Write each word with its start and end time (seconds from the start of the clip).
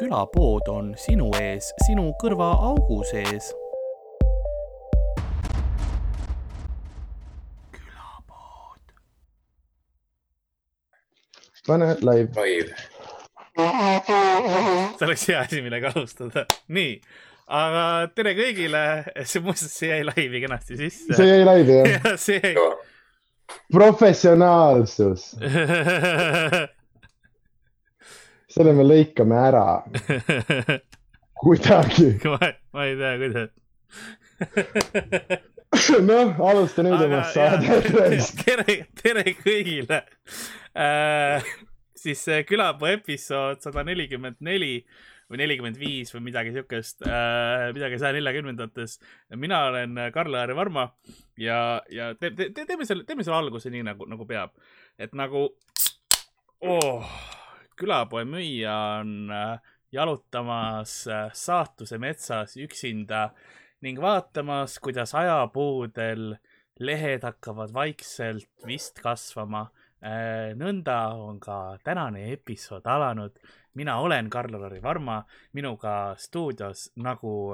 külapood 0.00 0.68
on 0.72 0.94
sinu 0.96 1.28
ees, 1.36 1.66
sinu 1.84 2.06
kõrvaaugu 2.22 3.02
sees. 3.10 3.50
külapood. 7.74 8.94
pane 11.68 11.90
live. 12.00 12.30
live. 12.40 12.72
see 14.96 15.04
oleks 15.04 15.26
hea 15.28 15.42
asi, 15.44 15.60
millega 15.66 15.92
alustada. 15.92 16.46
nii, 16.72 16.96
aga 17.60 17.84
tere 18.16 18.32
kõigile, 18.40 18.84
see 19.20 19.44
muuseas, 19.44 19.76
see 19.82 19.92
jäi 19.92 20.02
laivi 20.08 20.44
kenasti 20.46 20.80
sisse. 20.80 21.12
see 21.12 21.28
jäi 21.28 21.44
laivi 21.44 21.76
jah? 21.82 21.92
jah, 21.98 22.16
see 22.24 22.40
jäi. 22.40 22.54
professionaalsus, 23.68 25.34
selle 28.50 28.74
me 28.76 28.84
lõikame 28.86 29.38
ära 29.38 29.64
kuidagi. 31.40 32.12
ma, 32.26 32.50
ma 32.74 32.88
ei 32.88 32.96
tea, 32.98 33.12
kuidas. 33.22 33.50
noh, 36.10 36.34
alusta 36.50 36.84
nüüd 36.84 37.04
oma 37.06 37.22
saadet. 37.30 37.88
tere, 38.42 38.76
tere 39.00 39.24
kõigile 39.38 40.02
äh,. 40.74 41.46
siis 42.00 42.22
see 42.24 42.42
külapuu 42.48 42.88
episood 42.94 43.62
sada 43.62 43.84
nelikümmend 43.86 44.40
neli 44.44 44.80
või 45.30 45.42
nelikümmend 45.44 45.78
viis 45.78 46.10
või 46.14 46.24
midagi 46.30 46.54
siukest 46.56 47.04
äh,, 47.06 47.68
midagi 47.76 48.00
saja 48.02 48.16
neljakümnendates. 48.16 48.98
mina 49.38 49.66
olen 49.70 49.98
Karl-Laari 50.14 50.56
Varma 50.58 50.88
ja, 51.38 51.80
ja 51.92 52.14
te, 52.18 52.32
te, 52.34 52.50
te, 52.56 52.66
teeme 52.66 52.88
selle, 52.88 53.06
teeme 53.06 53.26
selle 53.26 53.38
alguse 53.38 53.70
nii 53.70 53.84
nagu, 53.92 54.08
nagu 54.10 54.26
peab. 54.26 54.56
et 54.98 55.14
nagu 55.14 55.46
oh,, 56.66 57.12
külapoe 57.80 58.26
müüja 58.28 58.74
on 59.00 59.30
äh, 59.34 59.72
jalutamas 59.92 60.94
äh, 61.08 61.30
saatuse 61.32 61.98
metsas 61.98 62.56
üksinda 62.60 63.30
ning 63.84 64.00
vaatamas, 64.00 64.78
kuidas 64.84 65.14
ajapuudel 65.16 66.34
lehed 66.80 67.24
hakkavad 67.24 67.72
vaikselt 67.74 68.66
vist 68.66 69.00
kasvama. 69.00 69.70
nõnda 70.56 70.94
on 71.12 71.36
ka 71.40 71.76
tänane 71.84 72.22
episood 72.32 72.86
alanud. 72.88 73.34
mina 73.74 73.98
olen 74.00 74.30
Karl-Lari 74.30 74.80
Varma, 74.82 75.24
minuga 75.52 76.14
stuudios 76.16 76.90
nagu, 76.96 77.52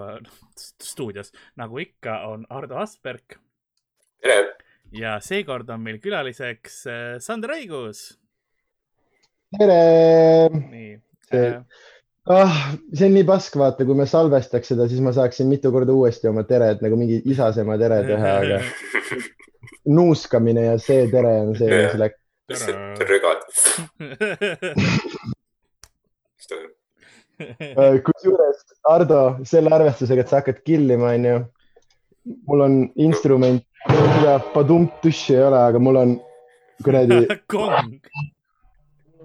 stuudios 0.57 1.33
nagu 1.57 1.79
ikka 1.79 2.21
on 2.29 2.47
Ardo 2.51 2.79
Asperg 2.79 3.39
tere, 4.23 4.57
ja 4.95 5.17
seekord 5.23 5.71
on 5.71 5.83
meil 5.85 5.99
külaliseks 6.03 6.79
äh, 6.91 7.03
Sander 7.23 7.57
Õigus. 7.57 8.09
tere. 9.58 10.48
nii 10.50 10.92
See- 11.27 11.55
ah, 12.30 12.58
see 12.94 13.06
on 13.08 13.14
nii 13.16 13.25
pask, 13.27 13.56
vaata, 13.58 13.84
kui 13.86 13.94
me 13.98 14.06
salvestaks 14.06 14.69
seda, 14.72 14.86
siis 14.91 15.00
ma 15.02 15.12
saaksin 15.14 15.48
mitu 15.50 15.72
korda 15.75 15.92
uuesti 15.94 16.28
oma 16.30 16.42
tered 16.47 16.83
nagu 16.84 16.98
mingi 16.98 17.19
isasema 17.33 17.74
tere 17.80 17.98
teha, 18.06 18.33
aga 18.42 18.61
nuuskamine 19.97 20.64
ja 20.69 20.77
see 20.83 21.06
tere 21.11 21.33
on 21.44 21.55
see, 21.58 21.70
mis 21.70 21.98
läks. 22.02 22.19
lihtsalt 22.50 23.02
toimub? 26.50 26.77
Äh, 27.77 27.98
kusjuures 28.06 28.62
Ardo, 28.89 29.20
selle 29.44 29.69
arvestusega, 29.77 30.22
et 30.24 30.30
sa 30.30 30.39
hakkad 30.41 30.62
killima, 30.64 31.11
onju. 31.19 31.41
mul 32.48 32.61
on 32.64 32.77
instrument, 33.02 33.62
mida 33.91 34.39
padump-tuši 34.55 35.34
ei 35.36 35.42
ole, 35.47 35.58
aga 35.69 35.78
mul 35.83 35.98
on 36.00 36.14
kuradi 36.86 37.19
kong, 37.52 37.98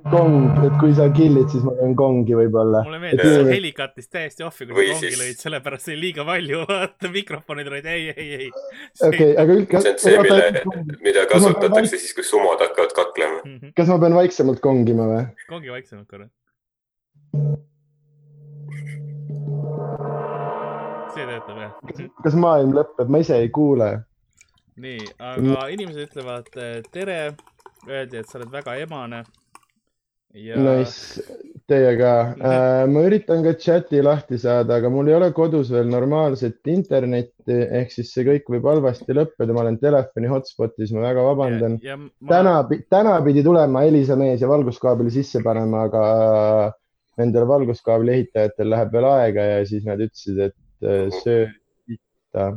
kong, 0.09 0.57
et 0.65 0.75
kui 0.81 0.93
sa 0.97 1.05
kill'id, 1.13 1.47
siis 1.51 1.63
ma 1.65 1.73
teen 1.77 1.93
kongi 1.99 2.33
võib-olla. 2.37 2.81
mulle 2.87 2.99
meeldis, 3.03 3.21
Et- 3.25 3.35
see 3.45 3.53
heli 3.55 3.71
kattis 3.77 4.07
täiesti 4.09 4.43
ohvi, 4.47 4.67
kui 4.71 4.87
sa 4.87 4.93
kongi 4.95 5.09
siis- 5.11 5.19
lõid, 5.21 5.39
sellepärast 5.45 5.85
see 5.87 5.93
oli 5.95 6.01
liiga 6.07 6.25
palju, 6.25 6.61
vaata 6.71 7.11
mikrofonid 7.13 7.67
olid 7.71 7.85
ei, 7.85 8.07
ei, 8.15 8.29
ei. 8.39 8.49
okei, 9.07 9.31
aga 9.43 9.57
üldse. 9.59 9.81
see 9.81 9.91
on 9.93 9.99
see, 10.01 10.17
mille, 10.25 10.95
mida 11.05 11.25
kasutatakse 11.31 11.97
siis, 12.01 12.13
kui 12.17 12.23
sumod 12.27 12.59
hakkavad 12.65 12.95
kaklema. 12.97 13.41
Mhm. 13.45 13.73
kas 13.77 13.87
ma 13.93 13.99
pean 14.05 14.17
vaiksemalt 14.17 14.59
kongima 14.63 15.09
või? 15.11 15.25
kongi 15.49 15.69
vaiksemalt 15.75 16.07
korra. 16.09 16.29
see 21.13 21.25
töötab 21.27 21.57
jah. 21.59 21.73
kas 22.23 22.35
maailm 22.39 22.73
lõpeb, 22.77 23.09
ma 23.11 23.19
ise 23.23 23.35
ei 23.43 23.49
kuule. 23.53 23.91
nii, 24.81 25.01
aga 25.19 25.67
inimesed 25.73 26.07
ütlevad 26.09 26.47
tere, 26.91 27.17
öeldi, 27.89 28.17
et 28.21 28.29
sa 28.29 28.39
oled 28.39 28.51
väga 28.53 28.75
emane. 28.85 29.23
Ja 30.33 30.57
Nice, 30.57 31.23
teie 31.69 31.91
ka. 31.99 32.11
ma 32.91 33.03
üritan 33.07 33.43
ka 33.45 33.53
chati 33.59 34.01
lahti 34.03 34.39
saada, 34.39 34.77
aga 34.79 34.89
mul 34.93 35.09
ei 35.09 35.15
ole 35.17 35.29
kodus 35.35 35.71
veel 35.73 35.89
normaalset 35.91 36.71
internetti, 36.71 37.57
ehk 37.81 37.93
siis 37.93 38.11
see 38.15 38.25
kõik 38.27 38.51
võib 38.55 38.67
halvasti 38.71 39.15
lõppeda, 39.17 39.55
ma 39.55 39.65
olen 39.65 39.79
telefoni 39.81 40.31
hotspotis, 40.31 40.93
ma 40.95 41.05
väga 41.07 41.25
vabandan. 41.27 41.79
ma... 41.81 42.31
täna, 42.31 42.55
täna 42.91 43.17
pidi 43.25 43.43
tulema 43.47 43.85
Elisa 43.87 44.17
mees 44.19 44.43
ja 44.43 44.51
valguskaabli 44.51 45.11
sisse 45.13 45.43
panema, 45.45 45.87
aga 45.89 46.03
nendel 47.21 47.47
valguskaabli 47.49 48.15
ehitajatel 48.17 48.71
läheb 48.71 48.93
veel 48.95 49.07
aega 49.11 49.47
ja 49.55 49.63
siis 49.67 49.87
nad 49.87 50.01
ütlesid, 50.01 50.43
et 50.47 50.87
äh, 50.87 51.07
söö 51.21 51.47
sitta. 51.85 52.51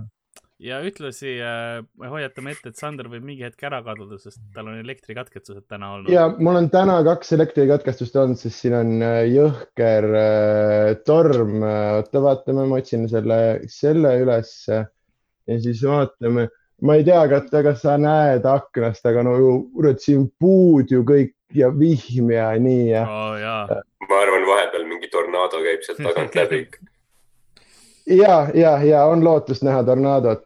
Ja 0.64 0.80
ühtlasi 0.84 1.36
äh, 1.44 1.82
me 2.00 2.10
hoiatame 2.12 2.54
ette, 2.54 2.72
et 2.72 2.80
Sander 2.80 3.08
võib 3.12 3.25
mingi 3.26 3.44
hetk 3.44 3.66
ära 3.69 3.80
kaduda, 3.84 4.16
sest 4.20 4.41
tal 4.54 4.70
on 4.70 4.80
elektrikatkestused 4.80 5.66
täna 5.69 5.92
olnud. 5.98 6.12
ja 6.12 6.26
mul 6.38 6.58
on 6.62 6.70
täna 6.72 6.97
kaks 7.06 7.34
elektrikatkestust 7.36 8.16
olnud, 8.20 8.41
sest 8.41 8.64
siin 8.64 8.76
on 8.78 8.94
äh, 9.04 9.20
jõhker 9.28 10.08
äh, 10.20 10.91
torm. 11.06 11.60
oota, 11.64 12.22
vaatame, 12.24 12.66
ma 12.70 12.80
otsin 12.80 13.08
selle, 13.12 13.41
selle 13.70 14.14
ülesse 14.22 14.80
ja 15.47 15.58
siis 15.60 15.82
vaatame. 15.84 16.48
ma 16.84 16.97
ei 16.98 17.04
tea, 17.06 17.20
kas, 17.30 17.50
kas 17.53 17.84
sa 17.84 17.98
näed 18.00 18.48
aknast, 18.48 19.04
aga 19.08 19.26
no 19.26 19.36
ju 19.41 19.53
kurat, 19.76 20.00
siin 20.04 20.26
puud 20.41 20.91
ju 20.92 21.04
kõik 21.06 21.36
ja 21.54 21.69
vihm 21.74 22.32
ja 22.34 22.48
nii 22.58 22.88
ja. 22.88 23.04
oh,. 23.04 23.76
ma 24.08 24.24
arvan, 24.24 24.48
vahepeal 24.48 24.88
mingi 24.88 25.12
tornaado 25.12 25.60
käib 25.64 25.84
sealt 25.84 26.03
tagant 26.08 26.41
läbi. 26.41 26.64
ja, 28.22 28.41
ja, 28.56 28.74
ja 28.84 29.04
on 29.12 29.24
lootust 29.24 29.64
näha 29.66 29.84
tornaadot 29.84 30.44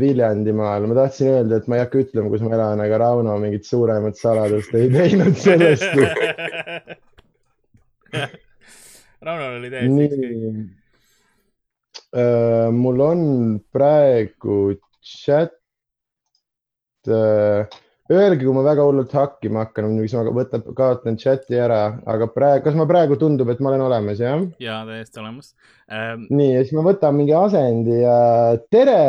Viljandimaal. 0.00 0.82
ma 0.86 0.94
tahtsin 1.02 1.26
öelda, 1.32 1.54
et 1.58 1.66
ma 1.66 1.74
ei 1.76 1.82
hakka 1.82 1.96
ütlema, 2.04 2.28
kus 2.30 2.42
ma 2.46 2.50
elan, 2.54 2.78
aga 2.84 2.94
Rauno 3.02 3.32
mingit 3.42 3.64
suuremat 3.66 4.16
saladust 4.20 4.70
ei 4.78 4.86
teinud 4.92 5.36
sellest. 5.42 5.92
Raunol 9.26 9.58
oli 9.58 9.68
täiesti 9.72 10.04
ükskõik. 10.06 10.36
nii. 10.46 10.64
mul 12.76 12.98
on 13.02 13.20
praegu 13.74 14.56
chat. 15.02 15.50
Öelge, 18.06 18.44
kui 18.44 18.54
ma 18.54 18.62
väga 18.62 18.84
hullult 18.86 19.10
hakkima 19.14 19.64
hakkan, 19.64 19.98
siis 19.98 20.12
ma 20.14 20.22
võtan, 20.34 20.62
kaotan 20.78 21.16
chati 21.18 21.56
ära, 21.58 21.98
aga 22.06 22.26
praegu, 22.30 22.64
kas 22.68 22.76
ma 22.78 22.86
praegu 22.86 23.16
tundub, 23.18 23.50
et 23.50 23.58
ma 23.58 23.70
olen 23.72 23.82
olemas, 23.88 24.18
jah? 24.22 24.38
jaa, 24.62 24.86
täiesti 24.86 25.18
olemas 25.22 25.46
ähm,. 25.90 26.22
nii, 26.30 26.52
ja 26.52 26.60
siis 26.62 26.74
ma 26.78 26.82
võtan 26.86 27.18
mingi 27.18 27.34
asendi 27.34 27.96
ja 28.04 28.18
tere, 28.70 29.00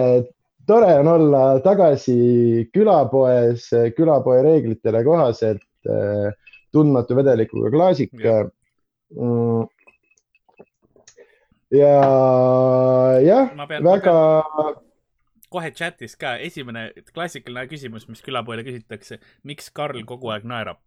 tore 0.67 0.91
on 0.99 1.07
olla 1.07 1.43
tagasi 1.63 2.69
külapoes, 2.73 3.69
külapoe 3.95 4.41
reeglitele 4.45 5.03
kohaselt 5.03 5.63
äh, 5.89 6.33
tundmatu 6.71 7.15
vedelikuga 7.15 7.71
klaasik 7.71 8.13
Jah. 8.19 8.49
mm.. 9.15 9.67
ja 11.71 11.93
jah, 13.23 13.55
väga 13.83 14.17
kohe 15.49 15.71
chatis 15.71 16.15
ka, 16.19 16.35
esimene 16.43 16.89
klassikaline 17.13 17.67
küsimus, 17.71 18.07
mis 18.11 18.23
külapoele 18.25 18.65
küsitakse, 18.67 19.21
miks 19.47 19.71
Karl 19.71 20.03
kogu 20.05 20.33
aeg 20.35 20.47
naerab? 20.47 20.83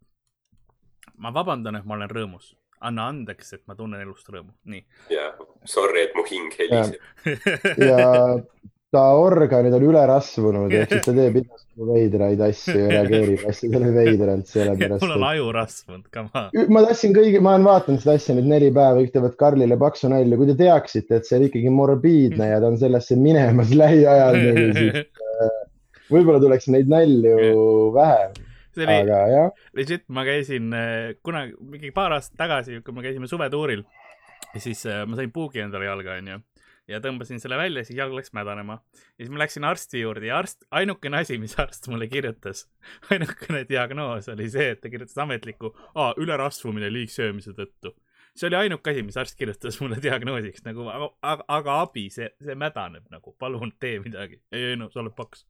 ma 1.21 1.33
vabandan, 1.37 1.77
et 1.77 1.85
ma 1.89 1.97
olen 1.97 2.09
rõõmus, 2.13 2.55
anna 2.81 3.09
andeks, 3.13 3.55
et 3.57 3.63
ma 3.69 3.75
tunnen 3.77 4.01
elust 4.01 4.29
rõõmu, 4.33 4.53
nii. 4.73 4.85
ja 5.13 5.31
sorry, 5.69 6.07
et 6.07 6.17
mu 6.17 6.25
hing 6.29 6.55
heliseb. 6.57 7.01
ja 7.89 8.05
ta 8.95 9.03
organid 9.19 9.75
on 9.77 9.85
üle 9.87 10.03
rasvunud, 10.11 10.73
ehk 10.75 10.95
siis 10.95 11.05
ta 11.07 11.15
teeb 11.15 11.37
igasugu 11.41 11.87
veidraid 11.93 12.43
asju 12.47 12.75
ja 12.77 12.89
reageerib 12.91 13.45
asjadele 13.51 13.93
veidralt, 13.95 14.51
sellepärast 14.51 15.03
mul 15.05 15.15
on 15.17 15.27
aju 15.31 15.53
rasvunud, 15.57 16.05
come 16.15 16.43
on. 16.43 16.75
ma 16.75 16.83
tahtsin 16.89 17.15
kõigi, 17.17 17.41
ma 17.45 17.55
olen 17.57 17.69
vaadanud 17.69 18.03
seda 18.03 18.17
asja 18.19 18.37
nüüd 18.39 18.51
neli 18.51 18.73
päeva, 18.75 18.99
kõik 18.99 19.15
teevad 19.15 19.39
Karlile 19.41 19.79
paksu 19.81 20.11
nalja, 20.13 20.41
kui 20.41 20.51
te 20.51 20.59
teaksite, 20.59 21.21
et 21.21 21.31
see 21.31 21.39
on 21.39 21.47
ikkagi 21.49 21.75
morbiidne 21.75 22.51
ja 22.53 22.61
ta 22.63 22.71
on 22.73 22.79
sellesse 22.83 23.19
minemas 23.21 23.75
lähiajal, 23.83 24.41
siis 24.77 26.11
võib-olla 26.11 26.43
tuleks 26.43 26.71
neid 26.75 26.91
nalju 26.91 27.91
vähem, 27.95 28.37
see 28.75 28.87
oli 28.87 29.49
legit, 29.79 30.07
ma 30.11 30.27
käisin 30.27 30.75
äh, 30.75 31.15
kunagi, 31.27 31.55
mingi 31.63 31.95
paar 31.95 32.19
aastat 32.19 32.39
tagasi, 32.41 32.83
kui 32.85 32.95
me 32.97 33.07
käisime 33.07 33.31
suvetuuril 33.31 33.87
ja 34.55 34.61
siis 34.63 34.83
äh, 34.87 35.05
ma 35.07 35.19
sain 35.19 35.31
puugi 35.33 35.63
endale 35.63 35.87
jalga, 35.87 36.19
onju. 36.19 36.41
Ja 36.91 37.01
tõmbasin 37.03 37.41
selle 37.43 37.59
välja, 37.61 37.85
siis 37.87 37.99
jalg 37.99 38.15
läks 38.17 38.33
mädanema. 38.37 38.81
ja 39.19 39.25
siis 39.25 39.33
ma 39.33 39.43
läksin 39.43 39.67
arsti 39.67 40.03
juurde 40.03 40.27
ja 40.27 40.39
arst, 40.39 40.65
ainukene 40.71 41.23
asi, 41.23 41.39
mis 41.39 41.57
arst 41.59 41.89
mulle 41.89 42.09
kirjutas, 42.11 42.67
ainukene 43.13 43.65
diagnoos 43.69 44.29
oli 44.33 44.49
see, 44.51 44.71
et 44.75 44.81
ta 44.83 44.93
kirjutas 44.93 45.19
ametliku, 45.25 45.73
ülerasvumine 46.21 46.93
liigsöömise 46.93 47.55
tõttu. 47.57 47.95
see 48.35 48.49
oli 48.51 48.61
ainuke 48.65 48.91
asi, 48.91 49.03
mis 49.07 49.17
arst 49.21 49.39
kirjutas 49.39 49.81
mulle 49.81 50.01
diagnoosiks 50.03 50.67
nagu, 50.67 50.89
aga, 50.91 51.45
aga 51.49 51.81
abi, 51.87 52.09
see, 52.11 52.31
see 52.43 52.59
mädaneb 52.59 53.07
nagu, 53.11 53.37
palun 53.39 53.73
tee 53.81 53.99
midagi. 54.01 54.43
ei, 54.53 54.73
ei 54.73 54.77
no 54.77 54.91
sa 54.91 55.05
oled 55.05 55.17
paks. 55.17 55.47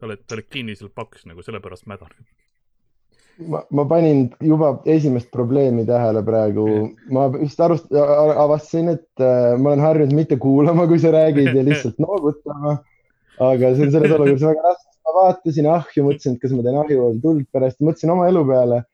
sa 0.00 0.08
oled, 0.08 0.24
sa 0.28 0.36
oled 0.36 0.50
kinniliselt 0.50 0.94
paks 0.94 1.28
nagu 1.28 1.42
sellepärast 1.42 1.86
mädaneb. 1.86 2.24
Ma, 3.38 3.62
ma 3.70 3.84
panin 3.88 4.26
juba 4.40 4.72
esimest 4.88 5.30
probleemi 5.34 5.84
tähele 5.88 6.22
praegu, 6.26 6.66
ma 7.12 7.26
vist 7.34 7.60
arust-, 7.62 7.92
avastasin, 7.92 8.92
et 8.96 9.22
äh, 9.22 9.54
ma 9.60 9.72
olen 9.72 9.84
harjunud 9.84 10.16
mitte 10.16 10.38
kuulama, 10.42 10.86
kui 10.90 11.00
sa 11.02 11.12
räägid 11.14 11.52
ja 11.52 11.64
lihtsalt 11.66 11.98
noogutama. 12.06 12.78
aga 13.36 13.74
see 13.76 13.84
on 13.84 13.90
selles 13.92 14.12
olukorras 14.16 14.44
väga 14.48 14.62
raske, 14.64 14.92
ma 15.04 15.16
vaatasin 15.18 15.66
ahju, 15.68 16.04
mõtlesin, 16.06 16.36
et 16.36 16.44
kas 16.44 16.54
ma 16.56 16.62
teen 16.64 16.78
ahju 16.80 17.08
tuld 17.24 17.48
pärast, 17.52 17.82
mõtlesin 17.84 18.14
oma 18.14 18.30
elu 18.30 18.44
peale. 18.48 18.84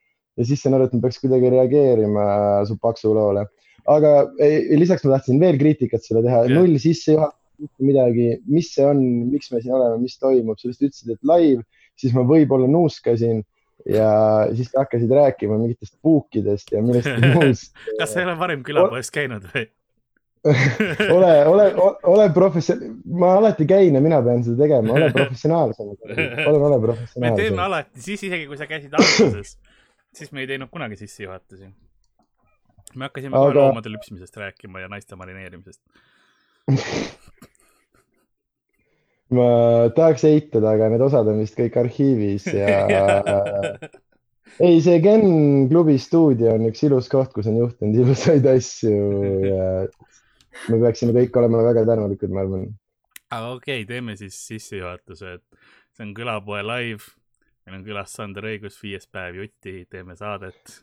Ja 0.40 0.46
siis 0.48 0.62
sain 0.64 0.74
aru, 0.74 0.86
et 0.88 0.94
ma 0.96 1.02
peaks 1.04 1.20
kuidagi 1.20 1.50
reageerima 1.52 2.24
su 2.66 2.78
paksu 2.80 3.12
loole. 3.14 3.44
aga 3.92 4.10
ei, 4.40 4.78
lisaks 4.78 5.04
ma 5.04 5.16
tahtsin 5.16 5.40
veel 5.42 5.58
kriitikat 5.60 6.04
sulle 6.06 6.22
teha, 6.24 6.44
null 6.50 6.78
sissejuhatust, 6.80 7.38
mitte 7.62 7.86
midagi, 7.86 8.26
mis 8.50 8.70
see 8.74 8.84
on, 8.86 9.00
miks 9.30 9.50
me 9.52 9.60
siin 9.62 9.74
oleme, 9.76 9.98
mis 10.02 10.14
toimub, 10.22 10.58
sa 10.58 10.70
lihtsalt 10.70 10.88
ütlesid, 10.88 11.14
et 11.14 11.26
live, 11.30 11.64
siis 11.98 12.14
ma 12.16 12.22
võib-olla 12.26 12.68
nuuskasin 12.70 13.42
ja 13.88 14.08
siis 14.54 14.72
hakkasid 14.76 15.10
rääkima 15.10 15.58
mingitest 15.58 15.94
puukidest 16.02 16.72
ja 16.72 16.82
millestki 16.82 17.30
muust. 17.34 17.72
kas 17.98 18.12
sa 18.12 18.20
ei 18.20 18.26
ole 18.28 18.38
varem 18.38 18.62
külapoes 18.66 19.10
käinud 19.14 19.46
või? 19.54 19.68
ole, 21.16 21.32
ole, 21.46 21.66
ole 22.10 22.24
professionaal, 22.34 22.96
ma 23.06 23.28
alati 23.38 23.66
käin 23.66 23.94
ja 23.94 24.00
mina 24.02 24.18
pean 24.22 24.42
seda 24.42 24.64
tegema, 24.64 24.96
ole 24.96 25.12
professionaalsem. 25.18 25.92
palun 26.44 26.66
ole 26.70 26.80
professionaalsem. 26.82 27.28
me 27.28 27.36
teeme 27.38 27.62
alati, 27.62 28.02
siis 28.02 28.26
isegi 28.26 28.48
kui 28.50 28.58
sa 28.58 28.66
käisid 28.70 28.94
alguses 28.98 29.56
siis 30.14 30.32
me 30.32 30.42
ei 30.42 30.46
teinud 30.46 30.70
kunagi 30.70 30.96
sissejuhatusi. 30.96 31.70
me 32.94 33.04
hakkasime 33.04 33.36
Aga... 33.38 33.54
loomade 33.60 33.92
lüpsmisest 33.92 34.36
rääkima 34.36 34.80
ja 34.80 34.88
naiste 34.88 35.16
marineerimisest 35.16 35.80
ma 39.36 39.48
tahaks 39.96 40.26
eitada, 40.28 40.74
aga 40.76 40.90
need 40.92 41.04
osad 41.04 41.28
on 41.32 41.40
vist 41.42 41.56
kõik 41.58 41.78
arhiivis 41.80 42.48
ja 42.52 42.84
ei, 44.66 44.80
see 44.84 44.98
Gen 45.04 45.24
klubi 45.72 45.98
stuudio 46.02 46.56
on 46.56 46.68
üks 46.70 46.84
ilus 46.88 47.10
koht, 47.12 47.32
kus 47.34 47.48
on 47.50 47.58
juhtunud 47.62 48.02
ilusaid 48.04 48.46
asju 48.52 49.00
ja 49.48 49.70
me 50.68 50.82
peaksime 50.84 51.16
kõik 51.16 51.40
olema 51.40 51.64
väga 51.70 51.86
tänulikud, 51.88 52.34
ma 52.34 52.44
arvan. 52.44 52.68
aga 53.30 53.56
okei 53.56 53.82
okay,, 53.82 53.88
teeme 53.88 54.18
siis 54.20 54.38
sissejuhatuse, 54.50 55.38
et 55.40 55.66
see 55.96 56.06
on 56.06 56.14
külapoe 56.16 56.62
live 56.66 57.10
meil 57.66 57.78
on 57.78 57.84
külas 57.86 58.14
Sander 58.16 58.46
Õigus, 58.50 58.78
viies 58.82 59.06
päev 59.10 59.38
jutti, 59.42 59.82
teeme 59.90 60.16
saadet. 60.18 60.78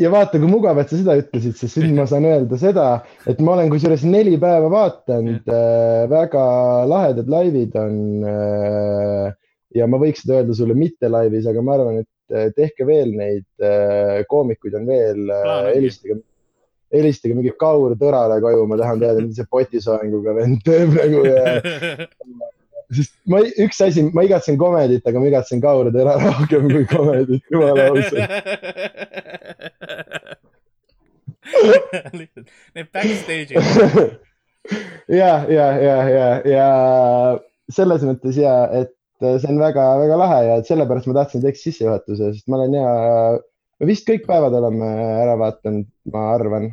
Ja 0.00 0.10
vaata, 0.12 0.40
kui 0.40 0.50
mugav, 0.50 0.78
et 0.80 0.90
sa 0.90 0.98
seda 0.98 1.16
ütlesid, 1.20 1.56
sest 1.58 1.80
nüüd 1.80 1.94
ma 1.98 2.06
saan 2.10 2.26
öelda 2.28 2.58
seda, 2.60 2.88
et 3.30 3.40
ma 3.44 3.54
olen 3.56 3.70
kusjuures 3.72 4.04
neli 4.08 4.36
päeva 4.40 4.70
vaadanud 4.72 5.48
äh,, 5.50 6.04
väga 6.10 6.44
lahedad 6.90 7.30
laivid 7.30 7.78
on 7.80 7.96
äh,. 8.30 9.32
ja 9.74 9.88
ma 9.90 10.00
võiks 10.02 10.24
seda 10.24 10.40
öelda 10.40 10.56
sulle 10.56 10.76
mitte 10.78 11.10
laivis, 11.10 11.48
aga 11.50 11.64
ma 11.64 11.78
arvan, 11.78 12.02
et 12.04 12.36
äh, 12.36 12.50
tehke 12.56 12.86
veel 12.88 13.14
neid 13.18 13.46
äh, 13.62 14.22
koomikuid 14.30 14.78
on 14.80 14.88
veel 14.90 15.34
äh,, 15.34 15.72
helistage 15.74 16.20
helistage 16.94 17.34
mingi 17.34 17.50
Kaur 17.58 17.96
Tõrale 17.98 18.38
koju, 18.42 18.66
ma 18.70 18.78
tahan 18.78 19.00
teada, 19.02 19.22
mida 19.24 19.34
see 19.34 19.50
potisoenguga 19.50 20.36
vend 20.36 20.60
teeb 20.66 20.94
nagu 20.94 21.24
ja 21.26 21.56
sest 22.96 23.14
ma, 23.30 23.40
üks 23.64 23.80
asi, 23.84 24.04
ma 24.14 24.24
igatsen 24.26 24.58
komedit, 24.60 25.04
aga 25.06 25.20
ma 25.22 25.30
igatsen 25.30 25.62
Kaurid 25.64 25.96
ära 26.00 26.16
rohkem 26.22 26.68
kui 26.70 26.86
komedit, 26.90 27.42
jumala 27.52 27.88
ausalt 27.90 28.18
lihtsalt 32.18 32.48
need 32.74 32.90
backstage'id. 32.92 33.56
ja, 35.20 35.32
ja, 35.48 35.66
ja, 35.78 35.96
ja, 36.08 36.28
ja 36.48 36.68
selles 37.72 38.04
mõttes 38.06 38.38
ja, 38.40 38.54
et 38.80 38.94
see 39.24 39.50
on 39.50 39.60
väga-väga 39.60 40.20
lahe 40.20 40.38
ja 40.48 40.60
sellepärast 40.66 41.08
ma 41.08 41.18
tahtsin 41.20 41.44
teeks 41.44 41.64
sissejuhatuse, 41.66 42.32
sest 42.34 42.48
ma 42.48 42.60
olen 42.60 42.78
ja, 42.78 42.94
me 43.80 43.90
vist 43.90 44.08
kõik 44.08 44.26
päevad 44.28 44.56
oleme 44.60 44.88
ära 45.24 45.36
vaadanud, 45.40 45.86
ma 46.12 46.26
arvan 46.34 46.72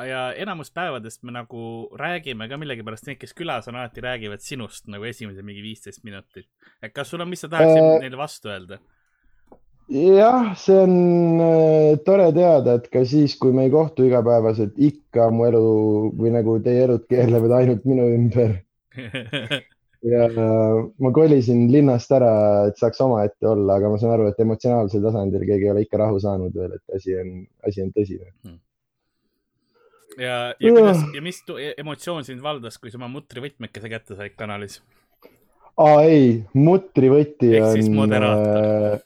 ja 0.00 0.22
enamus 0.32 0.72
päevadest 0.72 1.22
me 1.22 1.34
nagu 1.34 1.88
räägime 1.98 2.48
ka 2.48 2.56
millegipärast, 2.60 3.06
need, 3.08 3.20
kes 3.20 3.34
külas 3.36 3.68
on, 3.68 3.76
alati 3.76 4.04
räägivad 4.04 4.40
sinust 4.44 4.88
nagu 4.92 5.04
esimese 5.04 5.44
mingi 5.44 5.62
viisteist 5.62 6.04
minutit. 6.04 6.48
et 6.82 6.92
kas 6.92 7.10
sul 7.10 7.20
on, 7.20 7.28
mis 7.28 7.44
sa 7.44 7.50
tahaksid 7.52 7.82
äh, 7.82 7.98
neile 8.06 8.20
vastu 8.20 8.48
öelda? 8.52 8.78
jah, 9.92 10.54
see 10.56 10.78
on 10.78 10.96
äh, 11.44 11.98
tore 12.06 12.30
teada, 12.32 12.78
et 12.80 12.88
ka 12.92 13.04
siis, 13.04 13.36
kui 13.36 13.52
me 13.52 13.68
ei 13.68 13.74
kohtu 13.74 14.08
igapäevaselt, 14.08 14.78
ikka 14.78 15.28
mu 15.34 15.46
elu 15.50 15.68
või 16.16 16.32
nagu 16.38 16.56
teie 16.64 16.88
elud 16.88 17.06
keerlevad 17.10 17.58
ainult 17.60 17.84
minu 17.84 18.08
ümber 18.16 18.56
ja 20.12 20.26
ma 20.32 21.12
kolisin 21.14 21.68
linnast 21.72 22.16
ära, 22.16 22.32
et 22.72 22.80
saaks 22.80 23.04
omaette 23.04 23.48
olla, 23.48 23.76
aga 23.76 23.92
ma 23.92 24.00
saan 24.00 24.16
aru, 24.16 24.32
et 24.32 24.40
emotsionaalsel 24.40 25.04
tasandil 25.04 25.44
keegi 25.44 25.68
ei 25.68 25.76
ole 25.76 25.84
ikka 25.84 26.00
rahu 26.00 26.20
saanud 26.22 26.56
veel, 26.56 26.78
et 26.80 27.00
asi 27.00 27.20
on, 27.20 27.40
asi 27.68 27.84
on 27.84 27.92
tõsine 27.92 28.30
hmm 28.32 28.60
ja, 30.18 30.54
ja 30.56 30.72
kuidas 30.72 31.04
ja 31.14 31.22
mis 31.24 31.42
emotsioon 31.76 32.26
sind 32.26 32.42
valdas, 32.44 32.78
kui 32.80 32.92
sa 32.92 33.00
oma 33.00 33.10
mutrivõtmekese 33.12 33.92
kätte 33.92 34.18
said 34.18 34.36
kanalis? 34.38 34.80
aa 35.80 36.02
ei, 36.04 36.42
mutrivõti 36.56 37.52
on. 37.52 37.56
ehk 37.60 37.70
siis 37.78 37.88
moderaator 37.92 38.98
äh, 38.98 39.00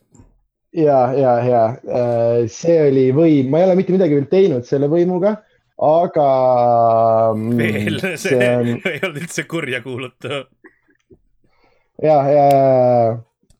ja, 0.77 1.13
ja, 1.17 1.33
ja 1.45 1.63
äh, 1.73 2.47
see 2.53 2.77
oli 2.89 3.09
võim, 3.17 3.51
ma 3.51 3.61
ei 3.61 3.69
ole 3.69 3.77
mitte 3.79 3.95
midagi 3.95 4.19
veel 4.19 4.29
teinud 4.31 4.67
selle 4.69 4.91
võimuga, 4.93 5.37
aga. 5.83 6.27
Mm, 7.37 7.61
veel, 7.61 8.01
see, 8.25 8.37
on... 8.37 8.73
ei 8.91 9.01
olnud 9.01 9.23
üldse 9.23 9.47
kurja 9.49 9.81
kuulutav. 9.85 10.47
ja, 12.03 12.19
ja, 12.29 12.49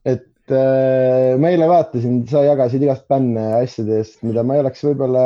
et 0.05 0.53
äh, 0.53 1.33
ma 1.41 1.53
eile 1.53 1.69
vaatasin, 1.69 2.21
sa 2.29 2.45
jagasid 2.45 2.85
igast 2.85 3.07
bänne 3.09 3.47
asjadest, 3.63 4.21
mida 4.27 4.45
ma 4.45 4.57
ei 4.57 4.65
oleks 4.65 4.85
võib-olla 4.85 5.25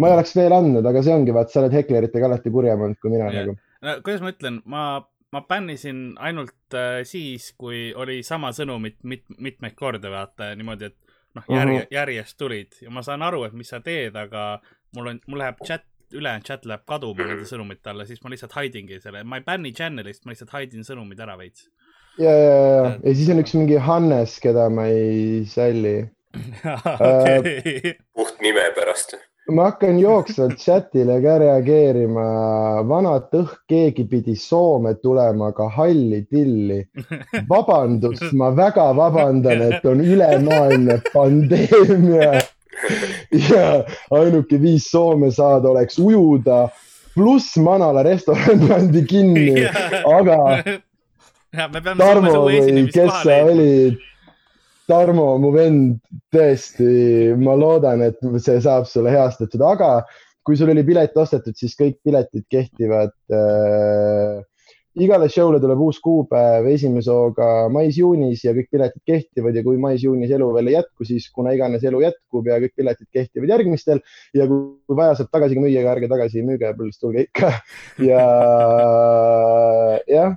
ma 0.00 0.08
ei 0.08 0.16
oleks 0.16 0.34
veel 0.36 0.54
andnud, 0.56 0.86
aga 0.86 1.02
see 1.04 1.14
ongi, 1.14 1.34
vaat 1.36 1.52
sa 1.52 1.62
oled 1.62 1.76
hekleritega 1.76 2.28
alati 2.30 2.52
kurjem 2.54 2.86
olnud 2.86 3.00
kui 3.02 3.12
mina 3.12 3.28
ja. 3.28 3.44
nagu. 3.44 3.56
no 3.84 3.96
kuidas 4.04 4.24
ma 4.24 4.32
ütlen, 4.32 4.58
ma, 4.70 4.86
ma 5.34 5.44
bännisin 5.48 6.02
ainult 6.22 6.76
äh, 6.76 7.02
siis, 7.08 7.50
kui 7.60 7.90
oli 7.96 8.20
sama 8.26 8.54
sõnumit 8.56 9.00
mit, 9.02 9.26
mitmeid 9.38 9.76
korda 9.78 10.12
vaata 10.12 10.52
niimoodi, 10.58 10.90
et 10.90 11.16
noh, 11.38 11.46
järje, 11.48 11.78
uh 11.78 11.84
-huh. 11.84 11.94
järjest 11.94 12.38
tulid 12.38 12.80
ja 12.82 12.90
ma 12.90 13.02
saan 13.06 13.22
aru, 13.22 13.44
et 13.48 13.56
mis 13.56 13.68
sa 13.68 13.80
teed, 13.80 14.16
aga 14.16 14.60
mul 14.96 15.14
on, 15.14 15.20
mul 15.26 15.42
läheb 15.44 15.60
chat, 15.66 15.86
ülejäänud 16.12 16.46
chat 16.46 16.64
läheb 16.66 16.86
kaduma 16.86 17.26
nende 17.26 17.46
sõnumite 17.46 17.92
alla, 17.92 18.06
siis 18.06 18.22
ma 18.24 18.30
lihtsalt 18.30 18.56
hidingi 18.56 19.00
selle, 19.00 19.24
ma 19.24 19.38
ei 19.38 19.46
bänni 19.46 19.72
channel'ist, 19.72 20.24
ma 20.24 20.34
lihtsalt 20.34 20.54
hidin 20.58 20.86
sõnumid 20.86 21.20
ära 21.20 21.36
veits. 21.38 21.68
ja, 22.18 22.30
ja, 22.30 22.54
ja, 22.54 22.98
ja 23.04 23.14
siis 23.14 23.30
on 23.30 23.42
üks 23.44 23.54
mingi 23.54 23.76
Hannes, 23.76 24.40
keda 24.40 24.68
ma 24.70 24.86
ei 24.86 25.44
salli 25.46 26.10
okay. 26.94 27.94
puht 28.14 28.40
nime 28.42 28.70
pärast 28.74 29.16
ma 29.50 29.64
hakkan 29.70 29.98
jooksvalt 30.00 30.58
chatile 30.58 31.20
ka 31.22 31.38
reageerima. 31.42 32.24
vanat 32.88 33.32
õhk, 33.34 33.62
keegi 33.68 34.04
pidi 34.08 34.36
Soome 34.36 34.94
tulema, 35.02 35.50
aga 35.52 35.68
halli 35.76 36.22
tilli. 36.30 36.80
vabandust, 37.48 38.32
ma 38.32 38.50
väga 38.56 38.90
vabandan, 38.96 39.62
et 39.70 39.84
on 39.84 40.00
ülemaailmne 40.00 41.00
pandeemia. 41.12 42.42
ja 43.50 43.64
ainuke 44.10 44.60
viis 44.60 44.90
Soome 44.90 45.30
saada 45.30 45.68
oleks 45.70 45.98
ujuda, 45.98 46.68
pluss 47.14 47.56
Manala 47.56 48.02
restoran 48.06 48.68
pandi 48.68 49.04
kinni, 49.04 49.66
aga. 50.18 50.38
Tarmo 51.98 52.44
või 52.46 52.86
kes 52.94 53.10
sa 53.24 53.40
olid 53.42 53.98
Tarmo, 54.90 55.36
mu 55.38 55.52
vend, 55.54 56.00
tõesti, 56.34 56.86
ma 57.38 57.54
loodan, 57.54 58.02
et 58.08 58.18
see 58.42 58.58
saab 58.64 58.88
sulle 58.90 59.12
heastatud, 59.14 59.62
aga 59.62 60.00
kui 60.42 60.58
sul 60.58 60.72
oli 60.72 60.82
pilet 60.86 61.14
ostetud, 61.20 61.54
siis 61.54 61.76
kõik 61.78 62.00
piletid 62.02 62.46
kehtivad 62.50 63.12
äh, 63.30 64.40
igale 64.98 65.28
show'le 65.30 65.60
tuleb 65.62 65.80
uus 65.84 66.00
kuupäev 66.02 66.66
esimese 66.72 67.12
hooga 67.14 67.68
mais-juunis 67.70 68.42
ja 68.42 68.54
kõik 68.56 68.70
piletid 68.74 69.02
kehtivad 69.06 69.54
ja 69.54 69.62
kui 69.62 69.78
mais-juunis 69.78 70.32
elu 70.34 70.48
veel 70.56 70.72
ei 70.72 70.74
jätku, 70.74 71.06
siis 71.06 71.28
kuna 71.34 71.54
iganes 71.54 71.84
elu 71.86 72.02
jätkub 72.02 72.50
ja 72.50 72.58
kõik 72.64 72.74
piletid 72.82 73.06
kehtivad 73.14 73.54
järgmistel 73.54 74.02
ja 74.34 74.48
kui 74.50 74.98
vaja, 74.98 75.20
saab 75.20 75.30
tagasi 75.30 75.54
ka 75.54 75.62
müüa, 75.62 75.84
aga 75.84 75.94
ärge 75.94 76.10
tagasi 76.10 76.42
müüge, 76.46 76.72
pluss 76.78 76.98
tulge 76.98 77.28
ikka. 77.28 77.52
ja 78.10 78.24
jah, 80.10 80.34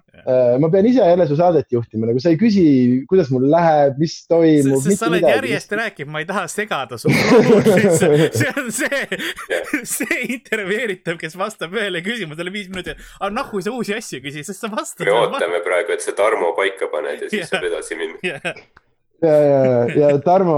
ma 0.60 0.70
pean 0.72 0.86
ise 0.88 1.03
jälle 1.03 1.27
su 1.27 1.36
saadet 1.36 1.72
juhtima, 1.72 2.08
nagu 2.08 2.22
sa 2.24 2.32
ei 2.32 2.38
küsi, 2.39 2.63
kuidas 3.10 3.32
mul 3.34 3.50
läheb, 3.51 3.98
mis 4.00 4.15
toimub. 4.30 4.84
sa 4.86 5.10
oled 5.10 5.20
midagi. 5.20 5.34
järjest 5.36 5.75
rääkinud, 5.80 6.12
ma 6.13 6.22
ei 6.24 6.27
taha 6.30 6.46
segada 6.51 7.00
su 7.01 7.12
see 7.12 8.51
on 8.62 8.70
see, 8.72 9.01
see 9.96 10.20
intervjueeritav, 10.38 11.20
kes 11.22 11.36
vastab 11.39 11.75
ühele 11.75 12.03
küsimusele 12.06 12.53
viis 12.53 12.72
minutit, 12.72 13.01
aga 13.20 13.32
nahku 13.36 13.62
sa 13.63 13.74
uusi 13.75 13.98
asju 13.98 14.22
küsid 14.24 14.48
sest 14.48 14.63
sa 14.63 14.72
vastad. 14.72 15.06
me 15.08 15.18
ootame 15.18 15.60
ma... 15.60 15.65
praegu, 15.65 15.98
et 15.98 16.06
sa 16.06 16.15
Tarmo 16.15 16.53
paika 16.58 16.88
paned 16.94 17.27
ja 17.27 17.34
siis 17.34 17.51
saab 17.51 17.68
edasi 17.68 18.00
minna 18.00 18.24
yeah.. 18.24 18.63
ja, 19.24 19.36
ja, 19.50 19.62
ja 20.00 20.15
Tarmo, 20.24 20.58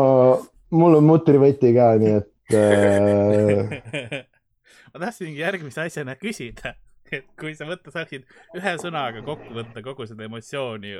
mul 0.78 1.02
on 1.02 1.10
mutrivõti 1.10 1.74
ka, 1.76 1.92
nii 2.02 2.16
et 2.22 2.58
äh.... 2.62 4.24
ma 4.94 5.08
tahtsingi 5.08 5.42
järgmise 5.42 5.88
asjana 5.90 6.16
küsida, 6.20 6.78
et 7.20 7.28
kui 7.40 7.54
sa 7.58 7.68
võtta 7.70 7.94
saaksid 7.94 8.26
ühe 8.58 8.74
sõnaga 8.82 9.24
kokku 9.26 9.54
võtta 9.56 9.84
kogu 9.86 10.08
seda 10.10 10.28
emotsiooni, 10.28 10.96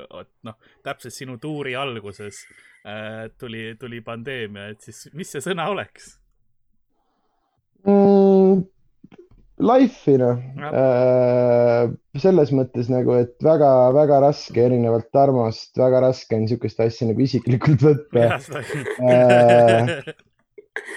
noh, 0.48 0.60
täpselt 0.86 1.16
sinu 1.16 1.40
tuuri 1.42 1.76
alguses 1.80 2.44
äh, 2.86 3.26
tuli, 3.40 3.74
tuli 3.80 4.02
pandeemia, 4.06 4.70
et 4.74 4.86
siis 4.86 5.08
mis 5.14 5.36
see 5.36 5.44
sõna 5.46 5.70
oleks 5.74 6.16
mm,? 7.86 8.64
Life'i 9.56 10.18
noh 10.20 10.42
äh,, 10.68 11.86
selles 12.20 12.52
mõttes 12.56 12.90
nagu, 12.92 13.16
et 13.22 13.36
väga-väga 13.44 14.20
raske, 14.26 14.60
erinevalt 14.68 15.08
Tarmost, 15.16 15.72
väga 15.80 16.02
raske 16.04 16.36
on 16.36 16.44
niisugust 16.44 16.82
asja 16.84 17.08
nagu 17.08 17.24
isiklikult 17.24 17.86
võtta. 17.86 18.36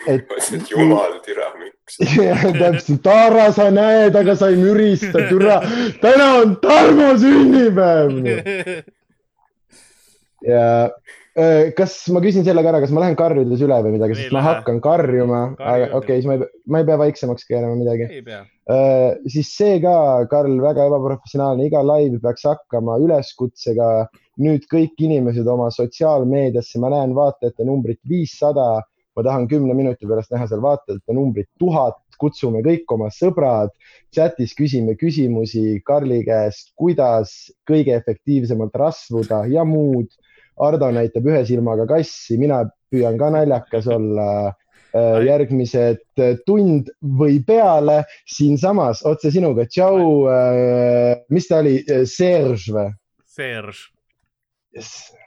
Äh, 0.09 0.19
et 0.19 0.71
jumal, 0.71 1.19
türa, 1.25 1.53
miks? 1.59 1.99
täpselt, 2.61 3.03
Taara, 3.05 3.49
sa 3.55 3.69
näed, 3.75 4.17
aga 4.19 4.37
sa 4.37 4.51
ei 4.53 4.59
mürista, 4.61 5.27
türa. 5.31 5.61
täna 6.03 6.33
on 6.43 6.57
Tarmo 6.63 7.13
sünnipäev. 7.21 8.19
ja 10.47 10.67
Äh, 11.39 11.71
kas 11.79 12.01
ma 12.11 12.19
küsin 12.25 12.43
selle 12.43 12.65
ka 12.65 12.73
ära, 12.73 12.81
kas 12.83 12.91
ma 12.95 13.05
lähen 13.05 13.15
karjudes 13.19 13.61
üle 13.63 13.77
või 13.85 13.93
midagi, 13.95 14.17
sest 14.19 14.33
ma 14.35 14.41
hakkan 14.43 14.81
karjuma, 14.83 15.43
okei 15.55 15.85
okay,, 15.95 16.17
siis 16.17 16.27
ma 16.27 16.35
ei, 16.35 16.47
ma 16.67 16.81
ei 16.81 16.87
pea 16.89 16.97
vaiksemaks 16.99 17.47
keerama 17.47 17.77
midagi. 17.79 18.09
Uh, 18.69 19.13
siis 19.31 19.53
see 19.55 19.77
ka, 19.85 19.93
Karl, 20.33 20.57
väga 20.65 20.89
ebaprofessionaalne, 20.91 21.69
iga 21.69 21.85
live 21.87 22.19
peaks 22.25 22.43
hakkama 22.49 22.99
üleskutsega. 23.05 24.09
nüüd 24.39 24.67
kõik 24.71 25.01
inimesed 25.03 25.49
oma 25.51 25.67
sotsiaalmeediasse, 25.75 26.79
ma 26.79 26.91
näen 26.93 27.15
vaatajate 27.15 27.65
numbrit 27.67 27.99
viissada, 28.07 28.85
ma 29.19 29.25
tahan 29.27 29.49
kümne 29.51 29.75
minuti 29.75 30.07
pärast 30.07 30.31
näha 30.31 30.47
seal 30.47 30.63
vaatajate 30.63 31.15
numbrit 31.17 31.49
tuhat, 31.59 31.99
kutsume 32.19 32.63
kõik 32.63 32.91
oma 32.95 33.09
sõbrad, 33.15 33.73
chatis 34.15 34.55
küsime 34.59 34.95
küsimusi 34.99 35.81
Karli 35.87 36.21
käest, 36.27 36.73
kuidas 36.79 37.35
kõige 37.67 37.97
efektiivsemalt 37.99 38.79
rasvuda 38.79 39.45
ja 39.51 39.67
muud 39.67 40.11
Ardo 40.59 40.89
näitab 40.91 41.27
ühe 41.31 41.45
silmaga 41.47 41.87
kassi, 41.87 42.39
mina 42.39 42.65
püüan 42.91 43.19
ka 43.19 43.31
naljakas 43.35 43.91
olla. 43.95 44.55
Äh, 44.97 45.19
järgmised 45.21 46.01
tund 46.49 46.87
või 47.21 47.43
peale 47.45 47.99
siinsamas 48.25 49.03
otse 49.05 49.29
sinuga. 49.29 49.67
tšau, 49.69 49.99
äh, 50.33 51.21
mis 51.29 51.45
ta 51.51 51.59
oli, 51.61 51.83
Serge 52.09 52.73
või? 52.73 52.89
Serge 53.29 53.91
yes.. 54.73 55.18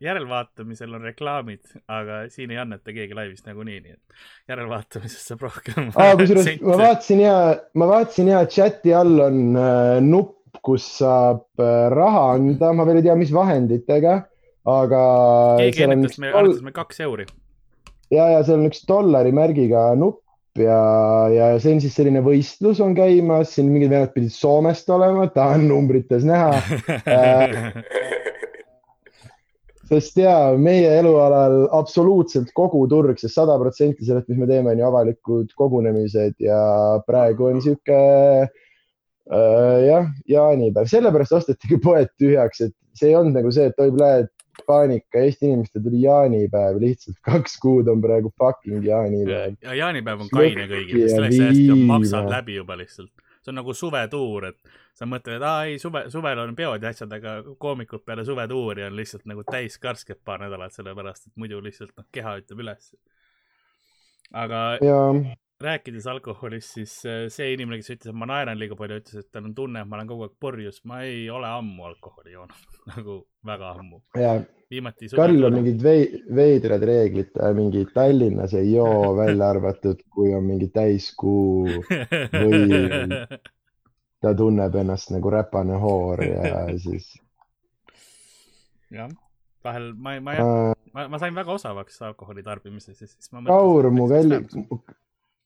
Järelvaatamisel 0.00 0.92
on 0.94 1.06
reklaamid, 1.08 1.64
aga 1.90 2.20
siin 2.30 2.52
ei 2.54 2.60
anneta 2.62 2.92
keegi 2.94 3.16
laivist 3.16 3.48
nagunii, 3.48 3.80
nii 3.82 3.94
et 3.96 4.52
järelvaatamisest 4.52 5.32
saab 5.32 5.42
rohkem. 5.48 5.90
kusjuures 6.20 6.50
ma 6.62 6.78
vaatasin 6.78 7.22
ja, 7.24 7.36
ma 7.74 7.88
vaatasin 7.90 8.30
ja 8.34 8.44
chati 8.46 8.94
all 8.94 9.24
on 9.26 9.40
äh, 9.58 9.98
nupp, 10.04 10.36
kus 10.62 10.86
saab 11.00 11.62
äh, 11.62 11.88
raha 11.90 12.24
anda, 12.36 12.70
ma 12.72 12.86
veel 12.86 13.02
ei 13.02 13.08
tea, 13.08 13.18
mis 13.18 13.34
vahenditega 13.34 14.20
aga. 14.68 15.02
keegi 15.62 15.84
ennetas 15.86 16.22
meil, 16.22 16.36
annetas 16.36 16.64
meil 16.64 16.76
kaks 16.76 17.04
euri. 17.06 17.26
ja, 18.14 18.30
ja 18.36 18.40
seal 18.46 18.60
on 18.60 18.70
üks 18.70 18.82
dollari 18.88 19.34
märgiga 19.34 19.90
nupp 19.98 20.22
ja, 20.58 20.80
ja 21.32 21.50
see 21.62 21.76
on 21.76 21.82
siis 21.84 21.94
selline 21.98 22.22
võistlus 22.24 22.80
on 22.84 22.96
käimas, 22.98 23.54
siin 23.54 23.70
mingid 23.72 23.92
vennad 23.92 24.14
pidid 24.14 24.34
Soomest 24.34 24.90
olema, 24.90 25.28
tahan 25.34 25.68
numbrites 25.70 26.26
näha 26.28 26.50
äh, 27.04 27.70
sest 29.88 30.18
ja 30.20 30.34
meie 30.60 30.90
elualal 31.00 31.66
absoluutselt 31.76 32.50
kogu 32.56 32.84
turg, 32.90 33.18
sest 33.20 33.38
sada 33.38 33.56
protsenti 33.60 34.06
sellest, 34.06 34.28
mis 34.30 34.40
me 34.40 34.48
teeme, 34.50 34.72
on 34.72 34.82
ju 34.82 34.88
avalikud 34.88 35.52
kogunemised 35.58 36.36
ja 36.44 36.60
praegu 37.08 37.48
on 37.50 37.62
sihuke 37.64 38.00
äh, 38.44 39.78
jah, 39.86 40.10
jaanipäev, 40.28 40.90
sellepärast 40.90 41.38
ostatigi 41.40 41.80
poed 41.84 42.12
tühjaks, 42.20 42.66
et 42.68 42.76
see 42.98 43.12
ei 43.12 43.16
olnud 43.18 43.38
nagu 43.40 43.52
see, 43.54 43.70
et 43.70 43.80
oi, 43.80 43.92
lähed 43.96 44.32
paanika, 44.66 45.22
Eesti 45.22 45.46
inimestel 45.46 45.84
tuli 45.84 46.02
jaanipäev, 46.02 46.80
lihtsalt 46.82 47.16
kaks 47.24 47.56
kuud 47.62 47.88
on 47.88 48.02
praegu 48.04 48.32
fucking 48.40 48.84
jaanipäev. 48.84 49.56
ja 49.62 49.78
jaanipäev 49.84 50.26
on 50.26 50.32
kaine 50.34 50.68
kõigile, 50.70 51.06
sest 51.06 51.16
selleks 51.16 51.40
ajaks 51.40 51.72
on 51.76 51.86
maksad 51.92 52.30
läbi 52.32 52.58
juba 52.58 52.78
lihtsalt. 52.80 53.12
See 53.48 53.54
on 53.54 53.60
nagu 53.62 53.74
suvetuur, 53.74 54.48
et 54.52 54.76
sa 54.98 55.08
mõtled, 55.08 55.38
et 55.38 55.46
aa 55.48 55.64
ei, 55.68 55.80
suve, 55.82 56.04
suvel 56.12 56.44
on 56.44 56.54
peod 56.58 56.84
ja 56.84 56.92
asjad, 56.92 57.12
aga 57.16 57.38
koomikud 57.58 58.04
peale 58.04 58.24
suvetuuri 58.28 58.84
on 58.86 58.96
lihtsalt 58.98 59.24
nagu 59.30 59.44
täis 59.48 59.78
karsked 59.80 60.20
paar 60.24 60.44
nädalat, 60.44 60.76
sellepärast 60.76 61.30
et 61.30 61.36
muidu 61.40 61.60
lihtsalt 61.64 61.94
noh, 61.96 62.06
keha 62.12 62.38
ütleb 62.42 62.64
üles. 62.66 62.92
aga 64.36 64.62
ja 64.84 65.02
rääkides 65.60 66.06
alkoholist, 66.06 66.74
siis 66.74 66.92
äh, 67.06 67.24
see 67.32 67.50
inimene, 67.54 67.80
kes 67.80 67.90
ütles, 67.96 68.12
et 68.12 68.18
ma 68.18 68.28
naeran 68.30 68.58
liiga 68.60 68.76
palju, 68.78 69.00
ütles, 69.02 69.24
et 69.24 69.30
tal 69.34 69.48
on 69.48 69.54
tunne, 69.56 69.82
et 69.82 69.90
ma 69.90 69.98
olen 69.98 70.10
kogu 70.10 70.26
aeg 70.28 70.36
purjus. 70.40 70.80
ma 70.86 71.00
ei 71.06 71.24
ole 71.34 71.50
ammu 71.50 71.88
alkoholi 71.88 72.34
joonud 72.36 72.76
nagu 72.92 73.18
väga 73.46 73.72
ammu. 73.74 74.00
viimati. 74.70 75.08
Karl 75.16 75.48
on 75.48 75.56
mingid 75.58 75.82
vei, 75.82 76.04
veidrad 76.34 76.84
reeglid, 76.86 77.38
mingi 77.56 77.86
Tallinnas 77.94 78.54
ei 78.54 78.72
joo 78.72 79.14
välja 79.22 79.48
arvatud, 79.54 80.04
kui 80.14 80.34
on 80.34 80.46
mingi 80.46 80.68
täiskuu 80.74 81.66
või 82.34 83.16
ta 84.22 84.34
tunneb 84.34 84.78
ennast 84.78 85.10
nagu 85.14 85.30
räpane 85.34 85.80
hoor 85.82 86.22
ja 86.22 86.62
siis. 86.84 87.10
jah, 88.94 89.10
vahel 89.64 89.90
ma, 89.96 90.14
ma, 90.20 90.38
ma, 90.38 90.72
ma, 90.94 91.08
ma 91.16 91.18
sain 91.18 91.34
väga 91.34 91.58
osavaks 91.58 91.98
alkoholi 92.06 92.46
tarbimises 92.46 92.94
ja 93.00 93.10
siis 93.10 93.32
ma. 93.34 93.42
Kaur, 93.50 93.90
mu 93.90 94.06
kallis 94.10 94.54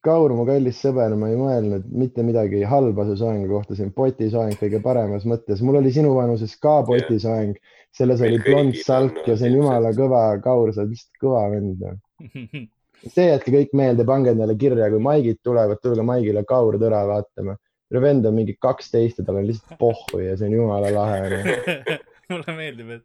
Kaur, 0.03 0.33
mu 0.35 0.43
kallis 0.43 0.81
sõber, 0.83 1.13
ma 1.15 1.29
ei 1.31 1.37
mõelnud 1.39 1.85
mitte 1.95 2.25
midagi 2.27 2.65
halba 2.67 3.05
su 3.07 3.15
soengu 3.21 3.47
kohta, 3.47 3.77
see 3.77 3.85
on 3.87 3.93
potisoeng 3.95 4.57
kõige 4.59 4.81
paremas 4.83 5.23
mõttes. 5.29 5.61
mul 5.63 5.79
oli 5.79 5.93
sinu 5.95 6.11
vanuses 6.17 6.57
ka 6.59 6.81
potisoeng, 6.87 7.55
selles 7.95 8.23
oli 8.25 8.41
blond 8.43 8.75
salk 8.83 9.21
ja 9.29 9.37
see 9.39 9.47
on 9.51 9.61
jumala 9.61 9.93
kõva, 9.95 10.25
Kaur, 10.43 10.73
sa 10.73 10.83
oled 10.83 10.95
lihtsalt 10.95 11.23
kõva 11.23 11.45
vend. 11.55 11.85
See 13.03 13.25
jätke 13.27 13.51
kõik 13.51 13.73
meelde, 13.75 14.05
pange 14.07 14.31
endale 14.31 14.53
kirja, 14.55 14.85
kui 14.87 15.01
maigid 15.03 15.41
tulevad, 15.43 15.81
tulge 15.83 16.05
maigile 16.07 16.45
Kaur 16.47 16.77
Tõra 16.79 17.01
vaatama. 17.09 17.57
vend 17.91 18.25
on 18.25 18.35
mingi 18.35 18.55
kaksteist 18.59 19.19
ja 19.19 19.25
tal 19.25 19.41
on 19.41 19.47
lihtsalt 19.47 19.75
pohhu 19.79 20.21
ja 20.23 20.37
see 20.37 20.47
on 20.47 20.55
jumala 20.55 20.91
lahe. 20.91 21.99
mulle 22.31 22.55
meeldib, 22.55 22.91
et 22.97 23.03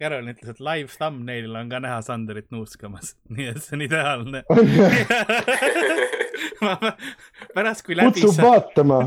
Carol 0.00 0.30
ütles, 0.32 0.54
et 0.54 0.62
live 0.64 0.90
thumbnail'il 0.96 1.56
on 1.60 1.70
ka 1.70 1.80
näha 1.82 2.00
Sanderit 2.04 2.48
nuuskamas, 2.54 3.14
nii 3.36 3.50
et 3.52 3.62
see 3.64 3.76
on 3.78 3.86
ideaalne. 3.86 4.42
Pärast, 7.54 7.84
kui 7.86 7.96
läbi. 7.96 8.10
kutsub 8.10 8.36
vaatama. 8.42 8.98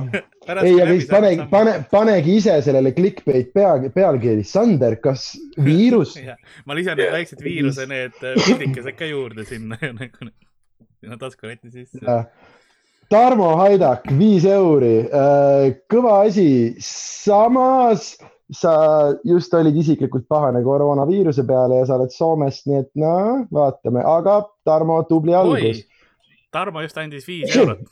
ei, 0.63 0.73
aga 0.81 0.93
siis 0.93 1.09
pane, 1.09 1.33
pane, 1.51 1.75
panegi 1.91 2.37
ise 2.39 2.55
sellele 2.65 2.93
clickbait 2.95 3.51
pea, 3.53 3.75
pealkiri, 3.93 4.45
Sander, 4.47 4.97
kas 5.03 5.33
viirus? 5.61 6.15
Ma 6.65 6.77
lisan 6.77 6.97
need 6.99 7.13
väiksed 7.13 7.43
viiruse 7.45 7.87
need 7.89 8.17
äh, 8.21 8.37
pildikesed 8.39 8.97
ka 8.97 9.09
juurde 9.09 9.45
sinna. 9.49 9.77
Nagu 9.83 10.29
sinna 11.03 11.19
taskuletti 11.21 11.69
sisse. 11.73 12.19
Tarmo 13.13 13.51
Haidak, 13.59 14.07
viis 14.17 14.45
euri, 14.49 15.03
äh, 15.05 15.75
kõva 15.91 16.23
asi, 16.25 16.73
samas 16.81 18.15
sa 18.51 18.73
just 19.23 19.53
olid 19.53 19.75
isiklikult 19.75 20.27
pahane 20.27 20.63
koroonaviiruse 20.63 21.45
peale 21.47 21.81
ja 21.81 21.87
sa 21.87 21.97
oled 21.97 22.13
Soomest, 22.13 22.67
nii 22.67 22.79
et 22.83 22.89
no 22.99 23.15
vaatame, 23.53 24.03
aga 24.03 24.41
Tarmo, 24.67 25.01
tubli 25.09 25.35
algus. 25.37 25.83
Tarmo 26.53 26.83
just 26.83 26.97
andis 27.01 27.27
viis 27.27 27.55
eurot. 27.57 27.85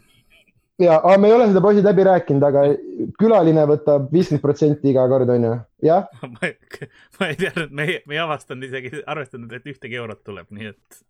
ja, 0.81 0.97
aga 0.99 1.17
me 1.21 1.29
ei 1.29 1.35
ole 1.37 1.47
seda 1.49 1.63
poisid 1.63 1.87
läbi 1.87 2.05
rääkinud, 2.07 2.43
aga 2.45 2.65
külaline 3.21 3.65
võtab 3.69 4.11
viiskümmend 4.13 4.43
protsenti 4.43 4.91
iga 4.91 5.07
kord, 5.11 5.29
onju, 5.29 5.55
jah? 5.87 6.09
ma 7.19 7.31
ei 7.31 7.39
teadnud, 7.39 7.71
me 7.71 7.87
ei, 7.87 8.01
me 8.05 8.17
ei 8.17 8.23
avastanud 8.25 8.67
isegi, 8.67 9.03
arvestanud, 9.05 9.53
et 9.55 9.71
ühtegi 9.71 9.99
eurot 10.01 10.23
tuleb, 10.27 10.49
nii 10.51 10.73
et. 10.73 11.03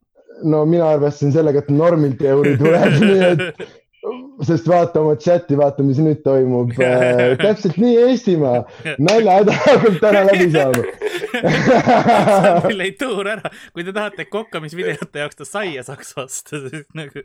no 0.48 0.64
mina 0.70 0.94
arvestasin 0.96 1.34
sellega, 1.36 1.66
et 1.66 1.74
normilt 1.74 2.22
euri 2.22 2.58
tuleb 2.62 3.00
nii 3.02 3.24
et 3.34 3.48
sest 4.48 4.68
vaata 4.70 5.02
oma 5.02 5.16
chati, 5.20 5.58
vaata, 5.58 5.84
mis 5.86 6.00
nüüd 6.02 6.22
toimub 6.26 6.74
äh,. 6.82 7.36
täpselt 7.42 7.78
nii 7.82 7.98
Eestimaa, 8.08 8.64
naljahäda 9.00 9.58
hakkab 9.66 10.00
täna 10.04 10.24
läbi 10.30 10.48
saama 10.54 10.86
meil 12.68 12.88
ei 12.88 12.96
tuur 13.00 13.30
ära, 13.36 13.52
kui 13.76 13.86
te 13.88 13.94
tahate 13.96 14.28
kokkamisvideote 14.32 15.24
jaoks 15.24 15.40
ta 15.42 15.48
saia 15.48 15.86
saaks 15.86 16.16
osta, 16.22 16.62
siis 16.66 16.88
nagu. 16.98 17.24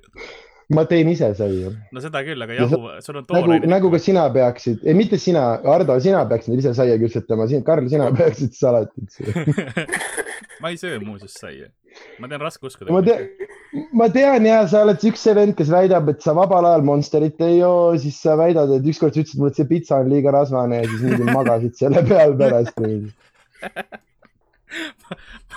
ma 0.76 0.85
teen 0.90 1.11
ise 1.12 1.33
saia. 1.38 1.73
no 1.95 2.04
seda 2.04 2.23
küll, 2.26 2.45
aga 2.47 2.61
jahu, 2.61 2.83
sul 3.04 3.23
on 3.23 3.28
tooraine. 3.28 3.62
nagu, 3.62 3.73
nagu 3.76 3.95
ka 3.97 4.02
sina 4.02 4.26
peaksid, 4.35 4.85
ei 4.87 4.97
mitte 4.99 5.21
sina, 5.23 5.49
Ardo, 5.76 5.99
sina 6.04 6.25
peaksid 6.28 6.61
ise 6.61 6.76
saia 6.76 6.99
küpsetama, 7.02 7.49
Karl, 7.66 7.88
sina 7.92 8.11
peaksid 8.16 8.56
salatit 8.59 9.21
ma 10.62 10.73
ei 10.73 10.80
söö 10.80 11.00
muuseas 11.00 11.37
saia 11.40 11.71
ma 12.23 12.29
tean, 12.31 12.43
raske 12.43 12.67
uskuda. 12.69 12.93
ma 12.95 13.03
tean, 13.05 13.26
ma 13.97 14.09
tean 14.12 14.47
ja 14.49 14.62
sa 14.71 14.83
oled 14.87 15.05
üks 15.11 15.23
see 15.26 15.35
vend, 15.37 15.57
kes 15.59 15.71
väidab, 15.73 16.09
et 16.12 16.25
sa 16.25 16.35
vabal 16.37 16.69
ajal 16.69 16.85
Monsterit 16.87 17.41
ei 17.45 17.59
joo, 17.59 17.95
siis 18.00 18.19
sa 18.23 18.37
väidad, 18.41 18.73
et 18.76 18.88
ükskord 18.93 19.17
sa 19.17 19.23
ütlesid 19.23 19.41
mulle, 19.41 19.55
et 19.55 19.61
see 19.61 19.71
pitsa 19.71 20.00
on 20.03 20.11
liiga 20.12 20.35
rasvane 20.35 20.83
ja 20.83 20.91
siis 20.91 21.05
mingi 21.07 21.26
magasid 21.31 21.79
selle 21.79 22.05
peal 22.09 22.37
pärast 22.41 22.81
ma, 22.81 22.88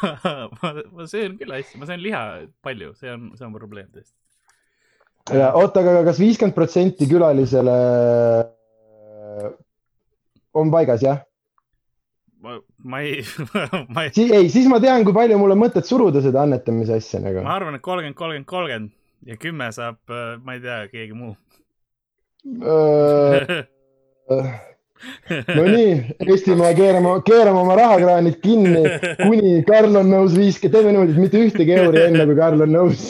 ma, 0.23 0.37
ma, 0.61 0.73
ma 0.95 1.09
söön 1.11 1.37
küll 1.39 1.53
hästi, 1.55 1.81
ma 1.81 1.89
söön 1.89 2.03
liha 2.03 2.23
palju, 2.65 2.93
see 2.99 3.13
on, 3.13 3.31
see 3.39 3.47
on 3.47 3.55
probleem 3.55 3.89
tõesti. 3.93 4.15
ja 5.37 5.51
oota, 5.59 5.83
aga 5.83 6.05
kas 6.11 6.21
viiskümmend 6.21 6.57
protsenti 6.57 7.09
külalisele 7.09 7.79
on 10.59 10.71
paigas, 10.73 11.03
jah? 11.05 11.23
Ma, 12.43 12.59
ma 12.83 13.01
ei 13.01 13.23
ma 13.95 14.05
ei. 14.07 14.29
ei, 14.31 14.49
siis 14.53 14.67
ma 14.71 14.79
tean, 14.83 15.03
kui 15.07 15.15
palju 15.15 15.39
mul 15.41 15.55
on 15.55 15.61
mõtet 15.65 15.89
suruda 15.89 16.23
seda 16.25 16.45
annetamise 16.45 16.99
asja 16.99 17.21
nagu. 17.23 17.43
ma 17.45 17.57
arvan, 17.59 17.77
et 17.79 17.85
kolmkümmend, 17.85 18.17
kolmkümmend, 18.19 18.49
kolmkümmend 18.49 19.29
ja 19.29 19.37
kümme 19.39 19.69
saab, 19.75 19.99
ma 20.43 20.55
ei 20.55 20.63
tea, 20.63 20.79
keegi 20.93 21.17
muu 21.17 21.35
Nonii, 25.55 26.15
Eestimaa 26.27 26.73
keerame, 26.75 27.11
keerame 27.27 27.59
oma 27.61 27.75
rahakraanid 27.79 28.39
kinni, 28.43 28.81
kuni 29.21 29.53
Karl 29.67 29.95
on 30.01 30.09
nõus 30.11 30.35
viiskümmend, 30.35 30.75
teeme 30.75 30.91
niimoodi, 30.91 31.15
et 31.15 31.21
mitte 31.23 31.43
ühtegi 31.45 31.75
euri 31.77 32.03
enne, 32.09 32.25
kui 32.27 32.35
Karl 32.39 32.65
on 32.65 32.73
nõus 32.75 33.05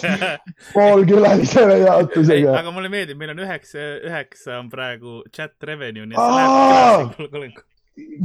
poolkülalisele 0.76 1.80
jaotusega. 1.86 2.60
aga 2.62 2.76
mulle 2.76 2.94
meeldib, 2.94 3.18
meil 3.22 3.34
on 3.34 3.42
üheksa, 3.48 3.90
üheksa 4.06 4.60
on 4.60 4.70
praegu 4.74 5.24
chat 5.34 5.58
revenue, 5.72 6.06
nii 6.06 6.20
et 6.20 6.22
see 6.22 7.34
läheb 7.34 7.66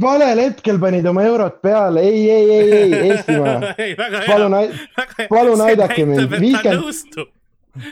valel 0.01 0.41
hetkel 0.43 0.79
panid 0.81 1.05
oma 1.09 1.23
eurot 1.23 1.61
peale, 1.61 2.01
ei, 2.01 2.25
ei, 2.31 2.51
ei, 2.51 2.73
ei, 2.81 2.93
Eestimaa. 3.11 3.73
palun, 4.31 4.57
palun 5.29 5.65
aidake 5.69 6.05
mind, 6.05 6.37
viiskümmend 6.39 7.25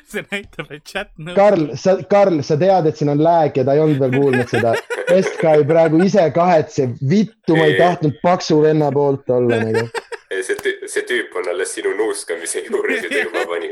see 0.08 0.24
näitab, 0.32 0.72
et 0.72 0.84
chat 0.88 1.10
nõustub. 1.18 1.36
Karl, 1.38 1.66
sa, 1.80 1.96
Karl, 2.10 2.42
sa 2.46 2.58
tead, 2.60 2.88
et 2.90 3.00
siin 3.00 3.12
on 3.14 3.24
lääg 3.24 3.58
ja 3.60 3.66
ta 3.68 3.76
ei 3.76 3.84
olnud 3.84 4.02
veel 4.02 4.16
kuulnud 4.16 4.52
seda. 4.52 4.74
Eskai 5.14 5.64
praegu 5.68 6.00
ise 6.06 6.26
kahetseb, 6.36 6.96
vittu, 7.10 7.58
ma 7.58 7.68
ei 7.70 7.78
tahtnud 7.80 8.20
paksu 8.24 8.62
venna 8.64 8.92
poolt 8.96 9.30
olla 9.34 9.60
nagu. 9.64 9.86
see, 10.34 10.76
see 10.90 11.06
tüüp 11.08 11.36
on 11.40 11.52
alles 11.52 11.76
sinu 11.76 11.94
nuuskamise 11.98 12.64
juures 12.66 13.04
ja 13.04 13.12
ta 13.12 13.20
juba 13.22 13.46
pani. 13.52 13.70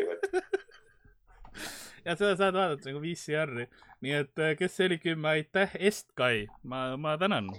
ja 2.05 2.15
seda 2.15 2.35
saad 2.35 2.53
vaadata 2.53 2.91
nagu 2.91 3.01
VCR-i. 3.01 3.67
nii 4.01 4.15
et 4.19 4.39
äh, 4.41 4.55
kes 4.59 4.77
see 4.77 4.91
oli 4.91 5.01
kümme, 5.01 5.35
aitäh, 5.37 5.75
Eskai, 5.79 6.47
ma, 6.63 6.91
ma 6.97 7.17
tänan 7.21 7.51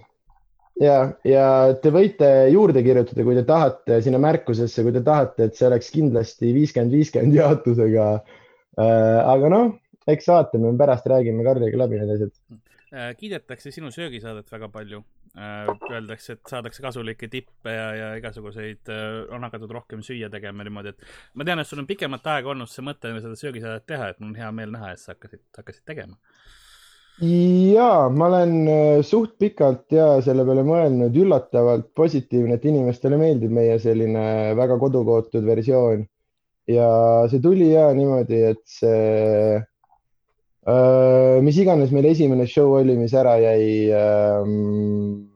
ja, 0.81 0.97
ja 1.27 1.47
te 1.83 1.93
võite 1.95 2.29
juurde 2.53 2.83
kirjutada, 2.85 3.25
kui 3.27 3.37
te 3.37 3.45
tahate 3.49 4.01
sinna 4.05 4.21
märkusesse, 4.23 4.85
kui 4.85 4.95
te 4.95 5.03
tahate, 5.05 5.49
et 5.49 5.59
see 5.59 5.69
oleks 5.69 5.91
kindlasti 5.95 6.53
viiskümmend, 6.57 6.95
viiskümmend 6.97 7.39
jaotusega 7.39 8.11
äh, 8.17 9.19
aga 9.35 9.51
noh, 9.53 9.73
eks 10.09 10.31
vaatame, 10.33 10.75
pärast 10.81 11.09
räägime 11.11 11.45
Karliga 11.47 11.83
läbi 11.85 12.01
need 12.01 12.15
asjad. 12.17 12.39
Äh, 12.93 13.11
kiidetakse 13.19 13.73
sinu 13.75 13.93
söögisaadet 13.95 14.51
väga 14.53 14.71
palju. 14.73 15.03
Äh, 15.33 15.69
öeldakse, 15.89 16.37
et 16.37 16.51
saadakse 16.51 16.83
kasulikke 16.85 17.29
tippe 17.33 17.73
ja, 17.73 17.87
ja 17.97 18.09
igasuguseid, 18.21 18.91
on 19.33 19.47
hakatud 19.49 19.71
rohkem 19.73 20.03
süüa 20.05 20.29
tegema 20.33 20.65
niimoodi, 20.67 20.93
et 20.93 21.07
ma 21.41 21.47
tean, 21.49 21.63
et 21.63 21.69
sul 21.69 21.81
on 21.81 21.89
pikemat 21.89 22.27
aega 22.35 22.53
olnud 22.53 22.69
see 22.69 22.85
mõte 22.85 23.15
seda 23.17 23.39
söögisaadet 23.41 23.87
teha, 23.89 24.11
et 24.13 24.21
mul 24.21 24.35
on 24.35 24.41
hea 24.43 24.51
meel 24.53 24.75
näha, 24.75 24.93
et 24.93 25.01
sa 25.01 25.15
hakkasid, 25.15 25.47
hakkasid 25.57 25.87
tegema 25.89 26.21
ja 27.23 28.09
ma 28.11 28.27
olen 28.27 28.55
suht 29.07 29.37
pikalt 29.39 29.95
ja 29.95 30.07
selle 30.25 30.45
peale 30.47 30.65
mõelnud, 30.67 31.15
üllatavalt 31.15 31.93
positiivne, 31.95 32.57
et 32.59 32.65
inimestele 32.67 33.19
meeldib 33.21 33.53
meie 33.55 33.79
selline 33.83 34.25
väga 34.59 34.79
kodukootud 34.81 35.47
versioon 35.47 36.03
ja 36.71 36.89
see 37.31 37.43
tuli 37.43 37.73
ja 37.73 37.89
niimoodi, 37.95 38.43
et 38.53 38.63
see 38.69 39.57
äh,, 40.67 41.39
mis 41.43 41.59
iganes 41.63 41.93
meil 41.95 42.11
esimene 42.11 42.47
show 42.51 42.75
oli, 42.79 42.97
mis 42.99 43.15
ära 43.15 43.37
jäi 43.43 43.91
ähm,. 43.97 45.29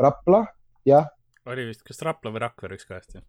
Rapla, 0.00 0.46
jah. 0.88 1.10
oli 1.50 1.66
vist 1.68 1.82
kas 1.84 2.00
Rapla 2.06 2.32
või 2.32 2.42
Rakvere, 2.46 2.78
üks 2.78 2.88
kahest 2.88 3.18
jah 3.18 3.24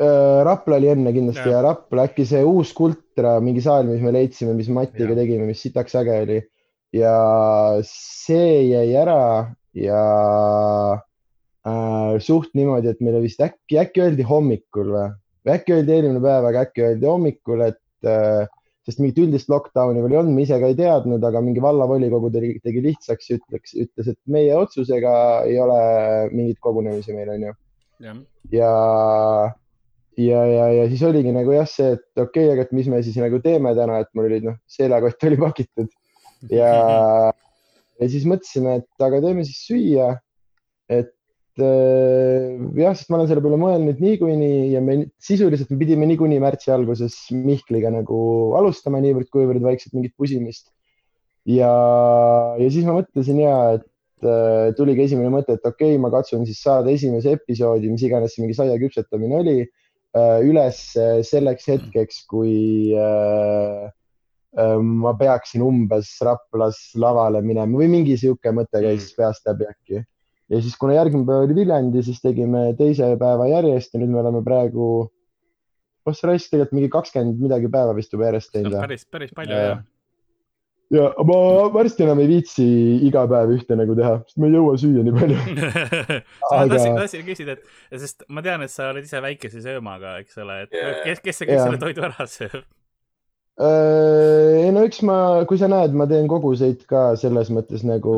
äh,? 0.00 0.40
Rapla 0.48 0.80
oli 0.80 0.90
enne 0.92 1.12
kindlasti 1.14 1.48
ja. 1.48 1.60
ja 1.60 1.66
Rapla 1.68 2.08
äkki 2.10 2.26
see 2.28 2.42
uus 2.44 2.72
Kultra 2.76 3.38
mingi 3.40 3.62
saal, 3.64 3.86
mis 3.88 4.02
me 4.02 4.12
leidsime, 4.14 4.56
mis 4.58 4.68
Matiga 4.72 5.12
ja. 5.12 5.20
tegime, 5.20 5.46
mis 5.48 5.62
sitaks 5.62 5.96
äge 6.00 6.18
oli 6.24 6.40
ja 6.92 7.16
see 7.88 8.68
jäi 8.68 8.92
ära 9.00 9.54
ja 9.74 10.00
äh, 11.66 12.18
suht 12.20 12.52
niimoodi, 12.58 12.92
et 12.92 13.00
meil 13.04 13.20
vist 13.24 13.40
äkki, 13.42 13.78
äkki 13.80 14.04
öeldi 14.06 14.26
hommikul 14.28 14.92
või? 14.92 15.12
Või 15.42 15.54
äkki 15.56 15.74
öeldi 15.74 15.94
eelmine 15.96 16.20
päev, 16.22 16.48
aga 16.50 16.66
äkki 16.68 16.84
öeldi 16.86 17.08
hommikul, 17.08 17.64
et 17.66 18.08
äh, 18.08 18.44
sest 18.86 19.00
mingit 19.02 19.22
üldist 19.24 19.50
lockdown'i 19.50 20.02
veel 20.02 20.14
ei 20.14 20.20
olnud, 20.20 20.36
me 20.36 20.44
ise 20.44 20.58
ka 20.60 20.68
ei 20.70 20.76
teadnud, 20.78 21.24
aga 21.26 21.42
mingi 21.42 21.62
vallavolikogu 21.64 22.30
tegi, 22.34 22.52
tegi 22.66 22.82
lihtsaks, 22.84 23.32
ütleks, 23.38 23.74
ütles, 23.78 24.12
et 24.12 24.18
meie 24.30 24.54
otsusega 24.58 25.14
ei 25.48 25.58
ole 25.62 25.80
mingit 26.34 26.60
kogunemisi 26.62 27.16
meil 27.16 27.32
onju. 27.36 27.56
ja, 28.02 28.20
ja, 28.52 28.72
ja, 30.18 30.44
ja, 30.50 30.68
ja 30.76 30.86
siis 30.92 31.02
oligi 31.08 31.34
nagu 31.34 31.54
jah, 31.56 31.68
see, 31.70 31.96
et 31.96 32.06
okei 32.18 32.46
okay,, 32.46 32.54
aga 32.54 32.66
et 32.66 32.76
mis 32.76 32.90
me 32.90 33.02
siis 33.06 33.18
nagu 33.22 33.38
teeme 33.42 33.74
täna, 33.78 34.02
et 34.02 34.10
mul 34.18 34.28
oli 34.28 34.42
noh, 34.44 34.58
seljakott 34.70 35.30
oli 35.30 35.40
pakitud 35.40 35.90
ja, 36.50 37.32
ja 38.00 38.10
siis 38.10 38.26
mõtlesime, 38.28 38.80
et 38.82 39.06
aga 39.06 39.22
teeme 39.24 39.46
siis 39.46 39.62
süüa. 39.68 40.14
et 40.92 41.12
Äh, 41.60 42.56
jah, 42.80 42.94
sest 42.96 43.10
ma 43.12 43.18
olen 43.18 43.28
selle 43.28 43.42
peale 43.44 43.58
mõelnud 43.60 43.98
niikuinii 44.00 44.70
ja 44.72 44.80
me 44.80 44.94
sisuliselt 45.20 45.68
me 45.68 45.76
pidime 45.82 46.06
niikuinii 46.08 46.40
märtsi 46.40 46.70
alguses 46.72 47.16
Mihkliga 47.28 47.90
nagu 47.92 48.20
alustama 48.56 49.02
niivõrd-kuivõrd 49.04 49.60
vaikselt 49.60 49.92
mingit 49.92 50.14
pusimist. 50.16 50.70
ja, 51.44 51.68
ja 52.56 52.70
siis 52.72 52.86
ma 52.88 52.96
mõtlesin 52.96 53.42
ja, 53.42 53.56
et 53.76 54.24
äh, 54.24 54.72
tuligi 54.78 55.04
esimene 55.04 55.28
mõte, 55.34 55.58
et 55.58 55.68
okei 55.68 55.92
okay,, 55.92 56.00
ma 56.00 56.08
katsun 56.14 56.48
siis 56.48 56.62
saada 56.64 56.88
esimese 56.88 57.36
episoodi, 57.36 57.92
mis 57.92 58.06
iganes 58.08 58.32
see 58.32 58.46
mingi 58.46 58.56
saia 58.56 58.78
küpsetamine 58.80 59.42
oli, 59.42 59.58
äh, 60.16 60.38
üles 60.48 60.80
selleks 61.28 61.68
hetkeks, 61.68 62.24
kui 62.32 62.96
ma 64.52 65.14
peaksin 65.16 65.62
umbes 65.64 66.10
Raplas 66.20 66.80
lavale 67.00 67.40
minema 67.40 67.78
või 67.78 67.88
mingi 67.88 68.18
sihuke 68.20 68.52
mõte 68.52 68.82
käis 68.82 69.06
mm. 69.06 69.14
peast 69.16 69.46
läbi 69.48 69.68
äkki 69.70 70.02
ja 70.52 70.60
siis, 70.60 70.76
kuna 70.76 70.98
järgmine 70.98 71.24
päev 71.28 71.46
oli 71.46 71.56
Viljandi, 71.56 72.02
siis 72.04 72.20
tegime 72.20 72.66
teise 72.76 73.14
päeva 73.20 73.48
järjest 73.48 73.94
ja 73.94 74.02
nüüd 74.02 74.12
me 74.12 74.20
oleme 74.20 74.42
praegu, 74.44 74.90
oh 76.04 76.18
sa 76.18 76.28
raisk, 76.28 76.50
tegelikult 76.50 76.76
mingi 76.76 76.92
kakskümmend 76.92 77.40
midagi 77.40 77.72
päeva 77.72 77.96
vist 77.96 78.12
juba 78.12 78.28
järjest 78.28 78.52
teinud. 78.52 78.76
päris, 78.76 79.08
päris 79.08 79.32
palju 79.36 79.56
jah 79.56 79.80
ja 80.92 81.08
ma 81.24 81.36
varsti 81.72 82.04
enam 82.04 82.20
ei 82.20 82.28
viitsi 82.28 82.64
iga 83.08 83.24
päev 83.30 83.54
ühte 83.54 83.76
nagu 83.78 83.96
teha, 83.96 84.18
sest 84.26 84.40
ma 84.42 84.50
ei 84.50 84.56
jõua 84.58 84.74
süüa 84.80 85.04
nii 85.06 85.14
palju 85.16 85.38
Aga... 86.58 86.66
ma 86.68 86.98
tahtsin, 87.00 87.24
küsida, 87.24 87.56
et 87.56 88.04
sest 88.04 88.26
ma 88.28 88.44
tean, 88.44 88.64
et 88.66 88.72
sa 88.72 88.90
oled 88.92 89.08
ise 89.08 89.22
väikese 89.24 89.64
söömaga, 89.64 90.18
eks 90.20 90.36
ole, 90.44 90.62
et 90.66 90.76
yeah. 90.76 91.00
kes, 91.06 91.24
kes 91.24 91.40
see 91.40 91.48
kõik 91.48 91.56
yeah. 91.56 91.70
selle 91.70 91.80
toidu 91.80 92.04
ära 92.10 92.28
sööb? 92.28 92.66
Äh, 93.60 94.64
ei 94.64 94.70
no 94.72 94.80
eks 94.86 95.02
ma, 95.04 95.16
kui 95.48 95.58
sa 95.60 95.68
näed, 95.68 95.92
ma 95.92 96.06
teen 96.08 96.24
koguseid 96.30 96.86
ka 96.88 97.10
selles 97.20 97.50
mõttes 97.52 97.82
nagu 97.84 98.14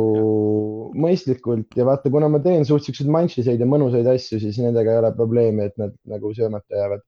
mõistlikult 0.95 1.75
ja 1.75 1.87
vaata, 1.89 2.13
kuna 2.15 2.29
ma 2.31 2.39
teen 2.45 2.63
suht 2.69 2.87
siukseid 2.87 3.11
manšiseid 3.11 3.59
ja 3.59 3.67
mõnusaid 3.67 4.07
asju, 4.13 4.39
siis 4.39 4.61
nendega 4.63 4.95
ei 4.95 5.03
ole 5.03 5.11
probleemi, 5.19 5.67
et 5.67 5.75
nad 5.83 5.97
nagu 6.07 6.31
söömata 6.39 6.79
jäävad. 6.79 7.05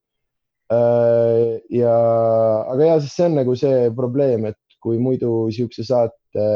Äh, 0.74 1.54
ja, 1.78 1.94
aga 2.74 2.90
ja, 2.90 2.98
sest 2.98 3.14
see 3.14 3.30
on 3.30 3.38
nagu 3.38 3.54
see 3.58 3.88
probleem, 3.94 4.50
et 4.50 4.78
kui 4.82 4.98
muidu 4.98 5.46
siukse 5.54 5.86
saate, 5.86 6.50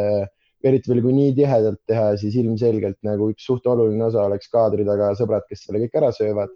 eriti 0.67 0.91
veel 0.91 1.05
kui 1.07 1.15
nii 1.15 1.39
tihedalt 1.39 1.81
teha, 1.89 2.13
siis 2.19 2.35
ilmselgelt 2.43 2.99
nagu 3.07 3.31
üks 3.31 3.47
suht 3.47 3.71
oluline 3.71 4.11
osa 4.11 4.27
oleks 4.27 4.51
kaadri 4.51 4.83
taga 4.89 5.15
sõbrad, 5.19 5.47
kes 5.47 5.69
selle 5.69 5.87
kõik 5.87 6.03
ära 6.03 6.11
söövad. 6.19 6.51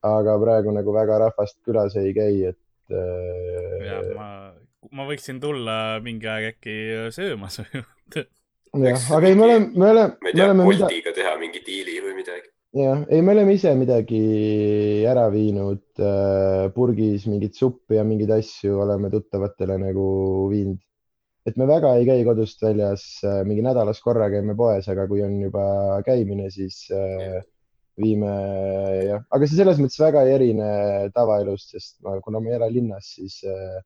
aga 0.00 0.32
praegu 0.40 0.72
nagu 0.72 0.92
väga 0.96 1.18
rahvast 1.20 1.58
külas 1.66 1.92
ei 2.00 2.14
käi, 2.16 2.36
et 2.48 2.56
et. 2.90 3.86
ja 3.86 4.00
ma, 4.14 4.49
ma 4.96 5.06
võiksin 5.08 5.40
tulla 5.42 5.74
mingi 6.04 6.28
aeg 6.30 6.54
äkki 6.54 6.76
sööma 7.14 7.50
su 7.52 7.64
juurde. 7.68 8.24
jah, 8.86 9.04
aga 9.16 9.28
ei, 9.28 9.36
me 9.36 9.46
oleme, 9.46 9.68
me 9.74 9.90
oleme. 9.90 10.16
ma 10.22 10.30
ei 10.30 10.38
tea, 10.38 10.54
Boltiga 10.56 11.14
teha 11.16 11.34
mingi 11.40 11.62
diili 11.66 11.98
või 12.04 12.16
midagi. 12.20 12.48
jah, 12.80 13.02
ei, 13.10 13.24
me 13.26 13.34
oleme 13.34 13.56
ise 13.58 13.74
midagi 13.78 14.22
ära 15.10 15.26
viinud 15.32 15.84
äh, 16.00 16.70
purgis, 16.76 17.26
mingit 17.28 17.58
suppi 17.58 17.98
ja 17.98 18.06
mingeid 18.06 18.32
asju 18.38 18.80
oleme 18.86 19.12
tuttavatele 19.12 19.76
nagu 19.84 20.06
viinud. 20.52 20.80
et 21.48 21.56
me 21.60 21.68
väga 21.68 21.94
ei 21.98 22.08
käi 22.08 22.24
kodust 22.24 22.64
väljas, 22.64 23.06
äh, 23.26 23.42
mingi 23.48 23.64
nädalas 23.66 24.00
korra 24.04 24.30
käime 24.32 24.56
poes, 24.56 24.88
aga 24.92 25.06
kui 25.10 25.24
on 25.26 25.38
juba 25.44 25.64
käimine, 26.06 26.48
siis 26.54 26.86
äh, 26.94 27.40
viime 28.00 28.32
jah, 29.04 29.24
aga 29.28 29.46
see 29.46 29.60
selles 29.60 29.80
mõttes 29.82 30.00
väga 30.00 30.24
ei 30.24 30.36
erine 30.38 30.68
tavaelust, 31.12 31.74
sest 31.74 31.98
ma, 32.06 32.16
kuna 32.24 32.40
ma 32.40 32.52
ei 32.52 32.56
ela 32.56 32.68
linnas, 32.72 33.12
siis 33.18 33.42
äh, 33.44 33.80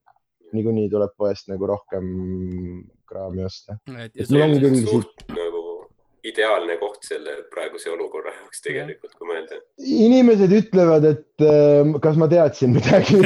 niikuinii 0.57 0.88
tuleb 0.93 1.12
poest 1.19 1.51
nagu 1.53 1.64
rohkem 1.69 2.05
kraami 3.09 3.43
osta. 3.47 3.73
suht 4.88 5.17
nagu 5.35 5.62
ideaalne 6.25 6.75
koht 6.81 7.03
selle 7.05 7.33
praeguse 7.53 7.90
olukorra 7.93 8.33
jaoks 8.33 8.59
tegelikult, 8.64 9.12
kui 9.19 9.27
mõelda. 9.29 9.55
inimesed 9.79 10.53
ütlevad, 10.61 11.03
et 11.11 11.45
äh, 11.45 11.95
kas 12.05 12.17
ma 12.21 12.27
teadsin 12.33 12.71
midagi 12.79 13.17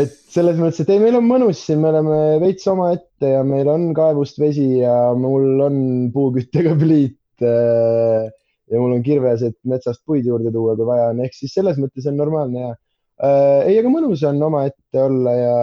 et 0.00 0.12
selles 0.32 0.56
mõttes, 0.58 0.80
et 0.82 0.90
ei, 0.90 1.00
meil 1.02 1.16
on 1.20 1.26
mõnus 1.28 1.58
siin, 1.66 1.78
me 1.84 1.88
oleme 1.92 2.16
veits 2.42 2.66
omaette 2.72 3.26
ja 3.36 3.42
meil 3.46 3.66
on 3.70 3.82
kaevust 3.96 4.36
vesi 4.40 4.68
ja 4.80 4.96
mul 5.18 5.60
on 5.68 5.76
puuküttega 6.14 6.72
pliit 6.80 7.20
Äh, 7.42 8.30
ja 8.70 8.80
mul 8.80 8.96
on 8.96 9.04
kirves, 9.04 9.42
et 9.44 9.56
metsast 9.68 10.02
puid 10.08 10.26
juurde 10.26 10.50
tuua, 10.52 10.74
kui 10.78 10.88
vaja 10.88 11.10
on, 11.12 11.20
ehk 11.24 11.36
siis 11.36 11.52
selles 11.54 11.78
mõttes 11.80 12.08
on 12.08 12.16
normaalne 12.18 12.62
ja. 12.62 12.72
Ei, 13.16 13.78
aga 13.78 13.90
mõnus 13.92 14.24
on 14.28 14.42
omaette 14.44 15.00
olla 15.00 15.32
ja 15.36 15.54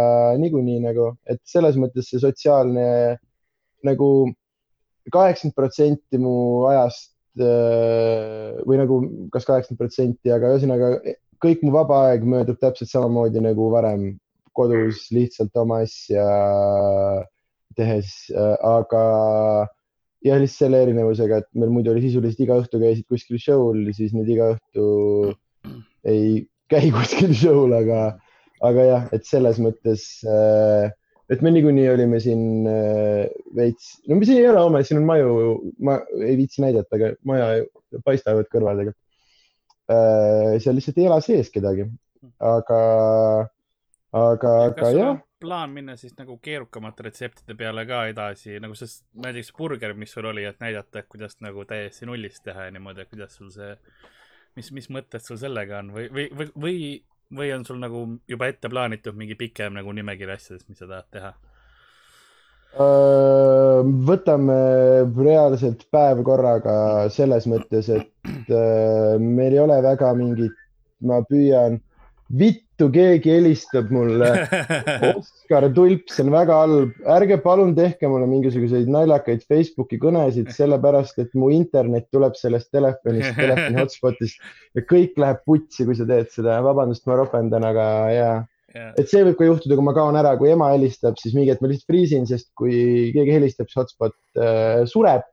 niikuinii 0.41 0.79
nagu, 0.87 1.11
et 1.29 1.41
selles 1.45 1.77
mõttes 1.77 2.09
see 2.09 2.21
sotsiaalne 2.21 2.85
nagu 3.85 4.07
kaheksakümmend 5.13 5.57
protsenti 5.57 6.19
mu 6.21 6.35
ajast 6.71 7.11
äh, 7.43 8.55
või 8.63 8.79
nagu 8.79 8.99
kas 9.33 9.45
kaheksakümmend 9.49 9.81
protsenti, 9.81 10.31
aga 10.33 10.53
ühesõnaga 10.53 10.95
kõik 11.43 11.63
mu 11.65 11.73
vaba 11.75 12.05
aeg 12.09 12.25
möödub 12.25 12.59
täpselt 12.61 12.91
samamoodi 12.91 13.43
nagu 13.43 13.67
varem 13.73 14.13
kodus 14.55 15.07
lihtsalt 15.11 15.55
oma 15.59 15.81
asja 15.83 16.25
tehes, 17.77 18.13
äh, 18.31 18.55
aga 18.69 19.03
jah, 20.23 20.39
lihtsalt 20.39 20.63
selle 20.63 20.81
erinevusega, 20.85 21.41
et 21.43 21.49
meil 21.57 21.73
muidu 21.73 21.91
oli 21.91 22.05
sisuliselt 22.05 22.41
iga 22.45 22.61
õhtu 22.61 22.79
käisid 22.81 23.07
kuskil 23.11 23.41
show'l, 23.41 23.85
siis 23.97 24.13
nüüd 24.15 24.29
iga 24.31 24.53
õhtu 24.55 24.87
ei 26.07 26.43
käi 26.71 26.91
kuskil 26.93 27.33
show'l, 27.37 27.73
aga, 27.77 28.01
aga 28.63 28.89
jah, 28.89 29.07
et 29.15 29.25
selles 29.27 29.59
mõttes, 29.63 30.05
äh, 30.27 30.91
et 31.31 31.41
me 31.45 31.53
niikuinii 31.55 31.87
olime 31.91 32.19
siin 32.23 32.67
äh, 32.69 33.31
veits, 33.55 33.97
no 34.07 34.19
siin 34.23 34.41
ei 34.41 34.49
ole 34.51 34.61
homme, 34.63 34.83
siin 34.87 35.01
on 35.01 35.09
maju, 35.09 35.33
ma 35.83 35.99
ei 36.19 36.37
viitsi 36.39 36.63
näidata, 36.65 36.99
aga 36.99 37.13
maja 37.27 37.49
paistavad 38.05 38.49
kõrvadega. 38.51 38.95
seal 40.63 40.77
lihtsalt 40.77 40.97
ei 40.97 41.05
ela 41.09 41.17
sees 41.21 41.49
kedagi, 41.51 41.83
aga 42.39 42.77
aga, 44.13 44.51
aga 44.69 44.89
jah. 44.93 45.21
plaan 45.41 45.73
minna 45.75 45.95
siis 45.99 46.15
nagu 46.17 46.37
keerukamate 46.43 47.07
retseptide 47.07 47.55
peale 47.59 47.85
ka 47.89 48.05
edasi, 48.11 48.57
nagu 48.63 48.77
see 48.77 48.89
näiteks 49.25 49.53
burger, 49.57 49.95
mis 49.97 50.13
sul 50.13 50.29
oli, 50.29 50.45
et 50.47 50.59
näidata, 50.63 51.01
et 51.01 51.09
kuidas 51.11 51.39
nagu 51.43 51.65
täiesti 51.69 52.07
nullist 52.09 52.43
teha 52.45 52.69
ja 52.69 52.75
niimoodi, 52.75 53.03
et 53.03 53.11
kuidas 53.11 53.35
sul 53.39 53.51
see, 53.53 53.73
mis, 54.57 54.71
mis 54.75 54.89
mõtted 54.93 55.23
sul 55.23 55.39
sellega 55.41 55.79
on 55.81 55.93
või, 55.95 56.09
või, 56.13 56.27
või, 56.33 56.51
või, 56.65 56.77
või 57.33 57.49
on 57.55 57.65
sul 57.65 57.79
nagu 57.81 58.05
juba 58.29 58.51
ette 58.51 58.69
plaanitud 58.69 59.17
mingi 59.17 59.37
pikem 59.39 59.73
nagu 59.77 59.91
nimekiri 59.95 60.35
asjadest, 60.35 60.69
mis 60.69 60.81
sa 60.81 60.89
tahad 60.89 61.09
teha? 61.13 61.33
võtame 62.73 64.55
reaalselt 65.13 65.83
päev 65.93 66.23
korraga 66.25 67.07
selles 67.13 67.45
mõttes, 67.45 67.89
et 67.93 68.49
meil 69.21 69.53
ei 69.53 69.59
ole 69.61 69.77
väga 69.85 70.13
mingit, 70.17 70.55
ma 71.05 71.19
püüan 71.29 71.77
vittu, 72.31 72.87
keegi 72.93 73.31
helistab 73.35 73.91
mulle. 73.93 74.29
Oskar 75.17 75.67
Tulp, 75.75 76.07
see 76.11 76.23
on 76.25 76.31
väga 76.33 76.59
halb, 76.63 76.95
ärge 77.15 77.37
palun 77.43 77.75
tehke 77.77 78.09
mulle 78.11 78.27
mingisuguseid 78.31 78.89
naljakaid 78.91 79.43
Facebooki 79.49 79.99
kõnesid, 80.01 80.49
sellepärast 80.55 81.19
et 81.23 81.35
mu 81.37 81.51
internet 81.53 82.09
tuleb 82.13 82.37
sellest 82.39 82.71
telefonist, 82.73 83.35
telefoni 83.37 83.81
hotspotist 83.81 84.41
ja 84.77 84.85
kõik 84.89 85.19
läheb 85.21 85.43
putsi, 85.45 85.85
kui 85.87 85.97
sa 85.99 86.07
teed 86.09 86.31
seda. 86.33 86.61
vabandust, 86.65 87.05
ma 87.09 87.19
ropendan, 87.19 87.67
aga 87.67 87.85
jaa 88.13 88.33
yeah.. 88.73 88.91
et 88.97 89.09
see 89.09 89.23
võib 89.27 89.37
ka 89.39 89.47
juhtuda, 89.47 89.77
kui 89.77 89.85
ma 89.85 89.95
kaon 89.95 90.17
ära, 90.19 90.33
kui 90.39 90.51
ema 90.53 90.71
helistab, 90.73 91.19
siis 91.21 91.35
mingi 91.37 91.53
hetk 91.53 91.63
ma 91.63 91.71
lihtsalt 91.71 91.91
friisin, 91.91 92.27
sest 92.29 92.49
kui 92.59 93.11
keegi 93.15 93.37
helistab, 93.37 93.69
siis 93.69 93.83
hotspot 93.83 94.17
äh, 94.39 94.83
sureb. 94.89 95.27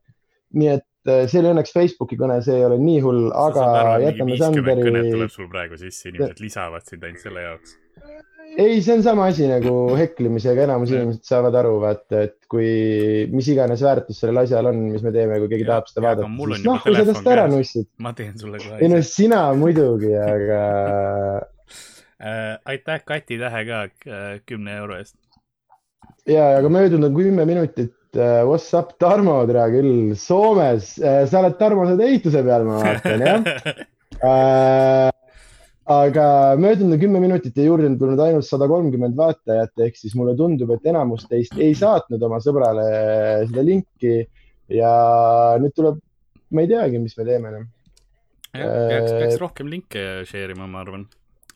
nii 0.51 0.73
et 0.73 0.87
see 1.07 1.41
oli 1.41 1.53
õnneks 1.55 1.73
Facebooki 1.75 2.19
kõne, 2.21 2.41
see 2.45 2.59
ei 2.59 2.65
ole 2.67 2.79
nii 2.81 3.03
hull, 3.05 3.29
aga 3.33 3.99
jätame 4.03 4.41
Sanderi. 4.41 4.83
kõnet 4.85 5.13
tuleb 5.15 5.31
sul 5.33 5.47
praegu 5.53 5.79
sisse, 5.81 6.11
inimesed 6.11 6.43
lisavad 6.45 6.85
sind 6.89 7.07
ainult 7.07 7.23
selle 7.25 7.45
jaoks. 7.47 7.77
ei, 8.51 8.81
see 8.85 8.97
on 8.99 9.05
sama 9.07 9.29
asi 9.31 9.47
nagu 9.49 9.75
heklimisega, 9.97 10.67
enamus 10.67 10.93
inimesed 10.93 11.25
saavad 11.25 11.57
aru, 11.61 11.77
vaata, 11.85 12.25
et 12.29 12.37
kui 12.51 12.67
mis 13.33 13.49
iganes 13.53 13.85
väärtus 13.87 14.21
sellel 14.21 14.43
asjal 14.43 14.69
on, 14.73 14.83
mis 14.91 15.05
me 15.07 15.13
teeme, 15.15 15.39
kui 15.41 15.53
keegi 15.53 15.65
ja, 15.65 15.71
tahab 15.73 15.89
seda 15.89 16.05
vaadata, 16.09 16.33
siis 16.43 16.67
noh, 16.67 16.83
kui 16.85 16.99
sa 16.99 17.07
tast 17.09 17.31
ära 17.37 17.47
nussid. 17.53 17.89
ma 18.03 18.13
teen 18.19 18.37
sulle 18.41 18.61
kohe. 18.61 18.83
ei 18.83 18.93
no 18.93 19.01
sina 19.07 19.47
muidugi, 19.57 20.13
aga 20.21 20.61
äh,. 22.29 22.59
aitäh 22.69 23.01
Kati 23.09 23.41
Tähe 23.41 23.65
ka 23.71 23.87
äh, 23.89 24.29
kümne 24.45 24.77
euro 24.83 25.01
eest. 25.01 25.17
ja, 26.29 26.59
aga 26.59 26.69
möödunud 26.69 27.09
on 27.09 27.17
kümme 27.17 27.49
minutit 27.49 27.97
what's 28.17 28.73
up, 28.75 28.97
Tarmo, 28.99 29.45
tere 29.47 29.69
küll, 29.75 30.15
Soomes 30.19 30.97
uh,. 30.99 31.25
sa 31.31 31.41
oled 31.43 31.57
Tarmo 31.61 31.87
selle 31.89 32.09
ehituse 32.09 32.43
peal, 32.47 32.67
ma 32.67 32.81
vaatan, 32.83 33.25
jah 33.27 33.41
uh,. 34.21 35.09
aga 35.91 36.27
möödunud 36.61 37.01
kümme 37.03 37.19
minutit 37.23 37.57
ja 37.59 37.65
juurde 37.67 37.89
on 37.91 37.97
tulnud 37.99 38.21
ainult 38.23 38.47
sada 38.47 38.69
kolmkümmend 38.71 39.17
vaatajat, 39.19 39.73
ehk 39.87 39.97
siis 39.99 40.15
mulle 40.15 40.37
tundub, 40.39 40.71
et 40.77 40.87
enamus 40.87 41.27
teist 41.31 41.57
ei 41.59 41.75
saatnud 41.75 42.23
oma 42.23 42.39
sõbrale 42.45 42.87
seda 43.49 43.65
linki 43.67 44.21
ja 44.71 44.93
nüüd 45.63 45.75
tuleb, 45.75 45.99
ma 46.55 46.63
ei 46.63 46.71
teagi, 46.71 47.03
mis 47.03 47.17
me 47.19 47.27
teeme 47.27 47.55
enam. 47.55 47.71
peaks, 48.55 49.11
peaks 49.17 49.41
rohkem 49.43 49.73
linke 49.73 50.05
share 50.31 50.55
ima, 50.55 50.71
ma 50.71 50.85
arvan 50.85 51.09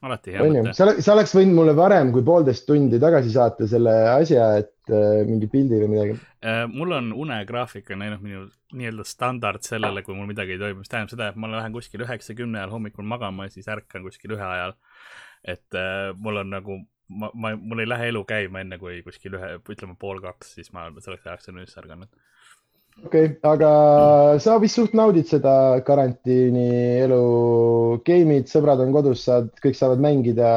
alati 0.08 0.34
hea 0.34 0.44
mõte. 0.44 0.74
sa, 0.76 0.86
sa 1.02 1.14
oleks 1.14 1.34
võinud 1.36 1.56
mulle 1.58 1.74
varem 1.76 2.12
kui 2.14 2.24
poolteist 2.26 2.66
tundi 2.68 3.00
tagasi 3.02 3.32
saata 3.34 3.68
selle 3.70 3.94
asja, 4.12 4.48
et 4.60 4.92
äh, 4.92 5.22
mingi 5.28 5.48
pildi 5.52 5.80
või 5.82 5.90
midagi 5.94 6.16
äh,. 6.16 6.64
mul 6.72 6.96
on 6.98 7.12
unegraafik 7.24 7.90
on 7.94 8.04
läinud 8.04 8.24
minu 8.24 8.44
nii-öelda 8.74 9.06
standard 9.08 9.64
sellele, 9.66 10.04
kui 10.06 10.16
mul 10.16 10.28
midagi 10.30 10.56
ei 10.56 10.62
toimu, 10.62 10.82
mis 10.82 10.92
tähendab 10.92 11.14
seda, 11.14 11.30
et 11.32 11.40
ma 11.40 11.50
lähen 11.52 11.76
kuskil 11.76 12.04
üheksa-kümne 12.06 12.60
ajal 12.60 12.74
hommikul 12.76 13.06
magama 13.08 13.48
ja 13.48 13.54
siis 13.54 13.70
ärkan 13.70 14.04
kuskil 14.06 14.36
ühe 14.36 14.50
ajal. 14.50 14.76
et 15.44 15.80
äh, 15.80 16.10
mul 16.16 16.42
on 16.42 16.52
nagu, 16.54 16.78
ma, 17.08 17.30
ma, 17.34 17.54
mul 17.56 17.84
ei 17.84 17.90
lähe 17.90 18.12
elu 18.12 18.24
käima 18.28 18.64
enne 18.64 18.80
kui 18.82 19.00
kuskil 19.06 19.38
ühe, 19.40 19.56
ütleme 19.60 19.98
pool 20.00 20.22
kaks, 20.24 20.56
siis 20.58 20.72
ma 20.76 20.88
selleks 20.98 21.26
ajaks 21.26 21.52
olen 21.52 21.64
üles 21.64 21.82
ärganud 21.82 22.24
okei 23.02 23.24
okay,, 23.26 23.38
aga 23.50 23.70
sa 24.42 24.56
vist 24.62 24.78
suht 24.78 24.94
naudid 24.96 25.26
seda 25.28 25.80
karantiini 25.86 26.68
elu, 27.02 27.20
game'id, 28.06 28.48
sõbrad 28.50 28.82
on 28.84 28.94
kodus, 28.94 29.24
saad, 29.26 29.50
kõik 29.64 29.78
saavad 29.78 30.02
mängida. 30.04 30.52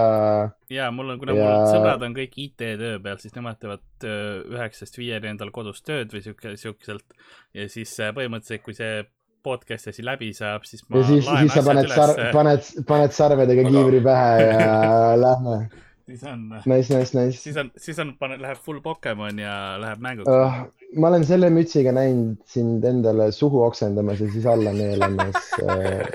ja 0.74 0.90
mul 0.94 1.16
on, 1.16 1.20
kuna 1.24 1.36
ja... 1.38 1.50
mul 1.50 1.74
sõbrad 1.74 2.06
on 2.08 2.16
kõik 2.18 2.38
IT-töö 2.46 3.02
peal, 3.04 3.20
siis 3.24 3.36
nemad 3.38 3.60
teevad 3.62 4.08
üheksast 4.54 5.00
viieni 5.00 5.34
endal 5.34 5.52
kodus 5.56 5.82
tööd 5.86 6.14
või 6.14 6.24
sihuke, 6.26 6.56
sihukeselt. 6.62 7.18
ja 7.58 7.68
siis 7.72 7.96
äh, 8.04 8.14
põhimõtteliselt, 8.16 8.66
kui 8.66 8.78
see 8.78 9.02
podcast 9.48 9.90
asi 9.92 10.04
läbi 10.06 10.34
saab, 10.36 10.66
siis 10.68 10.84
ma. 10.88 11.02
ja 11.02 11.10
siis, 11.10 11.26
siis 11.26 11.54
sa 11.56 11.66
paned, 11.66 11.92
paned, 12.36 12.72
paned 12.88 13.16
sarvedega 13.16 13.68
kiivri 13.70 14.02
pähe 14.04 14.48
ja 14.52 14.72
lähme 15.26 15.60
siis 16.08 16.24
on. 16.24 16.44
Nice, 16.66 16.98
nice, 16.98 17.12
nice. 17.20 17.38
siis 17.42 17.58
on, 17.58 17.72
siis 17.78 18.00
on, 18.00 18.14
läheb 18.40 18.60
full 18.64 18.80
Pokemon 18.84 19.40
ja 19.42 19.54
läheb 19.82 20.04
mänguks 20.04 20.32
uh,. 20.32 20.62
ma 20.96 21.12
olen 21.12 21.26
selle 21.28 21.50
mütsiga 21.54 21.92
näinud 21.96 22.38
sind 22.48 22.86
endale 22.88 23.30
suhu 23.36 23.64
oksendamas 23.68 24.24
ja 24.24 24.30
siis 24.32 24.48
alla 24.48 24.74
neelamas 24.76 25.52
uh,. 25.64 26.06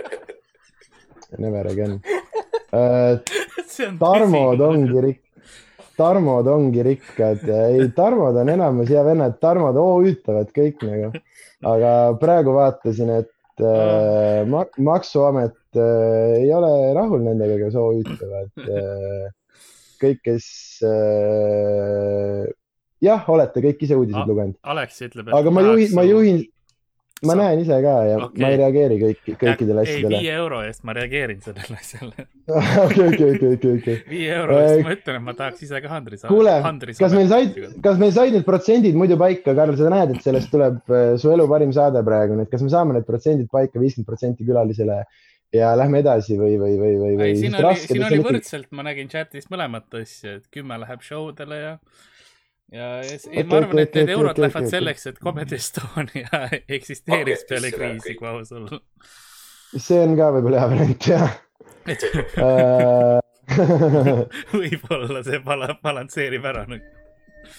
Never 1.38 1.68
again 1.72 1.98
uh,. 2.76 3.20
Tarmod 4.00 4.60
ongi 4.60 5.04
rik-, 5.04 5.22
Tarmod 5.96 6.48
ongi 6.48 6.82
rikkad, 6.84 7.44
ei, 7.48 7.84
Tarmod 7.96 8.36
on 8.40 8.48
enamus 8.52 8.90
hea 8.92 9.04
vennad, 9.06 9.36
Tarmod 9.40 9.76
OÜ-tavad 9.80 10.50
kõik 10.56 10.84
nagu. 10.88 11.12
aga 11.72 11.92
praegu 12.20 12.56
vaatasin, 12.56 13.12
et 13.22 13.62
uh, 13.62 14.42
mak 14.50 14.74
maksuamet 14.82 15.54
uh, 15.78 16.40
ei 16.40 16.50
ole 16.52 16.72
rahul 16.96 17.22
nendega, 17.22 17.60
kes 17.60 17.76
OÜ-tavad 17.78 18.64
uh, 18.66 19.28
kõik, 20.02 20.22
kes 20.26 20.46
äh, 20.88 22.48
jah, 23.02 23.28
olete 23.32 23.62
kõik 23.64 23.86
ise 23.86 23.98
uudiseid 23.98 24.30
lugenud. 24.30 24.58
Alex 24.62 25.04
ütleb, 25.08 25.28
et. 25.28 25.36
aga 25.38 25.54
ma 25.54 25.64
juhin, 25.66 25.94
ma 25.96 26.04
juhin, 26.06 26.42
ma 27.22 27.34
Sa... 27.34 27.38
näen 27.38 27.62
ise 27.62 27.78
ka 27.84 27.94
ja 28.06 28.18
okay. 28.26 28.42
ma 28.42 28.50
ei 28.50 28.58
reageeri 28.58 28.98
kõik, 29.00 29.20
kõikidele 29.40 29.84
asjadele. 29.84 30.20
viie 30.22 30.34
euro 30.34 30.60
eest 30.66 30.82
ma 30.86 30.94
reageerin 30.96 31.42
sellele 31.44 31.78
asjale. 31.78 32.26
okei, 32.86 33.08
okei, 33.08 33.28
okei, 33.36 33.50
okei, 33.56 33.74
okei. 33.78 33.96
viie 34.10 34.32
euro 34.36 34.58
eest 34.58 34.86
ma 34.86 34.94
ütlen, 34.96 35.18
et 35.20 35.26
ma 35.28 35.36
tahaks 35.38 35.66
ise 35.66 35.82
ka 35.84 35.92
handri 35.92 36.18
saada. 36.18 36.32
kuule, 36.34 36.56
kas 36.98 37.16
meil 37.16 37.30
said, 37.30 37.58
kas 37.84 38.00
meil 38.02 38.14
said 38.16 38.34
need 38.36 38.46
protsendid 38.46 38.98
muidu 38.98 39.18
paika, 39.20 39.54
Karl, 39.58 39.76
sa 39.78 39.92
näed, 39.94 40.16
et 40.16 40.26
sellest 40.26 40.50
tuleb 40.54 40.94
äh, 40.94 41.12
su 41.22 41.30
elu 41.34 41.46
parim 41.50 41.74
saade 41.74 42.02
praegu, 42.06 42.38
nii 42.38 42.48
et 42.48 42.54
kas 42.54 42.64
me 42.66 42.72
saame 42.74 42.98
need 42.98 43.06
protsendid 43.08 43.50
paika, 43.52 43.78
viiskümmend 43.82 44.10
protsenti 44.10 44.48
külalisele 44.48 45.02
ja 45.52 45.72
lähme 45.76 46.00
edasi 46.02 46.36
või, 46.40 46.56
või, 46.60 46.76
või, 46.80 46.94
või, 47.00 47.16
või? 47.20 47.34
siin 47.40 47.56
oli, 47.58 47.74
siin 47.80 48.04
oli 48.06 48.20
võrdselt, 48.24 48.70
ma 48.76 48.86
nägin 48.86 49.10
chat'is 49.12 49.50
mõlemat 49.52 49.98
asja, 50.00 50.38
et 50.40 50.48
kümme 50.54 50.78
läheb 50.80 51.04
show 51.04 51.28
dele 51.36 51.58
ja, 51.60 51.72
ja, 52.72 52.86
ja 53.04 53.18
okay, 53.18 53.44
ma 53.48 53.60
arvan, 53.60 53.82
et 53.84 53.98
need 54.00 54.14
eurod 54.16 54.40
lähevad 54.40 54.70
selleks, 54.72 55.08
et 55.12 55.20
Comedy 55.22 55.58
Estonia 55.60 56.46
eksisteeriks 56.78 57.44
peale 57.50 57.72
kriisi, 57.74 58.16
kui 58.18 58.30
aus 58.32 58.54
olla. 58.56 58.80
see 59.76 60.00
on 60.00 60.16
ka 60.18 60.32
võib-olla 60.38 60.64
hea 60.64 60.72
variant, 60.72 61.10
jah 61.12 61.28
äh, 61.90 63.18
võib-olla 64.62 65.24
see 65.26 65.42
bala-, 65.44 65.76
balansseerib 65.84 66.48
ära 66.48 66.64
nüüd 66.70 66.88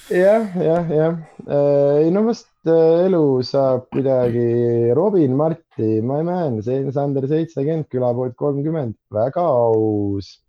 jah, 0.10 0.50
jah, 0.58 0.90
jah. 0.90 1.22
Äh, 1.46 2.06
ei 2.06 2.12
no 2.16 2.26
vast 2.26 2.53
elu 2.72 3.42
saab 3.44 3.90
kuidagi, 3.94 4.94
Robin 4.96 5.36
Marti, 5.36 6.00
ma 6.06 6.22
ei 6.22 6.28
mäleta, 6.28 6.80
Sander 6.96 7.28
seitsekümmend, 7.28 7.90
külapoolt 7.92 8.36
kolmkümmend, 8.40 8.96
väga 9.14 9.44
aus. 9.44 10.40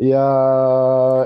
ja 0.00 0.20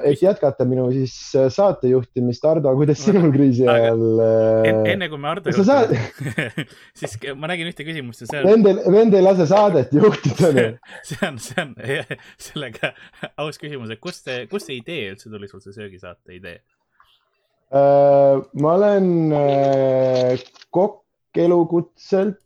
et 0.02 0.18
jätkata 0.18 0.64
minu 0.66 0.88
siis 0.90 1.12
saatejuhtimist, 1.54 2.42
Ardo, 2.50 2.72
kuidas 2.74 3.04
sinul 3.04 3.28
kriisi 3.30 3.68
ajal 3.70 4.00
En, 4.18 4.80
äh, 4.80 4.88
enne 4.96 5.06
kui 5.12 5.20
me 5.22 5.28
Ardo 5.30 5.52
sa 5.54 5.62
saad- 5.68 5.94
siis 6.98 7.14
ma 7.38 7.46
nägin 7.52 7.70
ühte 7.70 7.86
küsimust 7.86 8.24
ja 8.24 8.30
see 8.32 8.40
on, 8.42 8.64
Vend, 8.66 8.82
vend 8.90 9.14
ei 9.14 9.22
lase 9.22 9.46
saadet 9.46 9.94
juhtida. 9.94 10.50
see 11.08 11.20
on, 11.28 11.38
see 11.38 11.60
on 11.62 11.76
sellega 12.48 12.90
aus 13.38 13.60
küsimus, 13.62 13.94
et 13.94 14.02
kust 14.02 14.26
see, 14.26 14.48
kust 14.50 14.66
see 14.72 14.80
idee 14.80 15.12
üldse 15.12 15.30
tuli 15.30 15.46
sul, 15.52 15.62
see 15.62 15.76
söögisaate 15.78 16.34
idee? 16.40 16.58
Äh, 17.74 18.42
ma 18.62 18.74
olen 18.76 19.32
äh, 19.32 20.38
kokk 20.70 21.02
elukutselt. 21.36 22.38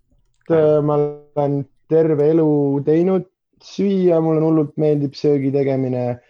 ma 0.49 0.95
olen 1.37 1.67
terve 1.93 2.31
elu 2.33 2.81
teinud 2.87 3.27
süüa, 3.61 4.23
mulle 4.25 4.41
hullult 4.41 4.79
meeldib 4.81 5.13
söögi 5.19 5.51
tegemine. 5.53 6.21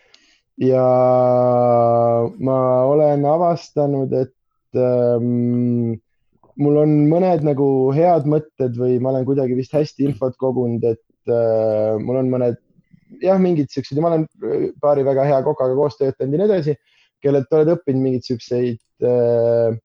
ja 0.59 0.87
ma 2.43 2.59
olen 2.91 3.23
avastanud, 3.23 4.13
et 4.13 4.75
ähm, 4.75 6.01
mul 6.59 6.81
on 6.83 6.97
mõned 7.13 7.45
nagu 7.47 7.69
head 7.95 8.27
mõtted 8.27 8.75
või 8.75 8.99
ma 8.99 9.13
olen 9.13 9.29
kuidagi 9.29 9.55
vist 9.55 9.77
hästi 9.79 10.09
infot 10.09 10.35
kogunud, 10.43 10.83
et 10.83 11.31
äh, 11.31 11.95
mul 12.03 12.19
on 12.25 12.33
mõned 12.35 12.59
jah, 13.23 13.39
mingid 13.39 13.71
siuksed 13.71 13.95
ja 13.95 14.03
ma 14.03 14.11
olen 14.11 14.27
äh, 14.43 14.71
paari 14.83 15.07
väga 15.07 15.29
hea 15.31 15.39
kokaga 15.47 15.79
koos 15.79 15.95
töötanud 16.01 16.35
ja 16.35 16.43
nii 16.43 16.51
edasi 16.51 16.75
kellelt 17.25 17.53
oled 17.55 17.75
õppinud 17.75 18.05
mingeid 18.05 18.27
siukseid 18.27 18.81
äh,, 19.05 19.77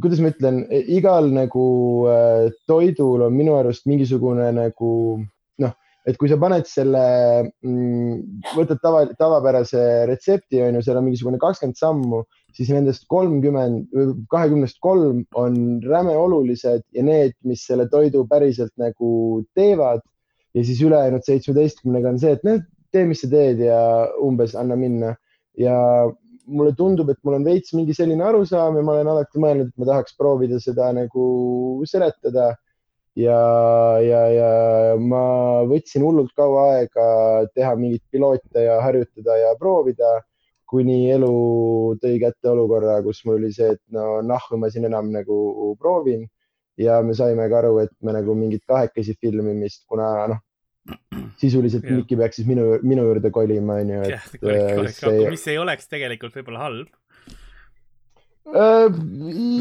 kuidas 0.00 0.20
ma 0.22 0.32
ütlen, 0.32 0.62
igal 0.70 1.30
nagu 1.34 1.66
äh, 2.10 2.48
toidul 2.70 3.26
on 3.26 3.36
minu 3.36 3.56
arust 3.58 3.86
mingisugune 3.90 4.50
nagu 4.56 4.90
noh, 5.64 5.72
et 6.08 6.18
kui 6.20 6.30
sa 6.30 6.38
paned 6.40 6.68
selle 6.68 7.04
mm,, 7.64 8.52
võtad 8.56 8.82
tava, 8.84 9.06
tavapärase 9.18 9.82
retsepti 10.10 10.62
on 10.64 10.78
ju, 10.78 10.84
seal 10.84 11.00
on 11.00 11.08
mingisugune 11.08 11.40
kakskümmend 11.40 11.80
sammu, 11.80 12.22
siis 12.56 12.70
nendest 12.74 13.06
kolmkümmend, 13.10 13.88
kahekümnest 14.32 14.80
kolm 14.84 15.24
on 15.38 15.58
räme 15.86 16.16
olulised 16.18 16.84
ja 16.96 17.04
need, 17.06 17.36
mis 17.46 17.64
selle 17.68 17.88
toidu 17.92 18.24
päriselt 18.30 18.72
nagu 18.80 19.42
teevad 19.56 20.02
ja 20.54 20.64
siis 20.66 20.80
ülejäänud 20.82 21.24
seitsmeteistkümnega 21.24 22.10
on 22.10 22.18
see, 22.20 22.34
et 22.34 22.46
noh, 22.46 22.60
tee, 22.90 23.04
mis 23.06 23.22
sa 23.22 23.30
teed 23.30 23.62
ja 23.62 23.80
umbes 24.22 24.56
anna 24.58 24.76
minna. 24.78 25.14
Ja 25.58 25.76
mulle 26.50 26.72
tundub, 26.78 27.10
et 27.12 27.20
mul 27.24 27.38
on 27.38 27.46
veits 27.46 27.74
mingi 27.76 27.94
selline 27.96 28.24
arusaam 28.26 28.78
ja 28.78 28.82
ma 28.86 28.96
olen 28.96 29.12
alati 29.12 29.42
mõelnud, 29.42 29.70
et 29.70 29.80
ma 29.80 29.88
tahaks 29.92 30.16
proovida 30.18 30.60
seda 30.62 30.90
nagu 30.96 31.28
seletada. 31.88 32.54
ja, 33.18 33.38
ja, 34.06 34.20
ja 34.32 34.50
ma 35.02 35.22
võtsin 35.68 36.04
hullult 36.06 36.30
kaua 36.38 36.66
aega 36.76 37.06
teha 37.54 37.72
mingeid 37.76 38.04
piloote 38.10 38.62
ja 38.64 38.76
harjutada 38.84 39.36
ja 39.36 39.54
proovida, 39.58 40.12
kuni 40.70 41.10
elu 41.10 41.32
tõi 42.02 42.20
kätte 42.22 42.52
olukorra, 42.52 43.00
kus 43.02 43.24
mul 43.26 43.40
oli 43.40 43.50
see, 43.52 43.72
et 43.74 43.82
no 43.96 44.20
nahku 44.22 44.60
ma 44.62 44.70
siin 44.70 44.86
enam 44.86 45.10
nagu 45.10 45.74
proovin 45.80 46.22
ja 46.78 47.00
me 47.02 47.16
saime 47.18 47.48
ka 47.50 47.58
aru, 47.60 47.80
et 47.82 47.92
me 48.06 48.14
nagu 48.14 48.36
mingit 48.38 48.62
kahekesi 48.68 49.16
filmimist, 49.20 49.82
kuna 49.90 50.06
noh, 50.30 50.40
sisuliselt. 51.40 51.84
Mikki 51.90 52.16
peaks 52.20 52.36
siis 52.40 52.48
minu, 52.50 52.64
minu 52.86 53.02
juurde 53.08 53.28
kolima, 53.34 53.72
onju, 53.82 53.98
et 54.08 54.14
äh, 54.16 54.22
see 54.96 55.28
mis 55.30 55.44
ei 55.50 55.58
oleks 55.60 55.84
tegelikult 55.90 56.34
võib-olla 56.40 56.60
halb. 56.68 56.88
Äh, 58.50 58.90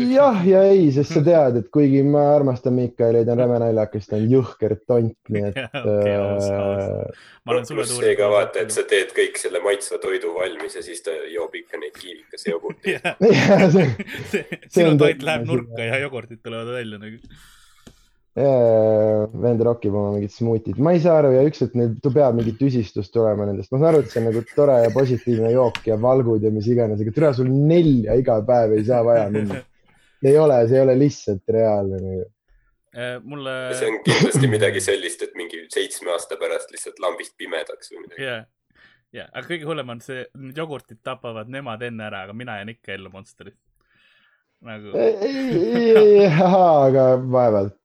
jah 0.09 0.41
ja 0.47 0.63
ei, 0.71 0.87
sest 0.93 1.11
sa 1.13 1.21
tead, 1.21 1.59
et 1.59 1.67
kuigi 1.73 1.99
ma 2.07 2.23
armastan 2.33 2.73
Miikaeli, 2.73 3.21
ta 3.27 3.33
on 3.35 3.41
räme 3.43 3.57
naljakas, 3.61 4.07
ta 4.09 4.15
on 4.17 4.25
jõhker 4.31 4.73
tont, 4.89 5.17
nii 5.29 5.43
et 5.51 5.57
sulle 7.67 7.75
pluss 7.75 7.93
see 7.93 8.15
ka 8.17 8.25
vaata, 8.31 8.55
et 8.63 8.71
sa 8.73 8.81
teed 8.89 9.09
kõik 9.13 9.35
selle 9.41 9.59
maitsva 9.61 9.97
toidu 10.01 10.29
valmis 10.33 10.73
ja 10.79 10.83
siis 10.85 11.01
ta 11.05 11.11
joob 11.29 11.53
ikka 11.59 11.75
neid 11.81 11.95
kiivikese 12.01 12.45
jogurteid. 12.55 13.01
sinu 14.73 14.91
toit 14.97 15.21
läheb 15.27 15.43
nurka 15.51 15.81
ja 15.91 15.95
jogurtid 16.07 16.39
tulevad 16.41 16.69
välja 16.79 16.97
nagu. 17.03 17.17
Vend 18.37 19.61
rokib 19.65 19.95
oma 19.95 20.13
mingit 20.13 20.33
smuutit, 20.33 20.77
ma 20.77 20.93
ei 20.93 21.01
saa 21.03 21.17
aru 21.19 21.31
ja 21.33 21.41
üks 21.47 21.63
hetk 21.63 21.75
neil 21.75 21.95
tu- 22.03 22.11
peab 22.13 22.37
mingi 22.37 22.53
tüsistus 22.59 23.09
tulema 23.11 23.47
nendest, 23.49 23.71
ma 23.71 23.79
saan 23.79 23.89
aru, 23.93 24.03
et 24.03 24.11
see 24.13 24.21
on 24.21 24.29
nagu 24.29 24.43
tore 24.53 24.75
ja 24.83 24.91
positiivne 24.93 25.51
jook 25.51 25.81
ja 25.87 25.97
valgud 25.99 26.43
ja 26.45 26.51
mis 26.53 26.67
iganes, 26.69 27.01
aga 27.01 27.15
türa 27.15 27.31
sul 27.33 27.49
nelja 27.49 28.15
iga 28.19 28.39
päev 28.45 28.77
ei 28.77 28.85
saa 28.85 29.01
vaja 29.05 29.29
minna. 29.33 29.63
ei 30.29 30.37
ole, 30.37 30.59
see 30.67 30.77
ei 30.77 30.83
ole 30.83 30.95
lihtsalt 30.99 31.55
reaalne 31.55 31.99
nagu.. 32.03 32.29
mulle, 33.23 33.55
see 33.79 33.89
on 33.89 33.99
kindlasti 34.05 34.51
midagi 34.51 34.83
sellist, 34.83 35.25
et 35.25 35.35
mingi 35.39 35.65
seitsme 35.73 36.13
aasta 36.13 36.37
pärast 36.39 36.71
lihtsalt 36.73 36.99
lambist 36.99 37.35
pimedaks 37.39 37.93
või 37.93 38.03
midagi. 38.05 38.27
ja, 38.27 38.37
ja, 39.15 39.27
aga 39.31 39.45
kõige 39.47 39.69
hullem 39.69 39.95
on 39.95 40.03
see, 40.05 40.25
need 40.37 40.57
jogurtid 40.59 41.01
tapavad 41.05 41.49
nemad 41.49 41.81
enne 41.87 42.07
ära, 42.11 42.25
aga 42.27 42.37
mina 42.37 42.59
jään 42.59 42.75
ikka 42.75 42.93
ellu 42.97 43.11
Monsterit. 43.13 43.57
nagu. 44.65 44.91
aga 46.49 47.05
vaevalt. 47.35 47.77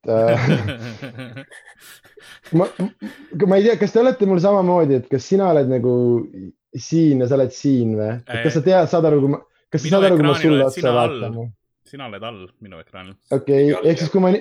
ma, 2.58 2.68
ma 3.46 3.56
ei 3.58 3.66
tea, 3.68 3.78
kas 3.80 3.94
te 3.94 4.02
olete 4.02 4.28
mul 4.30 4.42
samamoodi, 4.42 5.00
et 5.02 5.10
kas 5.10 5.28
sina 5.30 5.50
oled 5.52 5.70
nagu 5.70 5.94
siin 6.74 7.22
ja 7.22 7.30
sa 7.30 7.38
oled 7.38 7.54
siin 7.54 7.94
või? 7.98 8.10
kas 8.26 8.56
sa 8.58 8.64
tead, 8.64 8.90
saad 8.90 9.08
aru, 9.10 9.22
kui 9.24 9.34
ma, 9.36 9.40
kas 9.72 9.84
sa 9.84 9.94
saad 9.96 10.08
aru, 10.10 10.18
kui 10.20 10.28
ma 10.28 10.36
sulle 10.40 10.66
otsa 10.66 10.90
all. 10.90 10.98
vaatan? 11.00 11.52
sina 11.94 12.08
oled 12.10 12.28
all 12.30 12.44
minu 12.64 12.82
ekraanil. 12.82 13.16
okei 13.34 13.68
Jalg,, 13.70 13.90
ehk 13.92 14.02
siis 14.02 14.12
kui 14.12 14.24
ma, 14.24 14.32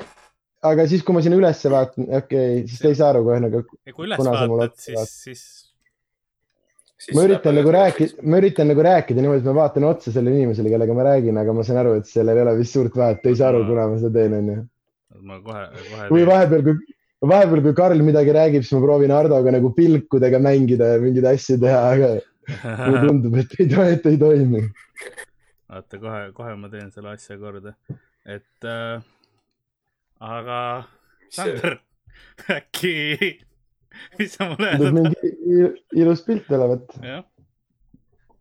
aga 0.72 0.88
siis, 0.90 1.04
kui 1.06 1.18
ma 1.18 1.26
sinna 1.26 1.40
ülesse 1.40 1.72
vaatan, 1.74 2.10
okei 2.10 2.58
okay,, 2.62 2.64
siis 2.72 2.82
te 2.82 2.94
ei 2.94 2.98
saa 3.00 3.12
aru 3.14 3.28
kohe 3.28 3.44
nagu, 3.44 3.66
kui 3.92 4.10
üles 4.10 4.26
vaatad, 4.26 4.80
siis 4.82 5.18
siis 5.28 5.46
ma 7.14 7.24
üritan 7.28 7.58
nagu 7.58 7.72
rääkida, 7.76 8.24
ma 8.24 8.40
üritan 8.40 8.70
nagu 8.72 8.84
rääkida 8.86 9.24
niimoodi, 9.24 9.42
et 9.44 9.48
ma 9.50 9.56
vaatan 9.58 9.88
otsa 9.90 10.12
sellele 10.14 10.40
inimesele, 10.40 10.72
kellega 10.72 10.96
ma 10.96 11.06
räägin, 11.10 11.40
aga 11.42 11.56
ma 11.56 11.66
saan 11.68 11.82
aru, 11.82 11.96
et 12.00 12.10
sellel 12.10 12.40
ei 12.40 12.46
ole 12.46 12.56
vist 12.60 12.78
suurt 12.78 12.96
vahet, 12.98 13.22
te 13.24 13.34
ei 13.34 13.40
saa 13.40 13.50
aru, 13.52 13.64
kuna 13.68 13.88
ma 13.92 14.00
seda 14.02 14.14
teen, 14.20 14.36
onju. 14.40 14.60
ma 15.30 15.40
kohe, 15.44 15.64
kohe. 15.80 16.08
või 16.14 16.28
vahepeal, 16.30 16.64
kui, 16.68 16.96
vahepeal, 17.34 17.64
kui 17.68 17.76
Karl 17.80 18.06
midagi 18.06 18.36
räägib, 18.38 18.66
siis 18.66 18.78
ma 18.78 18.84
proovin 18.86 19.16
Hardoga 19.16 19.56
nagu 19.56 19.74
pilkudega 19.76 20.42
mängida 20.44 20.94
ja 20.94 21.02
mingeid 21.04 21.28
asju 21.34 21.60
teha, 21.64 21.84
aga 21.92 22.14
mulle 22.86 23.04
tundub, 23.08 23.40
et 23.44 23.58
ei, 23.60 23.70
et 23.98 24.10
ei 24.12 24.20
toimi. 24.22 24.66
oota, 25.74 26.00
kohe, 26.00 26.26
kohe 26.38 26.58
ma 26.60 26.72
teen 26.72 26.92
selle 26.96 27.16
asja 27.18 27.40
korda, 27.42 27.76
et 28.24 28.70
äh, 28.70 29.04
aga 30.24 30.60
Sander, 31.34 31.80
äkki, 32.60 32.94
mis 34.20 34.34
sa 34.36 34.50
mulle 34.52 34.74
öelda 34.78 35.12
il- 35.24 35.76
ilus 36.04 36.24
pilt 36.26 36.50
olevat. 36.52 36.98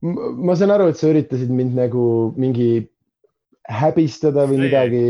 ma 0.02 0.56
saan 0.58 0.72
aru, 0.74 0.88
et 0.90 0.98
sa 0.98 1.10
üritasid 1.12 1.52
mind 1.54 1.76
nagu 1.78 2.06
mingi 2.36 2.88
häbistada 3.70 4.42
või 4.50 4.58
midagi 4.64 5.02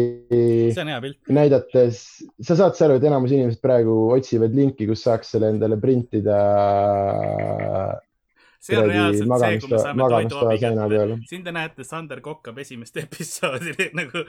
see 0.77 0.83
on 0.83 0.91
hea 0.93 1.01
pilt. 1.01 1.19
näidates, 1.33 2.03
sa 2.45 2.57
saad 2.59 2.77
aru, 2.85 2.99
et 3.01 3.07
enamus 3.09 3.33
inimesed 3.33 3.63
praegu 3.65 3.95
otsivad 4.13 4.53
linki, 4.57 4.87
kus 4.91 5.05
saaks 5.07 5.33
selle 5.33 5.49
endale 5.55 5.79
printida 5.81 6.39
see 8.63 8.79
on 8.79 8.89
reaalselt 8.91 9.33
see, 9.43 9.59
kui 9.63 9.71
me 9.73 9.81
saame 9.83 10.03
magamistoa 10.03 10.43
toiduabi 10.43 10.61
seina 10.63 10.85
kätte. 10.87 10.99
peal. 10.99 11.15
siin 11.31 11.47
te 11.47 11.55
näete 11.57 11.87
Sander 11.87 12.21
kokkab 12.25 12.61
esimest 12.63 13.01
episoodi 13.03 13.75
nagu 14.01 14.23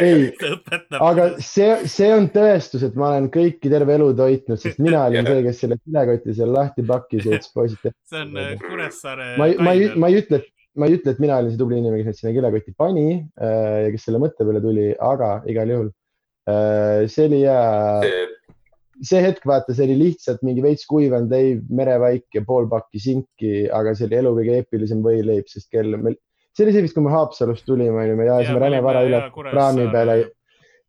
Ei, 0.00 0.30
aga 1.10 1.26
see, 1.44 1.68
see 1.90 2.08
on 2.14 2.30
tõestus, 2.32 2.86
et 2.86 2.96
ma 3.00 3.12
olen 3.14 3.28
kõiki 3.34 3.72
terve 3.72 3.96
elu 3.98 4.08
toitnud, 4.16 4.60
sest 4.62 4.80
mina 4.82 5.04
olin 5.10 5.28
see, 5.28 5.44
kes 5.48 5.62
selle 5.64 5.80
kilekoti 5.82 6.36
seal 6.38 6.54
lahti 6.56 6.86
pakkis 6.88 7.28
ja 7.28 7.36
ütles 7.36 7.52
poisid. 7.54 7.92
see 8.08 8.24
on 8.24 8.40
äh, 8.40 8.56
Kuressaare. 8.64 9.34
ma 9.40 9.50
ei, 9.50 9.60
ma 9.60 9.76
ei, 9.76 9.92
ma 10.00 10.10
ei 10.10 10.20
ütle, 10.22 10.42
ma 10.80 10.88
ei 10.88 10.98
ütle, 10.98 11.14
et 11.14 11.22
mina 11.22 11.38
olin 11.40 11.52
see 11.52 11.60
tubli 11.60 11.80
inimene, 11.82 12.06
kes 12.06 12.22
sinna 12.22 12.34
kilekoti 12.36 12.76
pani 12.78 13.06
äh, 13.20 13.86
ja 13.86 13.94
kes 13.94 14.08
selle 14.08 14.22
mõtte 14.22 14.46
peale 14.46 14.64
tuli, 14.64 14.90
aga 14.96 15.32
igal 15.50 15.74
juhul 15.76 15.90
äh, 16.50 17.08
see 17.12 17.28
oli 17.28 17.44
hea. 17.44 17.60
See 19.06 19.20
hetk, 19.24 19.44
vaata, 19.48 19.74
see 19.76 19.86
oli 19.88 19.96
lihtsalt 19.98 20.42
mingi 20.46 20.64
veits 20.64 20.86
kuivanud 20.88 21.32
leib, 21.32 21.62
merevaik 21.72 22.26
ja 22.36 22.42
pool 22.46 22.68
pakki 22.70 23.00
sinki, 23.02 23.54
aga 23.72 23.94
see 23.96 24.08
oli 24.08 24.18
elu 24.20 24.34
kõige 24.38 24.58
eepilisem 24.58 25.00
võileib, 25.04 25.48
sest 25.50 25.70
kell, 25.72 25.96
see 26.56 26.66
oli 26.66 26.74
see 26.74 26.84
vist, 26.84 26.96
kui 26.96 27.06
me 27.06 27.14
Haapsalust 27.14 27.66
tulime, 27.68 27.96
onju, 28.02 28.18
me 28.18 28.28
ajasime 28.28 28.62
räme 28.62 28.82
vara 28.84 29.04
üle 29.08 29.22
praami 29.32 29.88
peale. 29.94 30.18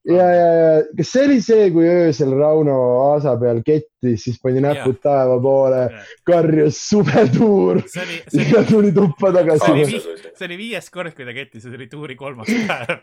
ja, 0.10 0.28
ja, 0.36 0.50
ja 0.58 0.72
kas 0.98 1.14
see 1.14 1.28
oli 1.30 1.40
see, 1.46 1.70
kui 1.76 1.88
öösel 1.88 2.36
Rauno 2.40 2.78
aasa 3.12 3.38
peal 3.42 3.64
kettis, 4.02 4.24
siis 4.24 4.40
pani 4.42 4.62
näpud 4.62 5.00
taeva 5.02 5.40
poole, 5.42 5.82
karjus 6.26 6.80
see 6.90 8.46
ja 8.52 8.64
tuli 8.70 8.92
tuppa 8.92 9.32
tagasi. 9.32 10.00
see 10.36 10.48
oli 10.48 10.58
viies 10.58 10.90
kord, 10.90 11.14
kui 11.16 11.26
ta 11.26 11.34
kettis, 11.34 11.64
see 11.64 11.76
oli 11.76 11.88
tuuri 11.88 12.16
kolmas 12.16 12.48
päev. 12.48 12.98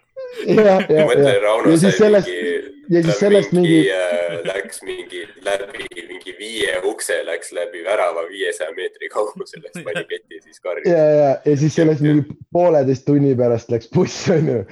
ja, 0.47 0.81
ja, 0.89 1.07
ja, 1.15 1.37
ja 1.71 1.77
siis 1.79 1.99
sellest, 1.99 2.29
mingi, 2.29 2.75
ja 2.91 3.03
siis 3.03 3.19
sellest 3.19 3.53
mingi, 3.53 3.81
äh, 3.91 4.41
läks 4.45 4.83
mingi 4.83 5.25
läbi 5.45 5.89
mingi 6.29 6.35
viie 6.39 6.79
ukse 6.85 7.23
läks 7.25 7.53
läbi 7.53 7.83
värava 7.85 8.25
viiesaja 8.29 8.73
meetri 8.77 9.09
kaugusele, 9.09 9.71
siis 9.73 9.85
pani 9.85 10.05
keti, 10.09 10.41
siis 10.43 10.61
karjus. 10.61 10.89
ja, 10.91 11.05
ja, 11.05 11.31
ja 11.45 11.57
siis 11.57 11.75
sellest 11.75 12.03
mingi 12.05 12.25
pooleteist 12.53 13.05
tunni 13.07 13.35
pärast 13.39 13.71
läks 13.73 13.89
buss, 13.95 14.29
onju. 14.33 14.65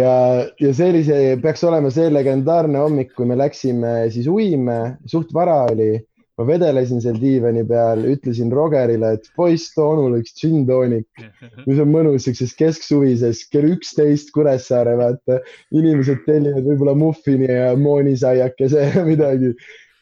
ja, 0.00 0.14
ja 0.60 0.72
see 0.74 0.90
oli 0.92 1.02
see, 1.06 1.36
peaks 1.42 1.64
olema 1.64 1.92
see 1.94 2.10
legendaarne 2.12 2.80
hommik, 2.80 3.14
kui 3.16 3.28
me 3.28 3.38
läksime 3.38 4.10
siis 4.12 4.28
uime, 4.30 4.80
suht 5.10 5.32
vara 5.36 5.59
oli. 5.68 5.92
ma 6.40 6.46
vedelesin 6.48 7.02
seal 7.04 7.18
diivani 7.20 7.66
peal, 7.68 8.00
ütlesin 8.08 8.48
Rogerile, 8.54 9.10
et 9.18 9.26
poiss, 9.36 9.74
too 9.74 9.90
onule 9.92 10.22
üks 10.22 10.32
džinntoonik, 10.38 11.24
mis 11.66 11.80
on 11.82 11.90
mõnus 11.92 12.24
siukses 12.24 12.54
kesksuvises 12.56 13.42
kell 13.52 13.74
üksteist 13.74 14.32
Kuressaare, 14.32 14.94
vaata. 14.96 15.42
inimesed 15.76 16.22
tellivad 16.24 16.64
võib-olla 16.64 16.94
muffini 16.96 17.50
ja 17.50 17.74
moonisaiakese 17.76 18.86
ja 18.94 19.04
midagi. 19.04 19.52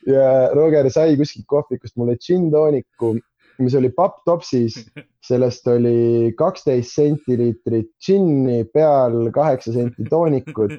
ja 0.06 0.28
Roger 0.54 0.86
sai 0.94 1.16
kuskilt 1.18 1.48
kohvikust 1.50 1.98
mulle 1.98 2.14
džinntooniku, 2.22 3.16
mis 3.62 3.74
oli 3.78 3.90
papptopsis, 3.94 4.78
sellest 5.28 5.66
oli 5.68 6.32
kaksteist 6.38 6.94
sentiliitrit 6.96 7.90
džinni, 8.00 8.62
peal 8.72 9.28
kaheksa 9.34 9.74
senti 9.74 10.06
toonikut, 10.08 10.78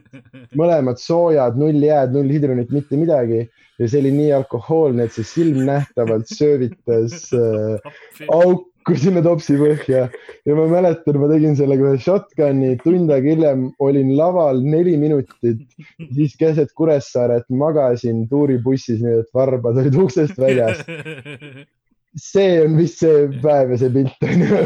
mõlemad 0.58 1.02
soojad, 1.02 1.60
null 1.60 1.84
jääd, 1.86 2.16
null 2.16 2.32
hidronit, 2.34 2.72
mitte 2.76 3.00
midagi. 3.00 3.46
Ja 3.80 3.88
see 3.88 4.02
oli 4.02 4.12
nii 4.12 4.32
alkohoolne, 4.36 5.06
et 5.08 5.16
see 5.16 5.24
silmnähtavalt 5.24 6.28
söövitas 6.28 7.30
äh, 7.38 7.94
auku 8.28 8.98
sinna 9.00 9.24
topsi 9.24 9.56
põhja. 9.60 10.10
Ja 10.48 10.58
ma 10.58 10.66
mäletan, 10.68 11.20
ma 11.22 11.30
tegin 11.32 11.56
sellega 11.56 11.94
ühe 11.94 12.02
shotgun'i, 12.04 12.74
tund 12.84 13.14
aega 13.16 13.36
hiljem 13.38 13.70
olin 13.86 14.12
laval 14.18 14.60
neli 14.66 14.98
minutit, 15.00 15.64
siis 16.12 16.36
keset 16.40 16.76
Kuressaaret 16.76 17.48
magasin 17.48 18.26
tuuribussis, 18.32 19.00
nii 19.06 19.22
et 19.24 19.36
varbad 19.36 19.80
olid 19.80 20.00
uksest 20.04 20.40
väljas. 20.42 20.84
see 22.18 22.62
on 22.64 22.78
vist 22.80 23.04
see 23.04 23.28
päev 23.44 23.74
ja 23.74 23.80
see 23.82 23.92
pilt 23.94 24.26
on 24.30 24.46
ju. 24.46 24.62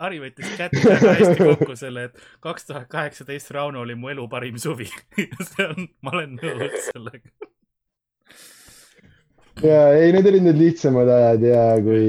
Harri 0.00 0.18
võttis 0.22 0.54
kätte 0.58 0.82
väga 0.82 1.12
hästi 1.20 1.36
kokku 1.44 1.76
selle, 1.78 2.08
et 2.08 2.24
kaks 2.44 2.66
tuhat 2.70 2.88
kaheksateist 2.90 3.52
Rauno 3.54 3.84
oli 3.84 3.94
mu 3.98 4.10
elu 4.10 4.26
parim 4.30 4.58
suvi. 4.58 4.88
see 5.52 5.68
on, 5.68 5.86
ma 6.02 6.16
olen 6.16 6.34
nõus 6.40 6.90
sellega. 6.90 7.30
ja 9.62 9.80
ei, 9.98 10.12
need 10.14 10.26
olid 10.30 10.48
need 10.50 10.60
lihtsamad 10.60 11.10
ajad 11.14 11.46
ja 11.46 11.64
kui, 11.82 12.06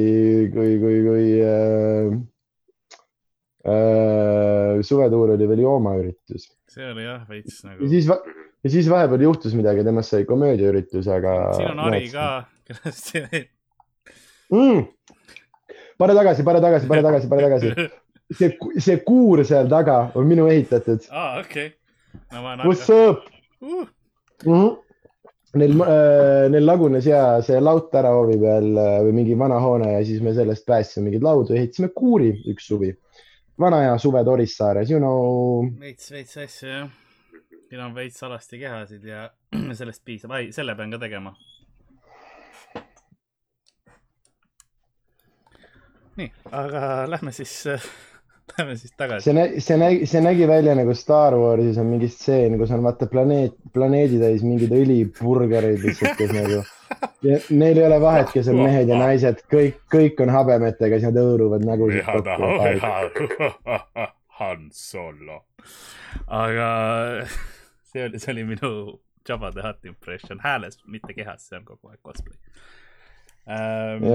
kui, 0.53 0.75
kui, 0.81 0.99
kui 1.05 1.27
äh, 1.45 2.13
äh, 3.65 4.81
suvetuur 4.85 5.33
oli 5.37 5.49
veel 5.49 5.65
joomaüritus 5.65 6.49
see 6.69 6.89
oli 6.91 7.05
jah 7.05 7.23
veits 7.29 7.63
ja 7.63 7.71
nagu. 7.71 7.89
siis, 7.89 8.09
ja 8.63 8.73
siis 8.73 8.89
vahepeal 8.91 9.25
juhtus 9.25 9.55
midagi, 9.57 9.85
temast 9.87 10.13
sai 10.13 10.27
komöödiaüritus, 10.29 11.07
aga. 11.11 11.37
siin 11.57 11.71
on 11.73 11.81
Harri 11.85 12.09
ka, 12.13 12.27
kellest. 12.67 13.15
mm.. 14.51 14.85
pane 15.97 16.15
tagasi, 16.19 16.43
pane 16.43 16.61
tagasi, 16.61 16.87
pane 16.87 17.03
tagasi, 17.07 17.29
pane 17.29 17.47
tagasi. 17.47 17.89
see, 18.37 18.53
see 18.77 18.97
kuur 19.05 19.43
seal 19.45 19.69
taga 19.69 19.99
on 20.15 20.27
minu 20.27 20.47
ehitatud. 20.51 21.09
aa, 21.11 21.39
okei. 21.39 21.73
What's 22.65 22.89
up 22.89 23.25
mm? 23.61 23.87
-hmm. 24.45 24.77
Neil 25.53 25.81
äh,, 25.81 26.49
neil 26.49 26.65
lagunes 26.65 27.05
ja 27.05 27.41
see 27.41 27.57
laut 27.59 27.93
ära 27.97 28.11
hoovi 28.13 28.35
peal 28.37 28.67
äh, 28.77 28.99
või 29.05 29.13
mingi 29.17 29.37
vana 29.37 29.57
hoone 29.59 29.93
ja 29.95 30.03
siis 30.05 30.21
me 30.21 30.33
sellest 30.33 30.65
päästsime 30.65 31.07
mingeid 31.07 31.25
laudu 31.25 31.55
ja 31.55 31.61
ehitasime 31.61 31.89
kuuri 31.95 32.29
üks 32.51 32.67
suvi. 32.69 32.91
vana 33.59 33.81
hea 33.81 33.97
suve 33.97 34.23
Torissaares, 34.23 34.91
you 34.91 34.99
know. 34.99 35.65
veits, 35.79 36.11
veits 36.11 36.37
asju 36.37 36.69
jah. 36.69 36.89
siin 37.69 37.81
on 37.81 37.95
veits 37.95 38.23
alasti 38.23 38.59
kehasid 38.59 39.03
ja 39.03 39.29
sellest 39.79 40.05
piisab. 40.05 40.31
ai, 40.31 40.51
selle 40.51 40.75
pean 40.75 40.91
ka 40.91 41.01
tegema. 41.01 41.33
nii, 46.19 46.29
aga 46.55 46.81
lähme 47.09 47.31
siis, 47.35 47.53
lähme 48.57 48.75
siis 48.79 48.93
tagasi. 48.97 49.29
see 49.29 49.35
nägi, 49.37 49.61
see 49.63 49.77
nägi, 49.79 50.09
see 50.09 50.23
nägi 50.25 50.47
välja 50.49 50.75
nagu 50.77 50.95
Star 50.97 51.37
Warsis 51.39 51.79
on 51.81 51.89
mingi 51.93 52.09
stseen, 52.11 52.57
kus 52.59 52.73
on 52.75 52.83
vaata 52.85 53.07
planeet, 53.11 53.55
planeedi 53.73 54.19
täis 54.21 54.45
mingeid 54.45 54.75
õlipurgereid 54.75 55.81
lihtsalt, 55.85 56.19
kes 56.19 56.35
nagu. 56.35 56.61
Neil 57.21 57.77
ei 57.77 57.85
ole 57.85 57.99
vahet, 58.01 58.31
kes 58.33 58.47
on 58.49 58.63
mehed 58.63 58.89
ja 58.89 58.97
naised, 58.97 59.43
kõik, 59.51 59.83
kõik 59.93 60.21
on 60.25 60.31
habemetega, 60.33 60.97
siis 60.97 61.11
nad 61.11 61.19
hõõruvad 61.21 61.67
nägusid 61.67 62.07
kokku. 62.07 63.27
Han 64.39 64.69
Solo. 64.71 65.43
aga 66.27 66.69
see 67.91 68.05
oli, 68.07 68.19
see 68.23 68.31
oli 68.33 68.45
minu 68.53 68.71
Jabba 69.27 69.51
the 69.51 69.61
Hutt 69.61 69.85
impression 69.85 70.39
hääles, 70.43 70.79
mitte 70.87 71.13
kehas, 71.13 71.43
see 71.49 71.59
on 71.59 71.65
kogu 71.67 71.91
aeg 71.91 71.99
cosplay 72.05 72.37
ähm,. 73.49 74.05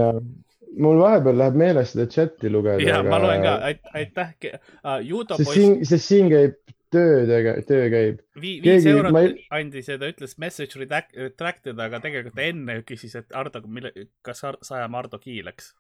Mul 0.84 0.98
vahepeal 1.00 1.38
läheb 1.38 1.58
meelest 1.60 1.94
seda 1.96 2.06
chati 2.10 2.50
lugeda. 2.52 2.82
ja 2.82 3.02
ma 3.06 3.18
loen 3.22 3.42
ka, 3.44 3.54
aitäh 3.94 4.34
uh,, 4.50 4.98
judo 5.04 5.36
sest 5.38 5.48
poiss 5.50 5.60
siin, 5.60 5.76
sest 5.86 6.08
siin 6.10 6.30
käib 6.32 6.56
töö, 6.94 7.40
töö 7.66 7.88
käib. 7.90 8.20
vi,, 8.40 8.60
viis 8.62 8.84
keegi- 8.84 8.92
eurot 8.92 9.18
ei- 9.20 9.46
andis 9.58 9.88
ja 9.90 9.98
ta 9.98 10.10
ütles 10.12 10.36
message 10.38 10.78
retracted, 10.80 11.78
aga 11.86 12.00
tegelikult 12.04 12.38
enne 12.38 12.80
küsis, 12.86 13.16
et 13.18 13.34
Ardo, 13.34 13.62
mille, 13.66 13.92
kas 14.22 14.44
Ar- 14.44 14.60
sa 14.62 14.80
ajame 14.80 14.98
Ardo 15.02 15.18
kiileks. 15.18 15.72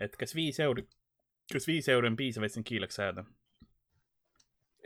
et 0.00 0.16
kas 0.16 0.34
viis 0.34 0.60
euri, 0.64 0.86
kas 1.52 1.66
viis 1.68 1.88
euri 1.92 2.08
on 2.08 2.16
piisav, 2.16 2.44
et 2.44 2.52
sind 2.52 2.64
kiileks 2.68 2.98
ajada? 3.00 3.24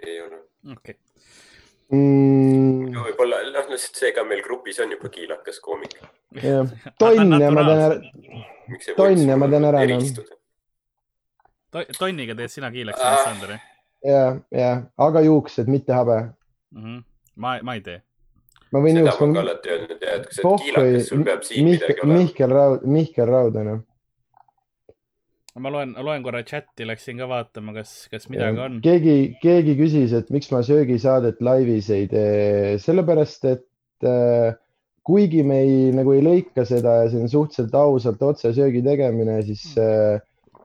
ei 0.07 0.21
ole. 0.21 0.43
okei 0.73 0.95
okay., 0.95 1.01
mm,. 1.93 2.95
võib-olla, 3.07 3.43
noh, 3.55 3.69
lihtsalt 3.73 4.01
see 4.01 4.13
ka 4.17 4.25
meil 4.27 4.43
grupis 4.45 4.81
on 4.83 4.95
juba 4.95 5.11
kiilakas 5.13 5.61
koomik. 5.65 5.99
jah, 6.43 6.73
tonn 6.99 7.37
ja 7.41 7.51
ma 7.55 7.67
teen 7.69 7.85
ära, 7.87 8.01
Tonn 8.97 9.29
ja 9.29 9.37
ma 9.39 9.47
teen 9.51 9.69
ära, 9.69 9.85
eristuda? 9.87 10.35
tonniga 11.99 12.35
teed 12.39 12.51
sina 12.51 12.71
kiileks 12.73 13.01
Ah. 13.03 13.13
ah., 13.13 13.25
Sander, 13.25 13.59
ja, 14.05 14.25
ja, 14.51 14.73
aga 14.99 15.23
juuksed, 15.27 15.69
mitte 15.69 15.93
habe. 15.93 16.33
mm? 16.73 16.83
-hmm. 16.83 17.03
ma, 17.37 17.59
ma 17.63 17.75
ei 17.75 17.81
tee. 17.81 18.03
ma 18.73 18.81
võin 18.81 18.99
seda 18.99 19.11
ma 19.11 19.17
ka 19.17 19.25
juuksed. 19.25 19.43
alati 19.43 19.75
öelnud 19.75 20.09
ja, 20.09 20.15
et 20.15 20.27
kui 20.27 20.35
sa 20.35 20.49
oled 20.49 20.65
kiilakas, 20.65 21.09
sul 21.09 21.25
peab, 21.25 21.43
siin 21.43 21.69
midagi 21.69 21.93
Mihkel, 21.93 22.09
olema. 22.09 22.23
Mihkel 22.23 22.51
Raud, 22.57 22.89
Mihkel 22.97 23.31
Raud 23.31 23.61
on 23.63 23.71
ju. 23.73 23.79
Ma 25.63 25.73
loen, 25.73 25.95
loen 26.05 26.25
korra 26.25 26.43
chati, 26.47 26.87
läksin 26.89 27.21
ka 27.23 27.29
vaatama, 27.31 27.75
kas, 27.77 27.95
kas 28.13 28.29
midagi 28.33 28.61
on. 28.63 28.79
keegi, 28.85 29.17
keegi 29.43 29.77
küsis, 29.79 30.15
et 30.17 30.31
miks 30.35 30.51
ma 30.53 30.63
söögisaadet 30.67 31.41
laivis 31.45 31.89
ei 31.95 32.07
tee, 32.11 32.77
sellepärast 32.83 33.49
et 33.53 34.07
äh, 34.07 34.53
kuigi 35.07 35.45
me 35.47 35.61
ei, 35.65 35.77
nagu 35.97 36.13
ei 36.17 36.25
lõika 36.25 36.67
seda 36.69 37.01
ja 37.03 37.11
see 37.11 37.23
on 37.23 37.33
suhteliselt 37.33 37.77
ausalt 37.79 38.25
otse 38.27 38.53
söögi 38.57 38.83
tegemine, 38.85 39.39
siis 39.47 39.69
äh, 39.81 40.19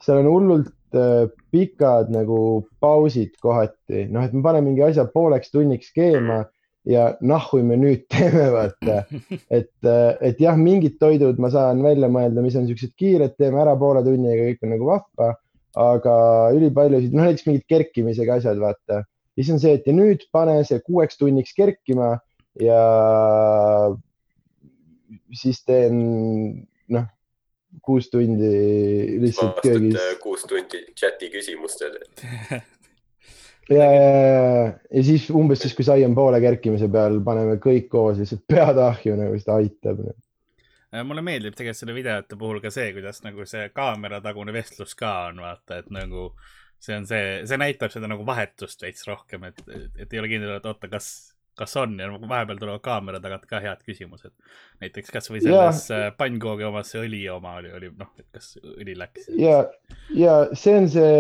seal 0.03 0.23
on 0.23 0.31
hullult 0.31 0.97
äh, 0.97 1.27
pikad 1.53 2.11
nagu 2.13 2.39
pausid 2.83 3.37
kohati, 3.43 4.07
noh, 4.11 4.25
et 4.25 4.33
me 4.35 4.43
paneme 4.45 4.71
mingi 4.71 4.85
asja 4.89 5.05
pooleks 5.13 5.53
tunniks 5.53 5.93
keema 5.95 6.43
ja 6.87 7.11
nahhu 7.21 7.61
me 7.65 7.77
nüüd 7.79 8.07
teeme, 8.11 8.47
vaata. 8.53 9.03
et, 9.57 9.71
et 9.85 10.41
jah, 10.41 10.57
mingid 10.57 10.97
toidud 11.01 11.39
ma 11.41 11.51
saan 11.53 11.83
välja 11.85 12.09
mõelda, 12.11 12.43
mis 12.43 12.57
on 12.59 12.67
siuksed 12.69 12.95
kiired, 12.99 13.37
teeme 13.37 13.61
ära 13.61 13.75
poole 13.79 14.03
tunniga, 14.05 14.49
kõik 14.49 14.65
on 14.65 14.75
nagu 14.75 14.89
vahva, 14.89 15.29
aga 15.81 16.15
ülipaljusid, 16.57 17.15
noh 17.15 17.29
näiteks 17.29 17.47
mingid 17.47 17.67
kerkimisega 17.69 18.41
asjad, 18.41 18.59
vaata. 18.61 19.03
siis 19.37 19.53
on 19.53 19.61
see, 19.63 19.77
et 19.77 19.87
ja 19.87 19.95
nüüd 19.95 20.25
pane 20.33 20.59
see 20.67 20.81
kuueks 20.83 21.19
tunniks 21.21 21.53
kerkima 21.57 22.17
ja 22.59 22.81
siis 25.37 25.61
teen, 25.63 25.95
noh, 26.91 27.07
kuus 27.85 28.09
tundi 28.11 28.51
lihtsalt 29.21 29.61
köögis 29.63 29.95
äh, 29.95 30.13
kuus 30.19 30.43
tundi 30.49 30.83
chati 30.97 31.31
küsimustele. 31.31 32.03
ja, 33.71 33.87
ja, 33.95 34.73
ja, 34.91 35.03
siis 35.05 35.29
umbes 35.33 35.63
siis, 35.63 35.75
kui 35.77 35.85
sai 35.87 36.05
on 36.07 36.15
poole 36.17 36.41
kerkimise 36.43 36.89
peal, 36.91 37.19
paneme 37.25 37.57
kõik 37.61 37.89
koos 37.91 38.19
lihtsalt 38.21 38.43
pead 38.49 38.81
ahju 38.81 39.17
nagu, 39.19 39.37
siis 39.37 39.47
ta 39.47 39.57
aitab. 39.61 40.03
Äh, 40.91 41.05
mulle 41.07 41.23
meeldib 41.25 41.55
tegelikult 41.55 41.81
selle 41.81 41.95
videote 41.95 42.39
puhul 42.39 42.61
ka 42.63 42.73
see, 42.73 42.91
kuidas 42.95 43.21
nagu 43.25 43.45
see 43.49 43.69
kaameratagune 43.75 44.55
vestlus 44.55 44.95
ka 44.99 45.13
on, 45.29 45.43
vaata, 45.45 45.81
et 45.81 45.91
nagu 45.93 46.31
see 46.81 46.97
on 46.97 47.07
see, 47.07 47.41
see 47.47 47.61
näitab 47.61 47.93
seda 47.93 48.09
nagu 48.09 48.25
vahetust 48.27 48.81
veits 48.83 49.05
rohkem, 49.07 49.45
et, 49.51 49.61
et 49.95 50.13
ei 50.13 50.21
ole 50.21 50.31
kindel, 50.31 50.55
et 50.57 50.65
oota, 50.65 50.89
kas, 50.91 51.30
kas 51.57 51.75
on 51.79 51.97
ja 51.99 52.07
vahepeal 52.11 52.59
tulevad 52.59 52.81
kaamera 52.85 53.19
tagant 53.23 53.45
ka 53.49 53.59
head 53.63 53.83
küsimused. 53.87 54.31
näiteks 54.83 55.11
kasvõi 55.13 55.41
selles 55.43 55.83
yeah. 55.91 56.13
pannkoogi 56.17 56.65
omas 56.67 56.93
see 56.93 57.03
õli 57.03 57.21
oma 57.33 57.57
oli, 57.59 57.73
oli 57.77 57.91
noh, 57.97 58.11
et 58.19 58.27
kas 58.31 58.55
õli 58.61 58.95
läks. 58.97 59.29
ja, 59.37 59.65
ja 60.15 60.39
see 60.57 60.77
on 60.79 60.89
see 60.91 61.11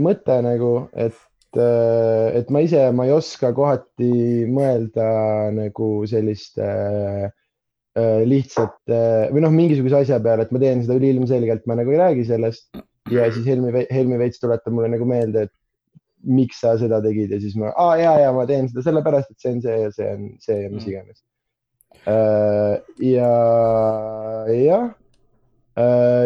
mõte 0.00 0.38
nagu, 0.46 0.72
et, 0.94 1.18
et 1.58 2.54
ma 2.54 2.64
ise, 2.64 2.86
ma 2.96 3.08
ei 3.08 3.14
oska 3.16 3.52
kohati 3.56 4.12
mõelda 4.48 5.06
nagu 5.56 5.92
selliste 6.08 6.68
äh, 6.68 8.22
lihtsate 8.28 9.02
või 9.34 9.44
noh, 9.44 9.52
mingisuguse 9.52 10.04
asja 10.04 10.22
peale, 10.22 10.46
et 10.46 10.54
ma 10.54 10.62
teen 10.62 10.86
seda 10.86 10.96
üliilmselgelt, 11.00 11.66
ma 11.66 11.76
nagu 11.82 11.92
ei 11.92 12.00
räägi 12.00 12.30
sellest 12.30 12.70
ja 13.10 13.26
siis 13.32 13.46
Helmi, 13.46 13.86
Helmi 13.90 14.18
veits 14.20 14.40
tuletab 14.40 14.74
mulle 14.74 14.92
nagu 14.92 15.06
meelde, 15.08 15.48
et 15.48 15.52
miks 16.22 16.62
sa 16.62 16.76
seda 16.80 17.00
tegid 17.04 17.32
ja 17.34 17.40
siis 17.42 17.54
ma, 17.58 17.72
aa 17.76 17.96
ja, 18.00 18.14
ja 18.22 18.32
ma 18.34 18.46
teen 18.48 18.68
seda 18.70 18.84
sellepärast, 18.86 19.32
et 19.32 19.42
see 19.42 19.54
on 19.56 19.62
see 19.64 19.78
ja 19.82 19.92
see 19.94 20.10
on 20.14 20.26
see 20.42 20.58
ja 20.62 20.72
mis 20.72 20.88
iganes. 20.88 21.22
ja, 23.02 23.32
jah. 24.52 24.86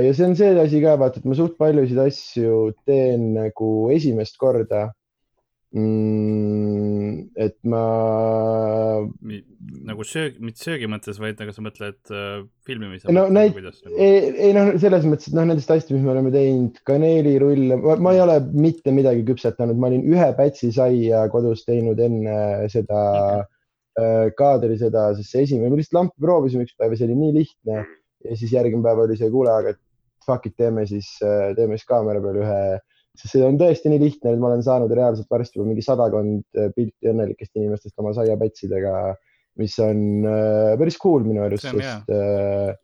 ja 0.04 0.12
see 0.12 0.28
on 0.28 0.36
see 0.38 0.52
asi 0.60 0.82
ka, 0.84 0.96
vaata, 1.00 1.20
et 1.20 1.28
ma 1.28 1.38
suht 1.38 1.56
paljusid 1.60 2.00
asju 2.06 2.60
teen 2.88 3.32
nagu 3.36 3.72
esimest 3.94 4.38
korda. 4.40 4.90
Mm,. 5.76 7.30
et 7.36 7.56
ma 7.68 7.82
nagu 9.86 10.06
söögi, 10.06 10.40
mitte 10.44 10.64
söögi 10.64 10.88
mõttes, 10.90 11.18
vaid 11.22 11.40
nagu 11.40 11.52
sa 11.54 11.64
mõtled 11.64 12.12
äh, 12.14 12.44
filmimise 12.66 13.12
no 13.12 13.26
mõttes, 13.32 13.82
nagu? 13.84 13.96
ei, 14.00 14.30
ei 14.48 14.54
noh, 14.56 14.72
selles 14.82 15.06
mõttes, 15.08 15.30
et 15.30 15.36
noh, 15.36 15.48
nendest 15.48 15.70
asjadest, 15.70 15.92
mis 15.94 16.06
me 16.06 16.14
oleme 16.14 16.32
teinud, 16.34 16.80
kaneelirulle, 16.88 17.80
ma 18.02 18.14
ei 18.16 18.22
ole 18.24 18.38
mitte 18.54 18.94
midagi 18.94 19.26
küpsetanud, 19.28 19.78
ma 19.80 19.90
olin 19.92 20.06
ühe 20.12 20.30
pätsi 20.38 20.72
saia 20.74 21.26
kodus 21.32 21.66
teinud 21.68 22.00
enne 22.02 22.38
seda 22.72 23.02
okay. 23.42 24.32
kaadri 24.38 24.78
seda, 24.80 25.10
sest 25.18 25.34
see 25.34 25.46
esimene, 25.46 25.72
me 25.72 25.80
lihtsalt 25.80 26.00
lampi 26.00 26.26
proovisime 26.26 26.66
üks 26.66 26.76
päev 26.78 26.94
ja 26.94 27.00
see 27.00 27.10
oli 27.10 27.20
nii 27.20 27.36
lihtne 27.40 27.82
ja 28.26 28.38
siis 28.38 28.52
järgmine 28.54 28.84
päev 28.84 29.04
oli 29.06 29.18
see, 29.18 29.30
kuule, 29.32 29.52
aga 29.52 29.76
fuck 30.26 30.48
it, 30.48 30.56
teeme 30.58 30.86
siis, 30.90 31.08
teeme 31.20 31.76
siis 31.78 31.86
kaamera 31.88 32.22
peal 32.22 32.40
ühe, 32.42 32.60
sest 33.16 33.32
see 33.34 33.44
on 33.46 33.56
tõesti 33.60 33.92
nii 33.92 34.02
lihtne, 34.02 34.34
et 34.34 34.40
ma 34.42 34.50
olen 34.50 34.64
saanud 34.66 34.92
reaalselt 34.92 35.30
varsti 35.32 35.58
juba 35.58 35.70
mingi 35.70 35.84
sadakond 35.84 36.44
pilti 36.76 37.10
õnnelikest 37.12 37.56
inimestest 37.56 37.96
oma 38.02 38.12
saiapätsidega, 38.16 38.96
mis 39.60 39.76
on 39.80 40.26
äh, 40.28 40.74
päris 40.80 40.98
cool 41.00 41.24
minu 41.24 41.44
arust, 41.46 41.64
sest 41.64 42.12
äh, 42.12 42.74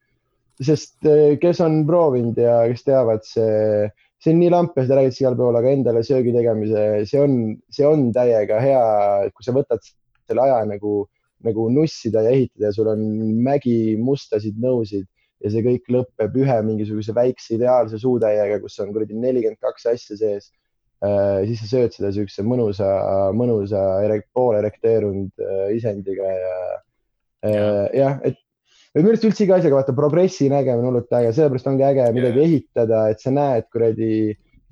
sest 0.62 1.08
äh, 1.08 1.36
kes 1.42 1.60
on 1.64 1.82
proovinud 1.88 2.38
ja 2.38 2.62
kes 2.70 2.84
teavad, 2.86 3.24
see, 3.26 3.88
see 4.22 4.34
on 4.34 4.40
nii 4.40 4.52
lamp 4.52 4.76
ja 4.76 4.86
seda 4.86 5.00
räägitakse 5.00 5.24
igal 5.24 5.38
pool, 5.38 5.58
aga 5.58 5.72
endale 5.72 6.04
söögi 6.06 6.34
tegemise, 6.34 6.84
see 7.08 7.22
on, 7.22 7.38
see 7.72 7.88
on 7.88 8.08
täiega 8.14 8.60
hea, 8.62 8.84
kui 9.34 9.46
sa 9.46 9.56
võtad 9.56 9.84
selle 9.84 10.44
aja 10.46 10.62
nagu, 10.68 11.02
nagu 11.46 11.66
nussida 11.74 12.24
ja 12.24 12.34
ehitada 12.34 12.70
ja 12.70 12.76
sul 12.76 12.92
on 12.92 13.02
mägi 13.44 13.96
mustasid 14.00 14.60
nõusid 14.62 15.08
ja 15.42 15.52
see 15.52 15.64
kõik 15.66 15.88
lõpeb 15.92 16.36
ühe 16.42 16.58
mingisuguse 16.66 17.14
väikse 17.16 17.56
ideaalse 17.56 18.00
suutäiega, 18.02 18.60
kus 18.62 18.78
on 18.82 18.92
kuradi 18.94 19.16
nelikümmend 19.18 19.60
kaks 19.62 19.88
asja 19.94 20.18
sees 20.18 20.50
äh,. 21.04 21.42
siis 21.48 21.64
sa 21.64 21.70
sööd 21.72 21.96
seda 21.96 22.12
siukse 22.14 22.44
mõnusa, 22.46 22.90
mõnusa 23.36 23.82
erek, 24.06 24.28
poolerekteerunud 24.36 25.42
äh, 25.42 25.66
isendiga 25.78 26.36
ja 26.36 26.54
äh, 27.48 27.86
jah, 27.98 28.20
et 28.28 28.38
minu 28.94 29.12
arust 29.12 29.26
üldse 29.26 29.46
iga 29.46 29.58
asjaga, 29.58 29.80
vaata 29.80 29.96
progressi 29.96 30.50
nägemine 30.52 30.84
on 30.84 30.92
hullult 30.92 31.18
äge, 31.18 31.34
sellepärast 31.36 31.72
ongi 31.72 31.88
äge 31.88 32.08
midagi 32.14 32.42
Jaa. 32.42 32.48
ehitada, 32.48 33.04
et 33.12 33.24
sa 33.24 33.34
näed 33.34 33.68
kuradi 33.72 34.12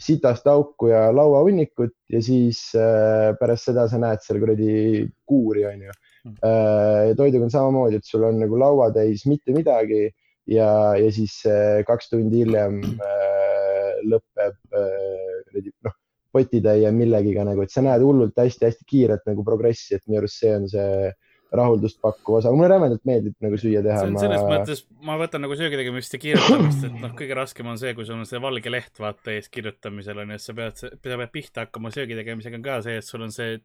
sitast 0.00 0.46
auku 0.48 0.88
ja 0.88 1.08
lauahunnikut 1.12 1.92
ja 2.08 2.22
siis 2.24 2.70
äh, 2.78 3.32
pärast 3.40 3.68
seda 3.68 3.88
sa 3.90 3.98
näed 4.00 4.22
seal 4.24 4.40
kuradi 4.40 5.08
kuuri, 5.28 5.66
onju 5.72 5.98
Mm. 6.24 6.36
äh,. 6.44 7.08
ja 7.08 7.14
toiduga 7.16 7.46
on 7.46 7.52
samamoodi, 7.52 7.96
et 7.96 8.04
sul 8.04 8.24
on 8.28 8.40
nagu 8.42 8.58
lauatäis 8.60 9.24
mitte 9.24 9.54
midagi 9.56 10.10
ja, 10.48 10.70
ja 10.96 11.10
siis 11.14 11.40
äh, 11.48 11.80
kaks 11.88 12.12
tundi 12.12 12.44
hiljem 12.44 12.80
äh, 12.96 14.00
lõpeb 14.08 14.56
äh, 14.76 15.40
kuradi 15.50 15.72
noh, 15.86 15.96
potitäie 16.30 16.92
millegiga 16.94 17.44
nagu, 17.46 17.64
et 17.64 17.74
sa 17.74 17.82
näed 17.84 18.04
hullult 18.06 18.38
hästi-hästi 18.38 18.86
kiiret 18.88 19.26
nagu 19.26 19.44
progressi, 19.46 19.96
et 19.96 20.06
minu 20.06 20.22
arust 20.22 20.40
see 20.40 20.54
on 20.54 20.68
see 20.70 21.10
rahuldust 21.50 21.98
pakkuv 21.98 22.36
osa, 22.38 22.52
mulle 22.54 22.68
rämedalt 22.70 23.02
meeldib 23.08 23.34
nagu 23.42 23.58
süüa 23.58 23.82
teha. 23.82 24.04
selles 24.22 24.44
mõttes, 24.46 24.84
ma 25.02 25.16
võtan 25.18 25.42
nagu 25.42 25.56
söögi 25.58 25.80
tegemist 25.80 26.14
ja 26.14 26.20
kirjutamist, 26.22 26.84
et 26.86 26.98
noh, 27.02 27.14
kõige 27.18 27.34
raskem 27.34 27.72
on 27.72 27.80
see, 27.80 27.90
kui 27.98 28.06
sul 28.06 28.20
on 28.20 28.28
see 28.30 28.38
valge 28.42 28.70
leht 28.70 29.02
vaata 29.02 29.34
ees 29.34 29.50
kirjutamisel 29.50 30.22
on 30.22 30.30
ju, 30.30 30.38
et 30.38 30.46
sa 30.46 30.54
pead, 30.54 30.78
sa 30.78 30.92
pead 30.94 31.32
pihta 31.34 31.66
hakkama 31.66 31.90
söögi 31.94 32.18
tegemisega 32.20 32.62
ka 32.62 32.78
see, 32.86 33.00
et 33.02 33.08
sul 33.08 33.26
on 33.26 33.34
see 33.34 33.58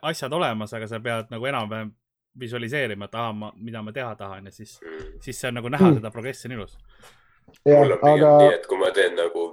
asjad 0.00 0.32
olemas, 0.32 0.72
aga 0.76 0.88
sa 0.88 1.02
pead 1.04 1.28
nagu 1.34 1.52
enam-vähem 1.52 1.92
visualiseerima, 2.38 3.08
et 3.08 3.14
ahah, 3.14 3.34
ma, 3.34 3.50
mida 3.56 3.82
ma 3.82 3.92
teha 3.92 4.12
tahan 4.18 4.46
ja 4.46 4.52
siis, 4.54 4.76
siis 5.20 5.40
see 5.40 5.48
on 5.50 5.58
nagu 5.58 5.72
näha 5.72 5.94
seda 5.96 6.12
progressi 6.14 6.48
on 6.48 6.56
ilus. 6.58 6.76
mul 7.66 7.96
on, 7.96 7.98
pigem 7.98 8.12
aga 8.12 8.30
nii, 8.44 8.54
et 8.58 8.66
kui 8.70 8.78
ma 8.78 8.90
teen 8.94 9.16
nagu 9.18 9.46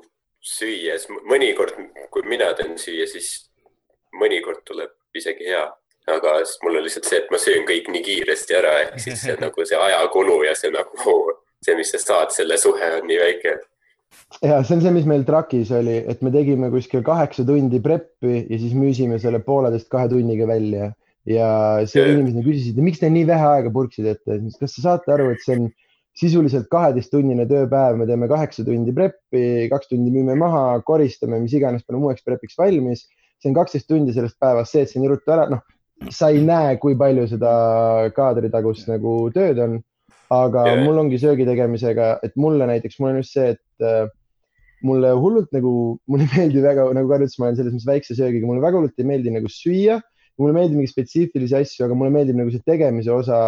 süües, 0.47 1.07
mõnikord, 1.27 1.79
kui 2.13 2.25
mina 2.29 2.51
teen 2.57 2.77
süüa, 2.79 3.07
siis 3.09 3.49
mõnikord 4.17 4.61
tuleb 4.67 4.93
isegi 5.17 5.49
hea. 5.49 5.65
aga 6.07 6.37
siis 6.45 6.59
mul 6.63 6.77
on 6.79 6.85
lihtsalt 6.85 7.09
see, 7.09 7.17
et 7.19 7.31
ma 7.33 7.39
söön 7.41 7.65
kõik 7.67 7.89
nii 7.91 8.03
kiiresti 8.03 8.55
ära, 8.55 8.75
ehk 8.85 9.01
siis 9.03 9.25
see 9.25 9.39
nagu 9.45 9.65
see 9.65 9.79
ajakulu 9.87 10.43
ja 10.47 10.53
see 10.55 10.71
nagu 10.71 11.09
see, 11.65 11.75
mis 11.75 11.91
sa 11.91 11.99
saad, 12.03 12.31
selle 12.35 12.59
suhe 12.61 12.93
on 12.99 13.09
nii 13.09 13.17
väike. 13.23 13.57
ja 14.45 14.61
see 14.61 14.77
on 14.77 14.85
see, 14.85 14.93
mis 14.95 15.09
meil 15.09 15.25
trakis 15.27 15.73
oli, 15.75 15.97
et 16.13 16.21
me 16.21 16.31
tegime 16.31 16.69
kuskil 16.71 17.03
kaheksa 17.03 17.43
tundi 17.47 17.81
preppi 17.83 18.45
ja 18.45 18.61
siis 18.61 18.77
müüsime 18.77 19.19
selle 19.19 19.41
pooleteist 19.43 19.89
kahe 19.91 20.07
tunniga 20.13 20.47
välja 20.47 20.93
ja 21.27 21.49
see 21.89 22.01
Jaa. 22.01 22.13
inimesed 22.15 22.45
küsisid, 22.45 22.79
miks 22.83 23.01
te 23.01 23.09
nii 23.11 23.25
vähe 23.27 23.49
aega 23.51 23.71
purksi 23.73 24.05
teete, 24.05 24.39
kas 24.61 24.77
te 24.77 24.83
saate 24.83 25.13
aru, 25.13 25.31
et 25.33 25.43
see 25.43 25.57
on 25.57 25.67
sisuliselt 26.17 26.69
kaheteisttunnine 26.71 27.45
tööpäev, 27.49 27.97
me 27.99 28.07
teeme 28.09 28.29
kaheksa 28.31 28.65
tundi 28.65 28.93
preppi, 28.95 29.67
kaks 29.69 29.91
tundi 29.91 30.09
müüme 30.13 30.37
maha, 30.39 30.79
koristame, 30.87 31.37
mis 31.43 31.53
iganes 31.53 31.85
paneme 31.85 32.09
uueks 32.09 32.25
prepiks 32.25 32.57
valmis. 32.57 33.05
see 33.37 33.51
on 33.51 33.53
kaksteist 33.53 33.85
tundi 33.85 34.15
sellest 34.15 34.33
päevast, 34.41 34.73
see, 34.73 34.81
et 34.81 34.89
see 34.89 35.01
nii 35.03 35.11
ruttu 35.11 35.29
ära, 35.29 35.43
noh, 35.51 35.59
sa 36.09 36.31
ei 36.33 36.41
näe, 36.45 36.71
kui 36.81 36.95
palju 36.97 37.27
seda 37.29 37.51
kaadritagust 38.15 38.89
nagu 38.89 39.19
tööd 39.35 39.61
on. 39.61 39.77
aga 40.33 40.65
Jaa. 40.67 40.79
mul 40.83 40.97
ongi 40.99 41.19
söögi 41.21 41.45
tegemisega, 41.47 42.17
et 42.25 42.33
mulle 42.35 42.65
näiteks, 42.67 42.97
mul 42.99 43.13
on 43.13 43.21
just 43.21 43.37
see, 43.37 43.53
et 43.53 43.85
äh, 43.85 44.09
mulle 44.83 45.13
hullult 45.15 45.53
nagu, 45.55 45.71
mulle 46.09 46.25
ei 46.27 46.33
meeldi 46.33 46.63
väga, 46.65 46.89
nagu 46.97 47.11
Karl 47.11 47.27
ütles, 47.27 47.37
ma 47.39 47.47
olen 47.47 47.59
selles 47.59 47.75
mõttes 47.75 47.87
väikse 47.87 48.17
söögiga, 48.17 48.49
mulle 48.49 48.63
väga 48.63 48.81
hullult 48.81 48.99
ei 48.99 49.07
meeldi 49.07 49.33
nagu 49.37 49.51
süüa. 49.51 50.01
Mulle 50.41 50.55
meeldib 50.55 50.79
mingeid 50.79 50.93
spetsiifilisi 50.93 51.57
asju, 51.57 51.85
aga 51.85 51.97
mulle 51.97 52.13
meeldib 52.13 52.37
nagu 52.39 52.53
see 52.53 52.65
tegemise 52.65 53.13
osa 53.13 53.39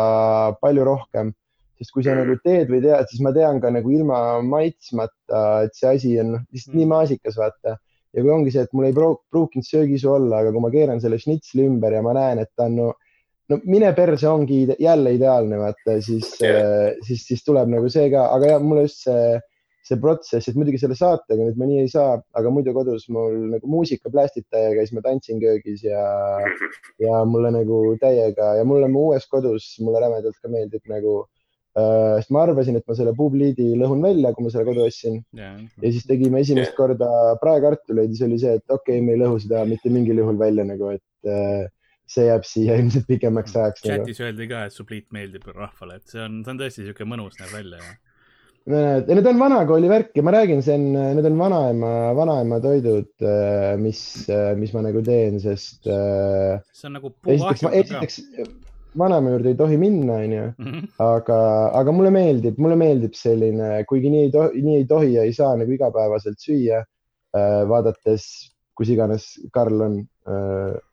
palju 0.62 0.88
rohkem. 0.88 1.34
sest 1.80 1.94
kui 1.96 2.04
sa 2.04 2.12
nagu 2.12 2.34
teed 2.44 2.68
või 2.68 2.82
tead, 2.84 3.08
siis 3.08 3.22
ma 3.24 3.32
tean 3.32 3.62
ka 3.64 3.70
nagu 3.72 3.92
ilma 3.96 4.18
maitsmata, 4.44 5.44
et 5.64 5.78
see 5.78 5.88
asi 5.88 6.10
on 6.20 6.34
lihtsalt 6.52 6.74
nii 6.76 6.88
maasikas, 6.92 7.38
vaata. 7.40 7.78
ja 8.12 8.24
kui 8.24 8.34
ongi 8.34 8.52
see, 8.52 8.66
et 8.68 8.74
mul 8.76 8.90
ei 8.90 8.96
pruukinud 8.98 9.64
söögiisu 9.64 10.10
olla, 10.12 10.42
aga 10.42 10.52
kui 10.52 10.64
ma 10.66 10.74
keeran 10.74 11.00
selle 11.00 11.22
šnitsli 11.22 11.70
ümber 11.70 11.96
ja 11.96 12.02
ma 12.04 12.16
näen, 12.18 12.42
et 12.44 12.52
ta 12.58 12.68
on 12.68 12.76
no, 12.82 12.90
no 13.54 13.60
mine 13.64 13.94
perse 13.96 14.28
ongi 14.28 14.66
jälle 14.76 15.14
ideaalne, 15.16 15.62
vaata, 15.62 16.00
siis 16.04 16.34
Jah. 16.42 16.98
siis, 17.06 17.24
siis 17.30 17.46
tuleb 17.48 17.72
nagu 17.72 17.88
see 17.94 18.10
ka, 18.12 18.28
aga 18.36 18.56
jah, 18.56 18.66
mulle 18.66 18.88
just 18.90 19.06
see 19.06 19.38
see 19.90 20.00
protsess, 20.02 20.50
et 20.50 20.58
muidugi 20.60 20.80
selle 20.82 20.98
saatega 20.98 21.48
nüüd 21.48 21.58
ma 21.60 21.68
nii 21.70 21.84
ei 21.86 21.90
saa, 21.92 22.20
aga 22.38 22.52
muidu 22.54 22.74
kodus 22.76 23.08
mul 23.14 23.36
nagu 23.56 23.72
muusika 23.72 24.12
plästita 24.14 24.62
ja 24.68 24.76
käis, 24.78 24.94
ma 24.94 25.04
tantsin 25.06 25.42
köögis 25.42 25.84
ja, 25.86 26.04
ja 27.06 27.24
mulle 27.30 27.52
nagu 27.56 27.82
täiega 28.02 28.54
ja 28.60 28.68
mulle 28.70 28.90
mu 28.92 29.10
uues 29.10 29.26
kodus, 29.32 29.72
mulle 29.84 30.04
rämedalt 30.04 30.38
ka 30.44 30.52
meeldib 30.52 30.86
nagu 30.92 31.16
äh,, 31.80 32.20
sest 32.20 32.34
ma 32.36 32.46
arvasin, 32.46 32.78
et 32.78 32.86
ma 32.90 32.98
selle 33.00 33.16
puupliidi 33.18 33.72
lõhun 33.80 34.06
välja, 34.06 34.34
kui 34.36 34.46
ma 34.46 34.54
selle 34.54 34.68
kodu 34.70 34.86
ostsin 34.86 35.22
ja 35.36 35.56
siis 35.82 36.06
tegime 36.10 36.44
esimest 36.46 36.74
Jah. 36.74 36.78
korda 36.78 37.10
praekartuleid 37.42 38.14
ja 38.14 38.16
siis 38.16 38.28
oli 38.30 38.40
see, 38.44 38.56
et 38.62 38.66
okei 38.78 39.00
okay,, 39.00 39.06
me 39.06 39.18
ei 39.18 39.24
lõhu 39.24 39.42
seda 39.42 39.66
mitte 39.70 39.94
mingil 39.94 40.22
juhul 40.22 40.38
välja 40.42 40.68
nagu, 40.70 40.94
et 41.00 41.34
äh, 41.34 41.66
see 42.10 42.26
jääb 42.26 42.46
siia 42.48 42.78
ilmselt 42.82 43.10
pikemaks 43.10 43.56
ajaks 43.56 43.86
nagu.. 43.86 44.04
chatis 44.04 44.22
öeldi 44.26 44.50
ka, 44.50 44.68
et 44.70 44.76
su 44.76 44.86
pliit 44.86 45.10
meeldib 45.16 45.50
rahvale, 45.50 46.00
et 46.00 46.14
see 46.14 46.22
on, 46.26 46.40
see 46.46 46.54
on 46.54 46.62
tõesti 46.62 46.86
siuke 46.88 47.10
mõnus 47.10 47.38
näeb 47.42 47.54
välja 47.54 47.82
ja. 47.82 47.98
Need 48.70 49.26
on 49.26 49.40
vanakooli 49.42 49.88
värk 49.90 50.12
ja 50.20 50.22
ma 50.24 50.32
räägin, 50.36 50.60
see 50.62 50.76
on, 50.78 50.84
need 51.18 51.26
on 51.26 51.38
vanaema, 51.40 51.92
vanaema 52.18 52.60
toidud, 52.62 53.08
mis, 53.82 54.02
mis 54.60 54.74
ma 54.76 54.84
nagu 54.86 55.02
teen, 55.06 55.40
sest 55.42 55.88
äh, 55.90 56.60
see 56.78 56.86
on 56.92 56.94
nagu 57.00 57.10
esiteks, 57.34 57.64
esiteks 57.82 58.20
vanaema 59.00 59.32
juurde 59.34 59.50
ei 59.54 59.58
tohi 59.58 59.78
minna, 59.82 60.20
onju, 60.22 60.44
Mhm. 60.60 60.86
aga, 61.02 61.40
aga 61.82 61.92
mulle 61.98 62.12
meeldib, 62.14 62.58
mulle 62.62 62.78
meeldib 62.78 63.14
selline, 63.18 63.72
kuigi 63.90 64.10
nii 64.14 64.24
ei 64.28 64.32
tohi, 64.38 64.62
nii 64.68 64.78
ei 64.84 64.86
tohi 64.94 65.12
ja 65.16 65.26
ei 65.26 65.34
saa 65.34 65.56
nagu 65.58 65.72
igapäevaselt 65.74 66.38
süüa, 66.46 66.84
vaadates, 67.70 68.30
kus 68.78 68.90
iganes 68.94 69.32
Karl 69.54 69.82
on. 69.82 69.98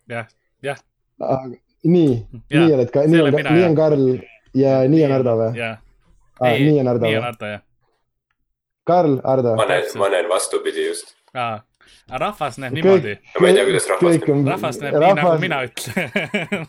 jah, 0.08 0.26
jah, 0.64 0.80
nii, 1.84 2.12
nii 2.50 2.72
oled 2.80 2.90
ka, 2.92 3.04
nii 3.06 3.20
on, 3.20 3.36
nii 3.52 3.64
on 3.68 3.74
Karl 3.84 4.06
ja 4.56 4.78
nii 4.88 5.04
on 5.04 5.12
Ardo 5.20 5.36
või? 5.44 5.52
jah. 5.60 5.76
nii 6.40 6.80
on 6.80 6.88
Ardo 6.94 7.06
nii 7.06 7.16
on? 7.20 7.24
Ardo 7.32 7.46
jah. 7.54 7.62
Karl, 8.86 9.18
Ardo 9.24 9.56
ma. 9.58 9.66
näen, 9.70 9.84
ma 9.98 10.08
näen 10.12 10.28
vastupidi 10.30 10.86
just. 10.88 11.14
aa, 11.34 11.60
rahvas 12.10 12.58
näeb 12.62 12.72
Kõik- 12.72 12.82
niimoodi. 12.82 13.16
ma 13.40 13.48
ei 13.50 13.54
tea, 13.58 13.64
kuidas 13.70 13.88
rahvas 13.92 14.16
kõik 14.16 14.28
on, 14.34 14.44
rahvas 14.54 14.78
näeb 14.82 14.98
nii 15.02 15.14
nagu 15.20 15.38
mina 15.42 15.62
ütlen. 15.66 16.66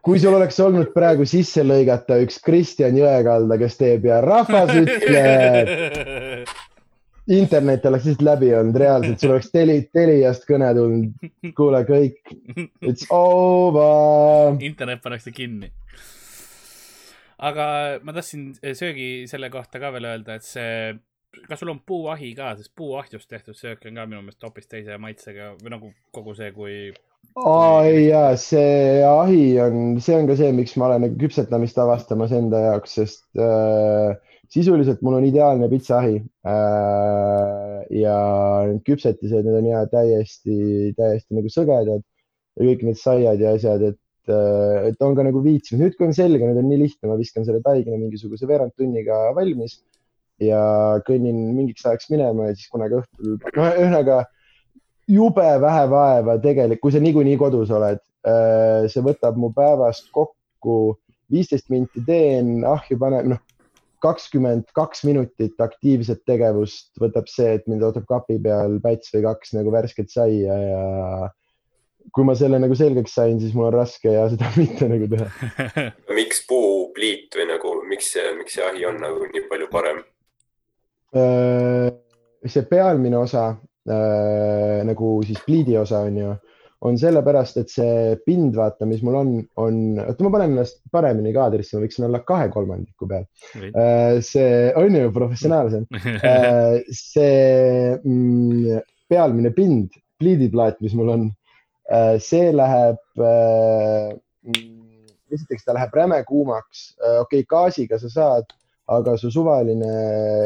kui 0.00 0.16
sul 0.22 0.34
oleks 0.38 0.56
olnud 0.64 0.92
praegu 0.94 1.26
sisse 1.28 1.60
lõigata 1.66 2.16
üks 2.24 2.38
Kristjan 2.44 2.96
Jõekalda, 2.96 3.58
kes 3.60 3.76
teeb 3.76 4.06
ja 4.08 4.20
rahvas 4.24 4.70
ütleb, 4.80 6.48
internet 7.40 7.84
oleks 7.86 8.06
lihtsalt 8.08 8.24
läbi 8.26 8.48
olnud, 8.56 8.78
reaalselt, 8.80 9.20
sul 9.20 9.34
oleks 9.36 9.50
teli, 9.52 9.76
Teliast 9.94 10.46
kõne 10.48 10.70
tulnud. 10.74 11.28
kuule 11.58 11.82
kõik, 11.86 12.22
it's 12.80 13.04
over. 13.14 14.56
internet 14.64 15.02
pannakse 15.04 15.30
kinni. 15.36 15.68
aga 17.40 17.66
ma 18.04 18.12
tahtsin 18.16 18.50
söögi 18.76 19.26
selle 19.30 19.48
kohta 19.52 19.80
ka 19.80 19.92
veel 19.94 20.08
öelda, 20.10 20.34
et 20.40 20.44
see, 20.44 20.96
kas 21.48 21.60
sul 21.62 21.72
on 21.72 21.80
puuahi 21.86 22.32
ka, 22.38 22.54
sest 22.58 22.72
puuahjust 22.78 23.28
tehtud 23.30 23.58
söök 23.58 23.86
on 23.86 24.00
ka 24.00 24.08
minu 24.08 24.24
meelest 24.24 24.42
hoopis 24.46 24.66
teise 24.70 24.98
maitsega 24.98 25.54
või 25.60 25.74
nagu 25.76 25.92
kogu 26.14 26.34
see, 26.38 26.50
kui 26.56 26.74
aa 27.38 27.84
ei 27.86 28.08
jaa, 28.08 28.32
see 28.40 29.04
ahi 29.06 29.44
on, 29.62 30.00
see 30.02 30.16
on 30.18 30.26
ka 30.30 30.36
see, 30.40 30.50
miks 30.56 30.74
ma 30.80 30.88
olen 30.88 31.06
nagu 31.06 31.20
küpsetamist 31.20 31.78
avastamas 31.78 32.34
enda 32.36 32.64
jaoks, 32.66 32.96
sest 32.98 33.24
äh, 33.38 34.16
sisuliselt 34.50 35.02
mul 35.06 35.20
on 35.20 35.26
ideaalne 35.28 35.68
pitsaahi 35.70 36.16
äh, 36.18 37.76
ja 38.02 38.18
need 38.66 38.82
küpsetised, 38.88 39.46
need 39.46 39.58
on 39.60 39.68
ja 39.70 39.84
täiesti, 39.90 40.56
täiesti 40.98 41.38
nagu 41.38 41.52
sõgedad. 41.52 42.02
Ja 42.58 42.66
kõik 42.66 42.82
need 42.84 42.98
saiad 42.98 43.40
ja 43.40 43.54
asjad, 43.56 43.84
et, 43.86 44.32
et 44.90 45.04
on 45.06 45.14
ka 45.16 45.22
nagu 45.24 45.40
viitsinud. 45.44 45.84
nüüd, 45.84 45.94
kui 45.96 46.08
on 46.08 46.16
selge, 46.16 46.42
nüüd 46.42 46.58
on 46.60 46.66
nii 46.68 46.80
lihtne, 46.82 47.08
ma 47.08 47.16
viskan 47.16 47.46
selle 47.46 47.62
taigina 47.64 47.96
mingisuguse 47.96 48.48
veerand 48.50 48.74
tunniga 48.76 49.30
valmis 49.36 49.78
ja 50.44 50.62
kõnnin 51.06 51.38
mingiks 51.56 51.86
ajaks 51.86 52.10
minema 52.12 52.50
ja 52.50 52.56
siis 52.56 52.70
kunagi 52.72 53.00
õhtul, 53.00 53.36
no 53.56 53.66
ühesõnaga 53.68 54.22
jube 55.10 55.48
vähe 55.64 55.84
vaeva 55.90 56.38
tegelikult, 56.42 56.82
kui 56.84 56.94
sa 56.94 57.02
niikuinii 57.02 57.38
kodus 57.40 57.72
oled. 57.74 58.00
see 58.92 59.00
võtab 59.00 59.38
mu 59.40 59.48
päevast 59.56 60.10
kokku 60.12 60.98
viisteist 61.32 61.70
minti 61.72 62.02
teen, 62.04 62.60
ahju 62.68 62.98
panen, 63.00 63.32
noh, 63.32 63.40
kakskümmend 64.04 64.68
kaks 64.76 65.04
minutit 65.08 65.60
aktiivset 65.60 66.22
tegevust 66.28 66.90
võtab 67.00 67.28
see, 67.32 67.54
et 67.58 67.66
mind 67.68 67.84
ootab 67.84 68.06
kapi 68.08 68.38
peal 68.44 68.78
päts 68.84 69.12
või 69.14 69.24
kaks 69.28 69.54
nagu 69.56 69.72
värsket 69.72 70.12
saia 70.12 70.56
ja 70.56 70.84
kui 72.14 72.24
ma 72.26 72.34
selle 72.38 72.58
nagu 72.62 72.76
selgeks 72.76 73.14
sain, 73.16 73.38
siis 73.42 73.52
mul 73.56 73.68
on 73.68 73.76
raske 73.76 74.12
ja 74.12 74.24
seda 74.32 74.48
mitte 74.60 74.88
nagu 74.90 75.08
teha. 75.10 75.28
miks 76.20 76.44
puupliit 76.48 77.36
või 77.36 77.50
nagu, 77.52 77.74
miks 77.90 78.12
see, 78.14 78.32
miks 78.38 78.56
see 78.56 78.66
ahi 78.66 78.88
on 78.88 79.00
nagu 79.04 79.28
nii 79.28 79.46
palju 79.50 79.68
parem? 79.72 80.02
See 81.10 82.62
pealmine 82.70 83.18
osa 83.18 83.50
nagu 84.86 85.18
siis 85.26 85.40
pliidi 85.44 85.76
osa 85.80 86.04
on 86.06 86.18
ju, 86.18 86.34
on 86.86 86.96
sellepärast, 86.96 87.58
et 87.60 87.72
see 87.72 88.14
pind, 88.24 88.54
vaata, 88.56 88.86
mis 88.88 89.02
mul 89.04 89.18
on, 89.18 89.32
on, 89.60 89.80
oota, 90.00 90.24
ma 90.24 90.32
panen 90.32 90.54
ennast 90.54 90.78
paremini 90.92 91.32
kaadrisse, 91.34 91.76
ma 91.76 91.84
võiksin 91.84 92.06
olla 92.08 92.22
kahe 92.24 92.48
kolmandiku 92.52 93.08
peal. 93.10 93.26
see 94.24 94.70
on 94.80 94.96
ju 94.96 95.10
professionaalsem. 95.16 95.84
see 96.88 97.98
mm, 97.98 98.80
pealmine 99.10 99.52
pind, 99.56 99.98
pliidiplaat, 100.20 100.80
mis 100.84 100.96
mul 100.96 101.12
on, 101.16 101.28
see 102.22 102.48
läheb, 102.54 103.00
esiteks 105.30 105.66
ta 105.66 105.76
läheb 105.76 105.94
räme 106.00 106.22
kuumaks, 106.28 106.90
okei 106.96 107.42
okay,, 107.42 107.48
gaasiga 107.50 108.00
sa 108.00 108.12
saad, 108.12 108.56
aga 108.90 109.16
su 109.16 109.30
suvaline 109.30 109.90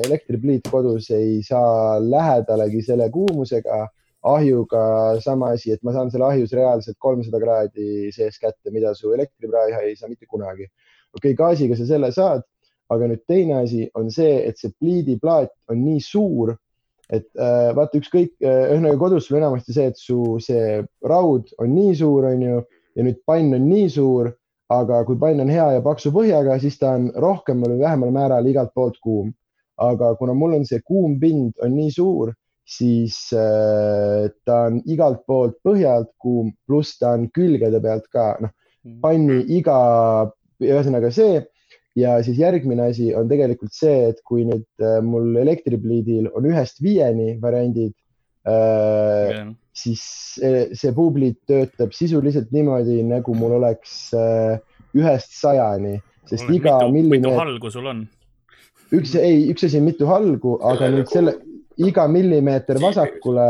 elektripliit 0.05 0.69
kodus 0.71 1.09
ei 1.17 1.39
saa 1.47 1.97
lähedalegi 2.03 2.83
selle 2.85 3.07
kuumusega 3.13 3.85
ahjuga 4.25 5.21
sama 5.21 5.53
asi, 5.53 5.73
et 5.73 5.83
ma 5.85 5.93
saan 5.93 6.11
selle 6.13 6.27
ahjus 6.29 6.53
reaalselt 6.57 6.97
kolmsada 7.01 7.41
kraadi 7.41 8.11
sees 8.13 8.39
kätte, 8.41 8.73
mida 8.73 8.95
su 8.97 9.13
elektripraeha 9.17 9.85
ei 9.85 9.97
saa 9.97 10.09
mitte 10.09 10.27
kunagi. 10.27 10.69
okei 11.15 11.33
okay,, 11.33 11.39
gaasiga 11.39 11.77
sa 11.77 11.87
selle 11.89 12.11
saad, 12.13 12.45
aga 12.93 13.09
nüüd 13.09 13.25
teine 13.29 13.59
asi 13.63 13.85
on 13.97 14.11
see, 14.13 14.39
et 14.49 14.61
see 14.61 14.73
pliidiplaat 14.81 15.53
on 15.73 15.81
nii 15.85 16.01
suur, 16.05 16.55
et 17.13 17.29
äh, 17.37 17.71
vaata 17.77 18.01
ükskõik 18.01 18.33
äh,, 18.41 18.73
ühesõnaga 18.73 19.01
kodus 19.01 19.29
sul 19.29 19.39
enamasti 19.41 19.77
see, 19.77 19.91
et 19.93 20.01
su 20.01 20.39
see 20.43 20.81
raud 21.05 21.53
on 21.61 21.73
nii 21.77 21.95
suur, 22.01 22.29
onju, 22.33 22.65
ja 22.97 23.07
nüüd 23.07 23.21
pann 23.29 23.57
on 23.57 23.69
nii 23.69 23.93
suur, 23.93 24.33
aga 24.73 25.03
kui 25.05 25.19
pann 25.21 25.43
on 25.45 25.51
hea 25.53 25.67
ja 25.77 25.83
paksu 25.85 26.13
põhjaga, 26.15 26.57
siis 26.61 26.79
ta 26.81 26.95
on 26.99 27.11
rohkemal 27.21 27.75
või 27.75 27.83
vähemal 27.83 28.15
määral 28.15 28.47
igalt 28.49 28.73
poolt 28.75 29.01
kuum. 29.03 29.33
aga 29.77 30.13
kuna 30.15 30.35
mul 30.39 30.53
on 30.55 30.65
see 30.65 30.79
kuum 30.87 31.17
pind 31.19 31.57
on 31.59 31.73
nii 31.75 31.91
suur, 31.91 32.31
siis 32.65 33.17
äh, 33.35 34.31
ta 34.47 34.61
on 34.69 34.77
igalt 34.87 35.25
poolt 35.27 35.57
põhjalt 35.67 36.13
kuum, 36.23 36.53
pluss 36.67 36.99
ta 36.99 37.17
on 37.19 37.27
külgede 37.35 37.81
pealt 37.83 38.07
ka, 38.07 38.37
noh, 38.41 38.53
panni 39.03 39.41
iga, 39.57 40.31
ühesõnaga 40.63 41.11
see. 41.11 41.43
Ja 41.99 42.17
siis 42.23 42.39
järgmine 42.39 42.89
asi 42.91 43.13
on 43.15 43.29
tegelikult 43.31 43.75
see, 43.75 44.13
et 44.13 44.23
kui 44.27 44.47
nüüd 44.47 44.67
äh, 44.83 45.01
mul 45.03 45.37
elektripliidil 45.43 46.31
on 46.35 46.47
ühest 46.51 46.79
viieni 46.83 47.35
variandid 47.43 47.95
äh,, 48.49 49.53
siis 49.75 50.03
see, 50.37 50.67
see 50.77 50.93
puupliit 50.95 51.41
töötab 51.49 51.95
sisuliselt 51.97 52.53
niimoodi, 52.55 53.01
nagu 53.09 53.35
mul 53.39 53.57
oleks 53.59 54.13
äh, 54.19 54.59
ühest 54.95 55.35
sajani, 55.41 55.97
sest 56.29 56.45
Oleneb, 56.47 56.61
iga 56.61 56.77
mitu, 56.79 56.93
mitu 56.93 57.11
millimeeter, 57.11 57.41
halgu 57.41 57.73
sul 57.75 57.91
on? 57.91 58.05
üks, 58.95 59.17
ei, 59.19 59.49
üks 59.51 59.67
asi 59.67 59.81
on 59.81 59.89
mitu 59.89 60.09
halgu, 60.09 60.59
aga 60.63 60.91
nüüd 60.93 61.11
selle, 61.11 61.35
iga 61.83 62.07
millimeeter 62.11 62.79
vasakule, 62.83 63.47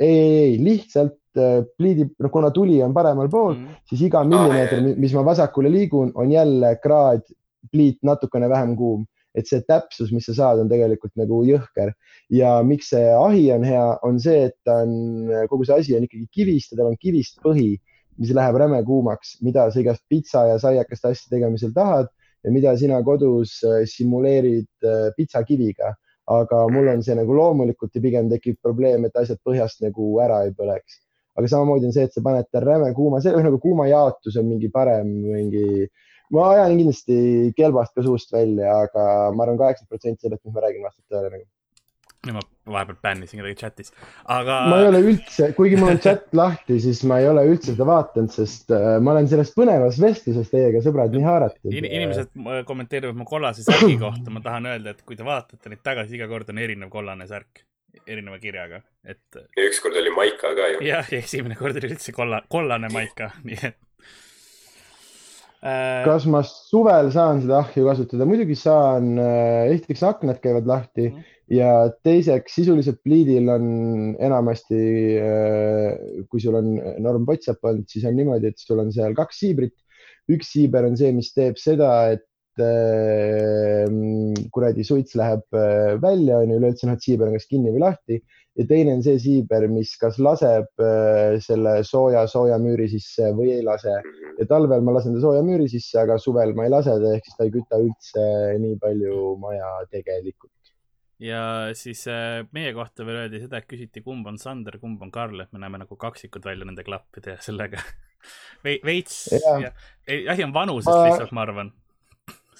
ei, 0.00 0.08
ei, 0.08 0.38
ei 0.46 0.56
lihtsalt 0.64 1.18
äh, 1.36 1.60
pliidi, 1.76 2.08
noh, 2.16 2.32
kuna 2.32 2.52
tuli 2.54 2.80
on 2.84 2.94
paremal 2.96 3.28
pool, 3.32 3.58
Mm. 3.58 3.76
siis 3.90 4.06
iga 4.08 4.24
millimeeter, 4.24 4.80
mis 4.96 5.12
ma 5.16 5.26
vasakule 5.26 5.68
liigun, 5.72 6.14
on 6.14 6.32
jälle 6.32 6.76
kraad 6.82 7.26
pliit 7.70 7.98
natukene 8.02 8.48
vähem 8.48 8.72
kuum, 8.78 9.04
et 9.34 9.46
see 9.46 9.62
täpsus, 9.62 10.10
mis 10.14 10.26
sa 10.26 10.34
saad, 10.34 10.62
on 10.64 10.70
tegelikult 10.70 11.12
nagu 11.18 11.42
jõhker 11.46 11.92
ja 12.34 12.56
miks 12.66 12.90
see 12.94 13.06
ahi 13.14 13.44
on 13.54 13.66
hea, 13.66 13.86
on 14.06 14.18
see, 14.22 14.48
et 14.48 14.56
ta 14.66 14.80
on, 14.84 15.30
kogu 15.50 15.66
see 15.66 15.78
asi 15.82 15.96
on 15.98 16.06
ikkagi 16.06 16.26
kivist 16.34 16.72
ja 16.72 16.80
tal 16.80 16.90
on 16.92 16.98
kivist 17.00 17.38
põhi, 17.44 17.74
mis 18.20 18.32
läheb 18.36 18.58
räme 18.60 18.80
kuumaks, 18.86 19.38
mida 19.46 19.68
sa 19.70 19.80
igast 19.80 20.02
pitsa 20.10 20.44
ja 20.50 20.58
saiakeste 20.62 21.12
asja 21.12 21.30
tegemisel 21.32 21.72
tahad 21.76 22.10
ja 22.44 22.52
mida 22.52 22.74
sina 22.78 23.00
kodus 23.04 23.58
äh, 23.66 23.82
simuleerid 23.88 24.70
äh, 24.84 25.10
pitsakiviga. 25.16 25.94
aga 26.30 26.58
mul 26.70 26.86
on 26.86 27.00
see 27.02 27.14
nagu 27.18 27.34
loomulikult 27.34 27.96
ja 27.96 28.00
pigem 28.04 28.28
tekib 28.30 28.60
probleem, 28.62 29.02
et 29.02 29.16
asjad 29.18 29.40
põhjast 29.42 29.80
nagu 29.82 30.12
ära 30.22 30.44
ei 30.46 30.52
põleks. 30.54 31.00
aga 31.34 31.48
samamoodi 31.50 31.88
on 31.88 31.94
see, 31.96 32.04
et 32.06 32.14
sa 32.14 32.22
paned 32.22 32.46
ta 32.52 32.60
räme 32.62 32.92
kuuma, 32.94 33.18
see 33.24 33.34
nagu 33.34 33.58
kuuma 33.58 33.88
jaotus 33.90 34.36
on 34.38 34.46
mingi 34.46 34.70
parem, 34.70 35.10
mingi, 35.26 35.88
ma 36.34 36.50
ajan 36.54 36.76
kindlasti 36.78 37.16
kelbast 37.58 37.96
ka 37.96 38.04
suust 38.06 38.34
välja, 38.34 38.74
aga 38.86 39.06
ma 39.34 39.46
arvan, 39.46 39.58
kaheksakümmend 39.60 39.94
protsenti 39.94 40.26
sellest, 40.26 40.44
mis 40.46 40.54
ma 40.54 40.66
räägin, 40.66 40.84
vastab 40.86 41.16
tõele 41.16 41.32
nagu. 41.34 41.48
ma 42.30 42.42
vahepeal 42.74 42.98
bännisin 43.02 43.40
kedagi 43.40 43.56
chatis, 43.62 43.94
aga. 44.28 44.58
ma 44.68 44.80
ei 44.82 44.90
ole 44.90 45.00
üldse, 45.12 45.48
kuigi 45.56 45.78
mul 45.80 45.94
on 45.94 46.02
chat 46.04 46.28
lahti, 46.40 46.76
siis 46.84 47.00
ma 47.08 47.18
ei 47.22 47.30
ole 47.30 47.46
üldse 47.48 47.72
seda 47.72 47.86
vaadanud, 47.88 48.34
sest 48.34 48.74
äh, 48.76 48.92
ma 49.00 49.14
olen 49.14 49.30
selles 49.32 49.54
põnevas 49.56 49.98
vestluses 50.02 50.52
teiega, 50.52 50.84
sõbrad, 50.84 51.16
nii 51.16 51.26
haaratud. 51.26 51.72
In, 51.72 51.88
inimesed 51.88 52.36
kommenteerivad 52.68 53.18
mu 53.18 53.26
kollase 53.28 53.64
särgi 53.66 53.96
kohta, 54.02 54.30
ma 54.34 54.44
tahan 54.44 54.68
öelda, 54.74 54.94
et 54.94 55.02
kui 55.08 55.18
te 55.18 55.26
vaatate 55.26 55.72
neid 55.72 55.82
tagasi, 55.86 56.18
iga 56.20 56.28
kord 56.30 56.52
on 56.52 56.60
erinev 56.62 56.92
kollane 56.92 57.26
särk, 57.30 57.64
erineva 58.06 58.38
kirjaga, 58.42 58.84
et 59.04 59.40
ja 59.56 59.66
ükskord 59.66 59.96
oli 59.98 60.12
Maika 60.14 60.52
ka 60.54 60.68
ju. 60.74 60.82
jah, 60.86 61.08
ja 61.10 61.24
esimene 61.24 61.56
kord 61.58 61.80
oli 61.80 61.94
üldse 61.94 62.14
kolla, 62.14 62.44
kollane 62.52 62.92
maika, 62.92 63.32
nii 63.48 63.64
et. 63.70 63.80
Kas 65.60 66.24
ma 66.24 66.40
suvel 66.46 67.10
saan 67.12 67.42
seda 67.42 67.58
ahju 67.60 67.84
kasutada? 67.84 68.24
muidugi 68.28 68.56
saan, 68.56 69.12
esiteks 69.74 70.02
aknad 70.08 70.40
käivad 70.40 70.68
lahti 70.70 71.10
Mhm. 71.10 71.26
ja 71.52 71.90
teiseks 72.06 72.54
sisuliselt 72.54 73.02
pliidil 73.04 73.48
on 73.52 73.66
enamasti, 74.22 74.80
kui 76.30 76.40
sul 76.40 76.56
on 76.56 76.72
norm 77.02 77.26
potsapp 77.28 77.64
olnud, 77.64 77.88
siis 77.90 78.06
on 78.08 78.16
niimoodi, 78.16 78.54
et 78.54 78.58
sul 78.58 78.80
on 78.80 78.92
seal 78.94 79.14
kaks 79.18 79.44
siibrit. 79.44 79.76
üks 80.30 80.52
siiber 80.52 80.84
on 80.86 80.96
see, 80.96 81.10
mis 81.10 81.32
teeb 81.34 81.56
seda, 81.58 82.12
et 82.14 82.62
äh, 82.62 83.88
kuradi 84.54 84.84
suits 84.86 85.16
läheb 85.18 85.42
äh, 85.58 85.96
välja, 86.00 86.38
on 86.38 86.52
ju, 86.52 86.58
üleüldse 86.60 86.86
noh, 86.86 86.94
et 86.94 87.02
siiber 87.02 87.26
on 87.26 87.34
kas 87.34 87.48
kinni 87.50 87.72
või 87.74 87.82
lahti 87.82 88.20
ja 88.58 88.66
teine 88.66 88.94
on 88.96 89.02
see 89.04 89.18
siiber, 89.22 89.66
mis 89.70 89.92
kas 90.00 90.18
laseb 90.22 90.82
äh, 90.82 91.36
selle 91.44 91.80
sooja 91.86 92.24
soojamüüri 92.30 92.88
sisse 92.90 93.30
või 93.36 93.52
ei 93.54 93.64
lase 93.66 93.94
ja 93.94 94.46
talvel 94.50 94.82
ma 94.84 94.96
lasen 94.96 95.14
ta 95.16 95.22
sooja 95.22 95.42
müüri 95.46 95.68
sisse, 95.70 96.00
aga 96.02 96.18
suvel 96.22 96.54
ma 96.58 96.66
ei 96.66 96.74
lase 96.74 96.96
ta, 97.02 97.14
ehk 97.16 97.28
siis 97.28 97.38
ta 97.38 97.46
ei 97.46 97.54
küta 97.54 97.80
üldse 97.82 98.26
nii 98.64 98.76
palju 98.82 99.34
maja 99.42 99.70
tegelikult. 99.92 100.74
ja 101.22 101.42
siis 101.78 102.06
äh, 102.10 102.42
meie 102.56 102.74
kohta 102.76 103.06
veel 103.06 103.24
öeldi 103.24 103.42
seda, 103.44 103.60
et 103.60 103.70
küsiti, 103.70 104.02
kumb 104.04 104.26
on 104.26 104.38
Sander, 104.40 104.80
kumb 104.82 105.02
on 105.02 105.14
Karl, 105.14 105.44
et 105.44 105.52
me 105.54 105.62
näeme 105.62 105.82
nagu 105.84 106.00
kaksikud 106.00 106.44
välja 106.44 106.66
nende 106.66 106.86
klappide 106.86 107.36
ja 107.36 107.42
sellega 107.44 107.82
Ve, 108.64 108.74
veits, 108.84 109.30
asi 109.32 110.44
on 110.44 110.50
vanusest 110.52 110.92
Ma- 110.92 111.06
lihtsalt, 111.06 111.30
ma 111.32 111.46
arvan. 111.46 111.70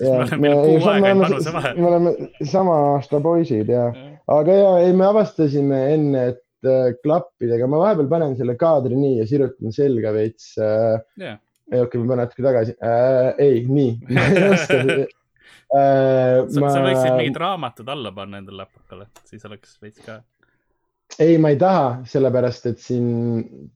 Me 0.01 0.11
oleme, 0.17 0.39
meil 0.43 0.55
on 0.55 0.65
kuu 0.67 0.91
aega 0.93 1.11
ainult 1.11 1.27
vanusevahe. 1.29 1.73
me 1.77 1.89
oleme 1.91 2.13
sama 2.53 2.77
aasta 2.95 3.21
poisid 3.25 3.73
ja, 3.73 3.85
aga 4.39 4.57
ja 4.57 4.73
ei, 4.85 4.95
me 4.97 5.07
avastasime 5.09 5.81
enne, 5.95 6.25
et 6.35 6.69
äh, 6.71 6.91
klappidega, 7.05 7.69
ma 7.71 7.83
vahepeal 7.85 8.11
panen 8.11 8.37
selle 8.39 8.57
kaadri 8.61 8.99
nii 8.99 9.21
ja 9.21 9.29
sirutan 9.31 9.77
selga 9.77 10.15
veits 10.17 10.53
äh,. 10.61 11.39
ei 11.71 11.85
okei, 11.85 12.03
ma 12.03 12.15
panen 12.15 12.25
natuke 12.27 12.47
tagasi 12.49 12.77
äh,. 12.77 13.31
ei, 13.39 13.63
nii, 13.69 13.95
ma 14.17 14.27
ei 14.27 14.49
oska 14.51 14.81
äh,. 14.81 15.07
sa, 15.71 16.61
ma 16.61 16.75
sa 16.75 16.85
võiksid 16.89 17.17
mingid 17.17 17.41
raamatud 17.45 17.95
alla 17.97 18.15
panna 18.17 18.43
endale 18.43 18.65
läpakale, 18.65 19.11
siis 19.29 19.49
oleks 19.49 19.79
veits 19.83 20.05
ka. 20.07 20.21
ei, 21.19 21.39
ma 21.39 21.51
ei 21.53 21.59
taha, 21.61 22.01
sellepärast 22.09 22.69
et 22.71 22.79
siin 22.83 23.09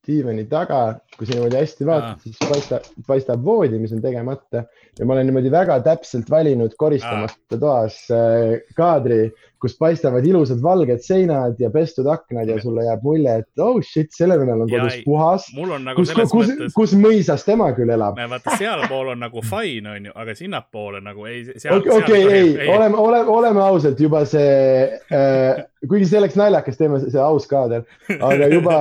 diivani 0.06 0.46
taga, 0.50 0.98
kui 1.16 1.26
sa 1.26 1.36
niimoodi 1.36 1.58
hästi 1.58 1.88
vaatad, 1.88 2.20
siis 2.22 2.38
paistab, 2.40 2.86
paistab 3.08 3.44
voodi, 3.44 3.80
mis 3.82 3.92
on 3.96 4.02
tegemata. 4.04 4.64
Ja 4.98 5.06
ma 5.06 5.16
olen 5.16 5.28
niimoodi 5.28 5.52
väga 5.52 5.80
täpselt 5.84 6.30
valinud 6.30 6.76
koristamata 6.78 7.58
toas 7.60 7.98
äh, 8.14 8.60
kaadri, 8.78 9.26
kus 9.64 9.74
paistavad 9.80 10.26
ilusad 10.28 10.60
valged 10.62 11.00
seinad 11.04 11.56
ja 11.60 11.70
pestud 11.72 12.06
aknad 12.12 12.48
ja 12.52 12.58
sulle 12.62 12.84
jääb 12.84 13.02
mulje, 13.06 13.38
et 13.42 13.62
oh 13.64 13.80
shit, 13.82 14.12
sellel 14.12 14.42
venel 14.44 14.60
on 14.66 14.68
Ja 14.70 14.82
kodus 14.84 14.98
ei- 14.98 15.02
puhas. 15.08 15.46
nagu 15.56 15.96
kus, 16.02 16.12
kus, 16.12 16.32
mõttes, 16.52 16.72
kus 16.76 16.94
mõisas 17.00 17.44
tema 17.48 17.70
küll 17.76 17.90
elab? 17.96 18.18
vaata 18.30 18.58
sealpool 18.60 19.14
on 19.14 19.24
nagu 19.24 19.42
fine, 19.48 19.96
onju, 19.96 20.12
aga 20.14 20.34
sinnapoole 20.38 21.00
nagu 21.00 21.24
ei, 21.30 21.42
okei, 21.48 21.92
okei, 21.98 22.22
ei, 22.28 22.68
oleme, 22.68 22.96
oleme, 22.96 23.30
oleme 23.40 23.60
ausad, 23.64 23.98
juba 24.00 24.24
see 24.28 24.84
äh,, 25.10 25.64
kuigi 25.88 26.06
see 26.12 26.20
oleks 26.20 26.36
naljakas, 26.36 26.76
teeme 26.80 27.00
see 27.06 27.20
aus 27.20 27.46
kaader, 27.50 27.84
aga 28.20 28.48
juba 28.52 28.78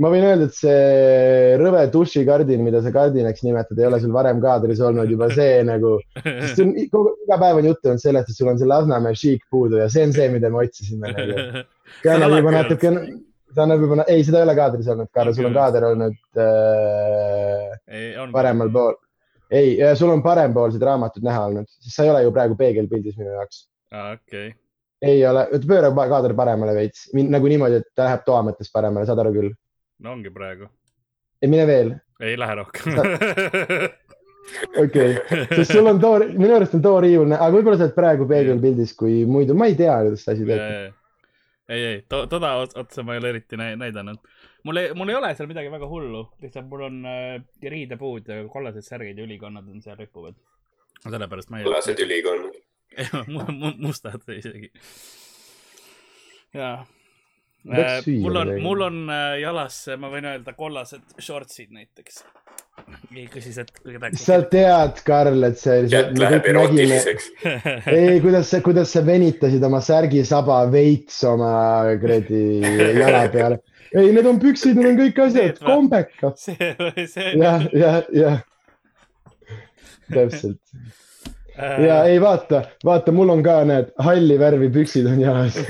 ma 0.00 0.10
võin 0.12 0.24
öelda, 0.24 0.46
et 0.48 0.56
see 0.56 1.56
rõve 1.60 1.82
dušikardin, 1.92 2.62
mida 2.64 2.80
sa 2.84 2.92
kardinaks 2.94 3.42
nimetad, 3.44 3.78
ei 3.78 3.88
ole 3.88 3.98
sul 4.02 4.14
varem 4.14 4.40
kaadris 4.42 4.80
olnud 4.84 5.10
juba 5.12 5.28
see 5.34 5.58
nagu, 5.66 5.96
sest 6.22 6.60
see 6.60 6.66
on 6.66 6.72
kogu- 6.92 7.16
iga 7.26 7.40
päev 7.40 7.60
on 7.60 8.00
sellest, 8.00 8.30
et 8.30 8.36
sul 8.36 8.52
on 8.52 8.60
see 8.60 8.70
Lasnamäe 8.70 9.18
šiik 9.18 9.44
puudu 9.50 9.80
ja 9.82 9.90
see 9.92 10.06
on 10.06 10.14
see, 10.16 10.30
mida 10.32 10.50
me 10.50 10.64
otsisime 10.64 11.12
nagu. 11.12 11.66
see 12.02 12.14
annab 12.14 12.38
juba 12.38 12.54
natuke, 12.56 12.94
see 13.52 13.62
annab 13.66 13.84
juba, 13.84 14.00
ei, 14.06 14.24
seda 14.24 14.40
ei 14.40 14.48
ole 14.48 14.56
kaadris 14.62 14.90
olnud, 14.94 15.12
Karl, 15.12 15.34
sul 15.36 15.50
on 15.50 15.60
kaader 15.60 15.88
olnud 15.90 16.42
äh, 16.46 17.68
ei, 17.90 18.10
on. 18.16 18.32
paremal 18.32 18.72
pool. 18.72 18.98
ei, 19.50 19.76
sul 20.00 20.14
on 20.14 20.24
parempoolsed 20.24 20.82
raamatud 20.86 21.26
näha 21.26 21.46
olnud, 21.50 21.68
sest 21.80 21.96
sa 21.98 22.06
ei 22.06 22.14
ole 22.14 22.24
ju 22.24 22.34
praegu 22.34 22.56
peegelpildis 22.56 23.20
minu 23.20 23.36
jaoks. 23.36 23.66
okei. 23.92 24.52
ei 25.04 25.24
ole, 25.28 25.48
pööra 25.66 25.92
kaader 25.92 26.36
paremale 26.38 26.76
veits, 26.76 27.10
nagu 27.20 27.52
niimoodi, 27.52 27.82
et 27.82 27.92
ta 27.92 28.08
läheb 28.08 28.24
toa 28.24 28.46
mõttes 28.48 28.72
paremale, 28.72 29.08
saad 29.08 29.20
aru 29.20 29.34
küll. 29.36 29.58
No 30.00 30.12
ongi 30.16 30.30
praegu. 30.34 30.68
ei 31.42 31.48
mine 31.48 31.66
veel, 31.68 31.94
ei 32.20 32.36
lähe 32.38 32.54
rohkem. 32.60 33.00
okei 34.82 35.16
okay., 35.16 35.46
sest 35.56 35.72
sul 35.72 35.86
on 35.90 36.00
too, 36.02 36.18
minu 36.32 36.54
arust 36.56 36.74
on 36.78 36.82
too 36.84 37.00
riiul, 37.04 37.32
aga 37.36 37.50
võib-olla 37.54 37.78
sa 37.78 37.86
oled 37.88 37.96
praegu 37.96 38.26
peegelpildis, 38.30 38.94
kui 38.98 39.22
muidu, 39.28 39.56
ma 39.58 39.68
ei 39.70 39.76
tea, 39.78 39.96
kuidas 40.04 40.24
see 40.26 40.34
asi 40.36 40.48
töötab. 40.48 40.96
ei, 41.70 41.82
ei, 41.92 41.98
toda 42.10 42.54
ot- 42.64 42.76
otsa 42.80 43.04
ma 43.06 43.16
ei 43.16 43.22
ole 43.22 43.34
eriti 43.34 43.60
näi- 43.60 43.76
näidanud. 43.80 44.20
mul 44.66 44.82
ei, 44.82 44.92
mul 44.96 45.12
ei 45.12 45.20
ole 45.20 45.34
seal 45.38 45.50
midagi 45.50 45.72
väga 45.72 45.88
hullu, 45.90 46.24
lihtsalt 46.42 46.68
mul 46.72 46.86
on 46.88 47.02
äh, 47.08 47.36
riidepuud 47.76 48.28
ja 48.32 48.40
kollased 48.52 48.86
särgid 48.86 49.20
ja 49.20 49.28
ülikonnad 49.28 49.68
on 49.70 49.82
seal 49.84 49.98
ripuvad. 50.00 50.38
sellepärast 51.06 51.52
ma 51.52 51.60
ei. 51.60 51.68
kollased 51.68 52.04
ülikonnad. 52.06 52.58
mustad 53.86 54.24
isegi. 54.34 54.72
jaa. 56.54 56.80
Süüa 57.60 58.22
mul 58.24 58.36
on, 58.40 58.50
mul 58.64 58.84
on 58.86 59.00
äh, 59.12 59.38
jalas, 59.42 59.82
ma 60.00 60.08
võin 60.12 60.28
öelda, 60.30 60.54
kollased 60.56 61.02
shortsid 61.20 61.72
näiteks. 61.76 62.22
keegi 63.10 63.26
küsis, 63.34 63.58
et 63.60 63.72
kuidagi 63.82 64.20
sa 64.20 64.38
tead, 64.48 65.02
Karl, 65.04 65.44
et 65.44 65.58
see. 65.60 65.82
kätt 65.92 66.16
läheb 66.18 66.48
erootiliseks. 66.52 67.26
ei, 67.92 68.20
kuidas 68.24 68.52
sa, 68.54 68.62
kuidas 68.64 68.94
sa 68.96 69.04
venitasid 69.06 69.64
oma 69.68 69.82
särgisaba 69.84 70.62
veits 70.72 71.18
oma 71.28 71.50
kuradi 72.00 72.44
jala 72.96 73.26
peale. 73.32 73.60
ei, 73.92 74.08
need 74.16 74.30
on 74.30 74.40
püksid, 74.40 74.80
need 74.80 74.94
on 74.94 75.02
kõik 75.02 75.20
asjad 75.26 75.60
või? 75.60 75.66
kombekad. 75.66 76.40
see, 76.40 76.72
see. 77.12 77.34
jah, 77.36 77.68
jah, 77.76 78.00
jah. 78.16 78.40
täpselt 80.10 80.62
Äh, 81.62 81.84
ja 81.84 82.04
ei 82.04 82.20
vaata, 82.20 82.62
vaata, 82.84 83.12
mul 83.12 83.28
on 83.28 83.42
ka 83.44 83.60
need 83.68 83.90
halli 84.00 84.38
värvi 84.40 84.70
püksid 84.72 85.06
on 85.10 85.20
jalas. 85.20 85.58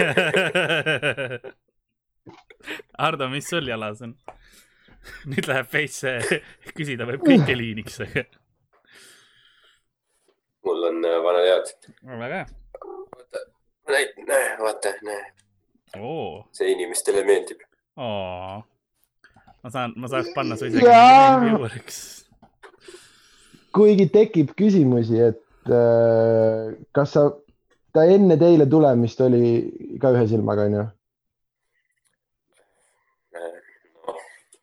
Hardo, 2.98 3.28
mis 3.32 3.48
sul 3.48 3.68
jalas 3.68 4.02
on? 4.04 4.14
nüüd 5.30 5.48
läheb 5.48 5.68
veits, 5.72 6.02
küsida 6.76 7.06
võib 7.08 7.24
kõike 7.24 7.56
liiniks. 7.56 8.00
mul 10.66 10.88
on 10.90 11.04
äh, 11.08 11.18
vanad 11.24 11.48
head. 11.48 11.72
väga 12.04 12.40
hea. 12.40 12.46
vaata, 13.16 13.44
näe, 13.90 14.06
näe, 14.28 14.48
vaata, 14.60 14.94
näe, 15.08 15.22
oo, 15.98 16.46
see 16.56 16.72
inimestele 16.74 17.24
meeldib. 17.28 17.64
oo. 17.96 18.60
ma 19.62 19.72
saan, 19.72 19.96
ma 19.96 20.10
saaks 20.12 20.32
panna 20.36 20.58
su 20.60 20.68
isegi 20.68 20.84
juureks. 21.50 22.00
kuigi 23.76 24.10
tekib 24.12 24.54
küsimusi, 24.58 25.20
et 25.30 25.72
äh, 25.72 26.76
kas 26.96 27.16
sa, 27.16 27.28
ta 27.94 28.04
enne 28.04 28.36
teile 28.40 28.68
tulemist 28.70 29.20
oli 29.24 29.96
ka 30.02 30.12
ühe 30.12 30.28
silmaga, 30.28 30.68
onju? 30.68 30.88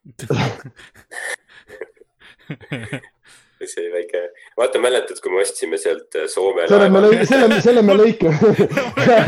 see 3.66 3.90
väike, 3.92 4.20
vaata, 4.56 4.78
mäletad, 4.78 5.20
kui 5.22 5.32
me 5.32 5.42
ostsime 5.42 5.78
sealt 5.80 6.14
äh, 6.16 6.26
Soome 6.30 6.68
selle 6.70 6.88
me 6.92 7.00
lõi-, 7.02 7.26
selle, 7.28 7.60
selle 7.64 7.82
me 7.82 7.96
lõikame. 7.98 8.66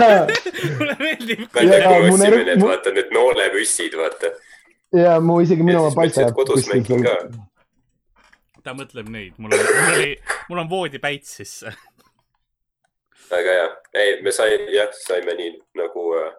mulle 0.79 0.97
meeldib. 1.01 1.43
Jaa, 1.51 1.57
kui 1.57 2.07
me 2.07 2.15
ostsime 2.15 2.43
need, 2.47 2.63
vaata 2.63 2.95
need 2.95 3.15
noolepüssid, 3.15 3.97
vaata. 3.99 4.33
ja 4.97 5.19
mu 5.23 5.41
isegi 5.45 5.67
minu 5.67 5.85
oma 5.89 6.07
kodus 6.37 6.69
mängin 6.71 7.05
ka. 7.07 7.17
ta 8.65 8.75
mõtleb 8.77 9.11
neid, 9.11 9.35
mul 9.39 9.57
on, 9.57 9.67
mul 9.67 9.95
oli, 9.99 10.13
mul 10.51 10.65
on 10.65 10.71
voodipäits 10.71 11.39
sisse. 11.41 11.75
väga 13.31 13.59
hea. 13.59 13.69
ei, 13.95 14.19
me 14.23 14.35
sai, 14.35 14.51
jah, 14.75 14.91
saime 15.07 15.35
nii 15.39 15.57
nagu 15.83 16.11
äh,, 16.23 16.33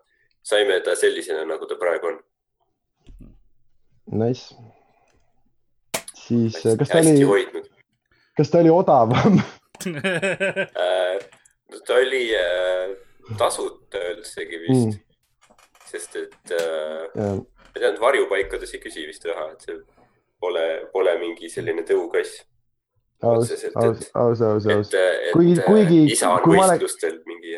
saime 0.44 0.80
ta 0.86 0.96
sellisena, 0.96 1.46
nagu 1.48 1.68
ta 1.68 1.80
praegu 1.80 2.14
on. 2.14 2.22
Nice. 4.12 4.56
siis 6.16 6.58
äh, 6.66 6.76
kas 6.80 6.90
ta 6.92 7.00
oli, 7.00 7.46
kas 8.38 8.50
ta 8.52 8.60
oli 8.60 8.70
odavam? 8.74 9.40
äh,. 9.88 11.18
ta 11.88 11.96
oli 11.96 12.24
äh, 12.36 12.92
tasuta 13.40 14.02
üldsegi 14.12 14.60
vist 14.66 14.86
mm., 14.92 15.00
sest 15.92 16.16
et 16.20 16.54
äh, 16.56 17.08
ma 17.16 17.80
tean, 17.80 17.94
et 17.96 18.00
varjupaikades 18.04 18.76
ei 18.76 18.82
küsi 18.84 19.08
vist 19.08 19.26
raha, 19.28 19.50
et 19.56 19.66
see 19.68 19.80
pole, 20.42 20.64
pole 20.94 21.16
mingi 21.22 21.50
selline 21.52 21.84
tõukass. 21.88 22.42
aus, 23.22 23.52
aus 23.76 24.08
aus, 24.18 24.42
aus, 24.42 24.66
aus 24.76 24.94
Kuigi- 25.34 25.62
kuigi- 25.66 26.08
isa 26.16 26.32
on 26.36 26.42
kui 26.46 26.58
ma 26.58 26.66
oleks- 26.68 26.82
võistlustel 26.84 27.20
mingi, 27.30 27.58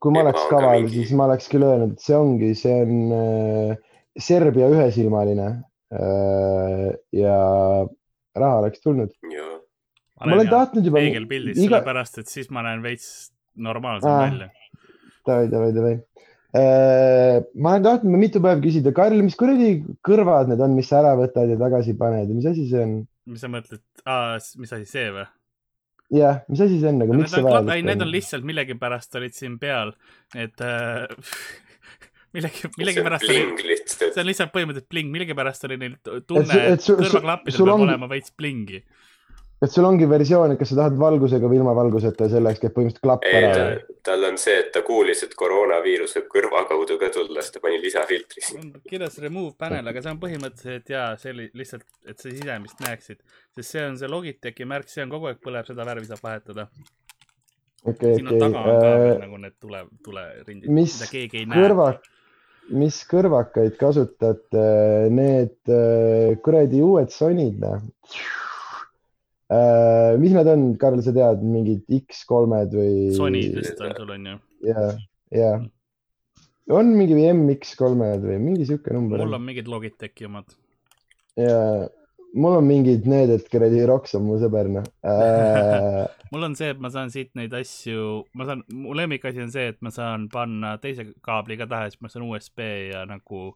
kui 0.00 0.12
ma 0.14 0.22
oleks 0.24 0.44
kaval, 0.50 0.76
mingi- 0.80 0.94
siis 1.00 1.12
ma 1.18 1.26
oleks 1.28 1.48
küll 1.52 1.64
öelnud, 1.66 1.96
et 1.96 2.04
see 2.08 2.16
ongi, 2.16 2.52
see 2.58 2.76
on 2.84 2.92
äh, 3.20 3.76
Serbia 4.18 4.68
ühesilmaline 4.70 5.48
ja 7.14 7.36
raha 8.34 8.58
oleks 8.64 8.80
tulnud. 8.82 9.12
ja 9.30 9.44
ma 10.24 10.34
olen 10.38 10.48
tahtnud 10.50 10.86
juba 10.88 10.98
peegelpildis 11.02 11.58
iga- 11.58 11.68
sellepärast 11.78 12.18
et 12.22 12.30
siis 12.32 12.50
ma 12.54 12.62
näen 12.66 12.82
veits 12.84 13.30
normaalsem 13.54 14.10
Aa. 14.10 14.24
välja. 14.26 14.48
davai, 15.26 15.48
davai, 15.52 15.72
davai. 15.76 15.94
ma 17.54 17.74
olen 17.74 17.86
tahtnud 17.86 18.18
mitu 18.18 18.42
päeva 18.42 18.60
küsida, 18.62 18.92
Karl, 18.96 19.22
mis 19.26 19.36
kuradi 19.38 19.70
kõrvad 20.06 20.50
need 20.52 20.60
on, 20.64 20.74
mis 20.78 20.90
sa 20.90 21.00
ära 21.02 21.14
võtad 21.18 21.50
ja 21.50 21.58
tagasi 21.60 21.96
paned 21.98 22.28
ja 22.30 22.34
mis 22.34 22.46
asi 22.50 22.68
see 22.70 22.82
on? 22.82 23.00
mis 23.30 23.40
sa 23.42 23.48
mõtled, 23.52 23.82
mis 24.60 24.72
asi 24.76 24.86
see 24.90 25.08
või? 25.14 25.26
jah, 26.14 26.42
mis 26.48 26.60
asi 26.60 26.78
see 26.80 26.90
on 26.90 26.98
nagu, 27.02 27.14
miks 27.16 27.32
Need 27.32 27.34
see 27.34 27.42
on, 27.42 27.48
ei, 27.48 27.54
vajalik 27.64 27.86
need 27.90 28.02
on 28.02 28.08
on? 28.08 28.12
lihtsalt 28.14 28.44
millegipärast 28.50 29.16
olid 29.20 29.34
siin 29.34 29.58
peal, 29.62 29.94
et 30.36 30.60
äh, 30.62 31.06
millegi, 32.34 32.60
see 32.60 32.68
on 32.68 32.76
millegipärast 32.82 33.30
see 33.94 34.20
on 34.20 34.28
lihtsalt 34.28 34.52
põhimõtteliselt 34.54 34.90
bling, 34.90 35.10
millegipärast 35.14 35.66
oli 35.68 35.80
neil 35.80 35.96
tunne 36.28 36.60
et 36.74 36.84
kõrvaklappidel 36.84 37.66
peab 37.68 37.88
olema 37.88 38.08
veits 38.10 38.34
blingi. 38.36 38.80
et 39.64 39.72
sul 39.72 39.86
ongi 39.88 40.08
versioon, 40.08 40.52
et 40.52 40.60
kas 40.60 40.72
sa 40.72 40.80
tahad 40.82 40.96
valgusega 41.00 41.48
või 41.48 41.60
ilma 41.60 41.72
valguseta 41.76 42.26
ja 42.26 42.34
selleks 42.34 42.60
käib 42.62 42.74
põhimõtteliselt 42.76 43.06
klapp 43.06 43.28
ei, 43.28 43.44
ära. 43.48 43.68
tal 44.04 44.26
on 44.28 44.38
see, 44.40 44.56
et 44.60 44.72
ta 44.74 44.82
kuulis, 44.86 45.22
et 45.24 45.36
koroonaviirus 45.40 46.16
võib 46.18 46.26
kõrva 46.34 46.64
kaudu 46.68 46.98
ka 47.00 47.10
tulla, 47.14 47.44
siis 47.44 47.54
ta 47.54 47.62
pani 47.64 47.78
lisafiltri 47.82 48.44
sinna. 48.44 48.82
kirjas 48.90 49.20
remove 49.24 49.54
panel, 49.58 49.86
aga 49.92 50.02
see 50.02 50.12
on 50.12 50.20
põhimõtteliselt 50.24 50.92
jaa, 50.96 51.06
see 51.20 51.36
oli 51.36 51.48
lihtsalt, 51.62 51.86
et 52.10 52.18
sa 52.18 52.28
sisemist 52.28 52.82
näeksid, 52.84 53.22
sest 53.56 53.70
see 53.70 53.86
on 53.86 53.96
see 54.00 54.10
Logitechi 54.10 54.68
märk, 54.68 54.90
see 54.92 55.06
on 55.06 55.14
kogu 55.14 55.30
aeg 55.30 55.40
põleb, 55.44 55.70
seda 55.70 55.86
värvi 55.86 56.10
saab 56.10 56.26
vahetada. 56.26 56.66
okei, 57.84 58.18
siin 58.18 58.28
on 58.32 58.42
taga 58.42 58.58
on 58.58 58.68
ka 58.68 58.74
okei 58.74 58.98
veel. 59.06 59.22
nagu 59.22 59.40
need 59.46 59.56
tule, 59.60 59.86
tulerindid, 60.04 60.68
mis 60.82 60.98
mida 60.98 61.10
keegi 61.14 61.40
ei 61.44 61.48
näe. 61.48 61.62
kõrva, 61.62 61.88
mis 62.72 63.00
kõrvakaid 63.10 63.76
kasutate, 63.80 64.64
need 65.12 65.72
äh, 65.72 66.34
kuradi 66.44 66.80
uued 66.84 67.12
Sonyd, 67.12 67.60
noh. 67.62 67.84
mis 70.20 70.32
nad 70.34 70.48
on, 70.50 70.70
Karl, 70.80 71.02
sa 71.04 71.12
tead, 71.14 71.42
mingid 71.44 71.84
X3-d 71.92 72.78
või? 72.78 72.94
Sonyd 73.16 73.58
vist 73.60 73.82
on 73.84 73.92
sul 73.98 74.14
on 74.16 74.30
ju. 74.30 74.36
ja, 74.70 74.86
ja. 75.36 75.50
on 76.72 76.94
mingi 76.96 77.18
MX3-d 77.28 78.24
või 78.24 78.40
mingi 78.48 78.68
sihuke 78.70 78.96
number 78.96 79.20
mul 79.20 79.36
on 79.36 79.40
on 79.42 79.46
mingid 79.50 79.68
Logitechi 79.70 80.30
omad. 80.30 80.56
ja 81.36 81.58
mul 82.34 82.58
on 82.58 82.66
mingid 82.66 83.06
need, 83.10 83.30
et 83.30 83.46
kuradi 83.50 83.84
Roks 83.88 84.16
on 84.18 84.26
mu 84.26 84.38
sõber, 84.42 84.68
noh 84.72 84.86
äh,. 85.06 86.02
mul 86.34 86.48
on 86.48 86.56
see, 86.58 86.72
et 86.74 86.82
ma 86.82 86.90
saan 86.92 87.12
siit 87.14 87.32
neid 87.38 87.54
asju, 87.54 88.24
ma 88.38 88.48
saan, 88.48 88.64
mu 88.74 88.96
lemmikasi 88.98 89.44
on 89.44 89.54
see, 89.54 89.70
et 89.74 89.80
ma 89.84 89.92
saan 89.94 90.28
panna 90.32 90.74
teise 90.82 91.06
kaabli 91.24 91.58
ka 91.60 91.68
taha, 91.70 91.92
siis 91.92 92.02
ma 92.04 92.10
saan 92.12 92.26
USB 92.28 92.64
ja 92.90 93.04
nagu 93.08 93.46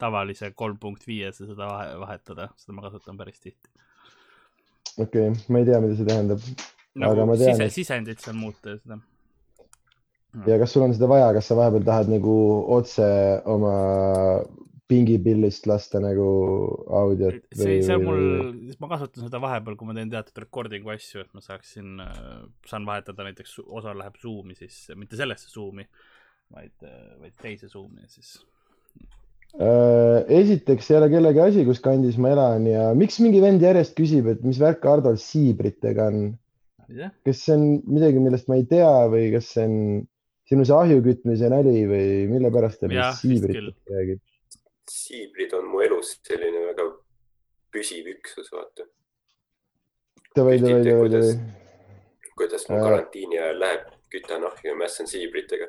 tavalise 0.00 0.52
kolm 0.52 0.78
punkt 0.80 1.06
viiese 1.08 1.48
seda 1.48 1.70
vahe, 1.70 1.96
vahetada, 2.02 2.50
seda 2.60 2.76
ma 2.76 2.84
kasutan 2.84 3.18
päris 3.20 3.40
tihti. 3.40 3.72
okei 4.98 5.28
okay,, 5.30 5.44
ma 5.48 5.62
ei 5.62 5.68
tea, 5.70 5.82
mida 5.84 5.98
see 5.98 6.08
tähendab 6.08 6.44
Aga 6.96 7.12
nagu 7.12 7.28
ma 7.28 7.36
tean, 7.36 7.58
sise 7.58 7.72
sisendit 7.74 8.22
saan 8.24 8.38
muuta 8.40 8.72
ja 8.72 8.78
seda. 8.80 9.00
ja 10.46 10.60
kas 10.60 10.72
sul 10.72 10.84
on 10.86 10.94
seda 10.96 11.08
vaja, 11.10 11.32
kas 11.36 11.48
sa 11.50 11.56
vahepeal 11.58 11.84
tahad 11.88 12.12
nagu 12.12 12.36
otse 12.76 13.08
oma 13.52 13.74
pingipillist 14.90 15.66
lasta 15.66 16.00
nagu 16.02 16.26
audiot? 17.00 17.40
see, 17.54 17.78
see 17.84 17.96
on 17.96 18.04
mul, 18.06 18.26
ma 18.82 18.90
kasutan 18.94 19.26
seda 19.26 19.40
vahepeal, 19.42 19.78
kui 19.78 19.88
ma 19.88 19.96
teen 19.96 20.12
teatud 20.12 20.42
recording'u 20.44 20.92
asju, 20.94 21.24
et 21.26 21.32
ma 21.36 21.44
saaksin, 21.44 22.02
saan 22.68 22.88
vahetada 22.88 23.26
näiteks, 23.26 23.58
osa 23.66 23.94
läheb 23.96 24.18
Zoom'i 24.22 24.58
siis, 24.58 24.84
mitte 24.98 25.18
sellesse 25.18 25.50
Zoom'i, 25.52 25.86
vaid, 26.54 26.76
vaid 27.22 27.34
teise 27.42 27.70
Zoom'i 27.72 28.06
siis. 28.10 28.36
Äh, 29.56 30.26
esiteks 30.42 30.90
ei 30.90 30.98
ole 30.98 31.06
kellegi 31.08 31.40
asi, 31.40 31.62
kus 31.64 31.78
kandis 31.80 32.18
ma 32.20 32.34
elan 32.34 32.66
ja 32.68 32.90
miks 32.98 33.16
mingi 33.24 33.38
vend 33.40 33.62
järjest 33.64 33.94
küsib, 33.96 34.26
et 34.28 34.42
mis 34.44 34.58
värk 34.60 34.84
Hardol 34.84 35.16
siibritega 35.20 36.10
on? 36.12 36.26
kas 37.26 37.40
see 37.42 37.54
on 37.56 37.64
midagi, 37.90 38.20
millest 38.22 38.46
ma 38.50 38.60
ei 38.60 38.66
tea 38.68 38.90
või 39.10 39.30
kas 39.32 39.48
see 39.56 39.64
on 39.66 39.78
sinu 40.46 40.66
see 40.66 40.76
ahju 40.76 41.00
kütmise 41.02 41.48
nali 41.50 41.80
või 41.90 42.10
mille 42.30 42.52
pärast 42.54 42.84
vist 42.86 43.22
siibritest 43.24 43.94
räägib? 43.94 44.20
Siibrid 44.90 45.52
on 45.54 45.66
mu 45.70 45.80
elus 45.84 46.16
selline 46.26 46.66
väga 46.70 46.84
püsiv 47.74 48.06
üksus, 48.14 48.50
vaata. 48.52 48.86
Davai, 50.36 50.58
davai, 50.60 50.82
davai, 50.84 51.00
kuidas- 51.02 51.32
davai. 51.36 52.32
kuidas 52.36 52.68
mul 52.68 52.78
Äh. 52.78 52.84
karantiini 52.84 53.38
ajal 53.40 53.60
läheb, 53.60 53.84
kütan 54.12 54.44
ahju 54.44 54.70
ja 54.70 54.74
mässan 54.76 55.06
siibritega. 55.06 55.68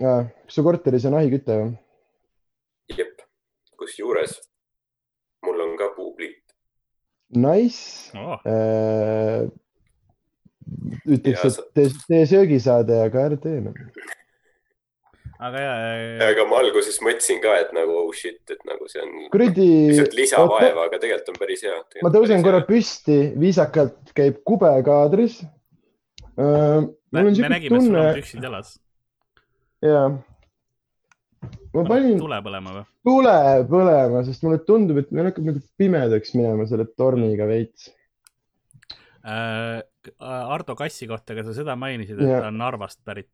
kas 0.00 0.54
su 0.54 0.62
korteris 0.62 1.04
on 1.06 1.14
ahiküte 1.14 1.54
või? 1.60 1.78
jep, 2.98 3.20
kusjuures 3.78 4.40
mul 5.42 5.60
on 5.60 5.76
ka 5.78 5.88
puupliit. 5.96 6.42
Nice 7.34 8.10
oh, 8.18 8.38
ütleks, 11.06 11.44
Ja 11.44 11.48
et 11.50 11.74
tee, 11.74 11.88
tee 12.08 12.26
söögisaade, 12.26 12.98
aga 13.06 13.24
ära 13.28 13.36
tee 13.40 13.60
noh. 13.64 13.74
Aga 15.44 15.62
ja, 15.62 15.72
aga 16.30 16.44
ma 16.48 16.60
alguses 16.62 17.00
mõtlesin 17.04 17.40
ka, 17.44 17.56
et 17.64 17.72
nagu 17.76 17.96
oh 18.00 18.12
shit, 18.16 18.40
et 18.52 18.60
nagu 18.68 18.86
see 18.90 19.02
on 19.04 19.26
kuradi, 19.32 19.68
lihtsalt 19.90 20.16
lisavaeva, 20.18 20.86
aga 20.88 21.00
tegelikult 21.02 21.32
on 21.34 21.40
päris 21.40 21.64
hea. 21.66 21.80
ma 22.06 22.12
tõusen 22.14 22.44
korra 22.46 22.62
püsti, 22.68 23.18
viisakalt 23.40 24.14
käib 24.16 24.40
kube 24.48 24.70
kaadris 24.86 25.40
äh,. 25.44 26.80
me, 26.84 27.26
nägime, 27.26 27.58
et 27.58 27.68
sul 27.68 27.76
tunne 27.76 28.00
on 28.00 28.20
püksid 28.20 28.48
jalas. 28.48 28.76
ja 29.84 30.06
ma 31.74 31.86
panin 31.88 32.20
tule 32.20 32.40
põlema 32.46 32.76
või? 32.78 32.86
tule 33.04 33.38
põlema, 33.70 34.22
sest 34.26 34.46
mulle 34.46 34.62
tundub, 34.64 35.02
et 35.02 35.12
meil 35.12 35.28
hakkab 35.30 35.50
nagu 35.50 35.64
pimedaks 35.80 36.36
minema 36.38 36.68
selle 36.70 36.88
tormiga 36.96 37.48
veits. 37.50 37.90
äh, 39.24 39.82
Ardo 40.20 40.76
Kassi 40.78 41.08
kohta, 41.10 41.32
aga 41.36 41.46
sa 41.48 41.56
seda 41.56 41.76
mainisid, 41.80 42.16
et 42.20 42.28
Jah. 42.28 42.44
ta 42.44 42.52
on 42.52 42.60
Narvast 42.60 43.00
pärit. 43.04 43.32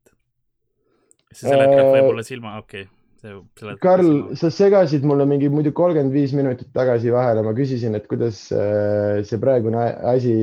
See 1.35 1.49
seletab 1.49 1.85
Äh, 1.85 1.93
võib-olla 1.97 2.25
silma, 2.27 2.57
okei 2.61 2.87
okay.. 2.87 2.91
see 3.21 3.75
Karl, 3.83 4.11
sa 4.41 4.51
segasid 4.55 5.05
mulle 5.07 5.27
mingi 5.29 5.51
muidu 5.53 5.73
kolmkümmend 5.77 6.15
viis 6.15 6.33
minutit 6.37 6.71
tagasi 6.77 7.13
vahele, 7.15 7.45
ma 7.47 7.53
küsisin, 7.57 7.95
et 7.99 8.07
kuidas 8.11 8.47
äh, 8.55 9.21
see 9.29 9.39
praegune 9.43 9.83
asi 10.15 10.35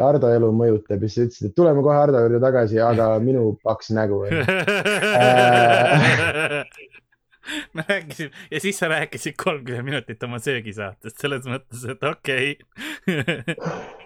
Ardo 0.00 0.30
elu 0.36 0.52
mõjutab 0.56 1.02
ja 1.02 1.08
siis 1.10 1.16
sa 1.18 1.26
ütlesid, 1.28 1.50
et 1.50 1.56
tuleme 1.58 1.84
kohe 1.86 1.98
Ardo 1.98 2.22
juurde 2.24 2.40
tagasi, 2.44 2.80
aga 2.84 3.12
minu 3.28 3.42
paks 3.66 3.92
nägu. 3.96 4.22
me 7.74 7.82
rääkisime 7.88 8.30
ja 8.52 8.60
siis 8.62 8.78
sa 8.78 8.86
rääkisid 8.92 9.34
kolmkümmend 9.40 9.88
minutit 9.90 10.22
oma 10.22 10.38
söögisaatest, 10.42 11.18
selles 11.18 11.48
mõttes, 11.50 11.82
et 11.90 12.06
okei 12.14 12.54
okay. 13.08 13.98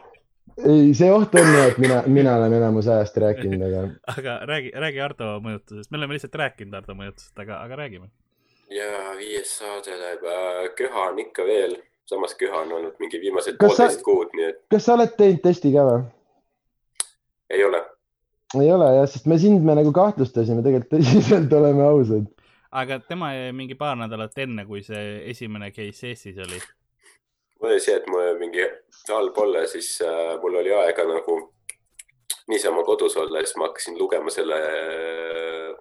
ei, 0.59 0.93
see 0.95 1.09
oht 1.13 1.35
on 1.35 1.49
ju, 1.51 1.63
et 1.69 1.79
mina, 1.83 2.03
mina 2.07 2.35
olen 2.39 2.53
enamus 2.61 2.87
ajast 2.89 3.17
rääkinud, 3.23 3.63
aga 3.67 3.81
aga 4.17 4.35
räägi, 4.51 4.71
räägi 4.85 5.01
Ardo 5.05 5.31
mõjutusest, 5.45 5.91
me 5.91 5.99
oleme 6.01 6.15
lihtsalt 6.19 6.37
rääkinud 6.43 6.77
Ardo 6.79 6.95
mõjutusest, 6.99 7.35
aga, 7.43 7.59
aga 7.67 7.79
räägime. 7.83 8.11
ja 8.75 8.91
viies 9.19 9.57
saade 9.59 9.97
läheb, 10.01 10.23
köha 10.79 11.09
on 11.11 11.19
ikka 11.25 11.47
veel, 11.49 11.75
samas 12.11 12.35
köha 12.39 12.63
on 12.65 12.73
olnud 12.79 13.01
mingi 13.03 13.21
viimased 13.23 13.57
Kas 13.59 13.77
sa- 13.77 13.83
poolteist 13.89 14.05
kuud, 14.07 14.31
nii 14.39 14.47
et 14.53 14.63
kas 14.71 14.87
sa 14.87 14.95
oled 14.99 15.17
teinud 15.19 15.43
testi 15.45 15.73
ka 15.75 15.85
või? 15.91 16.07
ei 17.55 17.65
ole. 17.65 17.83
ei 18.61 18.71
ole 18.73 18.93
jah, 19.01 19.09
sest 19.11 19.27
me 19.31 19.39
sind 19.43 19.65
me 19.67 19.75
nagu 19.81 19.93
kahtlustasime, 19.93 20.63
tegelikult 20.63 20.95
tõsiselt 21.01 21.53
oleme 21.59 21.83
ausad. 21.89 22.31
aga 22.71 22.99
tema 23.09 23.33
jäi 23.35 23.53
mingi 23.53 23.75
paar 23.79 23.97
nädalat 24.01 24.39
enne, 24.47 24.65
kui 24.67 24.83
see 24.87 25.21
esimene 25.31 25.71
case 25.75 26.09
Eestis 26.15 26.39
oli. 26.47 26.59
Mul 27.61 27.71
oli 27.71 27.81
see, 27.81 27.97
et 27.97 28.07
mul 28.11 28.39
mingi 28.39 28.69
halb 29.09 29.39
olla, 29.39 29.67
siis 29.67 29.97
äh, 30.05 30.35
mul 30.43 30.61
oli 30.61 30.73
aega 30.75 31.05
nagu 31.09 31.39
niisama 32.49 32.85
kodus 32.85 33.17
olla 33.17 33.41
ja 33.41 33.47
siis 33.47 33.57
ma 33.57 33.69
hakkasin 33.71 33.99
lugema 33.99 34.31
selle 34.31 34.61
äh, 34.61 35.75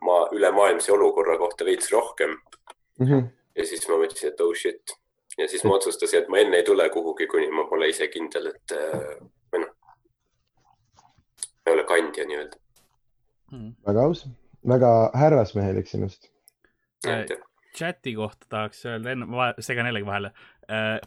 maa, 0.00 0.28
ülemaailmse 0.32 0.92
olukorra 0.92 1.38
kohta 1.38 1.64
veits 1.64 1.92
rohkem 1.92 2.38
Mhm. 3.00 3.30
ja 3.56 3.66
siis 3.66 3.86
ma 3.88 3.96
mõtlesin, 4.00 4.32
et 4.32 4.40
oh 4.44 4.52
shit 4.54 4.94
ja 5.38 5.48
siis 5.48 5.64
ma 5.64 5.76
otsustasin, 5.78 6.22
et 6.22 6.28
ma 6.32 6.42
enne 6.42 6.60
ei 6.60 6.66
tule 6.66 6.88
kuhugi, 6.92 7.26
kuni 7.30 7.48
ma 7.50 7.64
pole 7.70 7.88
ise 7.90 8.08
kindel, 8.12 8.50
et 8.52 8.74
äh, 8.76 9.14
või 9.52 9.64
noh, 9.64 9.72
ma 11.00 11.72
ei 11.72 11.76
ole 11.76 11.86
kandja 11.88 12.26
nii-öelda. 12.28 12.60
väga 13.88 14.06
aus, 14.08 14.26
väga 14.68 14.92
härrasmehelik 15.18 15.88
sinust. 15.88 16.30
chati 17.76 18.14
kohta 18.14 18.46
tahaks 18.48 18.84
öelda, 18.86 19.16
enne 19.16 19.26
ma 19.26 19.52
segan 19.58 19.88
jällegi 19.88 20.06
vahele. 20.06 20.32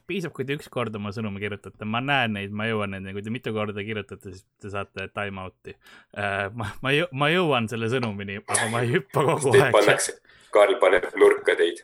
piisab, 0.07 0.33
kui 0.35 0.45
te 0.47 0.57
üks 0.57 0.67
kord 0.71 0.95
oma 0.97 1.11
sõnumi 1.15 1.39
kirjutate, 1.39 1.87
ma 1.87 2.01
näen 2.03 2.35
neid, 2.35 2.51
ma 2.55 2.67
jõuan 2.67 2.91
nendeni, 2.91 3.13
kui 3.15 3.23
te 3.23 3.31
mitu 3.33 3.53
korda 3.55 3.85
kirjutate, 3.85 4.33
siis 4.33 4.43
te 4.61 4.71
saate 4.73 5.07
time 5.15 5.45
out'i 5.45 5.75
uh,. 5.75 6.49
ma, 6.57 6.69
ma, 6.83 6.91
ma 7.15 7.29
jõuan 7.31 7.69
selle 7.71 7.89
sõnumini, 7.93 8.41
aga 8.43 8.67
ma 8.73 8.83
ei 8.83 8.91
hüppa 8.97 9.23
kogu 9.23 9.53
aeg. 9.55 9.71
pannakse, 9.75 10.17
Karl 10.55 10.75
paneb 10.81 11.07
nurka 11.19 11.55
teid, 11.59 11.81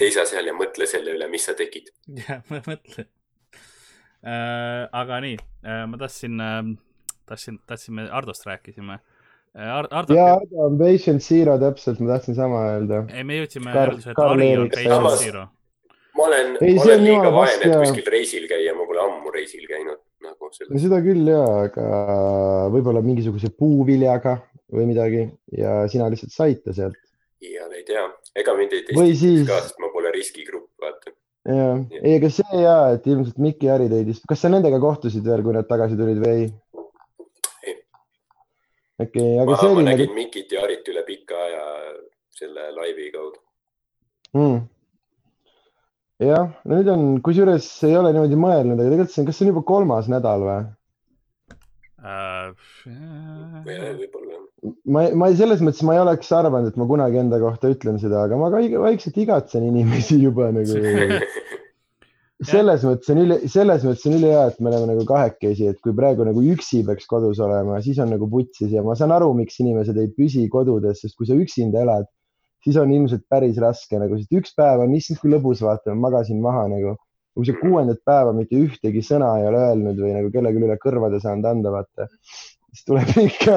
seisa 0.00 0.26
seal 0.28 0.50
ja 0.50 0.56
mõtle 0.56 0.90
selle 0.90 1.14
üle, 1.14 1.30
mis 1.30 1.46
sa 1.46 1.54
tegid. 1.58 1.92
jah, 2.18 2.42
ma 2.50 2.62
mõtlen 2.66 3.06
uh,. 3.06 4.90
aga 5.04 5.22
nii 5.26 5.38
ma 5.92 6.02
tahtsin 6.02 6.42
uh,, 6.42 6.74
tahtsin, 7.30 7.62
tahtsime, 7.70 8.10
Hardost 8.10 8.46
rääkisime 8.50 8.98
uh,. 8.98 9.16
Hardo 9.54 10.14
ja, 10.14 10.34
Ardo 10.34 10.66
on 10.66 10.76
patient 10.78 11.22
zero 11.22 11.56
täpselt, 11.58 11.98
ma 12.02 12.12
tahtsin 12.16 12.36
sama 12.38 12.60
öelda. 12.74 13.00
ei, 13.14 13.24
me 13.26 13.40
jõudsime 13.40 13.72
järeldusele, 13.74 14.12
et 14.12 14.18
Karl 14.18 14.36
Ari 14.36 14.52
on 14.58 14.70
patient 14.70 15.18
zero. 15.22 15.46
Ma 16.20 16.26
olen, 16.28 16.52
ma 16.60 16.84
olen 16.84 17.02
liiga 17.06 17.30
vaene, 17.32 17.64
et 17.64 17.76
kuskil 17.80 18.08
reisil 18.12 18.46
käia, 18.50 18.74
ma 18.76 18.84
pole 18.88 19.00
ammu 19.06 19.32
reisil 19.32 19.64
käinud 19.68 19.98
nagu 20.20 20.50
selles. 20.52 20.82
seda 20.84 20.98
küll 21.04 21.28
ja, 21.32 21.40
aga 21.64 21.86
võib-olla 22.74 23.00
mingisuguse 23.04 23.48
puuviljaga 23.56 24.36
või 24.70 24.84
midagi 24.90 25.22
ja 25.56 25.80
sina 25.90 26.10
lihtsalt 26.12 26.34
said 26.34 26.60
ta 26.66 26.74
sealt. 26.76 26.98
iial 27.40 27.72
ei 27.72 27.86
tea, 27.88 28.04
ega 28.36 28.54
mind 28.58 28.74
ei 28.76 28.82
Või 28.92 29.14
testita 29.14 29.20
siis- 29.24 29.46
ka, 29.48 29.60
sest 29.64 29.80
ma 29.80 29.88
pole 29.94 30.12
riskigrupp, 30.14 30.68
vaata. 30.82 31.14
jah, 31.48 31.80
ei, 32.02 32.16
aga 32.18 32.30
see 32.36 32.60
ja, 32.62 32.76
et 32.96 33.06
ilmselt 33.08 33.38
Mikki 33.40 33.66
ja 33.70 33.78
Harri 33.78 33.88
teid, 33.92 34.12
kas 34.28 34.44
sa 34.44 34.50
nendega 34.52 34.80
kohtusid 34.82 35.24
veel, 35.24 35.42
kui 35.46 35.56
nad 35.56 35.68
tagasi 35.70 35.96
tulid 35.98 36.20
või 36.20 36.34
ei? 36.34 36.50
Ei. 37.64 37.78
okei, 39.06 39.30
aga 39.40 39.48
ma, 39.54 39.56
see 39.62 39.72
ma 39.72 39.78
oli 39.80 39.86
nägin 39.88 40.12
nagu 40.12 40.18
Mikit 40.20 40.52
ja 40.52 40.66
Harit 40.66 40.92
üle 40.92 41.06
pika 41.08 41.40
aja 41.46 41.64
selle 42.36 42.68
laivi 42.76 43.08
kaudu. 43.16 43.40
mm.. 44.36 44.60
jah, 46.20 46.50
nüüd 46.68 46.90
on, 46.92 47.06
kusjuures 47.24 47.66
ei 47.88 47.96
ole 47.98 48.12
niimoodi 48.14 48.38
mõelnud, 48.40 48.76
aga 48.78 48.90
tegelikult 48.90 49.14
see 49.14 49.22
on, 49.22 49.28
kas 49.30 49.38
see 49.40 49.46
on 49.46 49.52
juba 49.54 49.64
kolmas 49.70 50.10
nädal 50.12 50.44
või? 50.46 50.60
Uh, 52.00 52.52
võib-olla. 53.66 54.38
ma, 54.88 55.02
ma 55.20 55.26
ei- 55.28 55.36
selles 55.36 55.60
mõttes 55.64 55.84
ma 55.84 55.96
ei 55.96 56.00
oleks 56.00 56.30
arvanud, 56.32 56.70
et 56.72 56.78
ma 56.80 56.86
kunagi 56.88 57.20
enda 57.20 57.40
kohta 57.42 57.68
ütlen 57.72 57.98
seda, 58.00 58.22
aga 58.24 58.38
ma 58.40 58.48
ka 58.52 58.62
vaikselt 58.80 59.18
igatsen 59.20 59.66
inimesi 59.68 60.16
juba 60.26 60.48
nagu. 60.56 60.80
selles 62.52 62.86
mõttes 62.88 63.12
on 63.12 63.20
üli, 63.20 63.36
selles 63.52 63.84
mõttes 63.84 64.06
on 64.08 64.16
ülihea, 64.16 64.46
et 64.48 64.62
me 64.64 64.70
oleme 64.72 64.94
nagu 64.94 65.04
kahekesi, 65.08 65.68
et 65.74 65.80
kui 65.84 65.92
praegu 65.96 66.24
nagu 66.24 66.40
üksi 66.54 66.80
peaks 66.88 67.04
kodus 67.10 67.40
olema, 67.44 67.82
siis 67.84 68.00
on 68.00 68.08
nagu 68.14 68.28
putsis 68.32 68.72
ja 68.72 68.84
ma 68.86 68.96
saan 68.96 69.12
aru, 69.12 69.34
miks 69.36 69.60
inimesed 69.60 70.00
ei 70.00 70.08
püsi 70.16 70.46
kodudes, 70.52 71.02
sest 71.04 71.18
kui 71.20 71.28
sa 71.28 71.36
üksinda 71.36 71.84
elad, 71.84 72.08
siis 72.64 72.78
on 72.80 72.92
ilmselt 72.94 73.26
päris 73.30 73.58
raske 73.62 74.00
nagu, 74.00 74.18
sest 74.18 74.36
üks 74.36 74.54
päev 74.58 74.84
on 74.84 74.94
issand 74.96 75.20
kui 75.22 75.32
lõbus, 75.32 75.62
vaata, 75.64 75.94
magasin 75.96 76.42
maha 76.44 76.66
nagu. 76.72 76.96
kui 77.38 77.46
sa 77.46 77.52
kuuendat 77.54 78.00
päeva 78.04 78.32
mitte 78.34 78.58
ühtegi 78.58 79.00
sõna 79.06 79.28
ei 79.38 79.44
ole 79.46 79.60
öelnud 79.68 80.00
või 80.02 80.16
nagu 80.16 80.32
kellelegi 80.34 80.64
üle 80.66 80.76
kõrvade 80.82 81.20
saanud 81.22 81.46
anda, 81.46 81.70
vaata, 81.72 82.08
siis 82.72 82.82
tuleb 82.88 83.12
ikka 83.22 83.54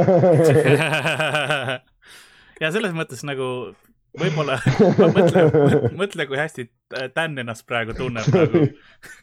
ja 2.63 2.69
selles 2.71 2.93
mõttes 2.93 3.25
nagu 3.25 3.47
võib-olla 4.19 4.59
mõtle, 5.17 5.43
mõtle, 5.97 6.27
kui 6.29 6.39
hästi 6.39 6.67
Dan 7.15 7.37
ennast 7.41 7.65
praegu 7.69 7.95
tunneb 7.97 8.29
nagu. 8.29 8.63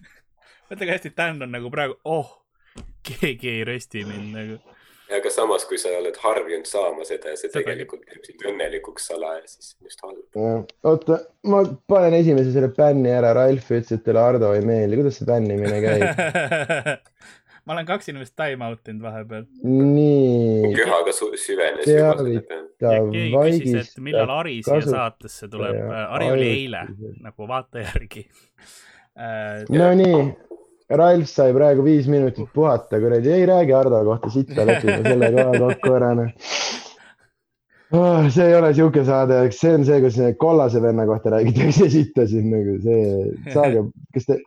mõtle, 0.70 0.84
kui 0.84 0.92
hästi 0.92 1.14
Dan 1.16 1.42
on 1.46 1.54
nagu 1.54 1.70
praegu, 1.72 1.96
oh, 2.04 2.32
keegi 3.06 3.54
ei 3.54 3.64
rösti 3.68 4.04
mind 4.08 4.34
nagu. 4.34 4.60
Aga 5.18 5.30
samas, 5.34 5.64
kui 5.68 5.78
sa 5.80 5.90
oled 5.98 6.16
harjunud 6.22 6.68
saama 6.68 7.04
seda 7.08 7.32
ja 7.32 7.38
see 7.40 7.50
tegelikult 7.54 8.04
teeb 8.08 8.24
sind 8.28 8.44
õnnelikuks 8.52 9.08
salaja, 9.10 9.42
siis 9.50 9.74
on 9.80 9.88
just 9.90 10.04
halb. 10.06 10.66
Oota, 10.90 11.18
ma 11.50 11.62
panen 11.90 12.14
esimese 12.20 12.52
selle 12.54 12.70
bänni 12.76 13.10
ära, 13.14 13.32
Ralf 13.36 13.70
ütles, 13.70 13.92
et 13.98 14.04
talle 14.06 14.22
Ardo 14.22 14.52
ei 14.56 14.62
meeldi, 14.66 15.00
kuidas 15.00 15.18
see 15.20 15.28
bännimine 15.30 15.80
käib? 15.84 16.04
ma 17.68 17.74
olen 17.76 17.86
kaks 17.86 18.08
inimest 18.10 18.32
time 18.40 18.64
out 18.66 18.88
inud 18.88 19.02
vahepeal 19.04 19.44
nii, 19.62 20.70
köhaga 20.74 21.12
süvenes 21.14 21.84
Teavi- 21.84 21.98
juba 22.00 22.14
selle 22.16 22.40
peale. 22.48 22.68
ta 22.80 22.94
ja 22.96 23.02
keegi 23.12 23.58
küsis, 23.60 23.90
et 23.98 24.04
millal 24.06 24.32
Ari 24.40 24.56
siia 24.62 24.78
kasuta- 24.78 24.96
saatesse 24.96 25.48
tuleb 25.52 25.76
ja. 25.76 26.06
Ari 26.16 26.30
oli 26.34 26.48
eile 26.54 26.86
nagu 27.26 27.46
vaata 27.50 27.82
järgi. 27.84 28.24
Nonii, 29.70 30.22
Ralf 30.90 31.30
sai 31.30 31.52
praegu 31.54 31.84
viis 31.86 32.08
minutit 32.10 32.48
puhata, 32.54 32.98
kuradi, 33.02 33.30
ei 33.30 33.46
räägi 33.46 33.74
Ardo 33.76 34.02
kohta 34.04 34.30
sitta, 34.30 34.66
lepime 34.66 35.02
selle 35.06 35.32
koha 35.36 35.58
kokku 35.64 35.94
ära, 35.94 36.12
noh. 36.18 36.30
oh,. 37.94 38.30
see 38.30 38.48
ei 38.48 38.56
ole 38.58 38.72
sihuke 38.74 39.04
saade, 39.06 39.42
see 39.54 39.74
on 39.78 39.86
see, 39.86 40.00
kus 40.02 40.18
kollase 40.38 40.82
venna 40.82 41.06
kohta 41.06 41.36
räägitakse 41.36 41.90
sitta 41.94 42.26
siin 42.26 42.50
nagu 42.50 42.78
see, 42.82 43.04
saage, 43.54 43.84
kas 44.16 44.26
te, 44.26 44.40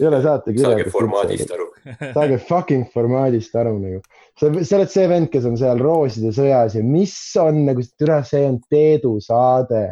ei 0.00 0.06
ole 0.06 0.20
saate 0.22 0.54
saage 0.58 0.90
formaadist 0.92 1.52
aru. 1.54 1.68
saage 2.16 2.38
fucking 2.48 2.88
formaadist 2.92 3.54
aru 3.56 3.76
nagu. 3.80 4.00
sa, 4.38 4.50
sa 4.60 4.80
oled 4.80 4.92
see 4.92 5.06
vend, 5.10 5.30
kes 5.32 5.46
on 5.48 5.56
seal 5.60 5.80
rooside 5.82 6.32
sõjas 6.36 6.76
ja 6.76 6.82
mis 6.84 7.14
on 7.40 7.62
nagu, 7.68 7.84
türa, 7.98 8.20
see 8.26 8.42
on 8.48 8.58
Teedu 8.70 9.16
saade. 9.24 9.86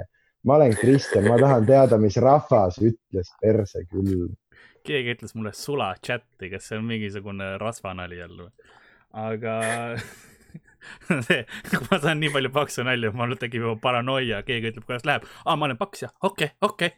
ma 0.45 0.59
olen 0.59 0.75
Kristjan, 0.77 1.25
ma 1.25 1.39
tahan 1.41 1.65
teada, 1.65 1.97
mis 1.97 2.19
rahvas 2.21 2.77
ütles, 2.77 3.31
perse 3.41 3.87
küll. 3.89 4.27
Keegi 4.85 5.15
ütles 5.17 5.35
mulle 5.37 5.53
sula 5.57 5.95
chati, 6.05 6.51
kas 6.53 6.69
see 6.69 6.79
on 6.81 6.87
mingisugune 6.89 7.55
rasvanali 7.63 8.21
jälle 8.21 8.47
või? 8.47 8.71
aga 9.25 9.55
see, 11.27 11.43
kui 11.71 11.83
ma 11.89 11.99
saan 12.03 12.21
nii 12.23 12.33
palju 12.35 12.51
paksu 12.55 12.85
nalja, 12.87 13.13
mul 13.17 13.37
tekib 13.41 13.67
juba 13.67 13.77
paranoia, 13.83 14.43
keegi 14.47 14.73
ütleb, 14.73 14.87
kuidas 14.89 15.07
läheb. 15.09 15.29
aa, 15.45 15.57
ma 15.57 15.69
olen 15.69 15.81
paks 15.81 16.05
ja 16.07 16.11
okei, 16.29 16.51
okei. 16.67 16.93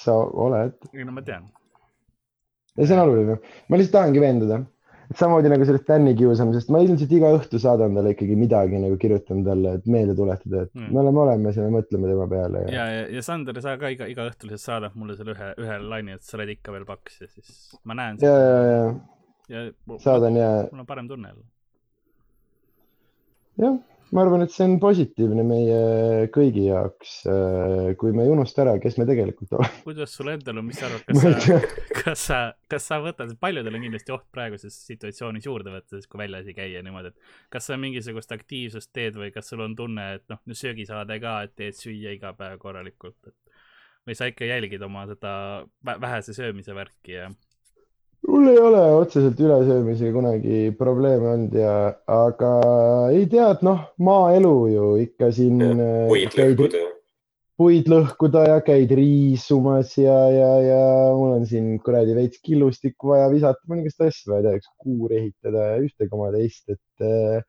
sa 0.00 0.16
oled, 0.46 0.88
no 1.04 1.14
ma 1.14 1.24
tean. 1.26 1.50
ja 2.76 2.86
see 2.86 2.96
on 2.96 3.04
oluline. 3.04 3.38
ma 3.68 3.80
lihtsalt 3.80 3.98
tahangi 4.00 4.24
veenduda, 4.24 4.62
samamoodi 5.14 5.50
nagu 5.52 5.64
sellest 5.68 5.86
Tänni 5.86 6.14
kiusamisest, 6.18 6.70
ma 6.74 6.80
ilmselt 6.82 7.12
iga 7.14 7.30
õhtu 7.36 7.60
saadan 7.62 7.94
talle 7.94 8.14
ikkagi 8.16 8.36
midagi 8.38 8.80
nagu 8.82 8.96
kirjutan 8.98 9.44
talle, 9.46 9.76
et 9.78 9.86
meelde 9.86 10.16
tuletada, 10.18 10.62
et 10.66 10.72
Mm. 10.74 10.92
me 10.92 11.00
oleme 11.00 11.20
olemas 11.24 11.56
ja 11.56 11.62
me 11.62 11.78
mõtleme 11.78 12.10
tema 12.10 12.26
peale 12.28 12.64
ja, 12.66 12.72
ja, 12.74 12.86
ja, 13.00 13.04
ja 13.16 13.22
Sander, 13.22 13.60
sa 13.62 13.76
ka 13.78 13.88
iga, 13.94 14.08
iga 14.10 14.26
õhtul 14.30 14.50
siis 14.54 14.64
saadad 14.66 14.94
mulle 14.98 15.16
selle 15.16 15.34
ühe, 15.36 15.50
ühe 15.62 15.78
laine, 15.88 16.16
et 16.18 16.22
sa 16.26 16.36
oled 16.40 16.50
ikka 16.56 16.72
veel 16.74 16.84
paks 16.88 17.20
ja 17.22 17.28
siis 17.30 17.78
ma 17.84 17.94
näen 17.94 18.18
ja, 18.20 18.32
ja, 18.32 18.62
ja. 18.72 18.88
Ja 19.48 19.98
saadan 20.02 20.34
ja 20.36 20.48
mul 20.72 20.82
on 20.82 20.86
parem 20.88 21.06
tunne 21.08 21.28
jälle. 21.30 21.44
jah, 23.62 23.76
ma 24.14 24.22
arvan, 24.22 24.44
et 24.44 24.52
see 24.54 24.66
on 24.68 24.76
positiivne 24.82 25.42
meie 25.46 25.78
kõigi 26.34 26.66
jaoks, 26.68 27.14
kui 28.00 28.14
me 28.16 28.26
ei 28.26 28.32
unusta 28.32 28.62
ära, 28.64 28.76
kes 28.82 28.98
me 29.00 29.06
tegelikult 29.08 29.56
oleme. 29.58 29.82
kuidas 29.86 30.14
sul 30.18 30.30
endal 30.32 30.60
on, 30.62 30.68
mis 30.68 30.78
sa 30.80 30.90
arvad, 30.90 31.06
kas 31.10 31.46
sa, 31.46 31.58
kas 32.02 32.26
sa, 32.28 32.40
kas 32.70 32.88
sa 32.92 33.00
võtad, 33.04 33.32
paljudel 33.42 33.78
on 33.78 33.86
kindlasti 33.88 34.14
oht 34.14 34.28
praeguses 34.34 34.76
situatsioonis 34.86 35.48
juurde 35.48 35.74
võtta, 35.74 35.96
siis 35.96 36.10
kui 36.10 36.22
väljas 36.22 36.50
ei 36.50 36.58
käia 36.58 36.84
niimoodi, 36.86 37.14
et 37.14 37.34
kas 37.56 37.66
sa 37.70 37.80
mingisugust 37.80 38.36
aktiivsust 38.36 38.92
teed 38.94 39.18
või 39.18 39.32
kas 39.34 39.50
sul 39.52 39.64
on 39.66 39.74
tunne, 39.78 40.12
et 40.20 40.26
noh, 40.32 40.42
söögisaade 40.52 41.18
ka, 41.22 41.40
et 41.48 41.56
teed 41.58 41.78
süüa 41.78 42.14
iga 42.14 42.32
päev 42.38 42.60
korralikult, 42.62 43.18
et 43.26 43.36
või 44.06 44.14
sa 44.14 44.28
ikka 44.30 44.46
jälgid 44.46 44.82
oma 44.86 45.02
seda 45.10 45.34
vä- 45.86 45.98
vähese 46.00 46.34
söömise 46.36 46.74
värki 46.76 47.18
ja 47.18 47.30
mul 48.26 48.48
ei 48.50 48.58
ole 48.58 48.82
otseselt 48.96 49.40
ülesöömisega 49.40 50.12
kunagi 50.14 50.60
probleeme 50.78 51.32
olnud 51.34 51.56
ja, 51.56 51.72
aga 52.10 52.52
ei 53.14 53.26
tea, 53.30 53.48
et 53.54 53.64
noh, 53.66 53.86
maaelu 54.02 54.54
ju 54.72 54.92
ikka 55.04 55.30
siin 55.34 55.62
äh, 55.62 56.06
puid 56.10 56.36
lõhkuda. 56.38 56.82
puid 57.56 57.90
lõhkuda 57.90 58.46
ja 58.50 58.56
käid 58.64 58.92
riisumas 58.98 59.94
ja, 60.00 60.16
ja, 60.32 60.50
ja 60.64 60.80
mul 61.16 61.36
on 61.38 61.46
siin 61.48 61.76
kuradi 61.84 62.16
veits 62.18 62.42
killustikku 62.44 63.14
vaja 63.14 63.28
visata, 63.32 63.62
mõningast 63.70 64.02
asja 64.08 64.34
vaja 64.34 64.48
teha, 64.48 64.62
üks 64.62 64.72
kuur 64.82 65.14
ehitada 65.16 65.70
ja 65.72 65.78
ühte 65.84 66.10
koma 66.10 66.32
teist, 66.34 66.64
et 66.72 67.06
äh, 67.06 67.44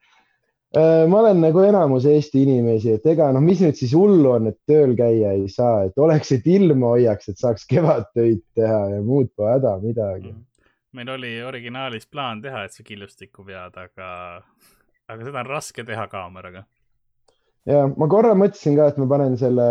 äh, 0.77 1.03
ma 1.09 1.23
olen 1.23 1.41
nagu 1.43 1.63
enamus 1.65 2.07
Eesti 2.07 2.45
inimesi, 2.45 2.97
et 2.99 3.07
ega 3.09 3.31
noh, 3.35 3.43
mis 3.43 3.63
nüüd 3.65 3.79
siis 3.79 3.95
hullu 3.97 4.35
on, 4.37 4.51
et 4.53 4.59
tööl 4.69 4.95
käia 4.99 5.33
ei 5.39 5.49
saa, 5.51 5.87
et 5.89 5.97
oleks, 5.99 6.35
et 6.37 6.51
ilma 6.53 6.93
hoiaks, 6.95 7.33
et 7.33 7.41
saaks 7.41 7.65
kevadtöid 7.73 8.45
teha 8.55 8.83
ja 8.93 9.01
muud 9.01 9.33
pole 9.35 9.57
häda 9.57 9.79
midagi. 9.83 10.35
Meil 10.97 11.11
oli 11.13 11.35
originaalis 11.45 12.09
plaan 12.09 12.41
teha, 12.43 12.65
et 12.65 12.73
sa 12.73 12.85
killustikku 12.85 13.45
vead, 13.47 13.77
aga, 13.77 14.09
aga 15.07 15.27
seda 15.27 15.43
on 15.43 15.51
raske 15.51 15.85
teha 15.87 16.07
kaameraga. 16.11 16.63
ja 17.67 17.81
ma 17.99 18.07
korra 18.07 18.31
mõtlesin 18.39 18.77
ka, 18.79 18.87
et 18.89 18.99
ma 19.01 19.07
panen 19.11 19.35
selle 19.39 19.65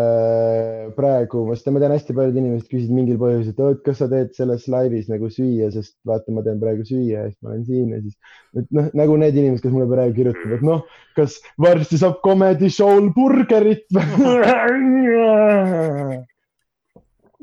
praegu, 0.99 1.47
sest 1.55 1.71
ma 1.73 1.81
tean, 1.83 1.95
hästi 1.97 2.17
paljud 2.17 2.37
inimesed 2.43 2.69
küsisid 2.69 2.93
mingil 2.93 3.19
põhjusel, 3.23 3.57
et 3.73 3.83
kas 3.87 4.03
sa 4.03 4.11
teed 4.13 4.35
selles 4.37 4.69
laivis 4.73 5.09
nagu 5.13 5.31
süüa, 5.33 5.71
sest 5.75 5.97
vaata, 6.09 6.35
ma 6.37 6.45
teen 6.47 6.61
praegu 6.63 6.87
süüa 6.87 7.25
ja 7.25 7.31
siis 7.31 7.41
ma 7.41 7.55
olen 7.55 7.67
siin 7.71 7.97
ja 7.97 8.03
siis, 8.05 8.39
et 8.61 8.71
noh, 8.79 8.93
nagu 9.03 9.19
need 9.25 9.41
inimesed, 9.41 9.65
kes 9.65 9.75
mulle 9.75 9.89
praegu 9.93 10.17
kirjutavad, 10.21 10.65
noh, 10.71 10.87
kas 11.19 11.41
varsti 11.67 12.01
saab 12.05 12.23
Comedy 12.27 12.73
Show'l 12.73 13.13
burgerit? 13.17 13.89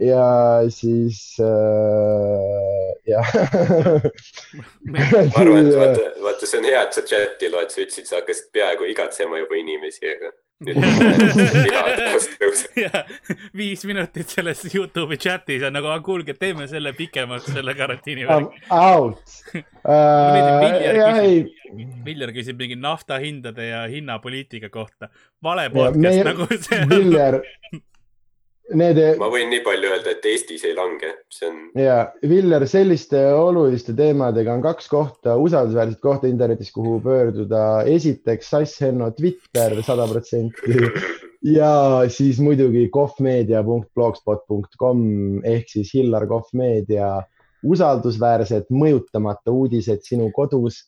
ja 0.04 0.60
siis 0.70 1.38
äh, 1.40 1.46
jah. 3.08 3.34
ma 4.92 5.00
arvan, 5.42 5.68
et 5.68 5.76
vaata, 5.78 6.02
vaata, 6.24 6.48
see 6.48 6.60
on 6.62 6.66
hea, 6.70 6.82
et 6.86 6.94
sa 6.98 7.02
chati 7.08 7.50
loed, 7.54 7.70
sa 7.74 7.80
ütlesid, 7.84 8.06
sa 8.10 8.16
hakkasid 8.22 8.48
peaaegu 8.56 8.84
igatsema 8.92 9.36
juba 9.44 9.56
inimesi, 9.60 10.04
aga 10.16 10.30
ja 12.84 12.92
viis 13.58 13.82
minutit 13.86 14.28
selles 14.32 14.62
Youtube'i 14.74 15.18
chatis 15.20 15.64
on 15.68 15.74
nagu, 15.76 15.88
kuulge, 16.06 16.34
teeme 16.40 16.68
selle 16.72 16.92
pikemaks, 16.98 17.46
selle 17.54 17.74
karantiini 17.78 18.24
värgi. 18.30 18.62
out. 18.72 19.20
ei, 19.84 21.36
Viljar 22.06 22.32
küsib 22.36 22.58
mingi 22.62 22.76
nafta 22.80 23.18
hindade 23.24 23.64
ja 23.68 23.82
hinnapoliitika 23.90 24.70
kohta. 24.70 25.10
vale 25.44 25.70
podcast 25.74 26.00
meie- 26.00 26.24
nagu 26.30 26.48
see 26.54 26.80
on. 26.80 26.90
Viljar, 26.94 27.36
need 28.72 29.00
ma 29.20 29.28
võin 29.32 29.50
nii 29.52 29.60
palju 29.66 29.90
öelda, 29.92 30.10
et 30.16 30.26
Eestis 30.30 30.64
ei 30.68 30.76
lange, 30.78 31.10
see 31.34 31.50
on, 31.50 31.58
ja 31.80 32.12
Viljar, 32.24 32.68
selliste 32.70 33.20
oluliste 33.36 33.94
teemadega 33.98 34.54
on 34.56 34.62
kaks 34.64 34.88
kohta, 34.92 35.36
usaldusväärset 35.42 36.00
kohta 36.04 36.28
internetis, 36.32 36.72
kuhu 36.72 37.00
pöörduda. 37.04 37.84
esiteks 37.92 38.50
Sass 38.56 38.82
Henno 38.82 39.12
Twitter 39.18 39.84
sada 39.84 40.08
protsenti 40.08 40.78
ja 41.44 42.04
siis 42.08 42.40
muidugi 42.40 42.90
kohvmeedia.blogspot.com 42.94 45.00
ehk 45.44 45.70
siis 45.70 45.94
Hillar 45.94 46.28
Kohv 46.28 46.46
Meedia 46.56 47.22
usaldusväärsed 47.64 48.66
mõjutamata 48.72 49.52
uudised 49.52 50.00
sinu 50.08 50.32
kodus. 50.36 50.88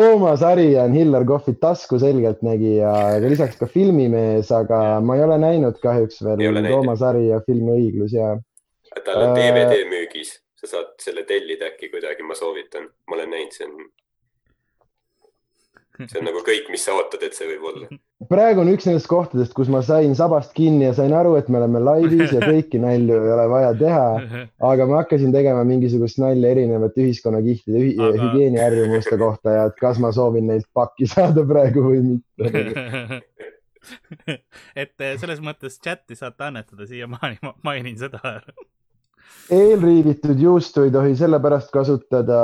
Toomas 0.00 0.42
Arian, 0.42 0.92
Hillar 0.92 1.24
Kohvi 1.28 1.54
taskuselgeltnägija, 1.60 2.92
aga 3.16 3.28
lisaks 3.32 3.58
ka 3.60 3.68
filmimees, 3.68 4.48
aga 4.54 5.00
ma 5.04 5.16
ei 5.18 5.24
ole 5.26 5.36
näinud 5.42 5.80
kahjuks 5.82 6.22
veel. 6.24 6.60
Toomas 6.68 7.02
Aria 7.04 7.42
filmi 7.46 7.74
Õiglus 7.76 8.14
ja 8.16 8.32
tal 9.04 9.26
on 9.26 9.36
Äh, 9.36 9.42
DVD 9.42 9.84
müügis, 9.90 10.38
sa 10.56 10.70
saad 10.70 10.94
selle 11.04 11.26
tellida 11.28 11.68
äkki 11.70 11.90
kuidagi, 11.92 12.24
ma 12.26 12.36
soovitan, 12.38 12.88
ma 13.08 13.18
olen 13.18 13.34
näinud, 13.36 13.54
see 13.54 13.68
on, 13.68 13.90
see 16.08 16.20
on 16.20 16.26
nagu 16.28 16.40
kõik, 16.46 16.68
mis 16.72 16.84
sa 16.86 16.94
ootad, 16.96 17.22
et 17.26 17.36
see 17.36 17.48
võib 17.48 17.66
olla. 17.70 17.88
praegu 18.30 18.62
on 18.62 18.70
üks 18.72 18.86
nendest 18.88 19.08
kohtadest, 19.10 19.54
kus 19.56 19.70
ma 19.72 19.82
sain 19.84 20.14
sabast 20.18 20.54
kinni 20.56 20.86
ja 20.86 20.94
sain 20.96 21.12
aru, 21.16 21.34
et 21.40 21.48
me 21.52 21.60
oleme 21.60 21.82
laivis 21.84 22.34
ja 22.36 22.40
kõiki 22.44 22.80
nalju 22.82 23.18
ei 23.18 23.34
ole 23.36 23.46
vaja 23.52 23.70
teha, 23.80 24.06
aga 24.70 24.88
ma 24.90 25.02
hakkasin 25.02 25.34
tegema 25.34 25.64
mingisugust 25.68 26.20
nalja 26.22 26.54
erinevate 26.54 27.04
ühiskonnakihtide 27.06 27.84
ühi 27.84 27.94
Aga- 27.98 28.24
hügieeniharjumuste 28.24 29.20
kohta 29.20 29.56
ja 29.56 29.68
et 29.70 29.78
kas 29.80 30.00
ma 30.02 30.12
soovin 30.16 30.48
neilt 30.50 30.68
pakki 30.76 31.08
saada 31.10 31.44
praegu 31.46 31.84
või 31.90 32.02
mitte. 32.14 33.22
et 34.82 34.94
eh, 35.00 35.16
selles 35.20 35.40
mõttes 35.44 35.80
chati 35.82 36.18
saate 36.18 36.48
annetada, 36.50 36.86
siiamaani 36.88 37.40
ma 37.44 37.54
mainin 37.66 37.96
seda. 38.00 38.20
Eelriivitud 39.50 40.38
juustu 40.38 40.84
ei 40.86 40.92
tohi 40.94 41.16
sellepärast 41.18 41.72
kasutada, 41.74 42.40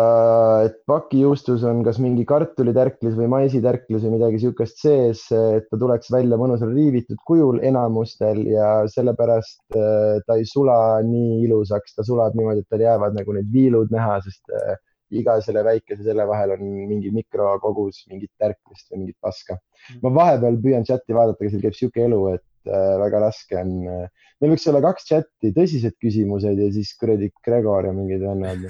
et 0.66 0.80
pakijuustus 0.90 1.62
on 1.68 1.84
kas 1.86 2.00
mingi 2.02 2.24
kartulitärklis 2.26 3.14
või 3.18 3.28
maisitärklis 3.30 4.02
või 4.04 4.16
midagi 4.16 4.40
siukest 4.42 4.82
sees, 4.82 5.22
et 5.34 5.68
ta 5.70 5.78
tuleks 5.78 6.10
välja 6.14 6.38
mõnusal 6.40 6.72
riivitud 6.74 7.20
kujul 7.28 7.60
enamustel 7.66 8.42
ja 8.50 8.70
sellepärast 8.90 9.78
äh, 9.78 10.18
ta 10.26 10.38
ei 10.40 10.48
sula 10.50 10.98
nii 11.06 11.44
ilusaks, 11.46 11.94
ta 11.94 12.06
sulab 12.06 12.34
niimoodi, 12.38 12.64
et 12.64 12.74
tal 12.74 12.82
jäävad 12.82 13.14
nagu 13.18 13.38
need 13.38 13.54
viilud 13.54 13.94
näha, 13.94 14.18
sest 14.26 14.56
äh, 14.58 14.74
iga 15.14 15.38
selle 15.44 15.62
väikese 15.62 16.02
selle 16.02 16.26
vahel 16.26 16.56
on 16.56 16.66
mingi 16.90 17.12
mikrokogus 17.14 18.02
mingit 18.10 18.32
tärklist 18.42 18.90
või 18.90 19.04
mingit 19.04 19.18
paska. 19.22 19.60
ma 20.02 20.10
vahepeal 20.14 20.58
püüan 20.62 20.86
chati 20.88 21.14
vaadata, 21.14 21.38
aga 21.38 21.54
seal 21.54 21.62
käib 21.62 21.78
sihuke 21.78 22.02
elu, 22.08 22.20
et 22.34 22.42
väga 22.66 23.20
raske 23.26 23.58
on 23.60 23.74
äh, 23.90 24.26
meil 24.40 24.52
võiks 24.52 24.66
olla 24.70 24.82
kaks 24.84 25.08
chati, 25.08 25.52
tõsised 25.56 25.96
küsimused 26.02 26.60
ja 26.60 26.68
siis 26.74 26.92
kuradi 27.00 27.30
Gregor 27.44 27.88
ja 27.88 27.92
mingid 27.96 28.24
vennad. 28.24 28.66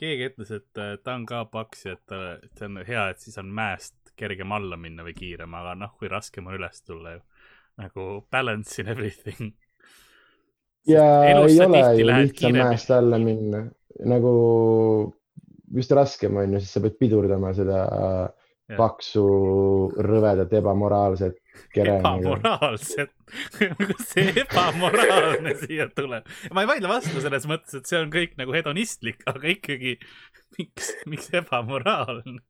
keegi 0.00 0.30
ütles, 0.30 0.50
et 0.50 0.82
eh, 0.82 0.96
ta 1.02 1.14
on 1.14 1.26
ka 1.28 1.44
paks 1.52 1.86
ja 1.86 1.94
et 1.96 2.58
see 2.58 2.68
on 2.68 2.80
hea, 2.86 3.04
et 3.12 3.22
siis 3.22 3.38
on 3.42 3.52
mäest 3.54 3.94
kergem 4.18 4.54
alla 4.56 4.78
minna 4.80 5.04
või 5.06 5.14
kiirem, 5.16 5.54
aga 5.54 5.76
noh, 5.78 5.92
kui 5.98 6.10
raskem 6.10 6.48
on 6.48 6.56
üles 6.58 6.82
tulla 6.82 7.18
ju. 7.18 7.22
nagu 7.76 8.06
balance 8.32 8.80
in 8.80 8.88
everything. 8.88 9.52
ja 10.88 11.04
ei 11.28 11.36
ole 11.36 11.52
ju 12.00 12.08
lihtsam 12.08 12.56
mäest 12.56 12.90
alla 12.90 13.20
minna, 13.22 13.66
nagu 14.08 14.32
just 15.76 15.92
raskem 15.92 16.42
on 16.42 16.56
ju, 16.56 16.64
sest 16.64 16.78
sa 16.78 16.82
pead 16.82 16.98
pidurdama 16.98 17.52
seda 17.54 17.84
paksu, 18.74 19.22
rõvedat, 20.02 20.50
ebamoraalset. 20.58 21.36
ebamoraalset, 21.82 23.12
see 24.10 24.32
ebamoraalne 24.42 25.56
siia 25.62 25.88
tuleb? 25.94 26.28
ma 26.52 26.64
ei 26.64 26.70
vaidle 26.70 26.90
vastu 26.90 27.22
selles 27.24 27.48
mõttes, 27.50 27.80
et 27.80 27.90
see 27.90 28.00
on 28.00 28.12
kõik 28.12 28.36
nagu 28.40 28.54
hedonistlik, 28.56 29.22
aga 29.30 29.52
ikkagi, 29.56 29.96
miks, 30.58 30.94
miks 31.10 31.30
ebamoraalne? 31.36 32.40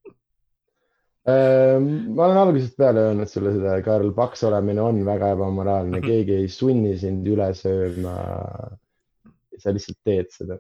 Ehm, 1.27 1.87
ma 2.15 2.29
olen 2.29 2.39
algusest 2.39 2.77
peale 2.79 3.03
öelnud 3.09 3.31
sulle 3.31 3.51
seda, 3.57 3.81
Karl, 3.83 4.13
paks 4.15 4.45
olemine 4.47 4.83
on 4.85 5.01
väga 5.07 5.33
ebamoraalne, 5.35 5.99
keegi 6.05 6.37
ei 6.39 6.51
sunni 6.53 6.95
sind 7.01 7.27
üle 7.27 7.49
sööma. 7.59 8.15
sa 9.57 9.73
lihtsalt 9.73 9.97
teed 10.05 10.29
seda. 10.31 10.59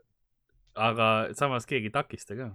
aga 0.74 1.28
samas 1.36 1.68
keegi 1.68 1.90
ei 1.90 1.94
takista 1.94 2.34
ka. 2.34 2.48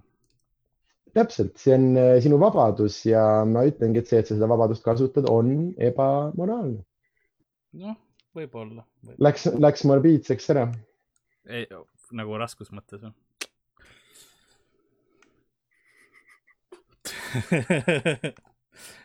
täpselt, 1.16 1.58
see 1.60 1.74
on 1.76 1.90
eh, 2.00 2.14
sinu 2.24 2.40
vabadus 2.42 3.02
ja 3.08 3.24
ma 3.48 3.66
ütlengi, 3.68 4.02
et 4.02 4.12
see, 4.12 4.22
et 4.22 4.30
sa 4.30 4.38
seda 4.38 4.50
vabadust 4.52 4.84
kasutad, 4.86 5.28
on 5.32 5.72
ebamoraalne. 5.82 6.84
noh, 7.82 7.98
võib-olla 8.38 8.86
võib.. 9.08 9.18
Läks, 9.28 9.50
läks 9.60 9.86
morbiidseks 9.90 10.50
ära. 10.54 10.70
nagu 12.12 12.40
raskus 12.40 12.72
mõttes 12.76 13.04
või? 13.04 13.14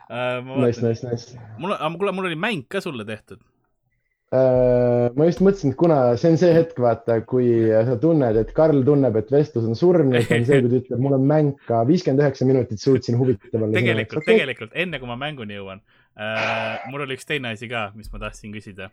Äh, 0.06 0.38
Nice, 0.62 0.80
nice, 0.86 1.02
nice. 1.02 1.38
mul 1.58 1.72
on, 1.74 1.96
kuule, 1.98 2.12
mul 2.14 2.28
oli 2.28 2.36
mäng 2.38 2.62
ka 2.70 2.78
sulle 2.80 3.04
tehtud. 3.04 3.40
Äh, 4.34 5.06
ma 5.14 5.26
just 5.28 5.38
mõtlesin, 5.38 5.70
et 5.70 5.78
kuna 5.78 5.96
see 6.18 6.32
on 6.32 6.38
see 6.40 6.50
hetk, 6.50 6.80
vaata, 6.82 7.20
kui 7.30 7.46
sa 7.70 7.94
tunned, 8.02 8.38
et 8.40 8.48
Karl 8.56 8.80
tunneb, 8.86 9.14
et 9.20 9.28
vestlus 9.30 9.68
on 9.70 9.78
surnud, 9.78 10.16
on 10.18 10.24
see, 10.26 10.40
kui 10.64 10.72
ta 10.72 10.80
ütleb, 10.80 11.02
mul 11.04 11.14
on 11.14 11.28
mäng 11.30 11.52
ka, 11.68 11.84
viiskümmend 11.86 12.24
üheksa 12.24 12.48
minutit 12.48 12.82
suutsin 12.82 13.20
huvitaval. 13.20 13.70
tegelikult, 13.76 14.26
tegelikult 14.26 14.74
enne 14.74 14.98
kui 14.98 15.10
ma 15.12 15.14
mänguni 15.20 15.54
jõuan 15.54 15.84
äh,, 16.18 16.82
mul 16.90 17.06
oli 17.06 17.14
üks 17.14 17.28
teine 17.28 17.54
asi 17.54 17.70
ka, 17.70 17.92
mis 17.94 18.10
ma 18.10 18.18
tahtsin 18.24 18.50
küsida 18.56 18.90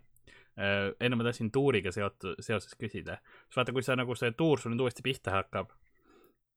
äh,. 0.53 0.93
enne 1.01 1.17
ma 1.17 1.25
tahtsin 1.25 1.49
tuuriga 1.55 1.89
seotud, 1.95 2.37
seoses 2.37 2.77
küsida. 2.77 3.17
vaata, 3.57 3.73
kui 3.73 3.81
sa 3.81 3.97
nagu 3.97 4.13
see 4.19 4.35
tuur 4.37 4.61
sul 4.61 4.75
nüüd 4.75 4.85
uuesti 4.85 5.01
pihta 5.01 5.33
hakkab, 5.39 5.73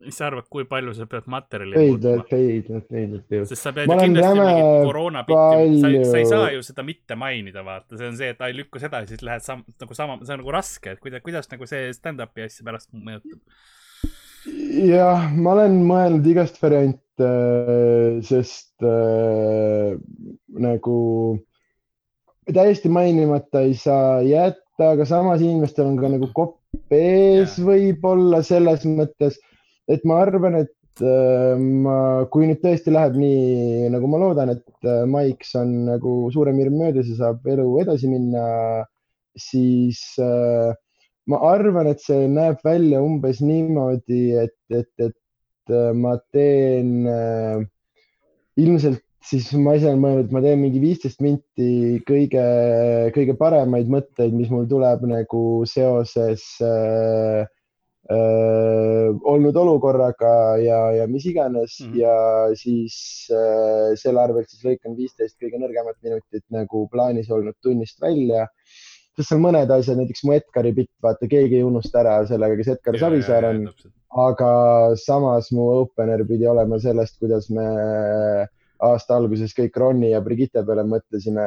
mis 0.04 0.18
sa 0.18 0.26
arvad, 0.28 0.44
kui 0.52 0.66
palju 0.68 0.92
sa 0.96 1.06
pead 1.08 1.28
materjali 1.32 1.78
veidlalt, 1.78 2.32
veidlalt, 2.32 2.90
veidlalt 2.92 3.32
ju. 3.32 3.46
sest 3.48 3.64
sa 3.64 3.72
pead 3.76 3.88
ju 3.88 3.96
kindlasti 4.00 4.42
mingit 4.42 4.88
koroona 4.88 5.22
pilti, 5.28 5.78
sa 5.80 5.92
ei, 5.92 6.02
sa 6.04 6.20
ei 6.20 6.28
saa 6.28 6.50
ju 6.52 6.66
seda 6.66 6.84
mitte 6.86 7.16
mainida, 7.18 7.64
vaata, 7.64 7.96
see 7.96 8.10
on 8.10 8.18
see, 8.18 8.28
et 8.34 8.44
ai 8.44 8.52
lükka 8.56 8.82
seda 8.82 9.00
ja 9.02 9.08
siis 9.08 9.24
lähed 9.24 9.46
sam-, 9.46 9.64
nagu 9.80 9.96
sama, 9.96 10.18
see 10.20 10.36
on 10.36 10.42
nagu 10.42 10.52
raske, 10.54 10.92
et 10.92 11.00
kuidas, 11.00 11.24
kuidas 11.24 11.48
nagu 11.52 11.70
see 11.70 11.88
stand-up'i 11.96 12.44
asja 12.44 12.66
pärast 12.68 12.92
mõjutab. 12.92 13.40
jah, 14.84 15.30
ma 15.32 15.56
olen 15.56 15.80
mõelnud 15.88 16.28
igast 16.34 16.60
variante, 16.62 17.32
sest 18.28 18.84
äh, 18.84 19.96
nagu 20.68 21.00
täiesti 22.52 22.92
mainimata 22.92 23.64
ei 23.64 23.74
saa 23.80 24.20
jätta, 24.22 24.92
aga 24.92 25.08
samas 25.08 25.40
inimestel 25.40 25.88
on 25.88 25.96
ka 25.98 26.12
nagu 26.12 26.28
kopp 26.36 26.60
ees 26.92 27.56
võib-olla 27.64 28.42
selles 28.46 28.84
mõttes, 28.84 29.40
et 29.88 30.04
ma 30.08 30.20
arvan, 30.24 30.58
et 30.62 31.02
äh, 31.04 31.54
ma, 31.58 31.98
kui 32.32 32.48
nüüd 32.48 32.62
tõesti 32.64 32.94
läheb 32.94 33.18
nii, 33.20 33.90
nagu 33.94 34.10
ma 34.10 34.20
loodan, 34.22 34.54
et 34.56 34.88
äh, 34.88 35.04
maiks 35.10 35.54
on 35.58 35.72
nagu 35.90 36.16
suurem 36.34 36.58
hirm 36.62 36.78
möödas 36.80 37.10
ja 37.12 37.20
saab 37.20 37.46
elu 37.52 37.68
edasi 37.84 38.10
minna, 38.10 38.46
siis 39.36 40.02
äh, 40.22 40.74
ma 41.30 41.42
arvan, 41.52 41.90
et 41.92 42.02
see 42.04 42.26
näeb 42.30 42.62
välja 42.66 43.02
umbes 43.04 43.42
niimoodi, 43.44 44.24
et, 44.46 44.58
et, 44.70 44.92
et 45.10 45.74
ma 45.98 46.12
teen 46.30 47.08
ilmselt 48.56 49.02
siis 49.26 49.48
ma 49.58 49.74
ise 49.76 49.88
olen 49.90 50.02
mõelnud, 50.02 50.28
et 50.28 50.34
ma 50.34 50.42
teen 50.44 50.60
mingi 50.62 50.80
viisteist 50.82 51.22
minti 51.24 51.98
kõige, 52.06 52.44
kõige 53.16 53.34
paremaid 53.38 53.90
mõtteid, 53.90 54.34
mis 54.36 54.50
mul 54.52 54.68
tuleb 54.70 55.02
nagu 55.10 55.42
seoses 55.68 56.44
äh, 56.64 57.42
äh, 58.12 59.10
olnud 59.32 59.56
olukorraga 59.56 60.32
ja, 60.62 60.80
ja 61.00 61.06
mis 61.10 61.26
iganes 61.26 61.78
mm. 61.80 61.92
-hmm. 61.92 62.00
ja 62.00 62.16
siis 62.54 62.96
äh, 63.34 63.94
selle 63.98 64.22
arvelt 64.22 64.50
siis 64.50 64.64
lõikan 64.64 64.96
viisteist 64.98 65.38
kõige 65.42 65.60
nõrgemat 65.62 65.98
minutit 66.02 66.44
nagu 66.50 66.86
plaanis 66.92 67.30
olnud 67.30 67.56
tunnist 67.62 68.00
välja 68.02 68.46
sest 69.16 69.30
seal 69.30 69.40
mõned 69.40 69.70
asjad, 69.72 69.96
näiteks 69.96 70.24
mu 70.28 70.34
Edgari 70.36 70.72
bitt, 70.76 70.92
vaata, 71.02 71.28
keegi 71.30 71.56
ei 71.56 71.64
unusta 71.64 72.02
ära 72.02 72.18
sellega, 72.28 72.58
kes 72.58 72.74
Edgar 72.74 72.98
Savisaar 73.00 73.46
on, 73.48 73.62
aga 74.26 74.50
samas 75.00 75.48
mu 75.56 75.70
opener 75.80 76.24
pidi 76.28 76.48
olema 76.48 76.78
sellest, 76.82 77.16
kuidas 77.22 77.48
me 77.48 77.64
aasta 78.84 79.16
alguses 79.16 79.54
kõik 79.56 79.78
Ronni 79.80 80.12
ja 80.12 80.20
Brigitte 80.24 80.64
peale 80.66 80.84
mõtlesime. 80.88 81.46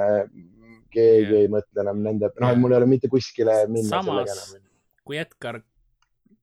keegi 0.89 1.35
Jah. 1.35 1.41
ei 1.43 1.49
mõtle 1.53 1.83
enam 1.83 1.99
nende, 2.01 2.31
noh, 2.41 2.55
mul 2.57 2.71
ei 2.73 2.79
ole 2.79 2.87
mitte 2.89 3.05
kuskile 3.13 3.59
minna 3.69 3.99
sellega 4.01 4.23
samas 4.33 4.55
enam., 4.55 4.63
kui 5.05 5.19
Edgar 5.21 5.59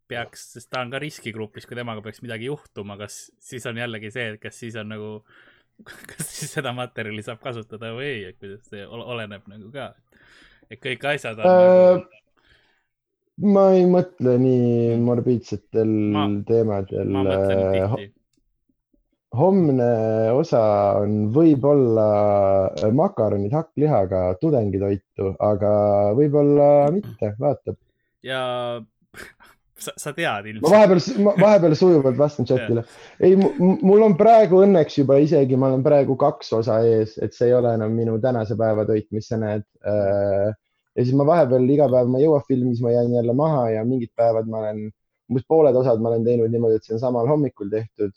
peaks, 0.08 0.44
sest 0.56 0.70
ta 0.70 0.80
on 0.84 0.90
ka 0.94 0.98
riskigrupis, 1.02 1.66
kui 1.66 1.76
temaga 1.78 2.02
peaks 2.04 2.22
midagi 2.24 2.48
juhtuma, 2.50 2.96
kas 3.00 3.30
siis 3.42 3.66
on 3.66 3.76
jällegi 3.80 4.10
see, 4.14 4.28
et 4.34 4.40
kas 4.42 4.58
siis 4.62 4.76
on 4.80 4.88
nagu, 4.94 5.10
kas 6.10 6.28
siis 6.32 6.52
seda 6.58 6.72
materjali 6.76 7.22
saab 7.26 7.40
kasutada 7.44 7.92
või 7.96 8.06
ei, 8.12 8.22
et 8.32 8.38
kuidas 8.40 8.68
see 8.70 8.84
ol- 8.86 9.06
oleneb 9.16 9.46
nagu 9.50 9.72
ka. 9.74 9.90
et 10.70 10.80
kõik 10.82 11.04
asjad 11.14 11.38
on 11.38 11.46
Äh, 11.46 11.96
nagu, 11.96 12.06
ma 13.52 13.64
ei 13.76 13.84
mõtle 13.90 14.36
nii 14.40 14.94
morbiidsetel 15.04 15.90
Ma- 16.14 16.28
teemadel. 16.48 17.10
ma 17.12 17.22
mõtlen 17.26 17.64
tihti. 17.74 18.12
homne 19.36 19.88
osa 20.32 20.62
on 21.02 21.26
võib-olla 21.34 22.06
makaronid 22.96 23.52
hakklihaga 23.52 24.22
tudengitoitu, 24.40 25.34
aga 25.44 25.72
võib-olla 26.16 26.68
mitte, 26.94 27.34
vaatab. 27.42 27.76
ja 28.24 28.40
sa, 29.76 29.92
sa 30.00 30.12
tead 30.16 30.46
ma 30.46 30.50
ilmselt. 30.50 30.72
vahepeal, 30.72 31.40
vahepeal 31.40 31.74
sujuvalt 31.78 32.18
vastan 32.18 32.48
chatile. 32.48 32.84
ei, 33.20 33.36
mul 33.36 34.04
on 34.06 34.16
praegu 34.18 34.62
õnneks 34.64 35.00
juba 35.02 35.18
isegi, 35.22 35.58
ma 35.60 35.70
olen 35.70 35.84
praegu 35.86 36.16
kaks 36.20 36.52
osa 36.60 36.80
ees, 36.88 37.16
et 37.22 37.36
see 37.36 37.50
ei 37.50 37.56
ole 37.56 37.74
enam 37.76 37.96
minu 37.96 38.16
tänase 38.22 38.56
päeva 38.58 38.86
toit, 38.88 39.08
mis 39.16 39.28
sa 39.30 39.40
näed. 39.40 39.66
ja 39.84 41.02
siis 41.02 41.14
ma 41.16 41.26
vahepeal 41.28 41.66
iga 41.76 41.88
päev 41.92 42.12
ma 42.12 42.20
ei 42.20 42.28
jõua 42.28 42.42
filmi, 42.48 42.74
siis 42.74 42.84
ma 42.84 42.94
jään 42.94 43.18
jälle 43.18 43.36
maha 43.36 43.66
ja 43.76 43.84
mingid 43.88 44.12
päevad 44.16 44.48
ma 44.52 44.64
olen, 44.64 44.86
umbes 45.30 45.48
pooled 45.48 45.76
osad 45.76 46.00
ma 46.00 46.12
olen 46.12 46.24
teinud 46.24 46.52
niimoodi, 46.52 46.80
et 46.80 46.88
see 46.88 46.96
on 46.96 47.02
samal 47.02 47.28
hommikul 47.28 47.72
tehtud. 47.72 48.14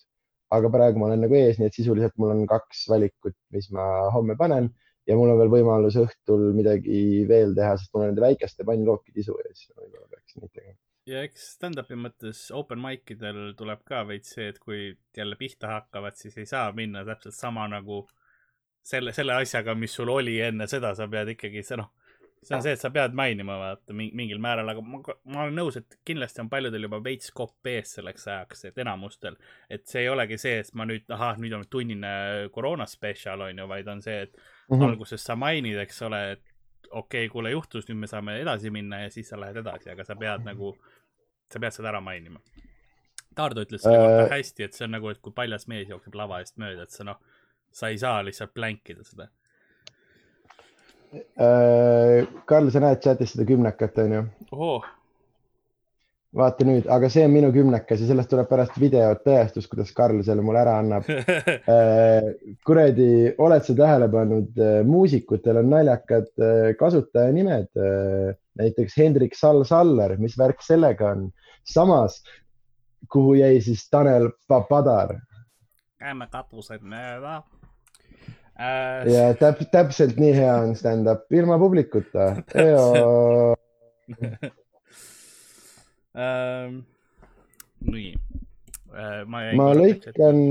aga 0.49 0.69
praegu 0.73 0.97
ma 0.97 1.05
olen 1.05 1.19
nagu 1.21 1.35
ees, 1.37 1.59
nii 1.59 1.67
et 1.69 1.75
sisuliselt 1.77 2.15
mul 2.17 2.31
on 2.33 2.39
kaks 2.49 2.87
valikut, 2.89 3.35
mis 3.53 3.67
ma 3.69 3.83
homme 4.15 4.33
panen 4.37 4.71
ja 5.05 5.17
mul 5.17 5.29
on 5.29 5.37
veel 5.37 5.51
võimalus 5.59 5.97
õhtul 6.01 6.47
midagi 6.57 7.27
veel 7.29 7.53
teha, 7.57 7.75
sest 7.77 7.93
mul 7.93 8.07
on 8.07 8.11
nende 8.11 8.23
väikeste 8.23 8.65
pannkookide 8.65 9.21
isu 9.21 9.37
ees. 9.45 9.67
võib-olla 9.75 10.07
peaks 10.09 10.39
neid 10.39 10.49
tegema. 10.49 10.79
Ja 11.09 11.23
eks 11.25 11.45
stand-up'i 11.57 11.97
mõttes 11.99 12.45
open 12.55 12.81
mic 12.83 13.09
idel 13.15 13.53
tuleb 13.57 13.83
ka 13.87 14.03
veits 14.09 14.35
see, 14.35 14.49
et 14.53 14.59
kui 14.61 14.91
jälle 15.17 15.37
pihta 15.39 15.71
hakkavad, 15.75 16.17
siis 16.19 16.37
ei 16.37 16.47
saa 16.49 16.71
minna 16.75 17.05
täpselt 17.07 17.37
sama 17.37 17.67
nagu 17.71 18.03
selle, 18.85 19.13
selle 19.15 19.35
asjaga, 19.37 19.75
mis 19.75 19.93
sul 19.97 20.11
oli 20.13 20.39
enne 20.41 20.67
seda, 20.69 20.93
sa 20.97 21.07
pead 21.11 21.33
ikkagi 21.35 21.63
see 21.65 21.79
noh, 21.79 21.89
see 22.43 22.55
on 22.55 22.63
see, 22.63 22.73
et 22.77 22.81
sa 22.81 22.91
pead 22.95 23.15
mainima 23.17 23.57
vaata 23.59 23.93
mi- 23.93 24.11
mingil 24.15 24.39
määral, 24.41 24.69
aga 24.71 24.83
ma, 24.85 25.01
ma 25.27 25.41
olen 25.45 25.57
nõus, 25.59 25.79
et 25.81 25.97
kindlasti 26.07 26.43
on 26.43 26.51
paljudel 26.51 26.87
juba 26.87 27.01
veits 27.03 27.33
kopp 27.35 27.67
ees 27.67 27.97
selleks 27.97 28.27
ajaks, 28.29 28.63
et 28.69 28.79
enamustel, 28.85 29.35
et 29.69 29.83
see 29.89 30.05
ei 30.05 30.13
olegi 30.13 30.37
see, 30.39 30.61
et 30.63 30.71
ma 30.79 30.87
nüüd, 30.89 31.09
ahah, 31.15 31.37
nüüd 31.41 31.57
on 31.57 31.65
tunnine 31.69 32.13
koroona 32.55 32.87
spetsial 32.89 33.43
on 33.49 33.59
ju, 33.59 33.67
vaid 33.67 33.91
on 33.91 34.01
see, 34.05 34.21
et 34.27 34.39
Mhm. 34.69 34.85
alguses 34.85 35.23
sa 35.25 35.35
mainid, 35.35 35.77
eks 35.81 36.01
ole, 36.05 36.21
et 36.37 36.55
okei 36.91 37.25
okay,, 37.25 37.29
kuule 37.29 37.51
juhtus, 37.51 37.87
nüüd 37.89 37.97
me 38.03 38.07
saame 38.07 38.39
edasi 38.41 38.71
minna 38.73 39.03
ja 39.03 39.09
siis 39.13 39.29
sa 39.29 39.37
lähed 39.39 39.57
edasi, 39.61 39.89
aga 39.91 40.05
sa 40.05 40.15
pead 40.15 40.45
nagu, 40.45 40.75
sa 41.51 41.61
pead 41.61 41.75
seda 41.75 41.91
ära 41.93 42.01
mainima. 42.03 42.41
Taardo 43.35 43.63
ütles 43.65 43.83
selle 43.85 43.99
kohta 44.03 44.23
Äh. 44.25 44.37
hästi, 44.37 44.65
et 44.65 44.77
see 44.77 44.85
on 44.87 44.95
nagu, 44.97 45.09
et 45.09 45.21
kui 45.23 45.33
paljas 45.35 45.67
mees 45.71 45.89
jookseb 45.89 46.15
lava 46.19 46.41
eest 46.43 46.57
mööda, 46.61 46.85
et 46.85 46.95
sa 46.95 47.05
noh, 47.07 47.19
sa 47.71 47.91
ei 47.93 47.99
saa 48.01 48.21
lihtsalt 48.25 48.53
plänkida 48.53 49.05
seda. 49.07 49.29
Äh, 51.13 52.27
Karl, 52.45 52.69
sa 52.69 52.81
näed 52.83 53.01
chatis 53.01 53.33
seda 53.33 53.47
kümnekat, 53.49 53.97
onju? 54.03 54.23
ohoo, 54.53 54.81
vaata 56.37 56.65
nüüd, 56.67 56.85
aga 56.93 57.09
see 57.09 57.23
on 57.25 57.33
minu 57.33 57.49
kümnekas 57.53 58.03
ja 58.03 58.09
sellest 58.11 58.29
tuleb 58.29 58.49
pärast 58.49 58.75
videot 58.81 59.23
tõestus, 59.25 59.65
kuidas 59.71 59.89
Karl 59.97 60.21
selle 60.25 60.43
mulle 60.45 60.61
ära 60.61 60.75
annab. 60.83 61.07
kuradi, 62.67 63.09
oled 63.41 63.65
sa 63.65 63.77
tähele 63.79 64.09
pannud, 64.13 64.61
muusikutel 64.89 65.63
on 65.63 65.73
naljakad 65.73 66.29
äh, 66.37 66.69
kasutajanimed, 66.79 67.71
näiteks 68.59 68.97
Hendrik 68.97 69.35
Sall 69.35 69.63
Saller, 69.63 70.17
mis 70.19 70.37
värk 70.37 70.61
sellega 70.65 71.13
on? 71.15 71.29
samas, 71.69 72.23
kuhu 73.11 73.33
jäi 73.39 73.61
siis 73.61 73.87
Tanel 73.89 74.31
Papadar 74.47 75.17
käime 75.99 76.27
katused 76.31 76.83
mööda 76.87 77.41
äh,. 78.55 79.07
ja 79.11 79.25
täp 79.39 79.61
täpselt 79.71 80.19
nii 80.19 80.31
hea 80.37 80.53
on 80.63 80.75
stand-up 80.79 81.27
ilma 81.31 81.59
publikuta. 81.59 82.31
Ähm, 86.19 86.79
nii, 87.85 88.15
ma, 89.29 89.43
ma 89.57 89.69
lõikan, 89.77 90.41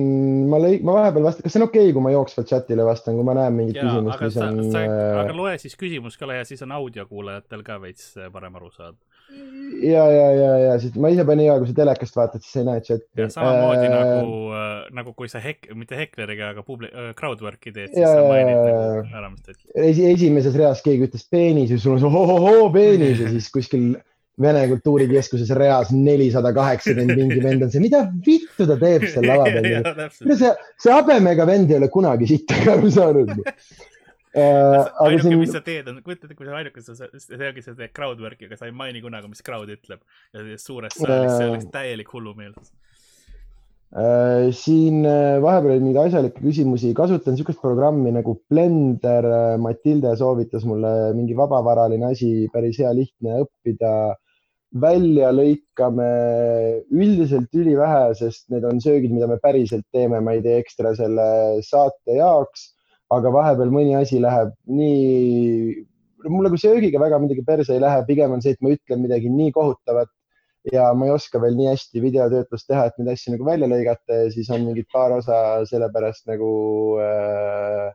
ma 0.51 0.61
lõik-, 0.62 0.84
ma 0.86 0.95
vahepeal 1.01 1.26
vastan, 1.26 1.45
kas 1.45 1.55
see 1.55 1.61
on 1.61 1.66
okei 1.66 1.89
okay,, 1.89 1.95
kui 1.97 2.05
ma 2.05 2.12
jooksvalt 2.14 2.51
chatile 2.51 2.86
vastan, 2.86 3.18
kui 3.18 3.26
ma 3.26 3.34
näen 3.39 3.57
mingit 3.57 3.80
Jaa, 3.80 3.91
küsimust, 3.91 4.22
mis 4.22 4.36
sa, 4.36 4.49
on 4.53 4.89
äh, 4.89 5.20
aga 5.24 5.36
loe 5.36 5.55
siis 5.61 5.76
küsimus 5.80 6.18
ka 6.20 6.30
ja 6.30 6.47
siis 6.49 6.62
on 6.66 6.74
audiokuulajatel 6.78 7.64
ka 7.66 7.78
veits 7.82 8.12
äh, 8.16 8.30
parem 8.32 8.59
aru 8.61 8.70
saada. 8.74 8.97
ja, 9.84 10.05
ja, 10.09 10.28
ja, 10.32 10.53
ja 10.64 10.76
siis 10.80 10.95
ma 11.01 11.11
ise 11.12 11.26
panin 11.28 11.49
hea, 11.49 11.59
kui 11.61 11.70
sa 11.70 11.76
telekast 11.80 12.16
vaatad, 12.16 12.45
siis 12.45 12.61
ei 12.62 12.68
näe 12.68 12.84
chati. 12.86 13.09
ja 13.18 13.28
samamoodi 13.34 13.89
Äh, 13.89 13.95
nagu 13.95 14.36
äh, 14.55 14.89
nagu 14.95 15.14
kui 15.18 15.30
sa 15.32 15.43
hek-, 15.43 15.70
mitte 15.78 15.99
hekleriga, 15.99 16.53
aga 16.55 16.64
publi-, 16.66 16.93
crowdwork'i 17.18 17.74
teed, 17.74 17.93
siis 17.93 18.05
Jaa, 18.05 18.14
sa 18.16 18.26
mainid 18.28 18.55
nagu 18.55 19.18
ära, 19.18 19.32
mis 19.34 19.43
ta 19.43 19.55
ütleb. 19.57 19.72
esi, 19.91 20.07
esimeses 20.12 20.59
reas 20.59 20.84
keegi 20.86 21.11
ütles 21.11 21.26
peenis 21.30 21.74
ja 21.74 21.80
sul 21.82 21.97
on 21.97 22.05
see 22.05 22.22
ohohoo 22.22 22.70
peenis 22.74 23.24
ja 23.24 23.32
siis 23.34 23.51
kuskil 23.55 23.97
Vene 24.39 24.64
Kultuurikeskuses 24.70 25.51
reas 25.59 25.91
nelisada 25.95 26.53
kaheksakümmend 26.55 27.18
mingi 27.18 27.43
vend 27.43 27.64
on 27.66 27.72
see, 27.72 27.82
mida 27.82 28.05
vittu 28.26 28.66
ta 28.68 28.76
teeb 28.78 29.07
seal 29.11 29.26
lava 29.26 29.49
peal. 29.55 29.89
see, 30.30 30.53
see 30.78 30.95
habemega 30.95 31.47
vend 31.49 31.72
ei 31.72 31.80
ole 31.80 31.91
kunagi 31.93 32.28
sittagi 32.30 32.70
aru 32.76 32.93
saanud. 32.95 33.32
aga 34.39 34.84
ainuke, 35.07 35.22
siin 35.24 35.41
mis 35.41 35.55
sa 35.57 35.62
teed, 35.64 35.89
on, 35.91 36.03
kujutad 36.05 36.28
ette, 36.28 36.39
kui 36.39 36.47
sa 36.47 36.59
ainuke, 36.61 36.84
see 36.84 37.49
ongi, 37.49 37.64
sa 37.64 37.74
teed 37.74 37.95
crowdwork'i, 37.97 38.47
aga 38.47 38.61
sa 38.61 38.68
ei 38.70 38.76
maini 38.76 39.03
kunagi, 39.03 39.30
mis 39.32 39.43
crowd 39.43 39.72
ütleb. 39.74 40.05
ja 40.36 40.61
suures 40.61 40.95
saalis, 40.95 41.34
see 41.34 41.49
Jaa. 41.49 41.57
oleks 41.57 41.72
täielik 41.74 42.14
hullumeelsus. 42.14 42.70
Äh, 43.89 44.51
siin 44.53 45.01
äh, 45.09 45.39
vahepeal 45.41 45.78
oli 45.78 45.80
mingeid 45.86 46.11
asjalikke 46.11 46.43
küsimusi, 46.45 46.91
kasutan 46.97 47.32
niisugust 47.32 47.62
programmi 47.62 48.12
nagu 48.12 48.34
Blender. 48.51 49.24
Matilde 49.64 50.12
soovitas 50.20 50.66
mulle 50.68 50.91
mingi 51.16 51.36
vabavaraline 51.36 52.11
asi, 52.12 52.32
päris 52.53 52.82
hea 52.82 52.93
lihtne 52.93 53.41
õppida. 53.47 53.93
Välja 54.77 55.31
lõikame 55.33 56.09
üldiselt 56.93 57.55
ülivähe, 57.57 58.14
sest 58.19 58.49
need 58.53 58.66
on 58.69 58.83
söögid, 58.85 59.12
mida 59.14 59.29
me 59.31 59.39
päriselt 59.41 59.87
teeme, 59.93 60.21
ma 60.21 60.35
ei 60.37 60.43
tee 60.45 60.59
ekstra 60.61 60.95
selle 60.99 61.62
saate 61.64 62.19
jaoks. 62.21 62.75
aga 63.09 63.31
vahepeal 63.33 63.71
mõni 63.73 63.95
asi 63.97 64.19
läheb 64.21 64.51
nii, 64.69 65.71
mul 66.29 66.45
nagu 66.45 66.59
söögiga 66.61 67.01
väga 67.01 67.16
midagi 67.23 67.41
perse 67.47 67.73
ei 67.73 67.81
lähe, 67.81 68.03
pigem 68.05 68.35
on 68.35 68.43
see, 68.45 68.53
et 68.53 68.61
ma 68.61 68.75
ütlen 68.75 69.01
midagi 69.01 69.31
nii 69.33 69.55
kohutavat 69.55 70.11
ja 70.73 70.91
ma 70.93 71.07
ei 71.07 71.14
oska 71.14 71.41
veel 71.41 71.57
nii 71.57 71.71
hästi 71.71 72.03
videotöötlust 72.05 72.69
teha, 72.69 72.85
et 72.85 72.99
neid 73.01 73.14
asju 73.14 73.33
nagu 73.33 73.47
välja 73.49 73.71
lõigata 73.71 74.19
ja 74.19 74.29
siis 74.35 74.51
on 74.53 74.66
mingid 74.66 74.91
paar 74.93 75.14
osa 75.16 75.39
sellepärast 75.71 76.29
nagu 76.29 76.51
äh, 77.01 77.89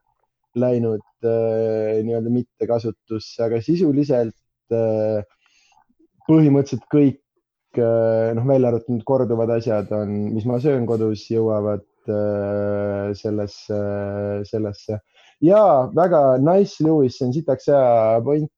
läinud 0.57 1.05
äh, 1.21 2.01
nii-öelda 2.05 2.33
mittekasutusse, 2.33 3.37
aga 3.45 3.61
sisuliselt 3.61 4.33
äh, 4.73 5.21
põhimõtteliselt 6.29 6.85
kõik 6.91 7.79
äh, 7.79 8.33
noh, 8.37 8.45
välja 8.47 8.71
arvatud 8.71 9.03
korduvad 9.07 9.55
asjad 9.57 9.91
on, 9.95 10.13
mis 10.35 10.45
ma 10.49 10.59
söön 10.63 10.85
kodus, 10.89 11.25
jõuavad 11.31 11.85
äh, 12.09 13.11
sellesse, 13.19 13.79
sellesse 14.49 15.01
ja 15.43 15.63
väga 15.95 16.37
nice, 16.43 16.83
Lewis, 16.83 17.17
see 17.17 17.27
on 17.27 17.35
sitaks 17.35 17.67
hea 17.71 18.21
point, 18.25 18.51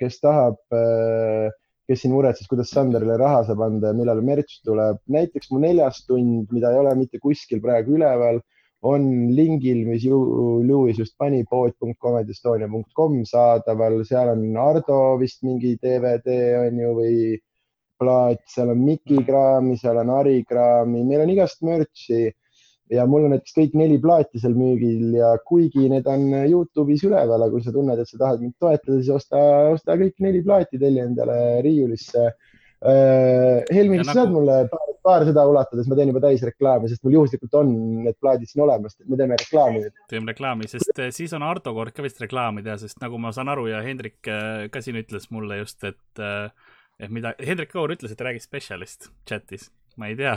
kes 0.00 0.20
tahab 0.22 0.60
äh, 0.76 1.48
kes 1.88 2.04
siin 2.04 2.12
muretses, 2.12 2.48
kuidas 2.50 2.70
Sanderile 2.74 3.16
raha 3.20 3.40
saab 3.48 3.62
anda 3.64 3.92
ja 3.92 3.96
millal 3.96 4.20
merch 4.24 4.60
tuleb. 4.66 5.00
näiteks 5.08 5.50
mu 5.52 5.60
neljas 5.62 6.02
tund, 6.08 6.50
mida 6.52 6.72
ei 6.74 6.80
ole 6.82 6.94
mitte 6.98 7.20
kuskil 7.22 7.62
praegu 7.64 7.96
üleval, 7.96 8.42
on 8.86 9.34
lingil, 9.34 9.84
mis 9.88 10.04
Ju- 10.04 10.62
Lewis 10.66 10.98
just 10.98 11.16
pani, 11.18 11.44
pood.comedystonia.com 11.50 13.24
saadaval, 13.26 14.04
seal 14.06 14.32
on 14.34 14.56
Ardo 14.56 15.16
vist 15.18 15.42
mingi 15.42 15.76
DVD 15.82 16.38
on 16.62 16.78
ju 16.78 16.92
või 16.98 17.16
plaat, 17.98 18.44
seal 18.46 18.70
on 18.70 18.84
Miki 18.84 19.24
kraami, 19.26 19.76
seal 19.76 19.98
on 19.98 20.12
Ari 20.14 20.44
kraami, 20.46 21.02
meil 21.04 21.24
on 21.24 21.32
igast 21.34 21.64
merch'i 21.66 22.28
ja 22.90 23.04
mul 23.08 23.26
on 23.26 23.34
näiteks 23.34 23.56
kõik 23.56 23.74
neli 23.76 23.98
plaati 24.00 24.40
seal 24.40 24.54
müügil 24.56 25.16
ja 25.18 25.34
kuigi 25.48 25.88
need 25.92 26.06
on 26.08 26.28
Youtube'is 26.48 27.04
üleval, 27.08 27.42
aga 27.42 27.52
kui 27.52 27.64
sa 27.64 27.74
tunned, 27.74 28.00
et 28.00 28.08
sa 28.08 28.20
tahad 28.20 28.44
mind 28.44 28.54
toetada, 28.60 28.96
siis 29.00 29.10
osta, 29.12 29.40
osta 29.74 29.98
kõik 30.00 30.16
neli 30.24 30.40
plaati, 30.46 30.80
telli 30.80 31.02
endale 31.02 31.38
riiulisse. 31.66 32.30
Helmi, 32.82 33.96
Ja 33.98 34.02
kas 34.04 34.06
sa 34.12 34.14
saad 34.20 34.28
nagu- 34.28 34.36
mulle 34.38 34.56
paar, 34.70 34.92
paar 35.02 35.24
seda 35.26 35.42
ulatades, 35.50 35.88
ma 35.90 35.96
teen 35.98 36.12
juba 36.12 36.20
täisreklaami, 36.22 36.88
sest 36.90 37.02
mul 37.06 37.16
juhuslikult 37.16 37.54
on 37.58 37.72
need 38.04 38.18
plaadid 38.22 38.50
siin 38.50 38.62
olemas, 38.66 38.94
me 39.06 39.16
teeme 39.18 39.38
reklaami 39.40 39.82
nüüd. 39.82 39.96
teeme 40.12 40.30
reklaami, 40.32 40.68
sest 40.70 40.98
eh, 40.98 41.10
siis 41.14 41.32
on 41.34 41.42
Ardo 41.42 41.74
kord 41.74 41.94
ka 41.96 42.04
vist 42.06 42.20
reklaami 42.22 42.62
teha, 42.62 42.76
sest 42.78 43.00
nagu 43.02 43.18
ma 43.18 43.32
saan 43.34 43.50
aru 43.50 43.66
ja 43.72 43.82
Hendrik 43.82 44.30
eh, 44.30 44.68
ka 44.70 44.82
siin 44.84 45.00
ütles 45.02 45.30
mulle 45.34 45.58
just, 45.62 45.82
et, 45.84 46.22
et 47.00 47.10
mida, 47.10 47.34
Hendrik 47.42 47.72
Kaur 47.74 47.90
ütles, 47.94 48.14
et 48.14 48.20
räägi 48.28 48.44
spetsialist 48.46 49.10
chatis, 49.26 49.70
ma 49.96 50.12
ei 50.12 50.16
tea, 50.18 50.36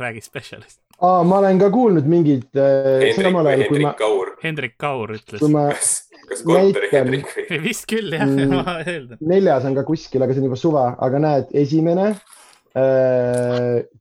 räägi 0.00 0.20
spetsialist. 0.24 0.80
aa, 1.00 1.22
ma 1.26 1.38
olen 1.38 1.58
ka 1.58 1.70
kuulnud 1.74 2.06
mingit 2.10 2.56
äh, 2.56 3.02
Hendrik 3.04 3.34
või 3.34 3.56
Hendrik 3.58 3.82
ma, 3.86 3.92
Kaur, 3.98 4.32
Hendrik 4.42 4.74
Kaur 4.78 5.12
ütles 5.16 5.42
ma 5.50 5.66
kas, 5.72 5.92
kas 6.28 6.42
kontori. 6.46 6.88
Hendrik 6.92 7.28
või? 7.34 7.60
vist 7.68 7.86
küll 7.90 8.14
jah 8.16 8.24
Mm. 8.26 8.54
ma 8.54 8.78
eeldan. 8.84 9.18
neljas 9.20 9.64
on 9.68 9.74
ka 9.78 9.84
kuskil, 9.86 10.22
aga 10.24 10.34
see 10.34 10.42
on 10.44 10.48
juba 10.50 10.58
suva, 10.60 10.84
aga 11.02 11.20
näed, 11.22 11.52
esimene, 11.64 12.08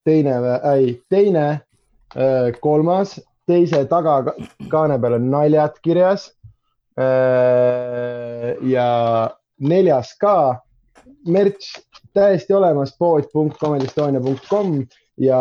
teine, 0.07 0.33
ei, 0.73 0.95
teine, 1.13 1.45
kolmas, 2.63 3.17
teise 3.49 3.83
tagakaane 3.89 4.97
peal 5.01 5.17
on 5.19 5.27
naljad 5.33 5.77
kirjas. 5.85 6.31
ja 8.73 8.87
neljas 9.59 10.13
ka, 10.21 10.35
merch 11.25 11.77
täiesti 12.13 12.53
olemas, 12.53 12.95
pood.comedystonia.com 12.99 14.73
ja 15.17 15.39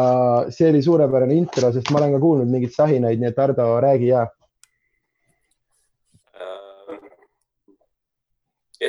see 0.51 0.71
oli 0.71 0.83
suurepärane 0.83 1.35
intro, 1.35 1.73
sest 1.73 1.91
ma 1.91 2.01
olen 2.01 2.15
ka 2.17 2.21
kuulnud 2.21 2.51
mingeid 2.51 2.75
sahinaid, 2.77 3.21
nii 3.21 3.31
et 3.31 3.41
Ardo, 3.41 3.69
räägi 3.81 4.13
ja. 4.13 4.27
Äh, 6.37 6.97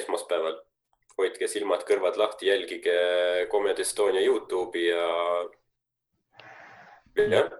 esmaspäeval 0.01 0.59
hoidke 1.17 1.47
silmad-kõrvad 1.47 2.17
lahti, 2.19 2.49
jälgige 2.49 2.95
Comedy 3.51 3.86
Estonia 3.86 4.23
Youtube'i 4.25 4.88
ja, 4.89 5.09
jah, 7.29 7.51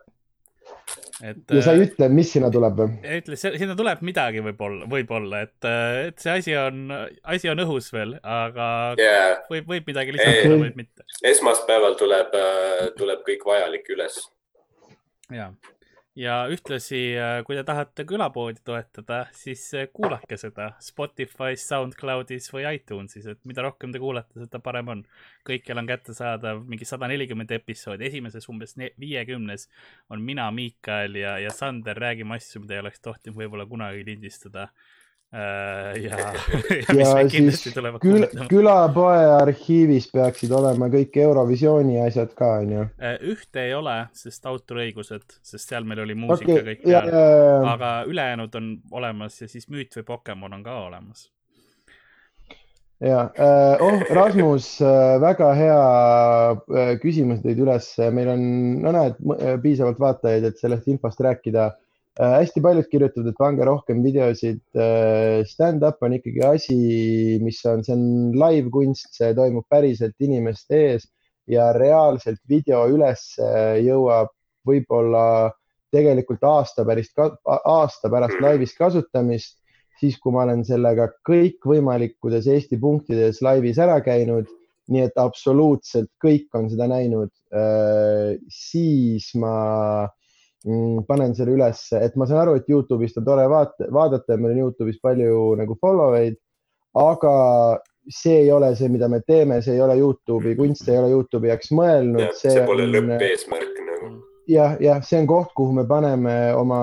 et 1.24 1.54
ja 1.56 1.64
sa 1.64 1.74
ei 1.76 1.82
äh, 1.82 1.88
ütle, 1.88 2.10
mis 2.14 2.32
sinna 2.36 2.50
tuleb 2.54 2.80
või? 2.80 2.96
ütle, 3.20 3.38
sinna 3.40 3.76
tuleb 3.80 4.04
midagi 4.06 4.44
võib-olla, 4.46 4.88
võib-olla, 4.92 5.44
et, 5.48 5.70
et 6.10 6.24
see 6.24 6.34
asi 6.34 6.56
on, 6.60 6.88
asi 7.36 7.52
on 7.52 7.64
õhus 7.66 7.90
veel, 7.96 8.16
aga 8.22 8.68
ja 9.00 9.14
võib, 9.52 9.70
võib 9.70 9.92
midagi 9.94 10.16
lisada 10.16 10.42
Ei., 10.44 10.56
võib 10.66 10.80
mitte. 10.80 11.06
esmaspäeval 11.34 11.98
tuleb, 12.00 12.36
tuleb 13.00 13.24
kõik 13.28 13.46
vajalik 13.48 13.94
üles. 13.96 14.20
ja, 15.34 15.52
ja 16.16 16.36
ühtlasi, 16.52 17.00
kui 17.46 17.58
te 17.58 17.64
tahate 17.66 18.06
külapoodi 18.06 18.62
toetada, 18.66 19.24
siis 19.38 19.64
äh, 19.78 19.88
kuulake 19.94 20.38
seda 20.38 20.70
Spotify's, 20.84 21.66
SoundCloudis 21.70 22.52
või 22.54 22.66
iTunesis, 22.78 23.26
et 23.32 23.42
mida 23.50 23.66
rohkem 23.66 23.94
te 23.94 24.02
kuulate, 24.02 24.38
seda 24.38 24.62
parem 24.64 24.92
on. 24.94 25.04
kõikjal 25.48 25.82
on 25.82 25.90
kättesaadav 25.90 26.62
mingi 26.70 26.86
sada 26.88 27.10
nelikümmend 27.12 27.52
episoodi, 27.52 28.08
esimeses 28.08 28.48
umbes 28.50 28.78
ne- 28.78 28.94
viiekümnes 29.00 29.68
on 30.14 30.22
mina, 30.22 30.50
Miikael 30.52 31.18
ja, 31.20 31.38
ja 31.42 31.52
Sander 31.52 31.98
räägime 32.00 32.38
asju, 32.38 32.62
mida 32.64 32.78
ei 32.78 32.84
oleks 32.86 33.02
tohtinud 33.02 33.38
võib-olla 33.38 33.66
kunagi 33.68 34.06
lindistada. 34.08 34.70
Ja, 35.34 36.18
ja 36.94 36.98
ja 37.00 37.14
meid 37.16 37.30
siis 37.34 37.64
kuulutama. 38.02 38.48
külapoe 38.50 39.22
arhiivis 39.40 40.10
peaksid 40.14 40.54
olema 40.54 40.90
kõik 40.94 41.18
Eurovisiooni 41.24 42.00
asjad 42.06 42.36
ka 42.38 42.52
onju. 42.62 42.86
Äh, 43.02 43.18
ühte 43.34 43.66
ei 43.66 43.74
ole, 43.74 43.98
sest 44.18 44.46
autoriõigused, 44.50 45.40
sest 45.42 45.74
seal 45.74 45.88
meil 45.90 46.04
oli 46.06 46.18
muusika 46.18 46.52
okay, 46.54 46.66
kõik, 46.68 46.86
ja, 46.86 47.02
peal. 47.02 47.16
ja, 47.18 47.38
ja, 47.40 47.62
aga 47.74 47.94
ülejäänud 48.10 48.60
on 48.60 48.74
olemas 49.02 49.42
ja 49.42 49.50
siis 49.50 49.70
Müüt 49.74 49.98
või 49.98 50.06
Pokemon 50.12 50.60
on 50.60 50.66
ka 50.66 50.78
olemas. 50.86 51.26
ja, 53.02 53.26
oh 53.82 54.06
Rasmus, 54.14 54.76
väga 55.24 55.54
hea 55.58 55.80
äh, 56.54 56.94
küsimus 57.02 57.42
tõid 57.42 57.64
üles, 57.66 57.90
meil 58.14 58.36
on, 58.36 58.44
no 58.86 58.94
näed, 58.94 59.18
piisavalt 59.66 59.98
vaatajaid, 60.00 60.46
et 60.52 60.62
sellest 60.62 60.94
infost 60.94 61.26
rääkida. 61.26 61.72
Hästi 62.20 62.62
paljud 62.62 62.88
kirjutavad, 62.92 63.32
et 63.32 63.40
pange 63.40 63.66
rohkem 63.66 64.04
videosid. 64.06 64.62
Stand-up 65.50 66.04
on 66.06 66.18
ikkagi 66.20 66.44
asi, 66.46 66.78
mis 67.42 67.64
on, 67.70 67.84
see 67.86 67.96
on 67.96 68.06
live 68.38 68.70
kunst, 68.74 69.10
see 69.18 69.34
toimub 69.38 69.66
päriselt 69.72 70.16
inimeste 70.22 70.84
ees 70.92 71.10
ja 71.50 71.72
reaalselt 71.76 72.40
video 72.50 72.86
üles 72.92 73.34
jõuab 73.84 74.32
võib-olla 74.68 75.52
tegelikult 75.94 76.44
aasta 76.48 76.86
pärast, 76.88 77.20
aasta 77.46 78.10
pärast 78.10 78.40
laivis 78.42 78.74
kasutamist, 78.78 79.58
siis 80.00 80.18
kui 80.22 80.34
ma 80.34 80.46
olen 80.48 80.64
sellega 80.66 81.10
kõikvõimalikkudes 81.28 82.48
Eesti 82.50 82.80
punktides 82.82 83.42
laivis 83.46 83.80
ära 83.82 84.00
käinud, 84.06 84.50
nii 84.90 85.06
et 85.06 85.20
absoluutselt 85.22 86.10
kõik 86.24 86.50
on 86.58 86.70
seda 86.72 86.90
näinud, 86.92 87.32
siis 88.52 89.30
ma 89.40 89.56
mm, 90.08 90.23
panen 91.08 91.34
selle 91.36 91.58
ülesse, 91.58 92.00
et 92.06 92.16
ma 92.16 92.28
saan 92.28 92.44
aru, 92.46 92.56
et 92.60 92.70
Youtube'ist 92.72 93.18
on 93.20 93.26
tore 93.28 93.44
vaata, 93.52 93.90
vaadata 93.92 94.36
ja 94.36 94.40
meil 94.40 94.56
on 94.56 94.62
Youtube'is 94.68 95.02
palju 95.04 95.56
nagu 95.60 95.76
follow 95.82 96.16
eid, 96.16 96.38
aga 97.00 97.34
see 98.12 98.44
ei 98.46 98.52
ole 98.52 98.74
see, 98.76 98.90
mida 98.92 99.10
me 99.12 99.20
teeme, 99.28 99.62
see 99.64 99.76
ei 99.76 99.82
ole 99.84 99.98
Youtube'i 100.00 100.56
kunst, 100.56 100.88
ei 100.88 101.00
ole 101.00 101.12
Youtube'i 101.12 101.52
jaoks 101.52 101.74
mõelnud. 101.76 102.36
see 102.40 102.64
pole 102.68 102.88
lõppeesmärk 102.92 103.82
nagu. 103.88 104.12
jah, 104.48 104.78
jah, 104.84 105.04
see 105.04 105.20
on 105.20 105.28
koht, 105.28 105.52
kuhu 105.58 105.76
me 105.76 105.88
paneme 105.90 106.38
oma 106.56 106.80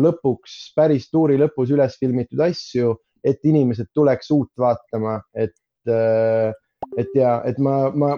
lõpuks, 0.00 0.56
päris 0.76 1.10
tuuri 1.12 1.36
lõpus 1.40 1.72
üles 1.76 1.98
filmitud 2.00 2.40
asju, 2.44 2.96
et 3.24 3.40
inimesed 3.44 3.92
tuleks 3.96 4.32
uut 4.32 4.52
vaatama, 4.60 5.18
et, 5.36 5.56
et 5.88 7.16
ja, 7.16 7.38
et 7.48 7.60
ma, 7.60 7.88
ma, 7.92 8.14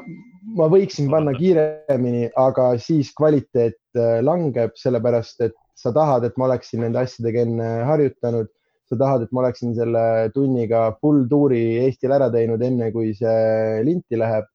ma 0.54 0.68
võiksin 0.70 1.08
panna 1.10 1.32
kiiremini, 1.36 2.28
aga 2.38 2.74
siis 2.82 3.12
kvaliteet 3.16 3.98
langeb, 4.22 4.76
sellepärast 4.78 5.42
et 5.48 5.56
sa 5.76 5.92
tahad, 5.92 6.24
et 6.24 6.36
ma 6.38 6.46
oleksin 6.48 6.84
nende 6.84 7.02
asjadega 7.02 7.46
enne 7.46 7.70
harjutanud. 7.88 8.52
sa 8.86 8.94
tahad, 8.94 9.24
et 9.24 9.32
ma 9.34 9.40
oleksin 9.40 9.72
selle 9.74 10.30
tunniga 10.30 10.92
full 11.02 11.24
tuuri 11.26 11.58
Eestil 11.82 12.12
ära 12.14 12.28
teinud, 12.30 12.60
enne 12.62 12.92
kui 12.94 13.08
see 13.18 13.80
linti 13.82 14.14
läheb 14.14 14.46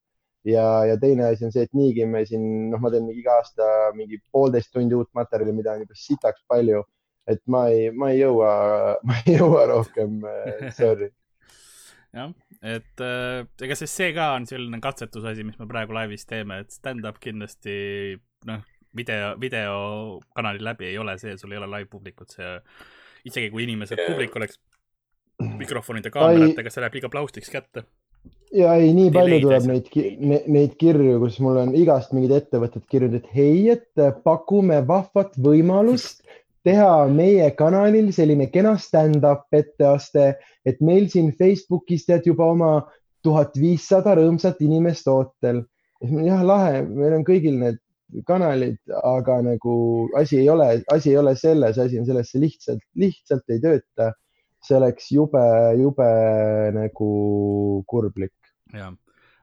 ja, 0.48 0.86
ja 0.88 0.96
teine 1.02 1.26
asi 1.26 1.46
on 1.46 1.52
see, 1.52 1.66
et 1.68 1.74
niigi 1.76 2.06
me 2.08 2.24
siin, 2.26 2.46
noh, 2.72 2.80
ma 2.80 2.92
teen 2.94 3.10
iga 3.12 3.38
aasta 3.42 3.66
mingi 3.98 4.22
poolteist 4.32 4.72
tundi 4.74 4.96
uut 4.98 5.10
materjali, 5.18 5.52
mida 5.58 5.76
on 5.76 5.84
juba 5.84 6.00
sitaks 6.00 6.46
palju, 6.48 6.80
et 7.28 7.42
ma 7.52 7.66
ei, 7.74 7.90
ma 7.92 8.14
ei 8.14 8.22
jõua, 8.22 8.54
ma 9.08 9.20
ei 9.26 9.36
jõua 9.36 9.68
rohkem 9.74 10.22
sorry. 10.80 11.12
jah, 12.16 12.32
et 12.62 13.02
äh, 13.02 13.42
ega 13.66 13.78
siis 13.78 13.94
see 13.98 14.12
ka 14.16 14.32
on 14.38 14.46
selline 14.50 14.82
katsetusasi, 14.84 15.46
mis 15.48 15.58
me 15.60 15.68
praegu 15.70 15.96
laivis 15.98 16.28
teeme, 16.30 16.62
et 16.62 16.74
stand-up 16.74 17.18
kindlasti 17.22 18.18
noh, 18.50 18.62
video, 18.98 19.34
videokanali 19.42 20.62
läbi 20.64 20.92
ei 20.92 21.00
ole 21.02 21.18
see, 21.22 21.38
sul 21.38 21.56
ei 21.56 21.62
ole 21.62 21.70
live-publikut, 21.72 22.38
see 22.38 22.54
isegi 23.30 23.50
kui 23.54 23.66
inimesed, 23.66 24.02
publik 24.08 24.38
oleks 24.38 24.62
mikrofonide, 25.62 26.14
kaameratega, 26.14 26.74
see 26.74 26.86
läheb 26.86 27.00
liiga 27.00 27.12
plaustiks 27.14 27.50
kätte. 27.54 27.86
ja 28.54 28.76
ei, 28.78 28.94
nii 28.94 29.10
palju 29.16 29.42
tuleb 29.48 29.68
neid, 29.72 29.92
neid 30.52 30.78
kirju, 30.82 31.18
kus 31.24 31.40
mul 31.42 31.64
on 31.64 31.74
igast 31.78 32.14
mingid 32.14 32.36
ettevõtted 32.38 32.86
kirjutanud, 32.92 33.24
et 33.24 33.34
hei, 33.38 33.70
et 33.74 34.22
pakume 34.26 34.84
vahvat 34.88 35.38
võimalust 35.42 36.21
teha 36.68 37.08
meie 37.10 37.50
kanalil 37.58 38.12
selline 38.16 38.48
kena 38.54 38.76
stand-up 38.80 39.54
etteaste, 39.56 40.36
et 40.66 40.82
meil 40.82 41.08
siin 41.10 41.32
Facebookis 41.38 42.06
tead 42.08 42.28
juba 42.30 42.52
oma 42.54 42.72
tuhat 43.26 43.58
viissada 43.58 44.16
rõõmsat 44.18 44.62
inimest 44.66 45.08
ootel. 45.12 45.64
jah, 46.02 46.44
lahe, 46.46 46.82
meil 46.86 47.20
on 47.20 47.26
kõigil 47.26 47.60
need 47.62 47.80
kanalid, 48.28 48.80
aga 49.04 49.38
nagu 49.46 49.76
asi 50.20 50.42
ei 50.42 50.50
ole, 50.50 50.82
asi 50.92 51.14
ei 51.14 51.18
ole 51.18 51.36
selles, 51.36 51.78
asi 51.78 52.00
on 52.00 52.06
selles, 52.06 52.32
see 52.32 52.42
lihtsalt, 52.44 52.84
lihtsalt 52.96 53.54
ei 53.54 53.62
tööta. 53.64 54.14
see 54.62 54.78
oleks 54.78 55.08
jube, 55.10 55.42
jube 55.80 56.10
nagu 56.76 57.14
kurblik. 57.90 58.34
jah 58.74 58.92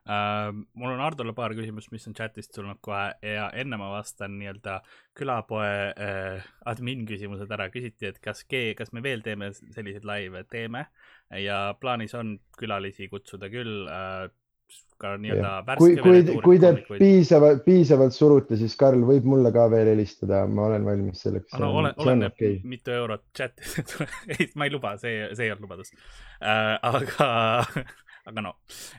äh,, 0.08 0.48
mul 0.52 0.94
on 0.94 1.04
Hardole 1.04 1.34
paar 1.36 1.54
küsimust, 1.58 1.92
mis 1.94 2.08
on 2.10 2.16
chat'ist 2.18 2.54
tulnud 2.54 2.80
kohe 2.84 3.12
ja 3.22 3.50
enne 3.52 3.78
ma 3.80 3.90
vastan 3.92 4.38
nii-öelda 4.40 4.80
külapoe 5.18 5.70
äh, 5.92 6.50
admin 6.66 7.06
küsimused 7.08 7.52
ära. 7.54 7.68
küsiti, 7.74 8.10
et 8.12 8.20
kas, 8.24 8.44
kas 8.48 8.92
me 8.92 9.04
veel 9.04 9.24
teeme 9.26 9.52
selliseid 9.54 10.08
laive, 10.08 10.44
teeme 10.50 10.88
ja 11.44 11.62
plaanis 11.80 12.14
on 12.18 12.38
külalisi 12.58 13.08
kutsuda 13.12 13.50
küll 13.52 13.88
äh, 13.92 14.28
ka 14.98 15.12
nii-öelda 15.20 15.50
värske 15.66 16.02
kui, 16.02 16.22
kui, 16.26 16.40
kui 16.42 16.58
te 16.62 16.72
piisavalt, 16.98 17.62
piisavalt 17.66 18.14
surute, 18.16 18.58
siis 18.58 18.74
Karl 18.78 19.04
võib 19.06 19.28
mulle 19.30 19.52
ka 19.54 19.68
veel 19.70 19.92
helistada, 19.92 20.42
ma 20.50 20.66
olen 20.66 20.88
valmis 20.88 21.22
selleks. 21.22 21.54
no 21.60 21.70
ole, 21.80 21.92
oleneb 22.02 22.34
okay. 22.34 22.58
mitu 22.66 22.92
eurot 22.96 23.22
chat'i 23.36 23.86
ei, 24.34 24.50
ma 24.58 24.66
ei 24.66 24.74
luba, 24.74 24.96
see, 25.00 25.30
see 25.38 25.46
ei 25.46 25.54
olnud 25.54 25.68
lubadus 25.68 25.94
äh,. 25.94 26.74
aga 26.82 27.30
aga 28.28 28.44
no, 28.44 28.52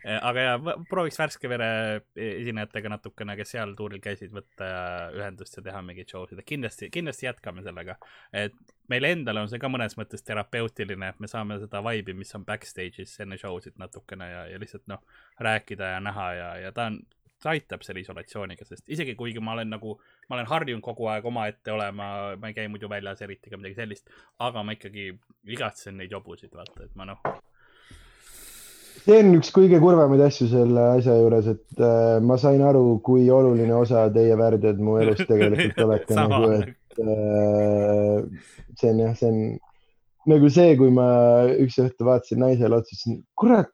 eh, 0.04 0.18
aga 0.18 0.46
ja 0.46 0.56
prooviks 0.90 1.20
värske 1.20 1.52
vere 1.52 1.70
esinejatega 2.16 2.92
natukene, 2.96 3.36
kes 3.40 3.54
seal 3.56 3.76
tuuril 3.78 4.02
käisid, 4.04 4.34
võtta 4.36 4.70
ühendust 5.16 5.60
ja 5.60 5.66
teha 5.66 5.84
mingeid 5.86 6.10
show 6.12 6.26
sid, 6.30 6.42
kindlasti, 6.48 6.90
kindlasti 6.94 7.30
jätkame 7.30 7.64
sellega. 7.66 7.98
et 8.34 8.58
meile 8.90 9.14
endale 9.14 9.44
on 9.44 9.52
see 9.52 9.62
ka 9.62 9.70
mõnes 9.70 9.96
mõttes 10.00 10.26
terapeutiline, 10.26 11.14
et 11.14 11.22
me 11.22 11.30
saame 11.30 11.60
seda 11.62 11.84
vibe'i, 11.86 12.18
mis 12.18 12.34
on 12.36 12.46
backstage'is 12.48 13.20
enne 13.24 13.38
show 13.38 13.60
sid 13.62 13.78
natukene 13.82 14.32
ja, 14.32 14.44
ja 14.54 14.60
lihtsalt 14.62 14.88
noh, 14.90 15.04
rääkida 15.40 15.96
ja 15.96 16.04
näha 16.04 16.28
ja, 16.34 16.52
ja 16.66 16.72
ta 16.76 16.90
on, 16.90 17.02
see 17.40 17.54
aitab 17.54 17.84
selle 17.86 18.02
isolatsiooniga, 18.04 18.66
sest 18.68 18.90
isegi 18.92 19.16
kuigi 19.20 19.40
ma 19.44 19.54
olen 19.56 19.70
nagu, 19.72 19.94
ma 20.28 20.36
olen 20.36 20.50
harjunud 20.50 20.84
kogu 20.84 21.08
aeg 21.12 21.28
omaette 21.30 21.72
olema, 21.72 22.10
ma 22.36 22.50
ei 22.50 22.58
käi 22.58 22.68
muidu 22.72 22.90
väljas 22.92 23.24
eriti 23.24 23.48
ega 23.52 23.62
midagi 23.62 23.80
sellist, 23.80 24.12
aga 24.44 24.64
ma 24.66 24.76
ikkagi 24.76 25.14
igatsen 25.56 26.02
neid 26.02 26.12
jobusid, 26.12 26.52
vaata, 26.56 26.90
et 26.90 27.00
ma 27.00 27.08
noh 27.14 27.24
see 29.06 29.20
on 29.22 29.32
üks 29.38 29.52
kõige 29.56 29.80
kurvemaid 29.82 30.22
asju 30.26 30.50
selle 30.52 30.84
asja 30.98 31.16
juures, 31.20 31.48
et 31.54 31.84
äh, 31.84 32.18
ma 32.26 32.38
sain 32.42 32.62
aru, 32.66 33.00
kui 33.06 33.28
oluline 33.34 33.76
osa 33.76 34.08
teie 34.14 34.38
värdjad 34.40 34.82
mu 34.84 34.98
elus 35.02 35.22
tegelikult 35.30 35.82
olete 35.86 36.18
nagu, 36.18 36.52
et 36.60 37.02
äh, 37.04 38.50
see 38.80 38.94
on 38.94 39.04
jah, 39.06 39.16
see 39.20 39.32
on 39.32 39.40
nagu 40.34 40.52
see, 40.54 40.76
kui 40.80 40.92
ma 40.94 41.08
üks 41.62 41.80
õhtu 41.82 42.08
vaatasin 42.08 42.44
naisele 42.44 42.82
otsa, 42.82 42.94
ütlesin, 42.96 43.22
kurat, 43.40 43.72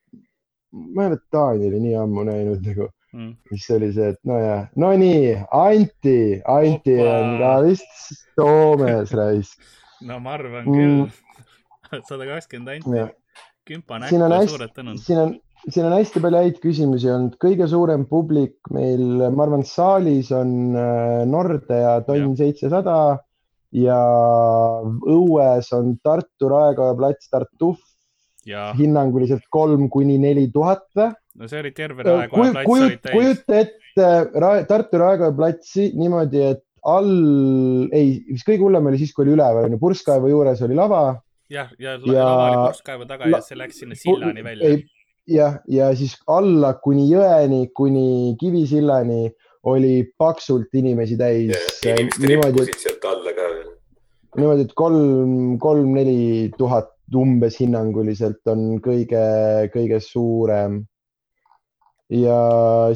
ma 0.72 1.06
ei 1.06 1.14
ole 1.14 1.20
Taanili 1.34 1.82
nii 1.84 1.98
ammu 2.00 2.28
näinud 2.28 2.64
nagu 2.66 2.90
mm.. 3.16 3.34
siis 3.50 3.68
oli 3.78 3.92
see, 3.96 4.14
et 4.14 4.22
nojah, 4.28 4.66
no 4.82 4.92
nii, 5.00 5.36
Anti, 5.56 6.18
Anti 6.42 6.98
Opa. 7.00 7.12
on 7.18 7.38
ka 7.42 7.54
vist 7.66 8.02
Soomes 8.36 9.14
raisk. 9.16 9.70
no 10.06 10.20
ma 10.24 10.36
arvan 10.38 10.68
küll 10.70 10.98
mm., 11.06 12.02
sada 12.10 12.28
kakskümmend 12.30 12.78
Anti 12.78 13.06
kümpa 13.66 14.00
näkku 14.02 14.20
ja 14.20 14.42
suured 14.48 14.74
tänud. 14.76 15.02
siin 15.02 15.20
on, 15.22 15.34
siin 15.68 15.88
on 15.88 15.96
hästi 15.96 16.22
palju 16.24 16.42
häid 16.44 16.60
küsimusi 16.64 17.10
olnud, 17.12 17.38
kõige 17.42 17.68
suurem 17.72 18.06
publik 18.10 18.70
meil, 18.74 19.06
ma 19.34 19.48
arvan, 19.48 19.66
saalis 19.68 20.32
on 20.36 20.76
äh, 20.78 21.24
Nordea 21.30 21.98
Tonn 22.08 22.36
seitsesada 22.40 22.98
ja 23.76 24.00
õues 24.86 25.72
on 25.76 25.96
Tartu 26.04 26.52
Raekoja 26.52 26.96
plats 27.00 27.32
Tartuf. 27.32 27.82
hinnanguliselt 28.78 29.48
kolm 29.50 29.88
kuni 29.90 30.20
neli 30.22 30.52
tuhat 30.54 30.86
või? 30.96 31.10
no 31.36 31.50
see 31.50 31.64
oli 31.64 31.74
terve 31.76 32.06
Raekoja 32.06 32.52
plats 32.54 32.70
Kuju, 32.70 32.86
oli 32.86 33.00
täis. 33.02 33.16
kujuta 33.16 33.60
ette 33.64 34.40
ra 34.40 34.54
Tartu 34.70 35.02
Raekoja 35.02 35.34
platsi 35.36 35.90
niimoodi, 35.98 36.46
et 36.54 36.64
all, 36.86 37.90
ei, 37.90 38.20
mis 38.30 38.46
kõige 38.46 38.62
hullem 38.62 38.92
oli 38.92 39.00
siis, 39.02 39.12
kui 39.16 39.26
oli 39.26 39.34
üleval, 39.34 39.74
purskkaevu 39.82 40.30
juures 40.30 40.62
oli 40.62 40.78
lava 40.78 41.16
jah, 41.50 41.70
ja, 41.80 41.92
ja, 41.92 42.14
ja 42.14 42.26
lava 42.26 42.46
oli 42.46 42.62
purskkaevu 42.70 43.08
taga 43.10 43.30
ja 43.30 43.42
see 43.46 43.58
läks 43.60 43.82
sinna 43.84 43.98
sillani 44.00 44.44
välja. 44.44 44.78
jah, 45.28 45.60
ja 45.68 45.92
siis 45.98 46.16
alla 46.28 46.74
kuni 46.84 47.08
jõeni, 47.10 47.68
kuni 47.76 48.36
Kivisillani 48.40 49.30
oli 49.66 49.94
paksult 50.18 50.74
inimesi 50.74 51.18
täis. 51.18 51.56
inimesed 51.86 52.28
rippusid 52.30 52.82
sealt 52.82 53.08
alla 53.10 53.34
ka 53.38 53.48
veel. 53.54 53.72
niimoodi, 54.38 54.68
et 54.68 54.76
kolm, 54.78 55.56
kolm-neli 55.62 56.52
tuhat 56.58 56.92
umbes 57.16 57.60
hinnanguliselt 57.62 58.50
on 58.52 58.82
kõige, 58.84 59.24
kõige 59.74 60.02
suurem. 60.04 60.84
ja 62.10 62.40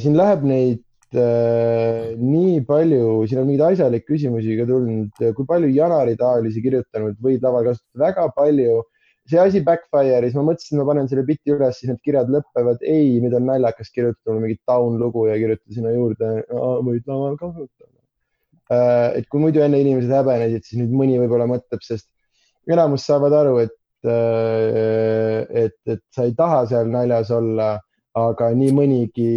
siin 0.02 0.18
läheb 0.18 0.46
neid 0.46 0.86
äh, 1.18 2.14
nii 2.20 2.62
palju, 2.68 3.26
siin 3.30 3.42
on 3.42 3.48
mingeid 3.48 3.66
asjalikke 3.74 4.12
küsimusi 4.12 4.58
ka 4.60 4.68
tulnud, 4.70 5.24
kui 5.38 5.48
palju 5.50 5.70
janaritaolisi 5.74 6.64
kirjutanud 6.66 7.18
võid 7.24 7.46
laval 7.46 7.70
kasutada, 7.72 8.02
väga 8.06 8.30
palju. 8.38 8.82
see 9.30 9.38
asi 9.38 9.60
backfire'is, 9.62 10.34
ma 10.34 10.42
mõtlesin, 10.48 10.80
ma 10.80 10.88
panen 10.88 11.08
selle 11.10 11.22
biti 11.28 11.54
üles, 11.54 11.76
siis 11.78 11.92
need 11.92 12.00
kirjad 12.02 12.32
lõpevad. 12.34 12.82
ei, 12.82 13.20
nüüd 13.22 13.36
on 13.38 13.46
naljakas 13.46 13.92
kirjutada 13.94 14.40
mingit 14.42 14.62
taun 14.66 14.98
lugu 14.98 15.28
ja 15.30 15.36
kirjutada 15.38 15.76
sinna 15.76 15.94
juurde, 15.94 16.32
võid 16.88 17.06
laval 17.06 17.38
kasutada 17.38 17.94
äh,. 18.74 19.20
et 19.20 19.28
kui 19.30 19.42
muidu 19.42 19.62
enne 19.62 19.82
inimesed 19.82 20.14
häbenesid, 20.14 20.66
siis 20.66 20.82
nüüd 20.82 20.96
mõni 20.98 21.20
võib-olla 21.22 21.46
mõtleb, 21.50 21.84
sest 21.86 22.10
enamus 22.70 23.06
saavad 23.06 23.36
aru, 23.42 23.60
et 23.66 23.78
äh, 24.10 25.46
et, 25.66 25.78
et 25.86 26.02
sa 26.16 26.26
ei 26.26 26.34
taha 26.38 26.66
seal 26.70 26.90
naljas 26.90 27.30
olla, 27.36 27.76
aga 28.18 28.50
nii 28.58 28.74
mõnigi 28.74 29.34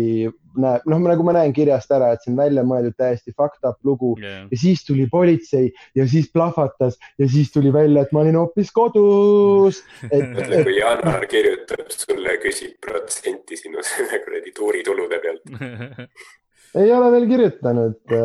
näeb, 0.60 0.84
noh, 0.90 1.00
nagu 1.04 1.26
ma 1.26 1.36
näen 1.36 1.54
kirjast 1.56 1.92
ära, 1.94 2.12
et 2.12 2.24
see 2.24 2.32
on 2.32 2.40
välja 2.40 2.64
mõeldud 2.66 2.96
täiesti 2.98 3.34
fucked 3.36 3.64
up 3.68 3.78
lugu. 3.86 4.14
Yeah. 4.20 4.46
ja 4.50 4.58
siis 4.58 4.84
tuli 4.86 5.06
politsei 5.10 5.70
ja 5.98 6.06
siis 6.08 6.28
plahvatas 6.32 6.98
ja 7.18 7.28
siis 7.28 7.52
tuli 7.54 7.72
välja, 7.74 8.04
et 8.04 8.12
ma 8.12 8.24
olin 8.24 8.38
hoopis 8.40 8.72
kodus. 8.74 9.82
Et.... 10.12 10.36
kui 10.36 10.76
Janar 10.78 11.26
kirjutab 11.30 11.88
sulle, 11.94 12.36
küsib 12.42 12.78
protsenti 12.84 13.58
sinu 13.60 13.82
selle 13.86 14.20
kuradi 14.24 14.54
tuuritulude 14.56 15.20
pealt 15.22 15.52
ei 16.78 16.92
ole 16.92 17.10
veel 17.12 17.26
kirjutanud 17.28 18.14
äh,. 18.16 18.22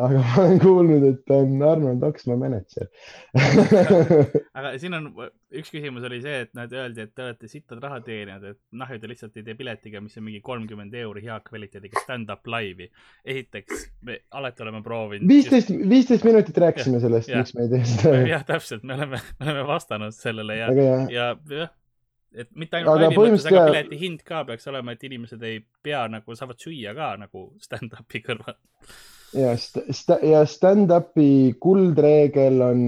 aga 0.00 0.20
ma 0.24 0.36
olen 0.42 0.60
kuulnud, 0.62 1.04
et 1.10 1.32
on 1.34 1.62
Arnold 1.66 2.04
Oksmaa 2.08 2.38
mänedžer 2.40 2.88
aga 4.58 4.72
siin 4.80 4.96
on, 4.96 5.10
üks 5.60 5.72
küsimus 5.72 6.06
oli 6.08 6.20
see, 6.24 6.38
et 6.46 6.54
nad 6.56 6.72
öeldi, 6.72 7.04
et 7.04 7.12
te 7.14 7.26
olete 7.26 7.50
sittad 7.50 7.82
raha 7.82 8.00
teeninud, 8.06 8.46
et 8.54 8.60
et 8.90 9.02
te 9.02 9.10
lihtsalt 9.10 9.36
ei 9.38 9.46
tee 9.46 9.56
piletiga, 9.58 10.00
mis 10.02 10.16
on 10.18 10.26
mingi 10.26 10.40
kolmkümmend 10.44 10.94
euri 11.02 11.24
hea 11.26 11.36
kvaliteediga 11.44 12.04
stand-up 12.04 12.48
laivi. 12.50 12.88
esiteks, 13.24 13.84
me 14.06 14.20
alati 14.40 14.64
oleme 14.64 14.82
proovinud. 14.86 15.28
viisteist, 15.28 15.74
viisteist 15.92 16.24
minutit 16.28 16.58
rääkisime 16.64 16.98
ja, 16.98 17.04
sellest, 17.06 17.34
miks 17.34 17.54
me 17.56 17.66
ei 17.66 17.74
tee 17.74 17.84
seda. 17.92 18.16
jah, 18.28 18.46
täpselt, 18.48 18.86
me 18.88 18.96
oleme, 18.96 19.20
me 19.38 19.46
oleme 19.50 19.66
vastanud 19.68 20.16
sellele 20.16 20.56
ja, 20.62 20.72
ja 21.10 21.28
jah 21.50 21.76
et 22.34 22.50
mitte 22.58 22.78
ainult 22.78 23.00
laivi 23.00 23.16
mõttes, 23.18 23.46
aga 23.50 23.64
pileti 23.70 24.00
hind 24.00 24.24
ka 24.26 24.42
peaks 24.48 24.68
olema, 24.70 24.94
et 24.94 25.08
inimesed 25.08 25.42
ei 25.46 25.62
pea 25.82 26.04
nagu, 26.12 26.36
saavad 26.38 26.60
süüa 26.62 26.94
ka 26.96 27.14
nagu 27.20 27.48
stand-up'i 27.62 28.22
kõrval. 28.26 28.56
ja 29.36 29.54
st- 29.58 29.86
st- 29.94 30.20
ja 30.26 30.44
stand-up'i 30.48 31.56
kuldreegel 31.62 32.62
on 32.66 32.80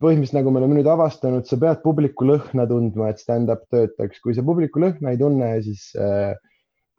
põhimõtteliselt 0.00 0.38
nagu 0.40 0.52
me 0.52 0.62
oleme 0.62 0.78
nüüd 0.80 0.92
avastanud, 0.92 1.48
sa 1.48 1.60
pead 1.60 1.82
publiku 1.84 2.28
lõhna 2.28 2.68
tundma, 2.68 3.10
et 3.10 3.22
stand-up 3.22 3.66
töötaks. 3.72 4.20
kui 4.20 4.36
sa 4.36 4.44
publiku 4.46 4.82
lõhna 4.84 5.14
ei 5.14 5.20
tunne, 5.20 5.50
siis 5.64 5.90
äh, 5.96 6.32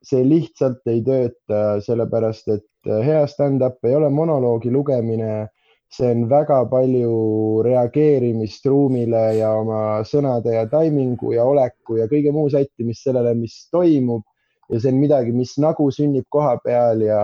see 0.06 0.26
lihtsalt 0.26 0.86
ei 0.90 1.02
tööta, 1.06 1.80
sellepärast 1.86 2.54
et 2.56 2.90
äh, 2.90 3.02
hea 3.06 3.26
stand-up 3.30 3.86
ei 3.86 3.98
ole 3.98 4.10
monoloogi 4.14 4.74
lugemine. 4.74 5.50
See 5.92 6.08
on 6.08 6.28
väga 6.32 6.58
palju 6.72 7.64
reageerimist 7.68 8.66
ruumile 8.72 9.24
ja 9.38 9.52
oma 9.60 9.80
sõnade 10.08 10.54
ja 10.56 10.66
taimingu 10.72 11.34
ja 11.36 11.44
oleku 11.44 11.98
ja 12.00 12.08
kõige 12.12 12.32
muu 12.32 12.48
sättimist 12.50 13.04
sellele, 13.08 13.34
mis 13.36 13.66
toimub. 13.72 14.24
ja 14.72 14.80
see 14.80 14.94
on 14.94 15.02
midagi, 15.02 15.34
mis 15.36 15.58
nagu 15.60 15.90
sünnib 15.92 16.24
koha 16.32 16.54
peal 16.64 17.02
ja 17.04 17.22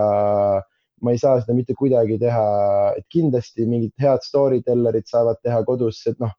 ma 1.00 1.14
ei 1.14 1.20
saa 1.22 1.38
seda 1.40 1.54
mitte 1.56 1.72
kuidagi 1.78 2.18
teha, 2.20 2.42
et 2.98 3.06
kindlasti 3.08 3.64
mingid 3.64 3.94
head 4.02 4.20
story 4.26 4.60
tellerid 4.66 5.06
saavad 5.08 5.40
teha 5.42 5.62
kodus, 5.64 6.02
et 6.10 6.18
noh, 6.20 6.34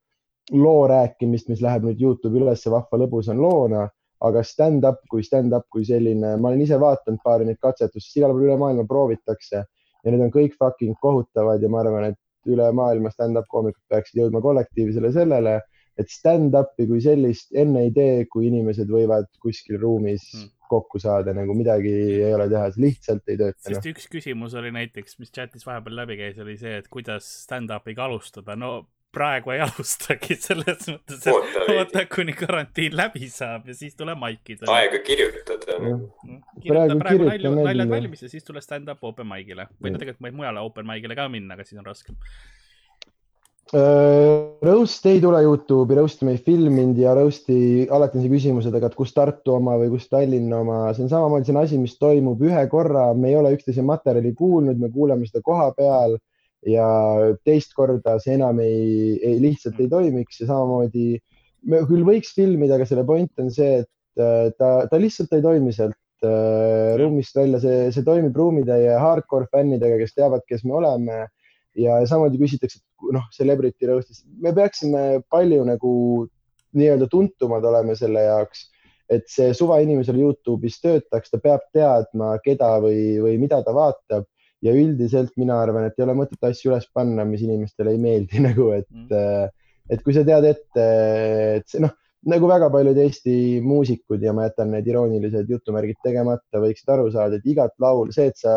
loo 0.52 0.84
rääkimist, 0.92 1.50
mis 1.50 1.64
läheb 1.66 1.88
nüüd 1.88 2.02
Youtube'i 2.04 2.44
ülesse, 2.44 2.70
vahva 2.70 3.00
lõbus 3.02 3.32
on 3.34 3.42
loona, 3.42 3.88
aga 4.22 4.44
stand-up 4.44 5.02
kui 5.10 5.24
stand-up 5.26 5.66
kui 5.72 5.88
selline, 5.88 6.36
ma 6.38 6.52
olen 6.52 6.62
ise 6.62 6.78
vaadanud 6.78 7.24
paari 7.24 7.48
neid 7.48 7.58
katsetust, 7.64 8.14
igal 8.20 8.36
pool 8.36 8.46
üle 8.46 8.60
maailma 8.60 8.86
proovitakse 8.90 9.64
ja 10.04 10.14
need 10.14 10.24
on 10.26 10.34
kõik 10.34 10.56
fucking 10.60 10.98
kohutavad 11.04 11.64
ja 11.64 11.72
ma 11.72 11.84
arvan, 11.84 12.12
et 12.14 12.50
üle 12.50 12.70
maailma 12.76 13.12
stand-up 13.14 13.50
koomikud 13.52 13.84
peaksid 13.92 14.22
jõudma 14.22 14.42
kollektiivsele 14.44 15.12
sellele, 15.16 15.60
et 16.00 16.12
stand-up'i 16.12 16.88
kui 16.88 17.02
sellist 17.04 17.52
enne 17.58 17.88
ei 17.88 17.92
tee, 17.96 18.24
kui 18.32 18.48
inimesed 18.48 18.90
võivad 18.92 19.28
kuskil 19.44 19.80
ruumis 19.82 20.24
mm. 20.36 20.54
kokku 20.72 21.02
saada, 21.02 21.34
nagu 21.36 21.56
midagi 21.58 21.92
ei 21.92 22.32
ole 22.34 22.48
teha, 22.52 22.70
see 22.72 22.86
lihtsalt 22.86 23.28
ei 23.28 23.40
tööta. 23.42 23.60
sest 23.66 23.84
no. 23.84 23.92
üks 23.92 24.08
küsimus 24.12 24.56
oli 24.60 24.72
näiteks, 24.76 25.20
mis 25.20 25.34
chat'is 25.36 25.68
vahepeal 25.68 26.00
läbi 26.04 26.20
käis, 26.22 26.40
oli 26.40 26.56
see, 26.62 26.78
et 26.80 26.88
kuidas 26.92 27.28
stand-up'iga 27.44 28.08
alustada. 28.08 28.56
no 28.60 28.88
praegu 29.14 29.54
ei 29.56 29.64
alustagi 29.66 30.38
selles 30.48 30.86
mõttes, 30.92 31.24
et 31.26 31.74
oota, 31.74 32.06
kuni 32.14 32.36
karantiin 32.38 32.96
läbi 32.98 33.30
saab 33.34 33.68
ja 33.70 33.76
siis 33.78 33.98
tule 33.98 34.16
maikidele. 34.20 34.70
aega 34.76 35.02
kirjutada. 35.06 35.80
kirjuta 36.62 37.00
praegu 37.02 37.26
nalju, 37.26 37.56
naljad 37.64 37.96
valmis 37.96 38.24
ja 38.26 38.30
siis 38.32 38.46
tule 38.46 38.62
stand-up 38.62 39.04
open 39.10 39.28
mic'ile. 39.30 39.70
Või 39.82 39.94
no 39.94 40.02
tegelikult 40.02 40.30
võid 40.30 40.40
mujale 40.44 40.64
open 40.64 40.88
mic'ile 40.90 41.18
ka 41.18 41.28
minna, 41.32 41.58
aga 41.58 41.66
siis 41.66 41.82
on 41.82 41.90
raskem. 41.90 42.18
Äh, 43.70 44.58
roast 44.66 45.04
ei 45.06 45.20
tule 45.22 45.44
Youtube'i, 45.46 45.98
Roast'i 46.00 46.26
me 46.26 46.34
ei 46.34 46.40
filminud 46.42 46.98
ja 46.98 47.12
Roast'i 47.14 47.86
alati 47.94 48.18
on 48.18 48.24
see 48.24 48.32
küsimus, 48.32 48.66
et 48.66 48.78
aga 48.80 48.90
kus 48.98 49.14
Tartu 49.14 49.54
oma 49.60 49.76
või 49.78 49.92
kus 49.94 50.08
Tallinna 50.10 50.64
oma, 50.64 50.80
see 50.98 51.06
on 51.06 51.12
samamoodi, 51.12 51.46
see 51.46 51.54
on 51.54 51.62
asi, 51.62 51.82
mis 51.82 51.94
toimub 52.02 52.42
ühe 52.46 52.64
korra, 52.72 53.12
me 53.14 53.30
ei 53.30 53.38
ole 53.38 53.54
üksteise 53.54 53.86
materjali 53.86 54.34
kuulnud, 54.38 54.82
me 54.82 54.90
kuuleme 54.94 55.30
seda 55.30 55.44
koha 55.46 55.70
peal 55.78 56.18
ja 56.68 56.86
teist 57.48 57.72
korda 57.78 58.18
see 58.20 58.36
enam 58.36 58.60
ei, 58.64 59.16
ei, 59.24 59.38
lihtsalt 59.40 59.80
ei 59.80 59.88
toimiks 59.92 60.42
ja 60.42 60.50
samamoodi 60.50 61.20
me 61.68 61.82
küll 61.88 62.06
võiks 62.08 62.34
filmida, 62.36 62.76
aga 62.78 62.88
selle 62.88 63.06
point 63.08 63.32
on 63.42 63.50
see, 63.54 63.82
et 63.84 64.22
äh, 64.24 64.52
ta, 64.60 64.72
ta 64.92 65.00
lihtsalt 65.00 65.34
ei 65.36 65.44
toimi 65.44 65.74
sealt 65.76 66.26
äh, 66.26 66.96
ruumist 67.00 67.36
välja, 67.36 67.62
see, 67.64 67.90
see 67.96 68.06
toimib 68.08 68.36
ruumitäie 68.38 68.96
hardcore 69.00 69.50
fännidega, 69.52 70.00
kes 70.02 70.16
teavad, 70.18 70.46
kes 70.48 70.66
me 70.68 70.80
oleme. 70.82 71.28
ja 71.80 72.00
samamoodi 72.10 72.40
küsitakse, 72.42 72.80
et 72.82 73.12
noh, 73.16 73.28
celebrity 73.32 73.88
roast'is, 73.88 74.24
me 74.42 74.52
peaksime 74.56 75.22
palju 75.32 75.62
nagu 75.68 75.92
nii-öelda 76.76 77.08
tuntumad 77.12 77.64
olema 77.64 77.94
selle 77.96 78.24
jaoks, 78.26 78.66
et 79.10 79.30
see 79.32 79.54
suvainimesel 79.56 80.18
Youtube'is 80.20 80.80
töötaks, 80.84 81.32
ta 81.32 81.40
peab 81.42 81.64
teadma, 81.74 82.34
keda 82.44 82.76
või, 82.84 83.22
või 83.24 83.38
mida 83.42 83.62
ta 83.66 83.74
vaatab 83.74 84.28
ja 84.66 84.74
üldiselt 84.76 85.32
mina 85.40 85.60
arvan, 85.64 85.88
et 85.88 85.98
ei 86.00 86.06
ole 86.06 86.18
mõtet 86.20 86.44
asju 86.50 86.74
üles 86.74 86.88
panna, 86.96 87.26
mis 87.28 87.44
inimestele 87.46 87.96
ei 87.96 88.02
meeldi 88.02 88.44
nagu, 88.50 88.72
et 88.76 88.90
mm., 88.90 89.56
et 89.90 90.04
kui 90.06 90.14
sa 90.14 90.22
tead 90.22 90.46
ette, 90.46 90.84
et 91.58 91.66
see 91.70 91.82
noh, 91.82 91.96
nagu 92.30 92.50
väga 92.52 92.68
paljud 92.70 92.98
Eesti 93.02 93.34
muusikud 93.66 94.22
ja 94.22 94.36
ma 94.36 94.46
jätan 94.46 94.70
need 94.76 94.86
iroonilised 94.92 95.50
jutumärgid 95.50 95.98
tegemata, 96.06 96.62
võiksid 96.62 96.92
aru 96.94 97.08
saada, 97.16 97.40
et 97.40 97.48
igat 97.50 97.74
laul, 97.82 98.12
see, 98.14 98.28
et 98.30 98.38
sa 98.38 98.54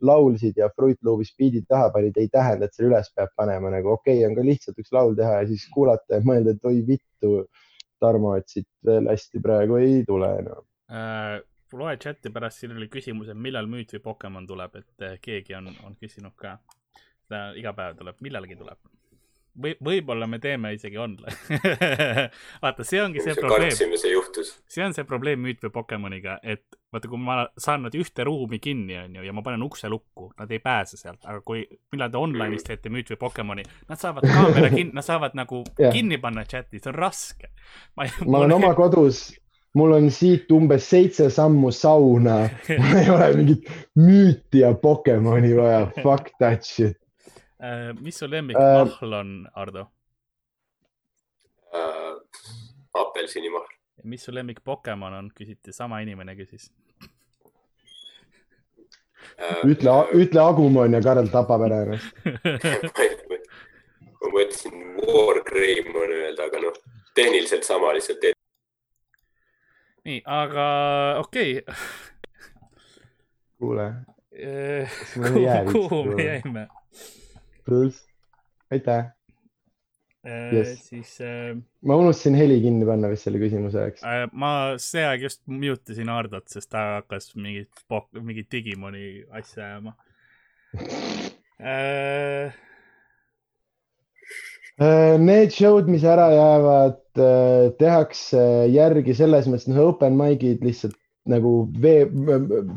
laulsid 0.00 0.56
ja 0.56 0.70
Fruit 0.72 0.96
Loopis 1.04 1.34
biidid 1.36 1.66
taha 1.68 1.90
panid, 1.92 2.16
ei 2.16 2.30
tähenda, 2.32 2.64
et 2.64 2.76
selle 2.76 2.94
üles 2.94 3.10
peab 3.12 3.34
panema 3.36 3.74
nagu 3.74 3.92
okei 3.98 4.22
okay,, 4.22 4.30
on 4.30 4.38
ka 4.38 4.46
lihtsalt 4.46 4.80
üks 4.80 4.94
laul 4.96 5.12
teha 5.18 5.42
ja 5.42 5.50
siis 5.50 5.66
kuulata 5.74 6.16
ja 6.16 6.24
mõelda, 6.24 6.56
et 6.56 6.70
oi 6.70 6.80
vittu, 6.86 7.44
Tarmo, 8.00 8.32
et 8.40 8.48
siit 8.48 8.64
veel 8.88 9.10
hästi 9.10 9.42
praegu 9.44 9.76
ei 9.76 10.00
tule 10.08 10.30
enam 10.40 10.62
no. 10.62 10.68
äh 10.88 11.49
loe 11.78 11.96
chati 11.96 12.30
pärast, 12.34 12.62
siin 12.62 12.76
oli 12.76 12.88
küsimus, 12.92 13.30
et 13.30 13.38
millal 13.38 13.68
müüt 13.70 13.92
või 13.96 14.04
Pokemon 14.10 14.46
tuleb, 14.48 14.80
et 14.80 15.04
eh, 15.06 15.18
keegi 15.22 15.58
on, 15.58 15.70
on 15.86 15.98
küsinud 16.00 16.36
ka. 16.38 16.58
ta 17.30 17.50
iga 17.54 17.72
päev 17.76 18.00
tuleb, 18.00 18.16
millalgi 18.26 18.56
tuleb. 18.58 18.78
või, 19.62 19.74
võib-olla 19.84 20.26
me 20.30 20.38
teeme 20.38 20.72
isegi 20.74 20.98
online 20.98 21.34
vaata, 22.62 22.84
see 22.86 23.02
ongi 23.02 23.22
see 23.22 23.34
probleem. 23.38 23.74
see 23.74 24.12
juhtus. 24.12 24.52
see 24.66 24.84
on 24.84 24.94
see 24.94 25.04
probleem 25.04 25.42
müüt 25.42 25.62
või 25.62 25.72
Pokemoniga, 25.74 26.38
et 26.42 26.78
vaata, 26.92 27.10
kui 27.10 27.18
ma 27.22 27.44
saan 27.58 27.86
nad 27.86 27.94
ühte 27.94 28.24
ruumi 28.26 28.58
kinni, 28.62 28.96
onju, 29.04 29.26
ja 29.26 29.34
ma 29.34 29.42
panen 29.46 29.62
ukse 29.66 29.90
lukku, 29.90 30.32
nad 30.38 30.50
ei 30.50 30.62
pääse 30.62 30.98
sealt, 30.98 31.22
aga 31.24 31.42
kui, 31.46 31.66
millal 31.92 32.10
te 32.10 32.18
online'is 32.18 32.66
teete 32.66 32.90
müüt 32.90 33.14
või 33.14 33.22
Pokemoni, 33.26 33.66
nad 33.90 34.00
saavad 34.00 34.26
kaamera 34.26 34.72
kinni, 34.74 34.94
nad 34.96 35.06
saavad 35.06 35.38
nagu 35.38 35.62
yeah. 35.78 35.94
kinni 35.94 36.18
panna 36.18 36.46
chati, 36.46 36.82
see 36.82 36.90
on 36.90 36.98
raske. 36.98 37.54
ma, 37.96 38.10
ma 38.26 38.42
olen 38.42 38.58
oma 38.58 38.74
kodus 38.78 39.28
mul 39.74 39.92
on 39.92 40.10
siit 40.10 40.50
umbes 40.50 40.90
seitse 40.90 41.30
sammu 41.30 41.70
sauna 41.72 42.36
mul 42.82 42.98
ei 42.98 43.10
ole 43.10 43.30
mingit 43.36 43.70
müüti 43.98 44.64
ja 44.64 44.74
Pokemoni 44.74 45.56
vaja, 45.56 45.86
fuck 46.02 46.32
that 46.38 46.64
shit 46.64 46.96
uh,. 47.62 47.94
mis 48.00 48.18
su 48.18 48.30
lemmikmahl 48.30 48.90
uh, 48.90 49.18
on, 49.18 49.48
Ardo 49.54 49.86
uh,? 51.72 52.16
apelsinimahl. 52.94 53.68
mis 54.04 54.24
su 54.24 54.34
lemmik 54.34 54.64
Pokemon 54.64 55.14
on, 55.14 55.30
küsiti, 55.34 55.72
sama 55.72 56.00
inimene 56.00 56.34
küsis 56.36 56.70
uh,. 59.38 59.64
ütle, 59.64 60.00
ütle 60.14 60.40
Agumon 60.40 60.98
ja 60.98 61.02
Karl 61.04 61.30
tapab 61.32 61.68
ära 61.68 61.84
ennast 61.86 62.06
ma 64.20 64.32
mõtlesin 64.34 64.76
Wargreymon 65.00 66.12
öelda, 66.12 66.46
aga 66.46 66.60
noh, 66.62 66.76
tehniliselt 67.16 67.64
sama, 67.66 67.94
lihtsalt 67.96 68.24
nii, 70.04 70.20
aga 70.24 70.66
okei 71.20 71.58
okay. 71.58 71.74
kuule. 73.58 73.86
kuhu 75.72 76.04
me 76.04 76.24
jäime? 76.24 76.66
pluss, 77.64 78.04
aitäh 78.72 79.10
yes.. 80.52 80.88
siis 80.88 81.18
äh,. 81.24 81.56
ma 81.84 81.96
unustasin 82.00 82.38
heli 82.38 82.60
kinni 82.60 82.88
panna 82.88 83.10
vist 83.12 83.28
selle 83.28 83.42
küsimuse 83.42 83.82
ajaks 83.82 84.06
äh,. 84.06 84.24
ma 84.32 84.54
see 84.80 85.04
aeg 85.06 85.26
just 85.28 85.42
mute 85.46 85.92
isin 85.94 86.12
Hardot, 86.12 86.48
sest 86.48 86.70
ta 86.72 86.86
hakkas 87.00 87.34
mingit, 87.36 87.84
mingit 88.20 88.50
Digimoni 88.52 89.06
asja 89.36 89.66
ajama 89.68 89.96
äh, 91.60 92.56
Äh, 94.80 95.18
need 95.20 95.52
show'd, 95.52 95.90
mis 95.92 96.04
ära 96.08 96.30
jäävad, 96.32 96.94
äh, 97.18 97.70
tehakse 97.80 98.42
järgi 98.70 99.14
selles 99.18 99.48
mõttes, 99.50 99.68
noh, 99.70 99.90
open 99.90 100.18
mic'id 100.18 100.62
lihtsalt 100.64 100.96
nagu 101.30 101.52
vee, 101.82 102.06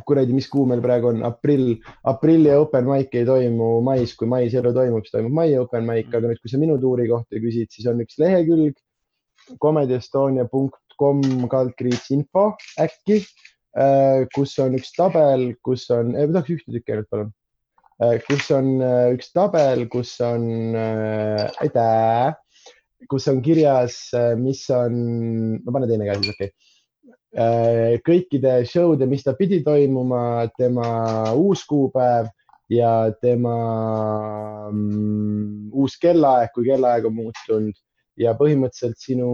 kuradi, 0.08 0.36
mis 0.36 0.50
kuu 0.52 0.66
meil 0.70 0.82
praegu 0.84 1.10
on, 1.14 1.22
aprill, 1.28 1.78
aprilli 2.10 2.52
open 2.54 2.90
mic 2.90 3.14
ei 3.16 3.28
toimu 3.28 3.78
mais, 3.86 4.16
kui 4.20 4.28
mais 4.30 4.54
elu 4.54 4.74
toimub, 4.76 5.06
siis 5.06 5.16
toimub 5.16 5.38
mai 5.38 5.54
open 5.60 5.88
mic, 5.88 6.10
aga 6.12 6.28
nüüd, 6.28 6.42
kui 6.44 6.52
sa 6.52 6.60
minu 6.62 6.76
tuuri 6.82 7.08
kohta 7.12 7.40
küsid, 7.44 7.72
siis 7.74 7.88
on 7.90 8.04
üks 8.04 8.20
lehekülg 8.22 8.76
comedyestonia.com 9.64 11.24
kaldkriips 11.52 12.12
info 12.16 12.50
äkki, 12.84 13.22
äh, 13.80 14.26
kus 14.36 14.58
on 14.64 14.76
üks 14.80 14.92
tabel, 14.98 15.54
kus 15.66 15.88
on, 15.96 16.14
tahaks 16.20 16.54
ühte 16.58 16.76
tükki 16.76 16.98
ainult, 16.98 17.10
palun. 17.14 17.34
Äh, 18.04 18.18
kus 18.28 18.50
on 18.52 18.76
äh, 18.84 19.12
üks 19.16 19.32
tabel, 19.36 19.86
kus 19.92 20.16
on, 20.26 20.48
äh, 20.76 21.48
aitäh, 21.64 22.34
kus 23.10 23.28
on 23.32 23.42
kirjas, 23.44 23.98
mis 24.40 24.64
on, 24.74 24.96
no 25.64 25.74
pane 25.76 25.90
teine 25.90 26.08
käe 26.08 26.20
siis, 26.22 26.36
okei. 26.36 26.54
Okay. 27.34 28.00
kõikide 28.06 28.60
show'de, 28.70 29.08
mis 29.10 29.24
ta 29.26 29.34
pidi 29.38 29.64
toimuma, 29.66 30.46
tema 30.58 30.86
uus 31.34 31.64
kuupäev 31.66 32.30
ja 32.70 33.12
tema 33.22 33.56
um, 34.70 35.72
uus 35.74 35.98
kellaaeg, 36.02 36.54
kui 36.54 36.70
kellaaeg 36.70 37.10
on 37.10 37.18
muutunud. 37.18 37.82
Ja 38.22 38.36
põhimõtteliselt 38.38 39.00
sinu 39.02 39.28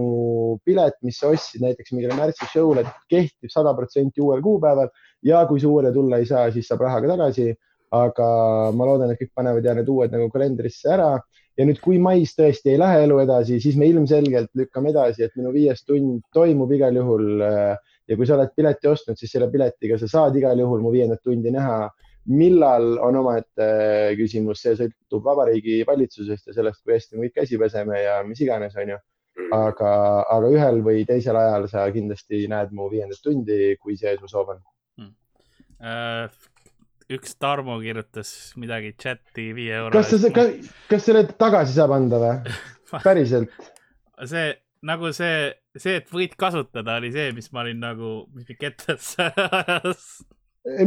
pilet, 0.64 0.94
mis 1.04 1.18
sa 1.20 1.28
ostsid 1.34 1.60
näiteks 1.60 1.92
mingile 1.92 2.16
märtsi 2.16 2.46
show'le, 2.48 2.86
kehtib 3.12 3.52
sada 3.52 3.74
protsenti 3.76 4.22
uuel 4.24 4.40
kuupäeval. 4.40 4.88
Ja 5.20 5.42
kui 5.48 5.60
sa 5.60 5.68
uuele 5.68 5.90
tulla 5.92 6.16
ei 6.16 6.28
saa, 6.28 6.46
siis 6.54 6.70
saab 6.70 6.86
raha 6.86 7.02
ka 7.04 7.10
tagasi. 7.12 7.50
Aga 7.92 8.26
ma 8.72 8.86
loodan, 8.86 9.12
et 9.12 9.20
kõik 9.20 9.34
panevad 9.36 9.66
ja 9.66 9.74
need 9.76 9.88
uued 9.90 10.12
nagu 10.14 10.30
kalendrisse 10.32 10.92
ära 10.94 11.10
ja 11.60 11.66
nüüd, 11.68 11.80
kui 11.84 11.98
mais 12.00 12.32
tõesti 12.36 12.72
ei 12.72 12.80
lähe 12.80 13.04
elu 13.04 13.18
edasi, 13.24 13.58
siis 13.60 13.76
me 13.76 13.88
ilmselgelt 13.90 14.50
lükkame 14.56 14.94
edasi, 14.94 15.26
et 15.26 15.34
minu 15.36 15.52
viies 15.52 15.84
tund 15.84 16.22
toimub 16.34 16.72
igal 16.72 16.96
juhul. 16.96 17.42
ja 18.10 18.16
kui 18.18 18.26
sa 18.26 18.34
oled 18.34 18.50
pileti 18.56 18.88
ostnud, 18.90 19.18
siis 19.20 19.30
selle 19.36 19.46
piletiga 19.52 19.98
sa 20.00 20.08
saad 20.10 20.38
igal 20.40 20.58
juhul 20.58 20.80
mu 20.82 20.90
viiendat 20.94 21.22
tundi 21.22 21.52
näha. 21.54 21.90
millal 22.30 22.98
on 23.00 23.16
omaette 23.16 23.66
küsimus, 24.18 24.60
see 24.62 24.74
sõltub 24.76 25.24
vabariigi 25.24 25.80
valitsusest 25.88 26.50
ja 26.50 26.56
sellest, 26.58 26.82
kui 26.84 26.94
hästi 26.94 27.16
me 27.16 27.26
kõik 27.26 27.38
käsi 27.40 27.58
peseme 27.58 28.02
ja 28.02 28.18
mis 28.24 28.40
iganes, 28.44 28.76
onju. 28.76 28.98
Mm. 29.40 29.52
aga, 29.54 29.90
aga 30.28 30.48
ühel 30.52 30.80
või 30.84 31.04
teisel 31.08 31.36
ajal 31.38 31.68
sa 31.70 31.86
kindlasti 31.94 32.42
näed 32.50 32.74
mu 32.76 32.90
viiendat 32.90 33.22
tundi, 33.24 33.76
kui 33.80 33.96
see 33.96 34.16
su 34.18 34.28
soov 34.28 34.52
on. 34.56 34.60
Äh, 35.80 36.28
üks 37.10 37.36
Tarmo 37.42 37.76
kirjutas 37.82 38.32
midagi 38.60 38.94
chati 39.00 39.50
viie 39.56 39.76
euro 39.80 39.94
kas 39.96 40.12
sa, 40.14 40.32
kas, 40.34 40.72
kas 40.90 41.06
selle 41.08 41.24
tagasi 41.30 41.76
saab 41.76 41.94
anda 41.98 42.20
või? 42.22 42.58
päriselt? 43.06 43.54
see 44.30 44.50
nagu 44.86 45.12
see, 45.16 45.50
see, 45.76 45.98
et 46.00 46.12
võid 46.12 46.36
kasutada, 46.40 46.98
oli 47.00 47.12
see, 47.14 47.30
mis 47.36 47.50
ma 47.54 47.64
olin 47.64 47.80
nagu, 47.82 48.12
mis 48.34 48.48
mind 48.48 48.60
kettasse 48.60 49.26
ajas. 49.36 50.06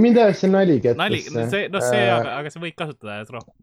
mind 0.01 0.21
ajas 0.21 0.41
see 0.43 0.53
nali 0.53 0.79
kettasse. 0.79 1.01
nali, 1.01 1.21
no 1.35 1.45
see, 1.51 1.67
noh, 1.73 1.85
see 1.85 2.01
äh,, 2.01 2.13
aga, 2.15 2.37
aga 2.41 2.53
sa 2.53 2.63
võid 2.63 2.77
kasutada 2.79 3.19
ajas 3.19 3.33
rohkem. 3.35 3.55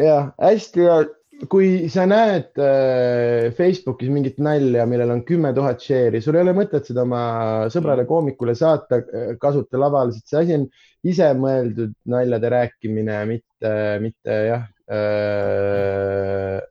jah, 0.00 0.30
hästi 0.42 0.84
hea 0.84 0.98
kui 1.44 1.88
sa 1.92 2.06
näed 2.08 2.56
äh, 2.62 3.52
Facebookis 3.56 4.08
mingit 4.12 4.38
nalja, 4.42 4.86
millel 4.88 5.12
on 5.12 5.22
kümme 5.28 5.52
tuhat 5.56 5.82
share'i, 5.84 6.22
sul 6.24 6.38
ei 6.38 6.44
ole 6.46 6.54
mõtet 6.56 6.88
seda 6.88 7.04
oma 7.04 7.24
sõbrale 7.72 8.06
koomikule 8.08 8.54
saata, 8.56 9.02
äh, 9.04 9.34
kasuta 9.40 9.80
laval, 9.80 10.14
sest 10.14 10.32
see 10.32 10.40
asi 10.40 10.56
on 10.56 10.64
isemõeldud 11.06 11.92
naljade 12.12 12.52
rääkimine, 12.56 13.20
mitte, 13.34 13.74
mitte 14.04 14.40
jah 14.48 14.64
äh,. 14.88 16.64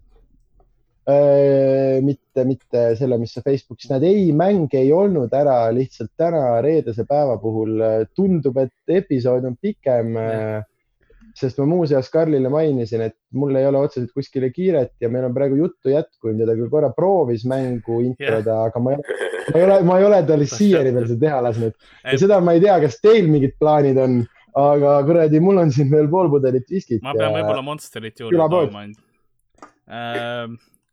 Äh, 1.05 1.99
mitte, 2.01 2.41
mitte 2.49 2.79
selle, 2.97 3.19
mis 3.21 3.35
sa 3.35 3.43
Facebookis 3.45 3.91
näed. 3.91 4.07
ei, 4.09 4.31
mäng 4.33 4.73
ei 4.73 4.87
olnud 4.89 5.29
ära 5.37 5.67
lihtsalt 5.69 6.09
täna 6.17 6.55
reedese 6.65 7.05
päeva 7.05 7.35
puhul. 7.37 7.77
tundub, 8.17 8.57
et 8.57 8.97
episood 9.03 9.45
on 9.45 9.53
pikem 9.61 10.17
äh, 10.17 10.63
sest 11.35 11.59
ma 11.59 11.65
muuseas 11.69 12.09
Karlile 12.13 12.49
mainisin, 12.51 13.03
et 13.09 13.15
mul 13.35 13.55
ei 13.59 13.67
ole 13.67 13.81
otseselt 13.85 14.11
kuskile 14.15 14.49
kiiret 14.55 14.93
ja 15.03 15.09
meil 15.11 15.27
on 15.27 15.35
praegu 15.35 15.57
juttu 15.59 15.91
jätkunud 15.91 16.39
ja 16.41 16.47
ta 16.49 16.55
küll 16.57 16.71
korra 16.71 16.91
proovis 16.95 17.43
mängu 17.49 17.99
introda 18.05 18.59
yeah., 18.59 18.69
aga 18.69 18.83
ma 18.83 18.95
ei, 18.95 19.01
ma 19.51 19.59
ei 19.59 19.65
ole, 19.65 19.79
ma 19.89 19.97
ei 19.99 20.07
ole 20.09 20.21
tal 20.29 20.45
siiani 20.51 20.93
veel 20.95 21.09
seda 21.09 21.21
teha 21.25 21.41
lasknud. 21.49 21.75
ja 22.03 22.21
seda 22.21 22.39
ma 22.43 22.55
ei 22.55 22.63
tea, 22.63 22.77
kas 22.85 22.99
teil 23.03 23.27
mingid 23.31 23.57
plaanid 23.61 23.99
on, 24.01 24.21
aga 24.61 24.95
kuradi, 25.09 25.43
mul 25.43 25.63
on 25.65 25.73
siin 25.75 25.91
veel 25.91 26.07
pool 26.11 26.31
pudelit 26.33 26.71
viskit. 26.71 27.03
ma 27.03 27.15
pean 27.17 27.31
ja... 27.31 27.35
võib-olla 27.39 27.65
Monsterit 27.65 28.23
juurde 28.23 28.47
tooma 28.55 28.85
ainult 28.85 29.03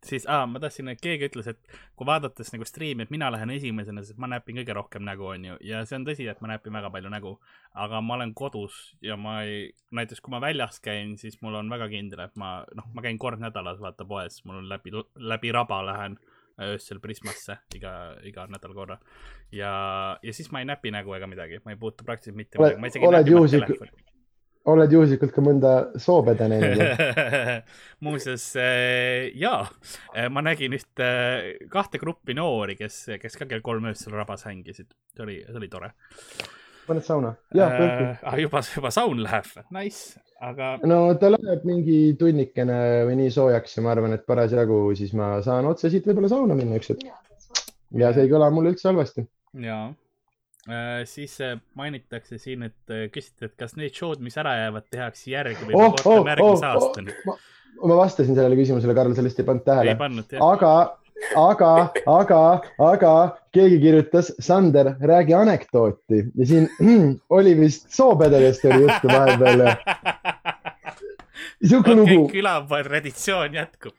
siis 0.06 0.26
ah,, 0.30 0.44
ma 0.50 0.60
tahtsin, 0.62 0.90
et 0.92 1.00
keegi 1.02 1.28
ütles, 1.30 1.48
et 1.52 1.78
kui 1.98 2.06
vaadates 2.08 2.52
nagu 2.54 2.66
striimi, 2.66 3.06
et 3.06 3.12
mina 3.14 3.30
lähen 3.32 3.52
esimesena, 3.54 4.02
sest 4.04 4.18
ma 4.22 4.28
näpin 4.30 4.58
kõige 4.60 4.76
rohkem 4.76 5.04
nägu, 5.06 5.28
onju. 5.34 5.58
ja 5.66 5.84
see 5.88 5.98
on 5.98 6.06
tõsi, 6.08 6.26
et 6.30 6.42
ma 6.44 6.52
näpin 6.54 6.74
väga 6.74 6.90
palju 6.94 7.12
nägu. 7.12 7.36
aga 7.72 8.02
ma 8.04 8.18
olen 8.18 8.34
kodus 8.36 8.96
ja 9.02 9.16
ma 9.16 9.40
ei, 9.46 9.70
näiteks 9.94 10.20
kui 10.20 10.34
ma 10.34 10.42
väljas 10.42 10.80
käin, 10.84 11.16
siis 11.18 11.38
mul 11.42 11.56
on 11.60 11.70
väga 11.72 11.88
kindel, 11.92 12.26
et 12.26 12.36
ma, 12.36 12.54
noh, 12.76 12.90
ma 12.94 13.04
käin 13.04 13.18
kord 13.18 13.40
nädalas, 13.40 13.80
vaata 13.80 14.04
poes, 14.08 14.42
mul 14.44 14.60
on 14.60 14.68
läbi, 14.68 14.92
läbi 15.16 15.52
raba 15.52 15.82
lähen 15.86 16.18
öösel 16.60 17.00
Prismasse 17.00 17.56
iga, 17.74 17.92
iga 18.28 18.46
nädal 18.50 18.74
korra. 18.76 18.98
ja, 19.52 19.72
ja 20.22 20.32
siis 20.32 20.50
ma 20.52 20.60
ei 20.60 20.68
näpi 20.68 20.92
nägu 20.94 21.14
ega 21.16 21.30
midagi, 21.30 21.62
ma 21.64 21.72
ei 21.72 21.80
puutu 21.80 22.04
praktiliselt 22.04 22.36
mitte 22.36 22.58
midagi, 22.58 22.80
ma 22.80 22.92
isegi 22.92 24.10
oled 24.70 24.94
juhuslikult 24.94 25.32
ka 25.34 25.42
mõnda 25.44 25.72
soopede 26.00 26.48
näinud 26.50 26.82
muuseas 28.04 28.44
äh, 28.60 29.30
jaa, 29.38 29.64
äh, 30.14 30.28
ma 30.32 30.44
nägin 30.44 30.76
ühte, 30.76 31.08
kahte 31.72 32.00
gruppi 32.02 32.36
noori, 32.38 32.76
kes, 32.78 33.04
kes 33.22 33.38
ka 33.38 33.48
kell 33.50 33.64
kolm 33.64 33.88
öösel 33.90 34.14
rabas 34.16 34.46
hängisid, 34.48 34.92
see 35.14 35.24
oli, 35.24 35.38
see 35.48 35.58
oli 35.60 35.70
tore. 35.72 35.92
paned 36.86 37.06
sauna? 37.06 37.34
jaa, 37.56 37.70
kõik. 37.78 38.04
ah, 38.22 38.38
juba, 38.42 38.62
juba 38.76 38.92
saun 38.94 39.22
läheb, 39.24 39.50
nice, 39.74 40.20
aga. 40.42 40.76
no 40.86 41.00
ta 41.18 41.32
läheb 41.32 41.66
mingi 41.68 41.98
tunnikene 42.20 42.78
või 43.08 43.18
nii 43.22 43.34
soojaks 43.34 43.78
ja 43.78 43.86
ma 43.86 43.96
arvan, 43.96 44.14
et 44.18 44.26
parasjagu 44.28 44.84
siis 44.98 45.14
ma 45.18 45.34
saan 45.44 45.70
otse 45.70 45.90
siit 45.90 46.06
võib-olla 46.06 46.30
sauna 46.32 46.58
minna 46.58 46.78
üks 46.78 46.94
hetk. 46.94 47.10
ja 47.98 48.14
see 48.14 48.28
ei 48.28 48.32
kõla 48.32 48.52
mul 48.54 48.70
üldse 48.70 48.90
halvasti. 48.92 49.26
jaa 49.66 49.90
Äh, 49.90 50.01
siis 51.04 51.40
äh, 51.40 51.56
mainitakse 51.74 52.38
siin, 52.38 52.62
et 52.62 52.90
äh, 52.90 53.08
küsiti, 53.10 53.48
et 53.48 53.54
kas 53.58 53.74
need 53.76 53.94
show'd, 53.96 54.22
mis 54.22 54.36
ära 54.38 54.54
jäävad, 54.60 54.86
tehakse 54.94 55.32
järgi 55.32 55.66
või 55.66 55.74
oh, 55.74 55.96
oh, 56.06 56.22
järgmise 56.28 56.66
oh, 56.68 56.74
aastani 56.76 57.14
oh,. 57.26 57.38
Ma, 57.82 57.96
vastasin 57.98 58.36
sellele 58.36 58.54
küsimusele, 58.54 58.94
Karl, 58.94 59.10
lihtsalt 59.10 59.40
ei 59.42 59.46
pannud 59.48 59.64
tähele. 59.66 59.96
aga, 60.38 60.72
aga, 61.40 61.70
aga, 62.06 62.42
aga 62.78 63.14
keegi 63.56 63.80
kirjutas, 63.82 64.30
Sander, 64.38 64.92
räägi 65.02 65.34
anekdooti 65.34 66.22
ja 66.38 66.46
siin 66.46 66.70
oli 67.38 67.56
vist 67.58 67.90
soopededest 67.90 68.64
oli 68.70 68.84
juttu 68.86 69.10
vahepeal. 69.10 69.66
sihuke 71.58 71.94
lugu. 71.94 72.28
külapoe 72.30 72.84
traditsioon 72.86 73.58
jätkub. 73.58 73.98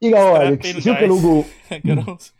iga 0.00 0.22
hooaeg 0.28 0.60
üks 0.60 0.76
sihuke 0.84 1.10
lugu 1.10 1.40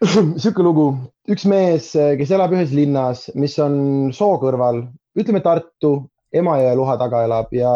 sihuke 0.40 0.64
lugu, 0.64 0.84
üks 1.28 1.42
mees, 1.44 1.90
kes 1.92 2.30
elab 2.32 2.54
ühes 2.56 2.70
linnas, 2.72 3.26
mis 3.36 3.52
on 3.60 3.74
soo 4.16 4.38
kõrval, 4.40 4.86
ütleme 5.20 5.42
Tartu, 5.44 6.06
Emajõe 6.32 6.70
luha 6.78 6.94
taga 6.96 7.20
elab 7.26 7.50
ja 7.52 7.72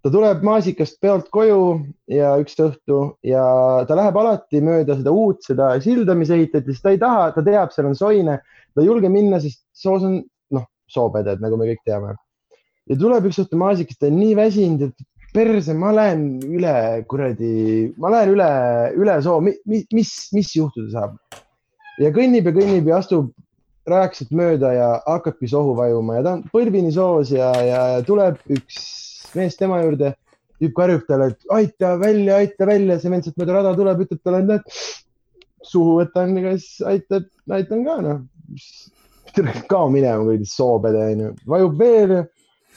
ta 0.00 0.12
tuleb 0.14 0.40
maasikast 0.46 0.96
peolt 1.04 1.28
koju 1.34 1.58
ja 2.08 2.30
üks 2.40 2.56
õhtu 2.64 3.00
ja 3.26 3.44
ta 3.84 3.98
läheb 3.98 4.16
alati 4.22 4.62
mööda 4.64 4.96
seda 4.96 5.12
uut, 5.12 5.42
seda 5.44 5.74
silda, 5.84 6.16
mis 6.16 6.32
ehitati, 6.32 6.72
sest 6.72 6.86
ta 6.86 6.94
ei 6.94 7.02
taha, 7.02 7.28
ta 7.36 7.44
teab, 7.44 7.74
seal 7.74 7.90
on 7.90 7.98
soine, 7.98 8.38
ta 8.72 8.80
ei 8.80 8.88
julge 8.88 9.12
minna, 9.12 9.42
sest 9.42 9.66
soos 9.76 10.06
on 10.06 10.22
noh, 10.54 10.68
soopeded, 10.88 11.44
nagu 11.44 11.60
me 11.60 11.68
kõik 11.74 11.84
teame. 11.84 12.14
ja 12.88 12.96
tuleb 13.00 13.28
üks 13.28 13.42
õhtu 13.44 13.60
maasikast, 13.60 14.00
ta 14.00 14.08
on 14.08 14.16
nii 14.22 14.38
väsinud, 14.40 14.88
et 14.88 15.08
perse, 15.34 15.74
ma 15.74 15.90
lähen 15.94 16.26
üle 16.46 17.04
kuradi, 17.10 17.92
ma 17.98 18.12
lähen 18.14 18.34
üle, 18.36 18.50
üle 19.00 19.16
soo, 19.24 19.40
mis, 19.42 19.86
mis, 19.92 20.12
mis 20.34 20.52
juhtuda 20.56 20.92
saab? 20.92 21.40
ja 22.02 22.10
kõnnib 22.14 22.48
ja 22.48 22.54
kõnnib 22.54 22.90
ja 22.90 22.98
astub 23.02 23.32
rajakesest 23.90 24.32
mööda 24.34 24.72
ja 24.74 24.88
hakkabki 25.04 25.48
sohu 25.50 25.74
vajuma 25.78 26.18
ja 26.18 26.24
ta 26.26 26.34
on 26.38 26.44
põlvini 26.54 26.90
soos 26.94 27.30
ja, 27.34 27.50
ja 27.62 27.80
tuleb 28.06 28.38
üks 28.50 28.78
mees 29.34 29.58
tema 29.58 29.80
juurde, 29.82 30.14
tüüp 30.62 30.74
karjub 30.76 31.04
talle, 31.08 31.32
et 31.32 31.54
aita 31.54 31.94
välja, 32.00 32.38
aita 32.42 32.68
välja, 32.70 32.98
see 33.02 33.12
vend 33.12 33.26
sealt 33.26 33.40
mööda 33.40 33.58
rada 33.58 33.74
tuleb, 33.78 34.04
ütleb 34.06 34.22
talle, 34.22 34.58
et 34.60 35.66
suhu 35.66 35.98
võtan, 36.00 36.36
siis 36.54 36.86
aitab, 36.86 37.26
aitan 37.58 37.82
ka 37.86 37.98
noh. 38.04 38.22
kao 39.70 39.90
minema, 39.90 40.22
kuradi 40.22 40.48
soopede 40.48 41.06
onju, 41.10 41.34
vajub 41.50 41.78
veel 41.82 42.16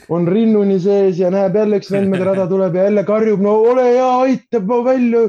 on 0.10 0.28
rinnuni 0.30 0.78
sees 0.80 1.20
ja 1.20 1.32
näeb 1.34 1.56
jälle 1.58 1.82
üks 1.82 1.92
vend 1.92 2.12
mööda 2.12 2.32
rada 2.32 2.48
tuleb 2.52 2.78
ja 2.78 2.88
jälle 2.88 3.04
karjub, 3.08 3.44
no 3.44 3.58
ole 3.72 3.90
hea, 3.90 4.08
aitab 4.28 4.70
ma 4.70 4.80
välja. 4.86 5.28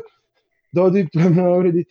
too 0.77 0.91
tüüp 0.95 1.11
tuleb 1.13 1.37
no 1.37 1.51
kuradi 1.57 1.85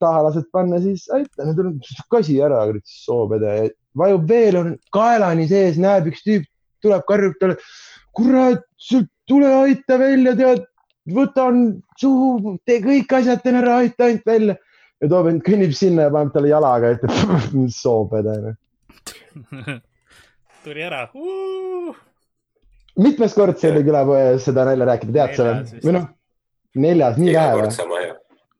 taha 0.00 0.24
lased 0.26 0.48
panna, 0.52 0.80
siis 0.82 1.06
aita, 1.14 1.46
nüüd 1.48 1.60
on 1.62 1.76
kasi 2.12 2.38
ära, 2.44 2.60
soopede, 2.84 3.70
vajub 3.98 4.28
veel, 4.28 4.58
on 4.60 4.72
kaelani 4.94 5.46
sees, 5.50 5.78
näeb 5.80 6.10
üks 6.10 6.24
tüüp, 6.26 6.48
tuleb, 6.84 7.04
karjub 7.08 7.38
talle. 7.40 7.58
kurat, 8.18 8.64
tule 9.28 9.50
aita 9.62 9.98
välja, 10.00 10.34
tead, 10.38 10.64
võtan 11.14 11.62
suhu, 12.00 12.56
tee 12.68 12.80
kõik 12.84 13.12
asjad, 13.20 13.42
teen 13.44 13.60
ära, 13.62 13.78
aita 13.84 14.08
ainult 14.08 14.26
välja. 14.26 14.58
ja 15.00 15.08
too 15.08 15.22
vend 15.24 15.44
kõnnib 15.46 15.76
sinna 15.78 16.08
ja 16.08 16.14
paneb 16.14 16.34
talle 16.34 16.50
jalaga 16.50 16.92
ette, 16.96 17.08
soopede. 17.82 18.56
tuli 20.64 20.82
ära 20.84 21.06
uh! 21.14 22.07
Mitmes 23.02 23.34
kord 23.36 23.58
see 23.60 23.72
oli 23.72 23.84
külapoes 23.86 24.46
seda 24.48 24.66
nalja 24.68 24.88
rääkida, 24.92 25.14
tead 25.18 25.36
sa 25.38 25.50
või? 25.50 25.82
või 25.84 25.98
noh, 25.98 26.08
neljas, 26.86 27.20
nii 27.20 27.36
vähe 27.36 27.60
või? 27.60 28.08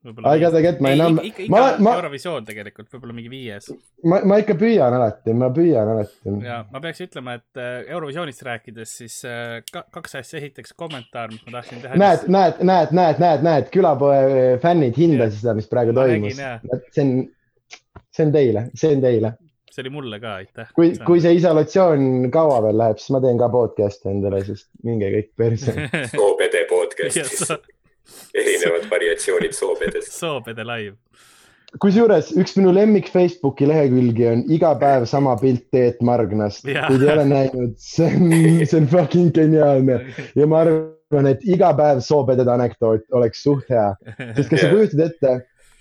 I 0.08 0.38
got 0.38 0.52
to 0.52 0.62
get 0.62 0.80
my 0.80 0.94
number. 0.94 1.24
ikka, 1.26 1.42
ikka 1.42 1.52
ma, 1.52 1.62
ma, 1.82 1.92
Eurovisioon 1.98 2.44
tegelikult, 2.46 2.86
võib-olla 2.92 3.16
mingi 3.16 3.32
viies. 3.32 3.66
ma, 4.08 4.20
ma 4.30 4.38
ikka 4.40 4.54
püüan 4.56 4.94
alati, 4.94 5.34
ma 5.36 5.48
püüan 5.52 5.90
alati. 5.92 6.34
ja 6.46 6.60
ma 6.70 6.80
peaks 6.84 7.02
ütlema, 7.04 7.34
et 7.40 7.60
äh, 7.60 7.80
Eurovisioonist 7.90 8.44
rääkides, 8.46 8.92
siis 9.02 9.18
äh, 9.28 9.58
kaks 9.74 10.20
asja, 10.20 10.38
esiteks 10.38 10.72
kommentaar, 10.78 11.34
mis 11.34 11.42
ma 11.44 11.58
tahtsin 11.58 11.82
teha. 11.82 11.98
näed, 11.98 12.28
näed, 12.30 12.62
näed, 12.62 12.94
näed, 12.94 13.20
näed, 13.24 13.44
näed, 13.48 13.68
külapoe 13.74 14.54
fännid 14.62 14.96
hindasid 15.02 15.42
seda, 15.42 15.56
mis 15.58 15.68
praegu 15.68 15.96
toimus. 15.98 16.38
see 16.38 17.04
on, 17.04 17.12
see 18.14 18.28
on 18.28 18.34
teile, 18.38 18.64
see 18.78 18.94
on 18.94 19.04
teile 19.04 19.34
see 19.78 19.86
oli 19.86 19.94
mulle 19.94 20.18
ka, 20.20 20.34
aitäh. 20.42 20.68
kui, 20.74 20.92
kui 21.06 21.20
see 21.22 21.36
isolatsioon 21.38 22.30
kaua 22.34 22.60
veel 22.66 22.78
läheb, 22.80 22.98
siis 22.98 23.14
ma 23.14 23.22
teen 23.22 23.38
ka 23.38 23.48
podcast'i 23.52 24.10
endale, 24.10 24.42
sest 24.46 24.70
minge 24.86 25.10
kõik 25.14 25.34
perse. 25.38 25.74
soopede 26.14 26.64
podcast'is 26.72 27.44
erinevad 28.34 28.88
variatsioonid 28.90 29.54
soopedest. 29.54 30.16
soopede 30.16 30.64
live. 30.66 30.96
kusjuures 31.84 32.32
üks 32.40 32.56
minu 32.56 32.72
lemmik 32.74 33.10
Facebooki 33.12 33.68
lehekülgi 33.68 34.26
on 34.30 34.44
iga 34.56 34.72
päev 34.80 35.04
sama 35.06 35.36
pilt 35.40 35.66
Teet 35.70 36.00
Margnast. 36.02 36.64
kui 36.64 36.96
te 36.98 37.04
ei 37.04 37.12
ole 37.12 37.26
näinud, 37.28 37.76
see 37.82 38.08
on, 38.08 38.32
see 38.64 38.80
on 38.80 38.88
fucking 38.90 39.30
geniaalne 39.36 40.00
ja 40.34 40.48
ma 40.48 40.64
arvan, 40.64 41.30
et 41.30 41.44
iga 41.46 41.70
päev 41.76 42.00
soopedede 42.04 42.50
anekdoot 42.56 43.06
oleks 43.20 43.44
suht 43.44 43.70
hea, 43.70 43.92
sest 44.32 44.50
kas 44.50 44.64
sa 44.64 44.72
kujutad 44.72 45.04
ette 45.10 45.36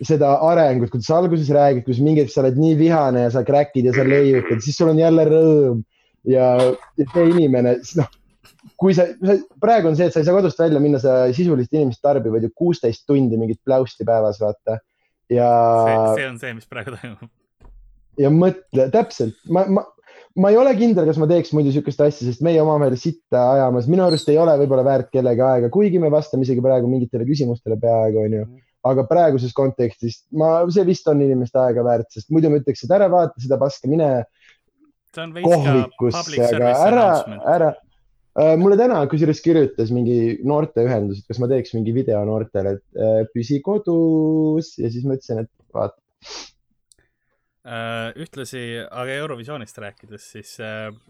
seda 0.05 0.35
arengut, 0.45 0.91
kuidas 0.93 1.07
sa 1.09 1.17
alguses 1.21 1.49
räägid, 1.53 1.85
kus 1.87 2.01
mingi 2.03 2.21
hetk 2.21 2.33
sa 2.33 2.43
oled 2.43 2.57
nii 2.59 2.75
vihane 2.77 3.25
ja 3.25 3.33
sa 3.33 3.45
crack'id 3.47 3.87
ja 3.89 3.95
sa 3.95 4.05
leiutad, 4.05 4.61
siis 4.61 4.77
sul 4.77 4.91
on 4.91 5.01
jälle 5.01 5.25
rõõm 5.29 5.81
ja, 6.27 6.51
ja 6.99 7.07
see 7.13 7.25
inimene, 7.31 7.77
noh, 7.97 8.11
kui 8.79 8.95
sa, 8.97 9.07
praegu 9.63 9.91
on 9.91 9.97
see, 9.97 10.09
et 10.09 10.15
sa 10.15 10.21
ei 10.21 10.27
saa 10.27 10.37
kodust 10.37 10.59
välja 10.61 10.81
minna, 10.83 11.01
sa 11.01 11.25
sisuliselt 11.33 11.73
inimesed 11.73 12.03
tarbivad 12.03 12.45
ju 12.45 12.53
kuusteist 12.57 13.07
tundi 13.09 13.39
mingit 13.39 13.61
pläusti 13.65 14.05
päevas, 14.07 14.39
vaata. 14.43 14.79
ja. 15.33 15.49
see 16.17 16.29
on 16.29 16.39
see, 16.41 16.53
mis 16.57 16.69
praegu 16.69 16.95
toimub. 16.95 17.29
ja 18.21 18.33
mõtle, 18.33 18.89
täpselt, 18.93 19.37
ma, 19.53 19.65
ma, 19.71 19.85
ma 20.37 20.53
ei 20.53 20.59
ole 20.61 20.75
kindel, 20.77 21.07
kas 21.09 21.19
ma 21.21 21.29
teeks 21.29 21.53
muidu 21.57 21.73
sihukest 21.73 22.05
asja, 22.05 22.27
sest 22.27 22.45
meie 22.45 22.61
omavahel 22.61 22.97
sitta 22.99 23.47
ajamas, 23.55 23.89
minu 23.89 24.05
arust 24.05 24.29
ei 24.33 24.39
ole 24.41 24.53
võib-olla 24.61 24.85
väärt 24.85 25.11
kellegi 25.13 25.43
aega, 25.43 25.73
kuigi 25.73 26.01
me 26.01 26.13
vastame 26.13 26.45
isegi 26.47 26.63
praegu 26.63 26.89
mingitele 26.91 27.27
küsimustele 27.27 27.79
peaaegu, 27.81 28.25
onju. 28.27 28.47
Aga 28.85 29.07
praeguses 29.09 29.55
kontekstis 29.57 30.21
ma, 30.37 30.61
see 30.73 30.85
vist 30.87 31.07
on 31.09 31.23
inimeste 31.23 31.59
aega 31.61 31.83
väärt, 31.85 32.11
sest 32.13 32.29
muidu 32.33 32.51
ma 32.51 32.61
ütleks, 32.61 32.85
et 32.85 32.93
ära 32.93 33.09
vaata 33.11 33.41
seda 33.41 33.57
paska, 33.61 33.89
mine 33.89 34.11
kohvikusse, 35.17 36.43
aga 36.45 36.73
ära, 36.85 37.07
ära 37.55 37.73
Äh, 38.37 38.53
mulle 38.61 38.75
täna 38.77 38.99
kusjuures 39.09 39.39
kirjutas 39.41 39.89
mingi 39.89 40.35
noorteühendus, 40.45 41.23
et 41.23 41.31
kas 41.31 41.39
ma 41.41 41.47
teeks 41.49 41.73
mingi 41.73 41.93
video 41.95 42.19
noortele, 42.27 42.75
et 42.77 42.99
äh, 43.01 43.23
püsi 43.33 43.57
kodus 43.65 44.75
ja 44.77 44.91
siis 44.93 45.07
ma 45.09 45.17
ütlesin, 45.17 45.41
et 45.41 45.49
vaata. 45.73 45.97
Äh, 47.67 48.13
ühtlasi, 48.23 48.61
aga 48.87 49.15
Eurovisioonist 49.19 49.79
rääkides, 49.83 50.27
siis. 50.31 50.53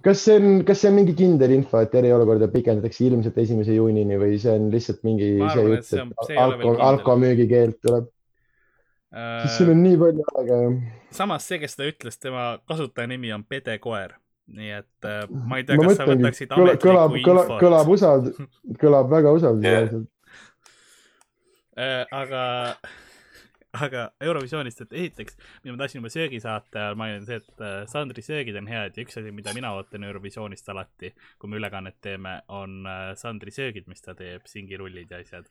kas 0.01 0.23
see 0.25 0.38
on, 0.39 0.63
kas 0.65 0.79
see 0.81 0.89
on 0.89 0.95
mingi 0.97 1.13
kindel 1.17 1.51
info, 1.53 1.84
et 1.85 1.93
eriolukorda 1.99 2.47
pikendatakse 2.49 3.05
ilmselt 3.05 3.38
esimese 3.43 3.75
juunini 3.75 4.17
või 4.17 4.39
see 4.41 4.55
on 4.57 4.71
lihtsalt 4.73 5.05
mingi 5.05 5.35
arvan, 5.38 5.84
see 5.85 6.01
jutt, 6.01 6.23
et 6.25 6.39
alko, 6.41 6.73
alkomüügi 6.88 7.45
keeld 7.51 7.77
tuleb? 7.85 8.09
siis 9.13 9.53
sul 9.59 9.69
on 9.71 9.84
nii 9.85 9.99
palju 10.01 10.25
aega 10.34 10.57
samas 11.15 11.45
see, 11.47 11.61
kes 11.61 11.77
seda 11.77 11.91
ütles, 11.93 12.17
tema 12.19 12.49
kasutajanimi 12.67 13.31
on 13.38 13.45
Pede 13.47 13.77
Koer 13.84 14.17
nii 14.47 14.73
et 14.79 15.07
äh, 15.07 15.23
ma 15.29 15.59
ei 15.59 15.65
tea, 15.67 15.77
kas 15.81 15.97
sa 15.99 16.05
võtaksid 16.07 16.53
ametlikku 16.55 16.88
kõlab, 16.88 17.15
kõlab, 17.25 17.49
kõlab 17.61 17.89
usald-, 17.91 18.29
kõlab 18.79 19.09
väga 19.11 19.34
usaldusväärselt 19.35 20.07
äh,. 21.85 22.03
aga, 22.15 22.43
aga 23.85 24.07
Eurovisioonist, 24.23 24.83
et 24.85 24.95
esiteks, 25.01 25.37
mida 25.63 25.75
ma 25.75 25.83
tahtsin 25.83 26.01
juba 26.01 26.11
söögi 26.13 26.41
saata, 26.43 26.89
mainin 26.99 27.27
see, 27.27 27.39
et 27.41 27.63
äh, 27.63 27.79
Sandri 27.89 28.23
söögid 28.25 28.57
on 28.59 28.69
head 28.71 28.97
ja 28.97 29.05
üks 29.05 29.19
asi, 29.19 29.33
mida 29.35 29.53
mina 29.57 29.73
ootan 29.77 30.07
Eurovisioonist 30.07 30.69
alati, 30.73 31.13
kui 31.39 31.51
me 31.51 31.59
ülekannet 31.61 31.99
teeme, 32.03 32.39
on 32.53 32.81
äh, 32.87 33.11
Sandri 33.19 33.53
söögid, 33.53 33.87
mis 33.91 34.03
ta 34.03 34.15
teeb, 34.17 34.45
singirullid 34.49 35.11
ja 35.13 35.21
asjad 35.23 35.49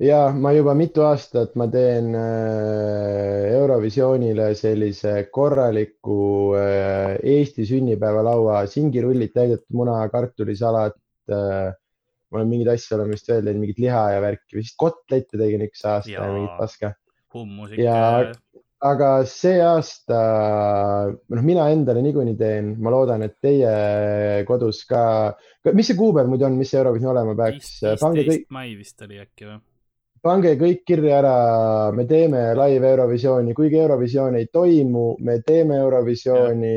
ja 0.00 0.20
ma 0.32 0.54
juba 0.56 0.72
mitu 0.72 1.02
aastat 1.04 1.58
ma 1.60 1.66
teen 1.68 2.14
äh, 2.16 3.50
Eurovisioonile 3.52 4.54
sellise 4.56 5.26
korraliku 5.32 6.54
Eesti 6.56 7.66
sünnipäevalaua, 7.68 8.62
singirullid 8.70 9.34
täidetud 9.36 9.76
muna, 9.76 10.00
kartulisalat 10.08 10.96
ma 12.30 12.38
olen 12.38 12.50
mingeid 12.50 12.72
asju 12.74 12.96
olen 12.96 13.12
vist 13.12 13.28
veel 13.30 13.42
teinud, 13.42 13.62
mingit 13.64 13.80
liha 13.82 14.02
ja 14.14 14.22
värki, 14.22 14.56
vist 14.60 14.76
kotlette 14.80 15.38
tegin 15.38 15.66
üks 15.66 15.82
aasta 15.82 16.12
ja, 16.12 16.26
ja 16.26 16.34
mingit 16.34 16.58
paska. 16.60 16.94
Hummusik. 17.34 17.78
ja, 17.82 18.30
aga 18.90 19.08
see 19.28 19.58
aasta, 19.64 20.20
noh, 21.14 21.42
mina 21.44 21.68
endale 21.72 22.02
niikuinii 22.04 22.36
teen, 22.40 22.74
ma 22.80 22.92
loodan, 22.94 23.24
et 23.26 23.36
teie 23.42 24.44
kodus 24.48 24.84
ka, 24.88 25.02
mis 25.72 25.90
see 25.90 25.98
kuupäev 25.98 26.30
muidu 26.30 26.48
on, 26.48 26.56
mis 26.60 26.72
see 26.72 26.80
Eurovisioon 26.80 27.12
olema 27.16 27.36
peaks? 27.42 27.74
viisteist 27.82 28.48
mai 28.54 28.72
vist 28.78 29.04
oli 29.06 29.20
äkki 29.20 29.50
või? 29.50 29.60
pange 30.24 30.54
kõik 30.60 30.82
kirja 30.88 31.20
ära, 31.20 31.36
me 31.96 32.04
teeme 32.08 32.50
live 32.58 32.88
Eurovisiooni, 32.94 33.54
kuigi 33.56 33.78
Eurovisioon 33.80 34.36
ei 34.40 34.50
toimu, 34.52 35.14
me 35.24 35.40
teeme 35.46 35.80
Eurovisiooni. 35.80 36.74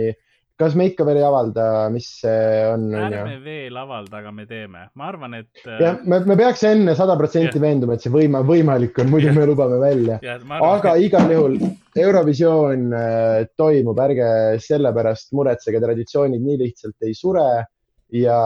Kas 0.59 0.75
me 0.77 0.87
ikka 0.89 1.05
veel 1.07 1.19
ei 1.19 1.25
avalda, 1.25 1.65
mis 1.93 2.07
see 2.21 2.63
on? 2.69 2.85
ärme 2.97 3.37
veel 3.43 3.77
avalda, 3.79 4.19
aga 4.21 4.33
me 4.35 4.45
teeme, 4.49 4.85
ma 4.99 5.07
arvan, 5.09 5.37
et. 5.39 5.51
Äh, 5.65 5.79
jah, 5.81 6.01
me, 6.05 6.19
me 6.29 6.37
peaks 6.39 6.63
enne 6.69 6.95
sada 6.97 7.17
protsenti 7.19 7.61
veenduma, 7.63 7.97
et 7.97 8.05
see 8.05 8.13
võima, 8.13 8.43
võimalik 8.47 9.01
on, 9.01 9.09
muidu 9.13 9.31
ja. 9.31 9.35
me 9.37 9.47
lubame 9.49 9.79
välja. 9.81 10.19
aga 10.59 10.95
et... 10.95 11.07
igal 11.09 11.33
juhul 11.33 11.57
Eurovisioon 12.03 12.89
äh, 12.97 13.45
toimub, 13.57 14.01
ärge 14.05 14.27
selle 14.63 14.93
pärast 14.95 15.33
muretsege, 15.37 15.81
traditsioonid 15.83 16.43
nii 16.43 16.59
lihtsalt 16.61 17.09
ei 17.09 17.17
sure 17.17 17.47
ja 18.13 18.37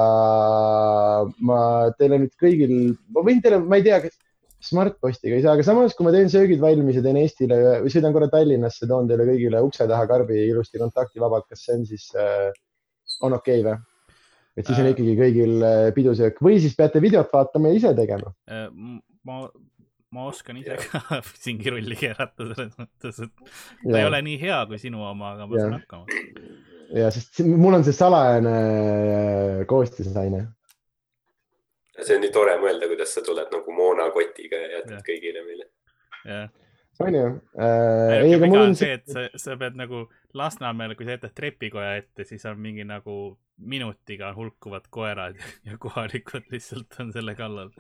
ma 1.44 1.60
teile 2.00 2.22
nüüd 2.24 2.36
kõigil, 2.40 2.74
ma 3.12 3.24
võin 3.26 3.44
teile, 3.44 3.60
ma 3.60 3.80
ei 3.80 3.86
tea, 3.88 4.00
kas 4.06 4.16
Smartpostiga 4.64 5.38
ei 5.38 5.44
saa, 5.44 5.54
aga 5.54 5.66
samas, 5.66 5.94
kui 5.94 6.08
ma 6.08 6.12
teen 6.16 6.32
söögid 6.34 6.62
valmis 6.62 6.98
ja 6.98 7.04
teen 7.06 7.20
Eestile 7.22 7.60
või 7.84 7.92
sõidan 7.94 8.16
korra 8.16 8.30
Tallinnasse, 8.32 8.88
toon 8.90 9.10
teile 9.10 9.28
kõigile 9.28 9.62
ukse 9.62 9.86
taha 9.90 10.08
karbi 10.10 10.40
ilusti 10.48 10.82
kontaktivabalt, 10.82 11.46
kas 11.52 11.62
see 11.68 11.78
on 11.78 11.86
siis 11.86 12.08
äh,, 12.18 12.50
on 13.22 13.38
okei 13.38 13.62
okay, 13.62 13.68
või? 13.68 13.78
et 14.58 14.66
siis 14.66 14.82
on 14.82 14.90
äh. 14.90 14.96
ikkagi 14.96 15.14
kõigil 15.20 15.56
äh, 15.62 15.84
pidusöök 15.94 16.42
või 16.42 16.58
siis 16.64 16.74
peate 16.78 17.04
videot 17.04 17.30
vaatama 17.34 17.70
ja 17.70 17.82
ise 17.84 17.94
tegema 18.00 18.34
äh,. 18.50 18.66
ma, 19.30 19.44
ma 20.18 20.26
oskan 20.32 20.58
ise 20.64 20.80
ka 20.88 21.22
singirulli 21.46 22.00
keerata 22.00 22.50
selles 22.50 22.74
mõttes, 22.82 23.22
et 23.28 23.34
ta 23.38 23.94
ja. 23.94 24.02
ei 24.02 24.10
ole 24.10 24.26
nii 24.26 24.42
hea 24.42 24.64
kui 24.66 24.82
sinu 24.82 25.06
oma, 25.06 25.36
aga 25.38 25.46
ma 25.46 25.62
saan 25.62 25.78
hakkama. 25.78 26.22
ja, 26.98 27.14
sest 27.14 27.46
mul 27.46 27.78
on 27.78 27.86
see 27.86 27.94
salajane 27.94 28.58
koostisaine 29.70 30.48
see 32.02 32.18
on 32.18 32.24
nii 32.26 32.34
tore 32.36 32.56
mõelda, 32.62 32.90
kuidas 32.92 33.16
sa 33.16 33.24
tuled 33.26 33.52
nagu 33.54 33.76
moonakotiga 33.76 34.62
ja 34.64 34.72
jätad 34.78 34.98
ja. 35.00 35.04
kõigile 35.08 35.44
meile. 35.46 35.70
jah. 36.28 36.50
on 37.06 37.18
ju 37.20 37.26
äh,? 37.62 38.18
ei, 38.20 38.36
aga 38.38 38.52
mul 38.52 38.66
on 38.66 38.78
see, 38.80 38.98
et 39.00 39.08
sa, 39.10 39.28
sa 39.36 39.58
pead 39.60 39.80
nagu 39.80 40.06
Lasnamäel, 40.38 40.94
kui 40.98 41.08
sa 41.08 41.16
jätad 41.16 41.34
trepikoja 41.38 41.96
ette, 42.02 42.28
siis 42.28 42.46
on 42.50 42.60
mingi 42.62 42.86
nagu 42.86 43.38
minutiga 43.58 44.34
hulkuvad 44.38 44.92
koerad 44.94 45.40
ja 45.68 45.80
kohalikud 45.82 46.46
lihtsalt 46.54 47.00
on 47.02 47.14
selle 47.16 47.34
kallal. 47.40 47.74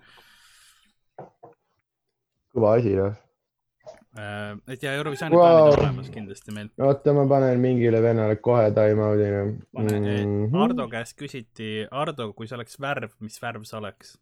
kõva 2.55 2.77
asi, 2.79 2.97
noh 2.97 3.26
et 4.67 4.83
ja 4.83 4.93
Eurovisiooni 4.97 5.35
wow. 5.35 5.43
plaanid 5.43 5.73
on 5.73 5.83
olemas 5.83 6.09
kindlasti 6.13 6.55
meil. 6.55 6.69
oota, 6.81 7.13
ma 7.13 7.25
panen 7.29 7.59
mingile 7.61 8.01
vennale 8.03 8.37
kohe 8.41 8.71
time-out'ina 8.75 9.43
mm. 9.45 9.59
-hmm. 9.87 10.63
Ardo 10.63 10.87
käest 10.91 11.17
küsiti, 11.19 11.87
Ardo, 11.91 12.31
kui 12.33 12.47
sa 12.47 12.57
oleks 12.57 12.79
värv, 12.81 13.13
mis 13.19 13.41
värv 13.41 13.63
sa 13.69 13.77
oleks 13.77 14.17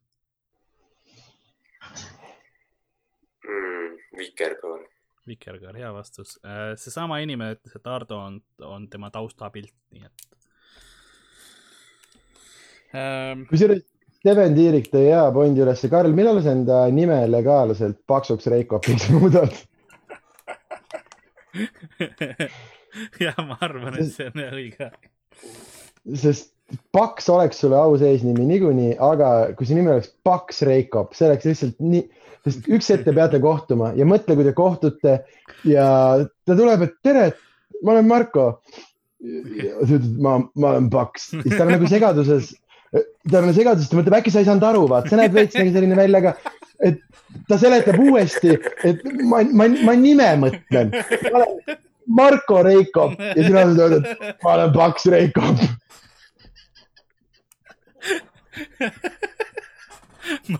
mm,? 3.47 3.97
vikerkaar. 4.17 4.85
vikerkaar, 5.27 5.75
hea 5.77 5.93
vastus. 5.93 6.39
Äh, 6.45 6.75
seesama 6.75 7.19
inimene 7.23 7.55
ütles, 7.57 7.75
et 7.75 7.87
Ardo 7.87 8.19
on, 8.19 8.41
on 8.61 8.89
tema 8.89 9.11
taustapilt, 9.11 9.73
nii 9.91 10.05
et 10.05 10.39
ähm.... 12.93 13.47
kusjuures 13.49 13.94
Steven 14.25 14.55
Tiirik 14.57 14.87
tõi 14.89 15.03
hea 15.05 15.21
pointi 15.29 15.61
ülesse. 15.61 15.85
Karl, 15.85 16.09
millal 16.17 16.39
sa 16.41 16.55
enda 16.55 16.79
nime 16.89 17.19
legaalselt 17.29 17.99
paksuks 18.09 18.47
Reikopiks 18.49 19.05
muudad? 19.13 19.53
jah, 23.21 23.37
ma 23.45 23.59
arvan, 23.61 23.99
et 24.01 24.09
see 24.09 24.25
on 24.31 24.41
õige. 24.47 24.89
sest 26.17 26.49
Paks 26.97 27.29
oleks 27.29 27.61
sulle 27.61 27.77
au 27.77 27.93
seesnimi 28.01 28.47
niikuinii, 28.49 28.95
aga 28.97 29.53
kui 29.53 29.69
see 29.69 29.77
nimi 29.77 29.93
oleks 29.93 30.09
Paks 30.25 30.65
Reikop, 30.65 31.13
see 31.13 31.29
oleks 31.29 31.45
lihtsalt 31.45 31.77
nii, 31.85 32.01
sest 32.49 32.65
üks 32.65 32.89
hetk 32.95 33.05
te 33.05 33.13
peate 33.13 33.37
kohtuma 33.45 33.93
ja 33.93 34.09
mõtle, 34.09 34.33
kui 34.33 34.49
te 34.49 34.57
kohtute 34.57 35.19
ja 35.69 35.87
ta 36.17 36.57
tuleb, 36.57 36.89
et 36.89 36.97
tere, 37.05 37.29
ma 37.85 37.93
olen 37.93 38.09
Marko. 38.09 38.49
ta 39.21 39.85
ütleb, 39.85 40.17
ma, 40.17 40.39
ma 40.57 40.73
olen 40.73 40.89
Paks, 40.89 41.35
siis 41.35 41.53
ta 41.53 41.61
on 41.69 41.75
nagu 41.77 41.93
segaduses, 41.93 42.55
ta 43.31 43.41
on 43.41 43.53
segaduses, 43.55 43.89
ta 43.89 43.95
mõtleb, 43.99 44.17
äkki 44.19 44.31
sa 44.33 44.39
ei 44.41 44.47
saanud 44.47 44.65
aru, 44.67 44.83
vaata, 44.91 45.07
sa 45.11 45.19
näed 45.19 45.33
veits 45.37 45.55
nagu 45.59 45.71
selline 45.73 45.95
välja, 45.97 46.17
aga 46.21 46.31
et 46.85 46.97
ta 47.49 47.55
seletab 47.61 47.97
uuesti, 48.01 48.49
et 48.87 48.97
ma, 49.23 49.37
ma, 49.51 49.65
ma 49.87 49.93
nime 49.99 50.29
mõtlen. 50.43 50.87
Marko 52.15 52.57
Reikop 52.65 53.13
ja 53.17 53.41
sina 53.41 53.61
ütled, 53.65 54.05
et 54.05 54.37
ma 54.45 54.49
olen 54.53 54.71
Paks 54.75 55.03
Reikop. 55.09 55.57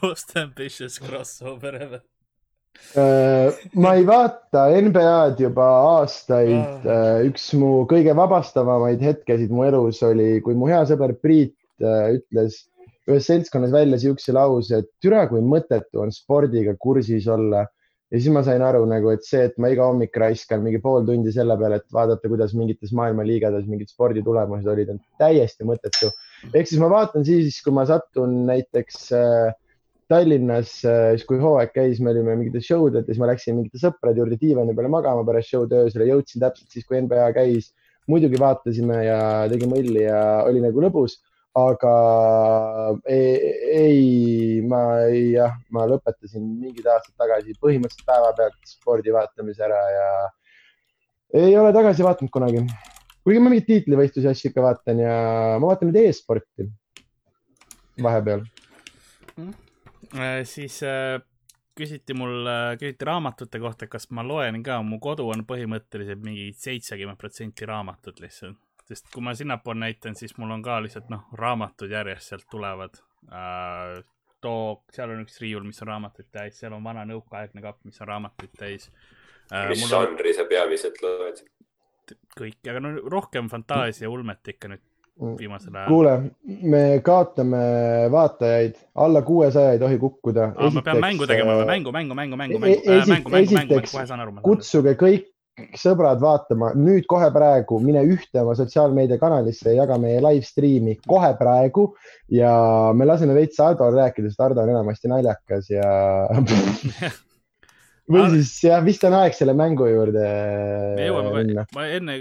Most 0.02 0.30
ambitious 0.38 0.96
crossover 1.02 1.74
ever 1.78 2.02
äh, 2.98 3.54
ma 3.74 3.94
ei 3.98 4.06
vaata 4.06 4.68
NBA-d 4.82 5.42
juba 5.46 5.66
aastaid. 5.96 6.86
Äh, 6.86 7.26
üks 7.30 7.48
mu 7.58 7.86
kõige 7.90 8.14
vabastavamaid 8.18 9.02
hetkesid 9.06 9.54
mu 9.54 9.66
elus 9.66 10.02
oli, 10.06 10.42
kui 10.46 10.58
mu 10.58 10.70
hea 10.70 10.84
sõber 10.90 11.16
Priit 11.22 11.56
ütles 11.84 12.64
ühes 13.10 13.28
seltskonnas 13.30 13.74
välja 13.74 14.00
siukse 14.02 14.34
lause, 14.34 14.82
et 14.82 14.90
türa, 15.04 15.26
kui 15.30 15.42
mõttetu 15.46 16.02
on 16.02 16.14
spordiga 16.14 16.76
kursis 16.82 17.28
olla. 17.30 17.66
ja 18.14 18.20
siis 18.22 18.30
ma 18.34 18.44
sain 18.46 18.62
aru 18.62 18.84
nagu, 18.86 19.10
et 19.12 19.26
see, 19.26 19.48
et 19.50 19.56
ma 19.62 19.72
iga 19.74 19.88
hommik 19.90 20.14
raiskan 20.22 20.62
mingi 20.64 20.78
pool 20.82 21.06
tundi 21.08 21.32
selle 21.34 21.56
peale, 21.58 21.80
et 21.82 21.94
vaadata, 21.94 22.30
kuidas 22.30 22.54
mingites 22.54 22.94
maailma 22.96 23.26
liigades 23.26 23.66
mingid 23.66 23.90
sporditulemused 23.90 24.70
olid, 24.72 24.92
on 24.94 25.00
täiesti 25.22 25.66
mõttetu. 25.68 26.12
ehk 26.54 26.70
siis 26.70 26.82
ma 26.82 26.90
vaatan 26.94 27.26
siis, 27.26 27.58
kui 27.66 27.74
ma 27.74 27.86
satun 27.90 28.44
näiteks 28.50 29.08
äh, 29.18 29.54
Tallinnas 30.10 30.78
äh,, 30.86 31.16
siis 31.16 31.26
kui 31.26 31.42
hooaeg 31.42 31.74
käis, 31.74 32.00
me 32.00 32.14
olime 32.14 32.38
mingitel 32.38 32.62
show 32.62 32.86
del 32.94 33.06
siis 33.08 33.18
ma 33.22 33.30
läksin 33.32 33.58
mingite 33.58 33.82
sõprade 33.82 34.22
juurde 34.22 34.38
diivani 34.42 34.76
peale 34.78 34.92
magama 34.94 35.26
pärast 35.26 35.50
show'd 35.50 35.74
öösel 35.74 36.06
ja 36.06 36.14
jõudsin 36.14 36.46
täpselt 36.46 36.70
siis, 36.70 36.86
kui 36.86 37.02
NBA 37.02 37.32
käis 37.38 37.72
muidugi 38.10 38.38
vaatasime 38.38 39.02
ja 39.08 39.20
tegime 39.50 39.82
õlli 39.82 40.06
ja 40.06 40.20
oli 40.46 40.62
nagu 40.62 40.86
lõbus 40.86 41.18
aga 41.56 41.92
ei, 43.08 43.36
ei, 43.72 44.62
ma 44.68 44.82
ei, 45.08 45.30
jah, 45.38 45.54
ma 45.72 45.86
lõpetasin 45.88 46.44
mingid 46.60 46.88
aastad 46.92 47.16
tagasi 47.22 47.56
põhimõtteliselt 47.64 48.10
päevapealt 48.10 48.58
spordi 48.68 49.14
vaatamise 49.16 49.64
ära 49.64 49.80
ja 49.94 50.10
ei 51.46 51.56
ole 51.56 51.72
tagasi 51.76 52.04
vaadanud 52.04 52.34
kunagi. 52.34 52.66
kuigi 53.24 53.40
ma 53.40 53.54
mingeid 53.54 53.70
tiitlivõistlusi 53.70 54.30
asju 54.32 54.52
ikka 54.52 54.66
vaatan 54.68 55.00
ja 55.00 55.16
ma 55.62 55.72
vaatan 55.72 55.90
nüüd 55.90 56.02
e-sporti 56.04 56.68
vahepeal. 58.04 58.44
Mm.. 59.40 59.56
siis 60.44 60.82
äh, 60.84 61.24
küsiti 61.80 62.20
mul 62.20 62.44
äh,, 62.52 62.76
küsiti 62.82 63.08
raamatute 63.08 63.64
kohta, 63.64 63.88
kas 63.88 64.12
ma 64.12 64.28
loen 64.28 64.60
ka, 64.64 64.82
mu 64.84 65.00
kodu 65.00 65.32
on 65.32 65.48
põhimõtteliselt 65.48 66.20
mingi 66.20 66.52
seitsekümmend 66.52 67.20
protsenti 67.20 67.68
raamatut 67.68 68.20
lihtsalt 68.20 68.60
sest 68.90 69.10
kui 69.14 69.24
ma 69.26 69.34
sinnapoole 69.38 69.80
näitan, 69.82 70.16
siis 70.16 70.38
mul 70.38 70.54
on 70.56 70.64
ka 70.66 70.80
lihtsalt 70.86 71.10
noh, 71.14 71.26
raamatud 71.40 71.92
järjest 71.92 72.34
sealt 72.34 72.48
tulevad 72.52 73.00
äh,. 73.32 74.04
too, 74.42 74.84
seal 74.94 75.10
on 75.10 75.24
üks 75.26 75.40
riiul, 75.42 75.66
mis 75.66 75.82
on 75.82 75.90
raamatuid 75.90 76.30
täis, 76.32 76.60
seal 76.62 76.76
on 76.78 76.84
vana 76.86 77.06
nõukaaegne 77.10 77.64
kapp, 77.66 77.82
mis 77.88 78.02
on 78.02 78.12
raamatuid 78.14 78.58
täis 78.60 78.90
äh,. 79.52 79.70
mis 79.72 79.88
žanri 79.90 80.34
on... 80.34 80.40
sa 80.40 80.50
peamiselt 80.50 81.02
loed? 81.06 81.46
kõik, 82.38 82.60
aga 82.70 82.84
no 82.84 82.98
rohkem 83.10 83.50
fantaasia, 83.50 84.10
ulmet 84.12 84.54
ikka 84.54 84.70
nüüd 84.70 84.84
viimasel 85.40 85.76
ajal. 85.76 85.88
kuule, 85.90 86.14
me 86.70 86.84
kaotame 87.04 87.58
vaatajaid, 88.12 88.76
alla 89.02 89.22
kuuesaja 89.26 89.72
ei 89.74 89.80
tohi 89.80 89.98
kukkuda. 89.98 90.52
ma 90.74 90.82
pean 90.86 91.00
mängu 91.02 91.28
tegema 91.28 91.56
või 91.62 91.70
mängu, 91.72 91.94
mängu, 91.96 92.18
mängu, 92.20 92.38
mängu, 92.38 92.60
mängu, 92.60 92.82
mängu, 92.86 93.10
mängu, 93.10 93.30
mängu, 93.30 93.56
mängu, 93.58 93.80
kohe 93.92 94.06
saan 94.06 94.22
aru. 94.22 94.36
kutsuge 94.46 94.94
kõik 95.00 95.32
sõbrad 95.80 96.20
vaatama 96.20 96.74
nüüd 96.76 97.06
kohe 97.08 97.30
praegu, 97.34 97.80
mine 97.84 98.02
ühte 98.12 98.42
oma 98.42 98.56
sotsiaalmeediakanalisse 98.60 99.72
ja 99.72 99.84
jaga 99.84 99.98
meie 100.02 100.20
live 100.24 100.44
stream'i 100.48 100.98
kohe 101.08 101.32
praegu 101.40 101.88
ja 102.34 102.52
me 102.96 103.08
laseme 103.08 103.38
veits 103.38 103.62
Hardol 103.64 103.96
rääkida, 103.96 104.32
sest 104.32 104.44
Hardo 104.44 104.66
on 104.66 104.74
enamasti 104.74 105.12
naljakas 105.12 105.72
ja 105.72 105.88
või 108.12 108.28
siis 108.36 108.52
jah, 108.68 108.84
vist 108.86 109.08
on 109.08 109.16
aeg 109.22 109.38
selle 109.38 109.56
mängu 109.58 109.88
juurde 109.90 110.28
minna. 111.00 111.66
ma 111.76 111.88
enne 111.88 112.20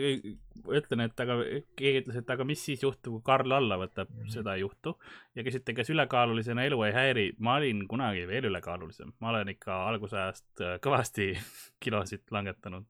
ütlen, 0.79 1.05
et 1.07 1.21
aga 1.21 1.37
keegi 1.79 2.03
ütles, 2.03 2.19
et 2.21 2.31
aga 2.35 2.47
mis 2.47 2.63
siis 2.67 2.83
juhtub, 2.85 3.17
kui 3.17 3.25
Karl 3.27 3.55
alla 3.57 3.79
võtab, 3.81 4.11
seda 4.33 4.57
ei 4.57 4.65
juhtu. 4.65 4.95
ja 5.35 5.45
küsite, 5.47 5.75
kas 5.77 5.91
ülekaalulisena 5.91 6.65
elu 6.69 6.83
ei 6.87 6.95
häiri. 6.95 7.27
ma 7.39 7.59
olin 7.61 7.85
kunagi 7.89 8.27
veel 8.29 8.49
ülekaalulisem, 8.51 9.13
ma 9.21 9.31
olen 9.33 9.53
ikka 9.55 9.85
algusajast 9.91 10.65
äh, 10.65 10.79
kõvasti 10.85 11.33
kilosid 11.85 12.25
langetanud. 12.31 12.85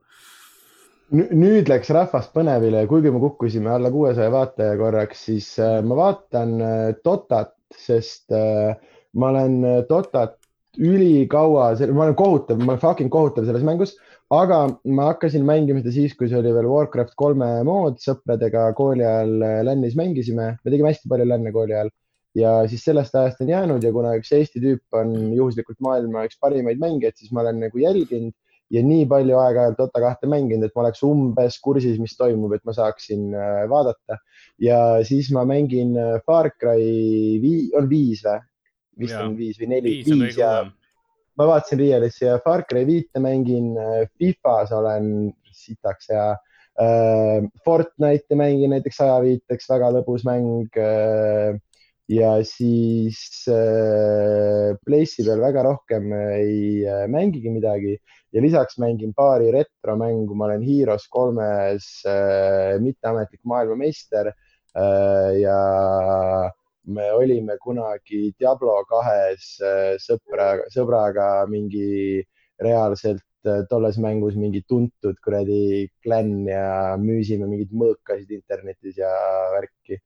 nüüd 1.12 1.68
läks 1.68 1.90
rahvast 1.94 2.32
põnevile, 2.36 2.86
kuigi 2.90 3.12
me 3.12 3.20
kukkusime 3.22 3.70
alla 3.70 3.90
kuuesaja 3.92 4.32
vaataja 4.32 4.78
korraks, 4.80 5.26
siis 5.28 5.50
äh, 5.58 5.80
ma 5.84 5.98
vaatan 6.00 6.56
äh, 6.60 6.88
Totat, 7.04 7.54
sest 7.74 8.30
ma 8.30 9.28
olen 9.32 9.84
Totat 9.88 10.36
ülikaua, 10.78 11.70
ma 11.92 12.04
olen 12.04 12.16
kohutav, 12.18 12.58
ma 12.58 12.74
olen 12.74 12.82
fucking 12.82 13.10
kohutav 13.10 13.46
selles 13.46 13.64
mängus 13.66 13.94
aga 14.32 14.60
ma 14.96 15.10
hakkasin 15.10 15.44
mängima 15.46 15.82
seda 15.82 15.92
siis, 15.94 16.14
kui 16.16 16.30
see 16.30 16.38
oli 16.38 16.54
veel 16.54 16.70
Warcraft 16.70 17.14
kolme 17.20 17.50
mood, 17.68 17.98
sõpradega 18.02 18.70
kooli 18.78 19.04
ajal 19.04 19.36
äh, 19.42 19.60
LAN-is 19.66 19.98
mängisime, 20.00 20.54
me 20.56 20.72
tegime 20.72 20.92
hästi 20.92 21.10
palju 21.10 21.28
LAN-e 21.28 21.52
kooli 21.54 21.76
ajal 21.76 21.92
ja 22.38 22.54
siis 22.70 22.84
sellest 22.86 23.14
ajast 23.14 23.42
on 23.44 23.52
jäänud 23.52 23.84
ja 23.84 23.92
kuna 23.94 24.14
üks 24.18 24.32
Eesti 24.34 24.62
tüüp 24.62 24.96
on 24.98 25.12
juhuslikult 25.36 25.78
maailma 25.84 26.24
üks 26.28 26.40
parimaid 26.42 26.80
mängijaid, 26.82 27.16
siis 27.18 27.30
ma 27.32 27.44
olen 27.44 27.60
nagu 27.62 27.78
jälginud 27.78 28.34
ja 28.74 28.82
nii 28.82 29.04
palju 29.10 29.36
aeg-ajalt 29.38 29.78
Dota 29.78 30.00
kahte 30.02 30.28
mänginud, 30.30 30.66
et 30.66 30.74
ma 30.74 30.86
oleks 30.86 31.04
umbes 31.06 31.58
kursis, 31.62 31.98
mis 32.00 32.16
toimub, 32.18 32.54
et 32.56 32.64
ma 32.66 32.74
saaksin 32.74 33.28
äh, 33.36 33.64
vaadata. 33.70 34.18
ja 34.58 34.78
siis 35.06 35.30
ma 35.34 35.44
mängin 35.48 35.94
äh, 36.00 36.16
Far 36.26 36.50
Cry 36.58 37.38
vii-, 37.42 37.70
on 37.78 37.88
viis 37.90 38.24
või? 38.26 38.40
vist 39.04 39.14
ja. 39.14 39.24
on 39.26 39.36
viis 39.38 39.58
või 39.60 39.70
neli, 39.74 39.94
viis 40.06 40.38
ja 40.38 40.62
ma 41.38 41.46
vaatasin 41.50 41.80
Realisse 41.80 42.26
ja 42.28 42.40
Far 42.44 42.64
Cry 42.68 42.84
viite 42.86 43.22
mängin, 43.22 43.74
äh, 43.78 44.06
Fifas 44.18 44.72
olen 44.72 45.32
sitaks 45.52 46.10
ja 46.10 46.32
äh, 46.80 47.44
Fortnite'i 47.64 48.38
mängin 48.38 48.74
näiteks 48.74 49.00
ajaviiteks, 49.04 49.70
väga 49.70 49.92
lõbus 49.98 50.26
mäng 50.26 50.68
äh,. 50.78 51.54
ja 52.08 52.34
siis 52.44 53.46
äh, 53.48 54.74
Place'i 54.84 55.24
peal 55.24 55.40
väga 55.40 55.62
rohkem 55.64 56.10
ei 56.12 56.84
äh, 56.84 57.06
mängigi 57.08 57.48
midagi 57.48 57.94
ja 58.34 58.42
lisaks 58.42 58.76
mängin 58.82 59.14
paari 59.16 59.48
retromängu, 59.54 60.34
ma 60.34 60.50
olen 60.50 60.66
Heroes 60.66 61.06
kolmes 61.08 61.86
äh, 62.04 62.76
mitteametlik 62.82 63.40
maailmameister 63.48 64.28
äh, 64.28 65.30
ja 65.40 65.58
me 66.86 67.10
olime 67.12 67.56
kunagi 67.60 68.32
Diablo 68.38 68.76
kahes 68.88 69.54
äh, 69.64 69.94
sõpra, 70.00 70.48
sõbraga 70.72 71.28
mingi 71.50 72.22
reaalselt 72.62 73.24
äh, 73.48 73.62
tolles 73.70 73.98
mängus 74.02 74.36
mingi 74.40 74.62
tuntud 74.68 75.18
kuradi 75.24 75.88
klann 76.04 76.48
ja 76.48 76.96
müüsime 77.00 77.48
mingeid 77.48 77.72
mõõkasid 77.72 78.34
internetis 78.36 78.98
ja 79.00 79.12
värki. 79.56 80.00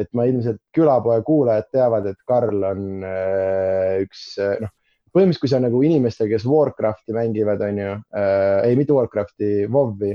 et 0.00 0.08
ma 0.16 0.24
ilmselt 0.24 0.60
külapoe 0.72 1.18
kuulajad 1.26 1.66
teavad, 1.74 2.06
et 2.06 2.20
Karl 2.28 2.62
on 2.64 3.02
äh, 3.04 4.00
üks 4.06 4.22
noh, 4.62 4.72
põhimõtteliselt, 5.14 5.42
kui 5.42 5.52
sa 5.52 5.60
nagu 5.62 5.82
inimestega, 5.86 6.30
kes 6.34 6.46
Warcrafti 6.48 7.14
mängivad, 7.16 7.62
on 7.66 7.80
ju 7.82 7.90
äh,, 7.92 8.68
ei 8.68 8.78
mitte 8.78 8.94
Warcrafti, 8.96 9.66
WoW-i 9.70 10.12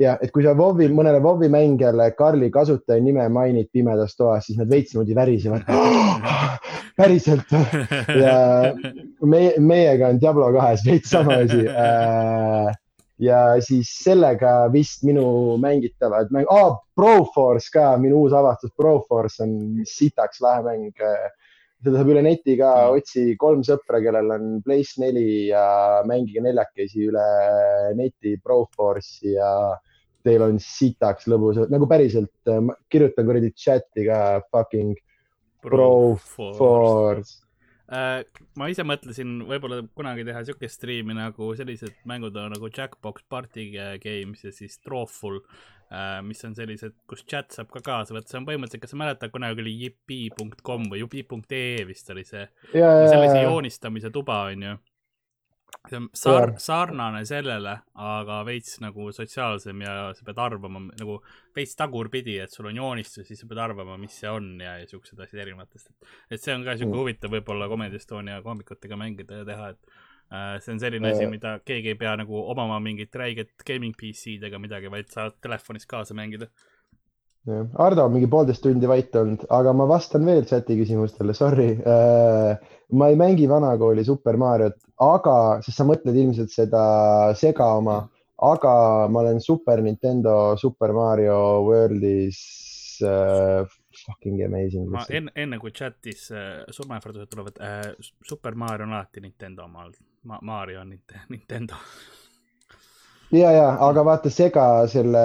jah, 0.00 0.18
et 0.20 0.32
kui 0.34 0.44
sa 0.46 0.54
WoW-i, 0.58 0.90
mõnele 0.94 1.22
WoW-i 1.24 1.50
mängijale 1.52 2.10
Karli 2.18 2.50
kasutaja 2.54 3.02
nime 3.02 3.26
mainid 3.32 3.70
pimedas 3.72 4.16
toas, 4.18 4.46
siis 4.48 4.58
nad 4.60 4.70
veits 4.70 4.94
niimoodi 4.94 5.16
värisevad. 5.16 5.70
Päriselt. 7.00 7.48
Ja 8.20 8.36
meie, 9.24 9.54
meiega 9.62 10.10
on 10.10 10.18
Diablo 10.20 10.50
kahes 10.52 10.82
veits 10.84 11.12
sama 11.12 11.40
asi. 11.44 11.62
Äh, 11.68 12.72
ja 13.20 13.40
siis 13.64 13.90
sellega 14.02 14.70
vist 14.72 15.04
minu 15.06 15.56
mängitavad 15.60 16.32
mäng 16.34 16.48
oh,, 16.50 16.80
Proforce 16.96 17.72
ka, 17.72 17.94
minu 18.00 18.24
uus 18.24 18.34
avastus, 18.36 18.72
Proforce 18.76 19.44
on 19.44 19.84
sitaks 19.88 20.40
lahe 20.44 20.64
mäng 20.66 21.04
äh, 21.04 21.28
seda 21.80 21.96
saab 21.96 22.10
üle 22.12 22.22
neti 22.24 22.56
ka, 22.60 22.70
otsi 22.94 23.34
kolm 23.40 23.62
sõpra, 23.66 24.00
kellel 24.04 24.32
on 24.34 24.48
Place 24.64 25.00
neli 25.02 25.48
ja 25.48 25.64
mängige 26.08 26.42
neljakesi 26.44 27.06
üle 27.08 27.26
neti 27.98 28.36
Proforce'i 28.44 29.36
ja 29.36 29.52
teil 30.26 30.44
on 30.44 30.58
sitaks 30.60 31.28
lõbus, 31.32 31.62
nagu 31.72 31.88
päriselt, 31.88 32.32
kirjutan 32.92 33.28
kuradi 33.28 33.52
chati 33.56 34.04
ka 34.08 34.40
fucking 34.52 34.98
Proforce 35.64 36.58
Pro 36.58 37.14
äh, 37.90 38.20
ma 38.60 38.68
ise 38.72 38.84
mõtlesin 38.84 39.40
võib-olla 39.48 39.80
kunagi 39.96 40.24
teha 40.28 40.44
siukest 40.44 40.78
striimi 40.78 41.16
nagu 41.16 41.50
sellised 41.56 41.96
mängud 42.08 42.36
nagu 42.36 42.68
Jackbox 42.68 43.24
Party 43.32 43.70
Games 44.04 44.44
ja 44.44 44.52
siis 44.52 44.76
Äh, 44.84 45.79
mis 46.22 46.44
on 46.46 46.54
sellised, 46.54 46.94
kus 47.10 47.24
chat 47.26 47.50
saab 47.54 47.70
ka 47.72 47.82
kaasa 47.82 48.14
võtta, 48.14 48.30
see 48.30 48.38
on 48.38 48.46
põhimõtteliselt, 48.46 48.84
kas 48.84 48.94
sa 48.94 49.00
mäletad, 49.00 49.32
kunagi 49.34 49.64
oli 49.64 49.74
jipi.com 49.80 50.86
või 50.92 51.02
jipi.ee 51.02 51.82
vist 51.88 52.12
oli 52.14 52.22
see 52.28 52.44
yeah,, 52.76 53.08
sellise 53.10 53.42
joonistamise 53.42 54.12
tuba, 54.14 54.44
onju. 54.52 54.76
see 55.88 55.98
on 55.98 56.06
sar-, 56.14 56.54
sarnane 56.62 57.24
sellele, 57.26 57.74
aga 58.06 58.36
veits 58.46 58.78
nagu 58.84 59.08
sotsiaalsem 59.16 59.82
ja 59.82 59.96
sa 60.14 60.28
pead 60.28 60.38
arvama 60.46 60.84
nagu 60.92 61.18
veits 61.56 61.74
tagurpidi, 61.78 62.38
et 62.44 62.54
sul 62.54 62.70
on 62.70 62.78
joonistus, 62.78 63.26
siis 63.26 63.42
sa 63.42 63.50
pead 63.50 63.64
arvama, 63.66 63.98
mis 63.98 64.14
see 64.22 64.30
on 64.30 64.52
ja, 64.62 64.76
ja 64.78 64.86
siuksed 64.86 65.18
asjad 65.18 65.42
erinevatest. 65.42 65.90
et 66.30 66.38
see 66.38 66.54
on 66.54 66.62
ka 66.68 66.78
siuke 66.78 66.92
mm. 66.92 67.02
huvitav 67.02 67.34
võib-olla 67.34 67.66
Comedy 67.72 67.98
Estonia 67.98 68.38
koomikutega 68.46 69.00
mängida 69.00 69.42
ja 69.42 69.50
teha, 69.50 69.74
et 69.74 69.90
Äh, 69.90 70.09
see 70.30 70.72
on 70.74 70.78
selline 70.82 71.10
asi, 71.10 71.26
mida 71.26 71.56
keegi 71.66 71.90
ei 71.92 71.98
pea 71.98 72.12
nagu 72.20 72.42
omama 72.52 72.78
mingit 72.82 73.14
räiget 73.18 73.64
gaming 73.66 73.96
PC-d 73.98 74.46
ega 74.46 74.60
midagi, 74.62 74.90
vaid 74.92 75.10
saad 75.10 75.40
telefonis 75.42 75.88
kaasa 75.90 76.14
mängida. 76.14 76.50
Ardo 77.80 78.04
on 78.04 78.12
mingi 78.12 78.28
poolteist 78.28 78.60
tundi 78.62 78.88
vait 78.88 79.14
olnud, 79.16 79.46
aga 79.56 79.72
ma 79.72 79.86
vastan 79.88 80.26
veel 80.28 80.44
chati 80.44 80.76
küsimustele, 80.76 81.32
sorry 81.32 81.70
äh,. 81.72 82.58
ma 82.92 83.08
ei 83.08 83.16
mängi 83.16 83.46
vanakooli 83.48 84.04
Super 84.04 84.36
Mariot, 84.36 84.76
aga, 85.00 85.36
sest 85.64 85.80
sa 85.80 85.86
mõtled 85.88 86.18
ilmselt 86.20 86.52
seda 86.52 86.82
sega 87.40 87.70
oma, 87.78 88.02
aga 88.44 88.74
ma 89.08 89.22
olen 89.24 89.40
Super 89.40 89.80
Nintendo 89.80 90.54
Super 90.60 90.92
Mario 90.92 91.40
World'is 91.64 92.42
äh, 93.08 93.64
fucking 94.04 94.44
amazing. 94.44 94.92
ma 94.92 95.06
enne, 95.08 95.32
enne 95.34 95.62
kui 95.64 95.72
chatis 95.72 96.28
äh, 96.36 96.60
surmaähvardused 96.68 97.32
tulevad 97.32 97.56
äh,, 97.64 97.90
Super 98.20 98.54
Mario 98.54 98.84
on 98.84 98.98
alati 98.98 99.24
Nintendo 99.24 99.64
omal 99.64 99.96
Ma. 100.22 100.38
Mario 100.42 100.80
on 100.80 100.92
Nintendo 101.28 101.74
ja, 103.32 103.50
ja, 103.54 103.66
aga 103.86 104.02
vaata 104.04 104.30
sega 104.32 104.64
selle, 104.90 105.22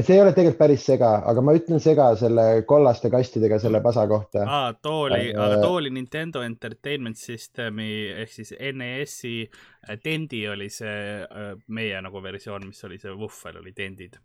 see 0.00 0.16
ei 0.16 0.22
ole 0.22 0.32
tegelikult 0.32 0.60
päris 0.60 0.84
sega, 0.88 1.10
aga 1.28 1.44
ma 1.44 1.54
ütlen 1.56 1.82
sega 1.82 2.10
selle 2.18 2.46
kollaste 2.68 3.10
kastidega 3.12 3.58
selle 3.62 3.80
pasa 3.84 4.06
kohta. 4.08 4.44
aa, 4.48 4.72
too 4.82 5.06
oli, 5.08 5.30
Äh, 5.34 5.40
aga 5.40 5.60
too 5.62 5.80
oli 5.80 5.90
Nintendo 5.94 6.42
Entertainment 6.42 7.20
Systemi 7.20 7.90
ehk 8.24 8.32
siis 8.32 8.54
NES-i 8.58 9.34
äh, 9.44 9.98
Tendi 10.02 10.46
oli 10.48 10.70
see 10.72 11.00
äh, 11.24 11.50
meie 11.68 12.00
nagu 12.02 12.22
versioon, 12.22 12.68
mis 12.70 12.84
oli 12.88 12.98
see 12.98 13.12
Wuffel 13.12 13.60
oli 13.60 13.72
Tendid. 13.72 14.16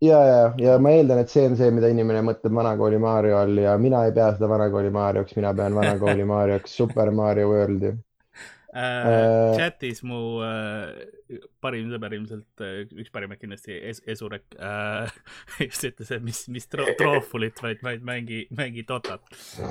ja, 0.00 0.22
ja, 0.24 0.40
ja 0.60 0.78
ma 0.78 0.94
eeldan, 0.94 1.24
et 1.24 1.32
see 1.32 1.46
on 1.48 1.56
see, 1.58 1.70
mida 1.74 1.90
inimene 1.90 2.22
mõtleb 2.22 2.54
vanakooli 2.54 2.98
Mario 3.02 3.40
all 3.40 3.58
ja 3.58 3.76
mina 3.78 4.04
ei 4.06 4.14
pea 4.14 4.32
seda 4.36 4.48
vanakooli 4.48 4.90
Marioks, 4.94 5.36
mina 5.36 5.54
pean 5.54 5.74
vanakooli 5.74 6.24
Marioks 6.34 6.76
Super 6.76 7.10
Mario 7.10 7.50
Worldi. 7.50 7.96
Äh, 8.76 9.06
Äh, 9.06 9.56
chatis 9.56 10.02
mu 10.04 10.42
äh, 10.44 11.40
parim 11.64 11.88
sõber 11.92 12.12
ilmselt 12.16 12.62
äh,, 12.64 12.82
üks 13.00 13.12
parimaid 13.14 13.40
kindlasti 13.40 13.76
es,, 13.78 14.02
Esurek 14.04 14.56
äh, 14.58 15.08
just 15.64 15.86
ütles, 15.88 16.10
et 16.12 16.24
mis, 16.24 16.42
mis 16.52 16.68
tro, 16.68 16.84
troofulit, 16.98 17.56
vaid, 17.64 17.80
vaid 17.86 18.04
mängi, 18.06 18.42
mängi 18.56 18.84
Dotat 18.88 19.22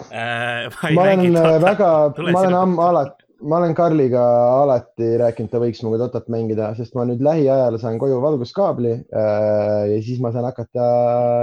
äh,. 0.10 0.72
ma 0.98 1.06
olen 1.06 1.38
äh, 1.38 1.58
väga, 1.62 1.90
ma 2.18 2.42
olen 2.42 2.58
ammu 2.62 2.86
alati, 2.86 3.28
ma 3.46 3.60
olen 3.60 3.76
Karliga 3.78 4.24
alati 4.64 5.12
rääkinud, 5.22 5.52
ta 5.54 5.62
võiks 5.62 5.84
minuga 5.84 6.02
Dotat 6.06 6.32
mängida, 6.34 6.72
sest 6.80 6.98
ma 6.98 7.06
nüüd 7.06 7.22
lähiajal 7.26 7.78
saan 7.82 8.02
koju 8.02 8.18
valguskaabli 8.26 8.96
äh, 8.96 9.84
ja 9.92 10.00
siis 10.08 10.24
ma 10.24 10.34
saan 10.34 10.50
hakata 10.50 10.88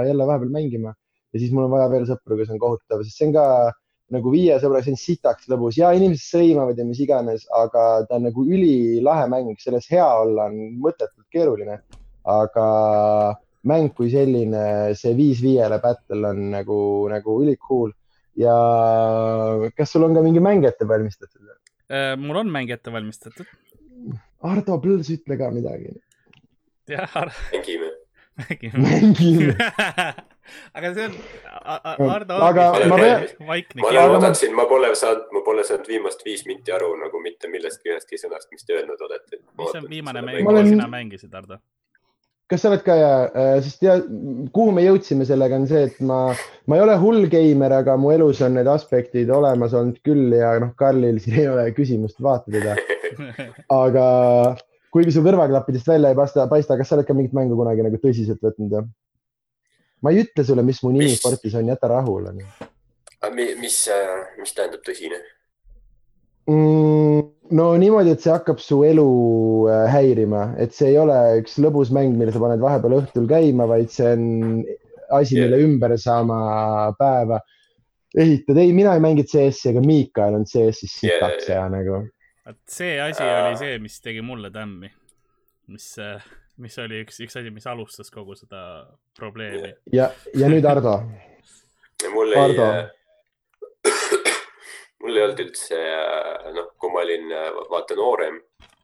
jälle 0.09 0.27
vahepeal 0.27 0.51
mängima 0.51 0.91
ja 1.31 1.39
siis 1.39 1.55
mul 1.55 1.69
on 1.69 1.77
vaja 1.77 1.87
veel 1.95 2.09
sõpru, 2.11 2.41
kes 2.41 2.51
on 2.51 2.61
kohutav, 2.61 3.07
sest 3.07 3.21
see 3.21 3.31
on 3.31 3.37
ka 3.39 3.47
nagu 4.13 4.33
viie 4.33 4.55
sõbraga, 4.61 4.85
see 4.85 4.95
on 4.95 5.01
sitaks 5.01 5.49
lõbus 5.51 5.79
ja 5.79 5.91
inimesed 5.95 6.37
sõimavad 6.37 6.79
ja 6.79 6.85
mis 6.87 7.01
iganes, 7.03 7.47
aga 7.57 8.03
ta 8.07 8.19
on 8.19 8.27
nagu 8.29 8.45
ülilahe 8.45 9.25
mäng, 9.31 9.55
selles 9.61 9.89
hea 9.91 10.05
olla 10.05 10.47
on 10.51 10.77
mõttetult 10.83 11.27
keeruline, 11.33 11.79
aga 12.29 12.67
mäng 13.69 13.93
kui 13.97 14.11
selline, 14.11 14.93
see 14.99 15.13
viis 15.17 15.41
viiele 15.43 15.79
battle 15.83 16.33
on 16.33 16.49
nagu, 16.53 16.79
nagu 17.11 17.37
ülikool 17.43 17.93
ja 18.39 18.55
kas 19.77 19.93
sul 19.93 20.07
on 20.07 20.17
ka 20.17 20.23
mingi 20.25 20.43
mäng 20.43 20.65
ette 20.67 20.87
valmistatud? 20.89 21.53
äh,. 21.89 22.13
mul 22.19 22.43
on 22.43 22.51
mäng 22.51 22.71
ette 22.73 22.93
valmistatud. 22.93 23.47
Ardo 24.43 24.75
Põls, 24.83 25.07
ütle 25.13 25.37
ka 25.39 25.49
midagi. 25.55 25.95
jah, 26.91 27.17
mängime. 27.53 27.89
mängime. 28.43 28.85
mängime. 28.89 29.57
aga 30.73 30.93
see 30.95 31.05
on, 31.09 31.17
Ardo 32.09 32.39
Aga 32.49 32.65
ma 32.91 32.97
pean- 33.01 33.27
vaikne 33.47 33.81
ma 33.83 33.89
Aga 33.91 34.07
ma- 34.07 34.15
ootasin, 34.17 34.55
ma 34.57 34.65
pole 34.71 34.89
saanud, 34.95 35.27
ma 35.35 35.41
pole 35.45 35.63
saanud 35.67 35.87
viimast 35.91 36.25
viis 36.25 36.45
minti 36.49 36.71
aru 36.75 36.91
nagu 37.03 37.21
mitte 37.23 37.47
millestki 37.51 37.93
ühestki 37.93 38.19
sõnast, 38.21 38.49
mis 38.51 38.65
te 38.67 38.73
öelnud 38.79 39.01
olete. 39.07 39.39
mis 39.59 39.75
on 39.81 39.87
viimane 39.89 40.21
mäng, 40.25 40.41
mida 40.41 40.49
olen- 40.57 40.69
sina 40.75 40.87
mängisid, 40.87 41.33
Ardo? 41.33 41.59
kas 42.53 42.61
sa 42.61 42.69
oled 42.69 42.83
ka 42.85 42.93
ja, 42.99 43.11
sest 43.65 43.81
ja 43.81 43.93
kuhu 44.53 44.71
me 44.75 44.83
jõudsime 44.83 45.25
sellega 45.25 45.55
on 45.57 45.63
see, 45.67 45.85
et 45.87 45.95
ma, 46.05 46.35
ma 46.67 46.75
ei 46.77 46.81
ole 46.83 46.97
hull 47.01 47.23
geimer, 47.31 47.71
aga 47.79 47.95
mu 47.97 48.11
elus 48.13 48.41
on 48.45 48.53
need 48.59 48.67
aspektid 48.69 49.31
olemas 49.33 49.73
olnud 49.73 49.97
küll 50.05 50.35
ja 50.37 50.51
noh, 50.61 50.73
Karlil 50.77 51.17
siin 51.23 51.39
ei 51.39 51.47
ole 51.49 51.63
küsimust, 51.73 52.19
vaata 52.21 52.51
teda, 52.53 52.75
aga 53.83 54.05
kuigi 54.93 55.15
su 55.15 55.23
kõrvaklappidest 55.25 55.87
välja 55.89 56.11
ei 56.13 56.19
paista, 56.19 56.45
paista, 56.51 56.77
kas 56.77 56.91
sa 56.91 56.99
oled 56.99 57.07
ka 57.07 57.15
mingit 57.17 57.33
mängu 57.33 57.57
kunagi 57.57 57.81
nagu 57.87 57.97
tõsiselt 58.03 58.43
võtnud 58.45 58.75
või? 58.75 58.85
Ma 60.03 60.11
ei 60.11 60.23
ütle 60.23 60.45
sulle, 60.45 60.65
mis 60.65 60.81
mu 60.83 60.91
nimi 60.93 61.11
Mis? 61.11 61.21
spordis 61.21 61.55
on, 61.59 61.69
jäta 61.71 61.89
rahule. 61.91 62.33
mis, 62.35 63.77
mis 64.39 64.55
tähendab 64.57 64.83
tõsine? 64.85 65.21
Mm, 66.51 67.21
no 67.55 67.69
niimoodi, 67.79 68.11
et 68.11 68.23
see 68.23 68.33
hakkab 68.33 68.59
su 68.59 68.81
elu 68.83 69.07
äh, 69.71 69.85
häirima, 69.93 70.49
et 70.59 70.75
see 70.75 70.91
ei 70.91 70.99
ole 70.99 71.15
üks 71.39 71.55
lõbus 71.63 71.93
mäng, 71.95 72.17
mille 72.19 72.35
sa 72.35 72.41
paned 72.43 72.59
vahepeal 72.63 72.97
õhtul 72.99 73.29
käima, 73.29 73.67
vaid 73.69 73.93
see 73.93 74.09
on 74.11 74.25
asi, 75.13 75.37
Jah. 75.37 75.45
mille 75.45 75.61
ümber 75.63 75.95
sa 76.01 76.19
oma 76.23 76.91
päeva 76.99 77.39
ehitad. 78.17 78.57
ei, 78.57 78.73
mina 78.73 78.93
ei 78.93 79.03
mänginud 79.03 79.29
CS-i, 79.29 79.71
aga 79.71 79.83
Miikael 79.85 80.37
on 80.37 80.45
CS-is 80.49 80.97
sitaks 80.99 81.49
ja 81.49 81.63
nagu. 81.71 82.03
vot 82.43 82.59
see 82.69 82.97
asi 83.01 83.23
oli 83.23 83.57
see, 83.61 83.79
mis 83.79 83.99
tegi 84.03 84.21
mulle 84.25 84.51
tämmi. 84.51 84.91
mis, 85.71 85.87
mis 86.61 86.77
oli 86.81 87.01
üks, 87.03 87.19
üks 87.25 87.37
asi, 87.39 87.51
mis 87.53 87.65
alustas 87.69 88.11
kogu 88.13 88.35
seda 88.37 88.61
probleemi. 89.17 89.73
ja, 89.93 90.09
ja 90.37 90.49
nüüd 90.51 90.65
Ardo. 90.69 90.99
mul 92.13 92.33
ei 92.33 92.41
Ardo. 92.43 92.67
mul 95.03 95.17
ei 95.17 95.25
olnud 95.25 95.41
üldse, 95.45 95.79
noh, 96.55 96.69
kui 96.79 96.93
ma 96.93 97.01
olin 97.03 97.33
vaata 97.71 97.97
noorem, 97.99 98.39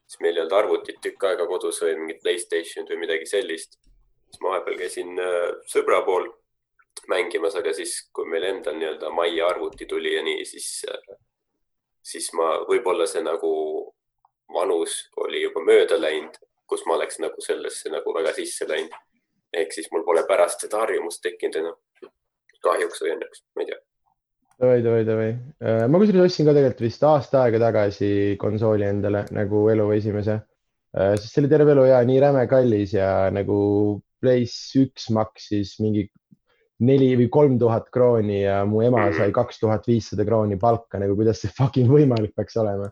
siis 0.06 0.20
meil 0.24 0.36
ei 0.36 0.44
olnud 0.44 0.58
arvutit 0.58 1.00
tükk 1.04 1.30
aega 1.30 1.46
kodus 1.48 1.80
või 1.84 1.96
mingit 2.02 2.20
Playstationit 2.24 2.90
või 2.90 3.06
midagi 3.06 3.30
sellist. 3.30 3.78
siis 4.30 4.42
ma 4.42 4.54
vahepeal 4.54 4.78
käisin 4.78 5.16
äh, 5.18 5.48
sõbra 5.70 6.02
pool 6.06 6.28
mängimas, 7.08 7.56
aga 7.56 7.72
siis, 7.74 7.96
kui 8.14 8.28
meil 8.28 8.44
endal 8.48 8.76
nii-öelda 8.78 9.10
majja 9.14 9.48
arvuti 9.50 9.86
tuli 9.86 10.14
ja 10.14 10.22
nii, 10.26 10.44
siis, 10.44 10.68
siis 12.12 12.28
ma, 12.38 12.52
võib-olla 12.68 13.06
see 13.08 13.22
nagu 13.24 13.50
vanus 14.54 14.96
oli 15.24 15.42
juba 15.44 15.62
mööda 15.64 15.98
läinud, 16.00 16.36
kus 16.70 16.86
ma 16.86 16.96
oleks 16.96 17.20
nagu 17.22 17.44
sellesse 17.44 17.92
nagu 17.92 18.14
väga 18.16 18.34
sisse 18.38 18.68
läinud. 18.70 18.96
ehk 19.60 19.72
siis 19.74 19.88
mul 19.92 20.04
pole 20.06 20.22
pärast 20.28 20.62
seda 20.62 20.84
harjumust 20.84 21.22
tekkinud 21.26 21.62
enam. 21.62 21.78
kahjuks 22.62 23.00
või 23.02 23.14
õnneks, 23.14 23.42
ma 23.56 23.62
ei 23.64 23.70
tea. 23.70 23.80
davai, 24.60 24.82
davai, 24.84 25.04
davai. 25.08 25.30
ma 25.88 26.00
kusjuures 26.02 26.30
ostsin 26.30 26.48
ka 26.48 26.54
tegelikult 26.56 26.86
vist 26.86 27.08
aasta 27.08 27.44
aega 27.46 27.60
tagasi 27.66 28.12
konsooli 28.40 28.86
endale 28.86 29.24
nagu 29.36 29.64
elu 29.72 29.90
esimese, 29.96 30.38
sest 30.94 31.32
see 31.32 31.42
oli 31.42 31.52
terve 31.52 31.74
elu 31.76 31.88
ja 31.90 32.00
nii 32.06 32.22
räme 32.26 32.46
kallis 32.50 32.94
ja 32.98 33.10
nagu 33.34 33.58
Playstation 34.20 34.84
üks 34.84 35.06
maksis 35.16 35.78
mingi 35.80 36.02
neli 36.84 37.12
või 37.18 37.28
kolm 37.32 37.58
tuhat 37.60 37.90
krooni 37.92 38.42
ja 38.42 38.62
mu 38.68 38.82
ema 38.84 39.06
sai 39.16 39.32
kaks 39.36 39.60
tuhat 39.60 39.86
viissada 39.88 40.24
krooni 40.28 40.58
palka, 40.60 41.00
nagu 41.00 41.16
kuidas 41.18 41.42
see 41.42 41.52
fucking 41.56 41.90
võimalik 41.92 42.34
peaks 42.36 42.56
olema. 42.60 42.90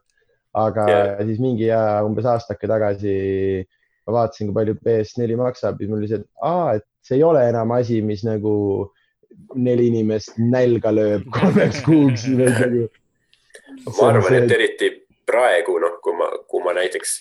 Aga 0.59 0.87
yeah. 0.91 1.25
siis 1.29 1.41
mingi 1.43 1.69
ja 1.69 1.81
umbes 2.07 2.27
aastake 2.29 2.71
tagasi 2.71 3.15
ma 4.09 4.21
vaatasin, 4.21 4.49
kui 4.49 4.57
palju 4.57 4.77
PS4 4.85 5.37
maksab 5.41 5.81
siis 5.81 5.91
mul 5.91 6.01
oli 6.01 6.11
see, 6.11 6.23
et 6.23 6.29
aa, 6.49 6.79
et 6.79 6.87
see 7.05 7.19
ei 7.19 7.27
ole 7.27 7.43
enam 7.51 7.75
asi, 7.77 8.01
mis 8.05 8.25
nagu 8.27 8.55
neli 9.55 9.89
inimest 9.93 10.39
nälga 10.41 10.93
lööb 10.95 11.29
kolmeks 11.37 11.83
kuuks. 11.87 12.27
nagu. 12.39 12.89
ma 13.99 14.11
arvan, 14.11 14.39
et 14.41 14.57
eriti 14.57 14.91
praegu, 15.29 15.77
noh, 15.83 15.99
kui 16.05 16.17
ma, 16.17 16.31
kui 16.49 16.65
ma 16.65 16.75
näiteks 16.79 17.19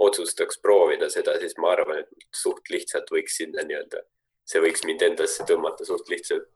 otsustaks 0.00 0.60
proovida 0.62 1.10
seda, 1.12 1.36
siis 1.40 1.56
ma 1.60 1.74
arvan, 1.74 2.04
et 2.04 2.36
suht 2.36 2.68
lihtsalt 2.72 3.10
võiks 3.12 3.36
sinna 3.40 3.64
nii-öelda, 3.66 4.04
see 4.48 4.62
võiks 4.62 4.84
mind 4.86 5.04
endasse 5.08 5.44
tõmmata 5.48 5.88
suht 5.88 6.08
lihtsalt. 6.12 6.48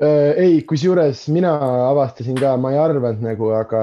Äh, 0.00 0.32
ei, 0.40 0.60
kusjuures 0.64 1.26
mina 1.28 1.50
avastasin 1.90 2.38
ka, 2.40 2.54
ma 2.56 2.70
ei 2.72 2.78
arvanud 2.80 3.20
nagu, 3.20 3.50
aga 3.52 3.82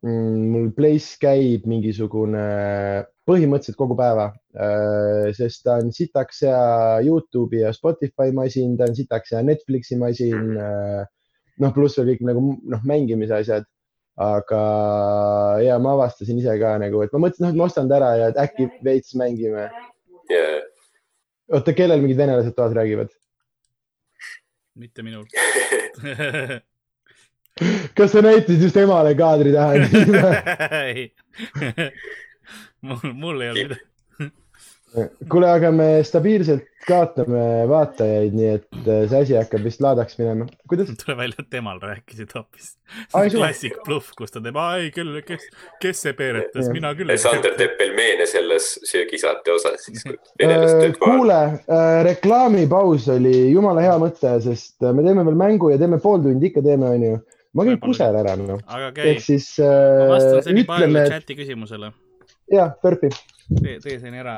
mm, 0.00 0.46
mul 0.54 0.70
Place 0.72 1.18
käib 1.20 1.66
mingisugune 1.68 2.44
põhimõtteliselt 3.28 3.76
kogu 3.76 3.94
päeva, 3.98 4.30
sest 5.36 5.60
ta 5.66 5.76
on 5.82 5.92
sitaks 5.94 6.40
hea 6.48 6.62
Youtube'i 7.04 7.60
ja 7.60 7.74
Spotify 7.76 8.32
masin, 8.34 8.72
ta 8.80 8.88
on 8.88 8.96
sitaks 8.96 9.36
hea 9.36 9.44
Netflixi 9.44 10.00
masin. 10.00 10.56
noh, 11.60 11.76
pluss 11.76 12.00
veel 12.00 12.14
kõik 12.14 12.24
nagu 12.30 12.46
noh, 12.72 12.88
mängimise 12.88 13.36
asjad. 13.42 13.68
aga 14.20 14.64
ja 15.64 15.78
ma 15.80 15.92
avastasin 15.94 16.40
ise 16.40 16.56
ka 16.60 16.74
nagu, 16.80 17.04
et 17.04 17.12
ma 17.12 17.20
mõtlesin, 17.26 17.44
noh, 17.44 17.52
et 17.52 17.60
ma 17.60 17.68
ostan 17.68 17.88
ta 17.88 18.00
ära 18.00 18.10
ja 18.16 18.32
et 18.32 18.40
äkki 18.40 18.66
veits 18.84 19.12
mängime. 19.12 19.68
ja 20.32 20.44
oota, 21.52 21.76
kellel 21.76 22.00
mingid 22.00 22.16
venelased 22.16 22.56
toas 22.56 22.72
räägivad? 22.72 23.12
Mitte 24.80 25.04
minul. 25.06 25.26
kas 27.96 28.12
sa 28.12 28.22
näitasid 28.24 28.62
just 28.62 28.76
emale 28.80 29.14
kaadri 29.18 29.52
taha? 29.52 29.72
ei, 30.86 31.12
mul, 32.86 33.12
mul 33.12 33.40
ei 33.44 33.52
olnud 33.52 33.64
midagi. 33.68 33.89
kuule, 35.30 35.48
aga 35.50 35.70
me 35.74 35.88
stabiilselt 36.06 36.66
kaotame 36.86 37.42
vaatajaid, 37.68 38.34
nii 38.34 38.48
et 38.56 38.78
äh, 38.80 39.02
see 39.10 39.18
asi 39.20 39.36
hakkab 39.36 39.66
vist 39.66 39.82
laadaks 39.84 40.16
minema. 40.18 40.46
kuidas? 40.70 40.90
tuleb 41.02 41.20
välja, 41.20 41.42
et 41.42 41.50
temal 41.52 41.80
rääkisid 41.82 42.32
hoopis. 42.34 42.72
Klassik 43.12 43.76
bluff, 43.86 44.14
kus 44.18 44.32
ta 44.34 44.42
teeb, 44.42 44.56
ei 44.80 44.88
küll, 44.94 45.20
kes, 45.26 45.44
kes 45.82 46.02
see 46.06 46.16
peeretas, 46.16 46.70
mina 46.74 46.94
küll. 46.98 47.12
Sander 47.20 47.54
teeb 47.60 47.76
pelmeene 47.78 48.26
selles 48.30 48.72
söögisaate 48.88 49.54
osas, 49.54 49.84
siis 49.86 50.06
Äh, 50.40 50.92
kuule, 50.98 51.40
reklaamipaus 52.02 53.08
oli 53.12 53.50
jumala 53.52 53.82
hea 53.84 53.96
mõte, 54.00 54.32
sest 54.44 54.80
äh, 54.82 54.94
me 54.96 55.04
teeme 55.04 55.24
veel 55.26 55.36
mängu 55.38 55.70
ja 55.72 55.78
teeme 55.80 56.00
pool 56.02 56.22
tundi 56.24 56.50
ikka 56.50 56.62
teeme, 56.64 56.88
onju. 56.96 57.18
ma 57.56 57.66
käin 57.66 57.80
kusel 57.82 58.16
ära, 58.16 58.36
noh. 58.38 58.62
ehk, 58.94 59.20
siis 59.24 59.52
ma 59.60 60.14
vastan 60.14 60.38
äh, 60.38 60.44
seni 60.46 60.64
Paelile 60.68 61.04
ütleme, 61.04 61.04
chati 61.12 61.36
küsimusele. 61.38 61.92
jah, 62.52 62.72
Perpi, 62.82 63.10
tee, 63.58 63.76
tee 63.82 63.98
seni 64.00 64.20
ära, 64.22 64.36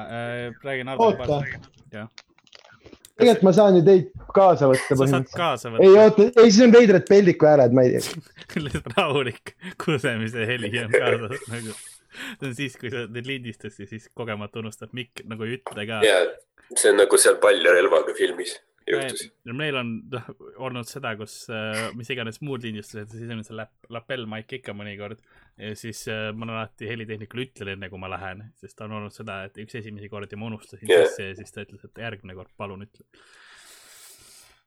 räägin 0.64 0.92
Hardole 0.92 1.16
Oota. 1.16 1.26
paar. 1.26 1.48
jah. 1.92 2.08
tegelikult 3.18 3.46
ma 3.48 3.54
saan 3.56 3.78
ju 3.78 3.84
teid 3.86 4.10
kaasa 4.34 4.68
võtta 4.72 4.98
sa 4.98 5.08
saad 5.14 5.30
kaasa 5.36 5.72
ei 5.76 5.92
võtta, 5.92 6.04
oota, 6.26 6.28
ei 6.42 6.50
siis 6.50 6.66
on 6.66 6.76
veidrad 6.76 7.08
peldiku 7.08 7.50
hääled, 7.50 7.76
ma 7.76 7.86
ei 7.86 7.96
tea. 7.96 8.22
lihtsalt 8.66 8.92
rahulik 8.96 9.54
kusemise 9.84 10.48
heli 10.48 10.72
on 10.82 10.92
kaasas 10.94 11.48
nagu. 11.52 11.76
see 11.76 12.48
on 12.48 12.56
siis, 12.58 12.76
kui 12.80 12.92
sa 12.92 13.06
teed 13.08 13.28
lindistust 13.28 13.84
ja 13.84 13.88
siis 13.88 14.08
kogemata 14.14 14.60
unustad 14.64 14.92
mikk 14.96 15.24
nagu 15.28 15.48
ei 15.48 15.58
ütle 15.60 15.88
ka. 15.88 16.02
ja 16.06 16.20
see 16.74 16.92
on 16.92 17.02
nagu 17.04 17.20
seal 17.20 17.40
pall 17.42 17.64
ja 17.64 17.74
relvaga 17.76 18.16
filmis 18.18 18.58
juhtus. 18.88 19.26
meil 19.52 19.76
on 19.78 19.92
olnud 20.66 20.88
seda, 20.88 21.14
kus 21.18 21.36
äh, 21.52 21.90
mis 21.98 22.10
iganes 22.12 22.40
muud 22.44 22.64
lindistused, 22.64 23.12
siis 23.14 23.30
on 23.32 23.44
see 23.46 23.56
lap-, 23.58 23.90
lapellmaik 23.92 24.56
ikka 24.58 24.74
mõnikord. 24.76 25.22
ja 25.60 25.74
siis 25.78 26.04
äh, 26.12 26.30
ma 26.36 26.48
alati 26.48 26.88
helitehnikule 26.90 27.46
ütlen 27.48 27.74
enne, 27.76 27.90
kui 27.92 28.02
ma 28.02 28.10
lähen, 28.12 28.44
sest 28.60 28.80
on 28.84 28.96
olnud 28.98 29.14
seda, 29.14 29.42
et 29.48 29.62
üks 29.62 29.78
esimesi 29.82 30.10
kordi 30.12 30.38
ma 30.40 30.50
unustasin 30.50 30.90
Jah. 30.90 31.06
sisse 31.06 31.30
ja 31.30 31.38
siis 31.38 31.54
ta 31.54 31.66
ütles, 31.66 31.84
et 31.86 32.02
järgmine 32.04 32.36
kord 32.38 32.52
palun 32.58 32.86
ütle. 32.88 33.06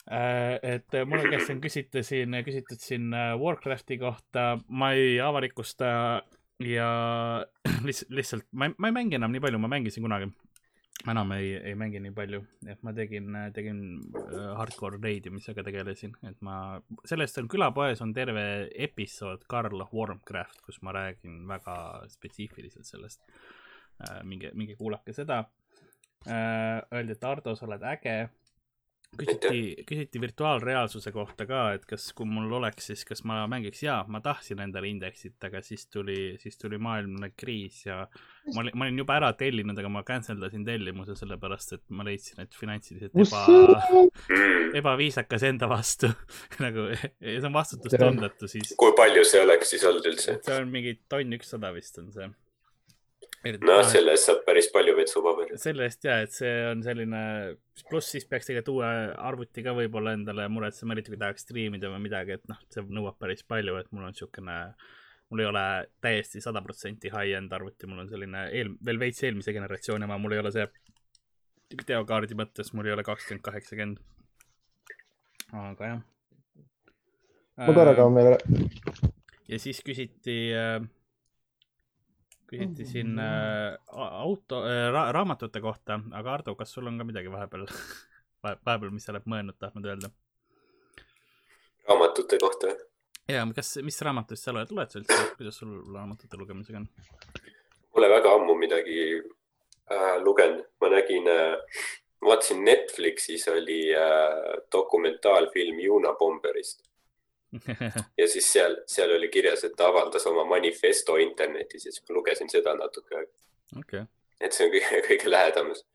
et 0.06 0.98
äh, 1.00 1.06
minu 1.10 1.28
käest 1.32 1.52
on 1.54 1.62
küsitud 1.64 2.06
siin, 2.06 2.40
küsitud 2.46 2.82
siin 2.82 3.14
äh, 3.14 3.34
Warcrafti 3.42 4.00
kohta, 4.02 4.56
ma 4.68 4.94
ei 4.98 5.20
avalikusta 5.20 5.92
ja 6.64 6.90
lihtsalt, 7.88 8.12
lihtsalt 8.14 8.50
ma 8.54 8.70
ei, 8.70 8.76
ma 8.78 8.92
ei 8.92 9.00
mängi 9.02 9.18
enam 9.18 9.34
nii 9.34 9.44
palju, 9.44 9.60
ma 9.60 9.72
mängisin 9.72 10.06
kunagi 10.06 10.30
enam 11.12 11.34
ei, 11.36 11.52
ei 11.58 11.76
mängi 11.78 12.00
nii 12.04 12.14
palju, 12.16 12.42
et 12.72 12.82
ma 12.86 12.94
tegin, 12.96 13.36
tegin 13.56 13.82
äh, 14.22 14.48
hardcore 14.60 15.00
reidimisega 15.04 15.64
tegelesin, 15.66 16.16
et 16.30 16.40
ma, 16.46 16.80
sellest 17.08 17.42
on 17.42 17.50
külapoes 17.52 18.02
on 18.06 18.14
terve 18.16 18.46
episood 18.88 19.46
Karl 19.52 19.86
Wormcraft, 19.92 20.64
kus 20.66 20.82
ma 20.86 20.96
räägin 20.96 21.44
väga 21.50 21.78
spetsiifiliselt 22.14 22.90
sellest. 22.90 23.24
minge, 24.28 24.50
minge 24.60 24.74
kuulake 24.76 25.14
seda. 25.16 25.38
Öeldi, 26.28 27.14
et 27.16 27.24
Ardo, 27.24 27.54
sa 27.56 27.64
oled 27.64 27.84
äge. 27.88 28.16
küsiti, 29.18 29.84
küsiti 29.88 30.22
virtuaalreaalsuse 30.22 31.12
kohta 31.16 31.48
ka, 31.50 31.62
et 31.78 31.86
kas, 31.90 32.08
kui 32.18 32.28
mul 32.30 32.52
oleks, 32.60 32.90
siis 32.92 33.06
kas 33.08 33.24
ma 33.28 33.42
mängiks 33.52 33.84
ja 33.86 33.98
ma 34.12 34.22
tahtsin 34.24 34.62
endale 34.66 34.90
indeksit, 34.92 35.38
aga 35.48 35.62
siis 35.66 35.88
tuli, 35.92 36.36
siis 36.42 36.58
tuli 36.62 36.80
maailmne 36.82 37.32
kriis 37.38 37.84
ja 37.86 38.04
ma 38.54 38.64
olin, 38.64 38.76
ma 38.76 38.88
olin 38.88 39.02
juba 39.04 39.18
ära 39.20 39.32
tellinud, 39.38 39.78
aga 39.82 39.92
ma 39.92 40.04
cancel 40.08 40.40
dasin 40.42 40.66
tellimuse 40.68 41.18
sellepärast, 41.20 41.76
et 41.78 41.84
ma 41.96 42.08
leidsin, 42.08 42.42
et 42.46 42.58
finantsiliselt 42.60 43.16
eba, 43.26 43.44
ebaviisakas 44.82 45.48
enda 45.50 45.70
vastu 45.72 46.12
nagu 46.66 46.90
ja 46.92 47.06
see 47.20 47.46
on 47.50 47.56
vastutustundetu 47.56 48.50
siis. 48.52 48.76
kui 48.80 48.96
palju 48.98 49.26
see 49.28 49.44
oleks 49.44 49.76
siis 49.76 49.86
olnud 49.88 50.12
üldse? 50.14 50.40
see 50.46 50.60
on 50.62 50.74
mingi 50.74 50.98
tonn 51.10 51.40
ükssada 51.40 51.74
vist 51.76 52.02
on 52.02 52.12
see. 52.16 52.32
noh, 53.46 53.82
selle 53.86 54.16
eest 54.16 54.30
saab 54.30 54.42
päris 54.48 54.68
palju 54.74 54.96
vetsupaberi. 54.98 55.58
selle 55.62 55.86
eest 55.88 56.08
ja, 56.08 56.18
et 56.26 56.34
see 56.34 56.54
on 56.70 56.82
selline, 56.86 57.22
pluss 57.90 58.14
siis 58.16 58.26
peaks 58.30 58.50
tegelikult 58.50 58.74
uue 58.74 58.90
arvuti 59.30 59.64
ka 59.66 59.76
võib-olla 59.78 60.16
endale 60.18 60.48
muretsema, 60.52 60.96
eriti 60.96 61.14
kui 61.14 61.22
tahaks 61.22 61.46
striimida 61.46 61.92
või 61.94 62.06
midagi, 62.08 62.40
et 62.40 62.48
noh, 62.52 62.60
see 62.74 62.86
nõuab 62.98 63.20
päris 63.22 63.46
palju, 63.48 63.78
et 63.82 63.92
mul 63.94 64.08
on 64.10 64.18
siukene, 64.18 64.58
mul 65.30 65.44
ei 65.44 65.50
ole 65.52 65.66
täiesti 66.04 66.42
sada 66.44 66.64
protsenti 66.66 67.14
high-end 67.14 67.54
arvuti, 67.56 67.90
mul 67.92 68.06
on 68.06 68.12
selline 68.12 68.48
eel-, 68.50 68.76
veel 68.86 69.02
veits 69.02 69.22
eelmise 69.26 69.54
generatsiooni 69.56 70.10
oma, 70.10 70.20
mul 70.22 70.38
ei 70.38 70.44
ole 70.44 70.54
see 70.56 70.66
videokaardi 71.76 72.38
mõttes, 72.38 72.74
mul 72.74 72.90
ei 72.90 72.98
ole 72.98 73.06
kakskümmend 73.06 73.46
kaheksakümmend. 73.46 74.04
aga 75.54 75.94
jah. 75.94 76.04
ma 77.62 77.74
korra 77.78 77.94
kaon 77.96 78.18
veel 78.18 78.40
ja 79.50 79.60
siis 79.62 79.82
küsiti 79.86 80.38
äh,, 80.58 80.82
küsiti 82.50 82.86
siin 82.90 83.20
äh, 83.20 83.76
auto 83.92 84.62
äh, 84.68 84.88
ra,, 84.94 85.08
raamatute 85.16 85.62
kohta, 85.62 86.00
aga 86.14 86.34
Ardo, 86.34 86.56
kas 86.56 86.74
sul 86.74 86.88
on 86.88 87.00
ka 87.02 87.08
midagi 87.08 87.32
vahepeal, 87.32 87.66
vahepeal, 88.46 88.92
mis 88.94 89.08
sa 89.08 89.14
oled 89.16 89.28
mõelnud, 89.32 89.58
tahtnud 89.60 89.90
öelda? 89.90 90.12
raamatute 91.88 92.40
kohta. 92.42 92.74
ja 93.30 93.46
kas, 93.56 93.76
mis 93.86 94.02
raamatust 94.02 94.48
sa 94.48 94.54
loed, 94.56 94.72
loed 94.72 94.94
sa 94.94 95.02
üldse, 95.02 95.20
kuidas 95.38 95.60
sul 95.62 95.78
raamatute 95.94 96.40
lugemisega 96.40 96.82
on? 96.82 96.90
Pole 97.96 98.10
väga 98.12 98.34
ammu 98.38 98.56
midagi 98.60 99.00
äh, 99.20 100.16
lugenud, 100.24 100.66
ma 100.82 100.92
nägin 100.94 101.30
äh,, 101.32 101.56
vaatasin 102.26 102.66
Netflixis 102.66 103.48
oli 103.54 103.80
äh, 103.96 104.58
dokumentaalfilm 104.74 105.80
Juuna 105.80 106.14
Bomberist 106.20 106.85
ja 108.20 108.28
siis 108.28 108.48
seal, 108.54 108.78
seal 108.90 109.12
oli 109.16 109.30
kirjas, 109.34 109.64
et 109.68 109.76
ta 109.78 109.90
avaldas 109.92 110.26
oma 110.32 110.46
manifesto 110.50 111.18
internetis 111.22 111.86
ja 111.86 111.94
siis 111.94 112.04
ma 112.10 112.18
lugesin 112.18 112.50
seda 112.52 112.76
natuke, 112.78 113.26
okei, 113.80 114.04
et 114.42 114.56
see 114.56 114.68
on 114.68 114.74
kõige, 114.76 115.02
kõige 115.10 115.32
lähedamas, 115.32 115.86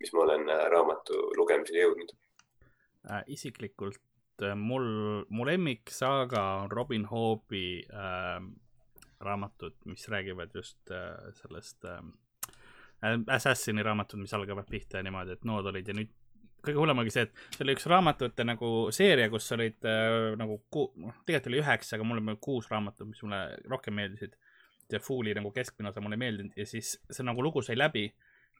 mis 0.00 0.14
ma 0.16 0.24
olen 0.26 0.48
äh, 0.48 0.64
raamatu 0.72 1.26
lugemisele 1.36 1.84
jõudnud. 1.84 2.16
isiklikult 3.26 4.00
äh, 4.46 4.56
mul, 4.56 4.88
mu 5.28 5.46
lemmiksaaga 5.46 6.44
on 6.64 6.72
Robin 6.72 7.06
Hoobi 7.10 7.84
äh, 7.88 8.40
raamatud, 9.20 9.76
mis 9.84 10.08
räägivad 10.08 10.50
just 10.54 10.90
äh, 10.90 11.32
sellest 11.42 11.84
äh, 11.84 12.00
Assassini 13.26 13.82
raamatud, 13.82 14.20
mis 14.20 14.34
algavad 14.34 14.68
pihta 14.68 15.02
niimoodi, 15.02 15.32
et 15.32 15.44
nood 15.48 15.66
olid 15.70 15.88
ja 15.88 15.94
nüüd 15.96 16.10
kõige 16.64 16.80
hullem 16.80 17.02
oli 17.02 17.12
see, 17.14 17.26
et 17.26 17.56
see 17.56 17.64
oli 17.64 17.74
üks 17.76 17.86
raamatute 17.90 18.46
nagu 18.46 18.70
seeria, 18.94 19.28
kus 19.32 19.48
olid 19.56 19.88
äh, 19.88 20.32
nagu 20.40 20.60
ku-, 20.72 20.90
noh, 21.00 21.20
tegelikult 21.24 21.52
oli 21.52 21.62
üheksa, 21.62 21.96
aga 21.96 22.08
mulle 22.08 22.36
kuus 22.42 22.70
raamatut, 22.72 23.08
mis 23.10 23.22
mulle 23.26 23.42
rohkem 23.70 23.96
meeldisid. 24.00 24.36
ja 24.90 24.98
Foole'i 24.98 25.36
nagu 25.38 25.52
keskmine 25.54 25.92
osa 25.92 26.02
mulle 26.02 26.16
ei 26.18 26.24
meeldinud 26.24 26.56
ja 26.58 26.66
siis 26.66 26.96
see 27.06 27.22
nagu 27.22 27.42
lugu 27.42 27.62
sai 27.62 27.76
läbi 27.78 28.08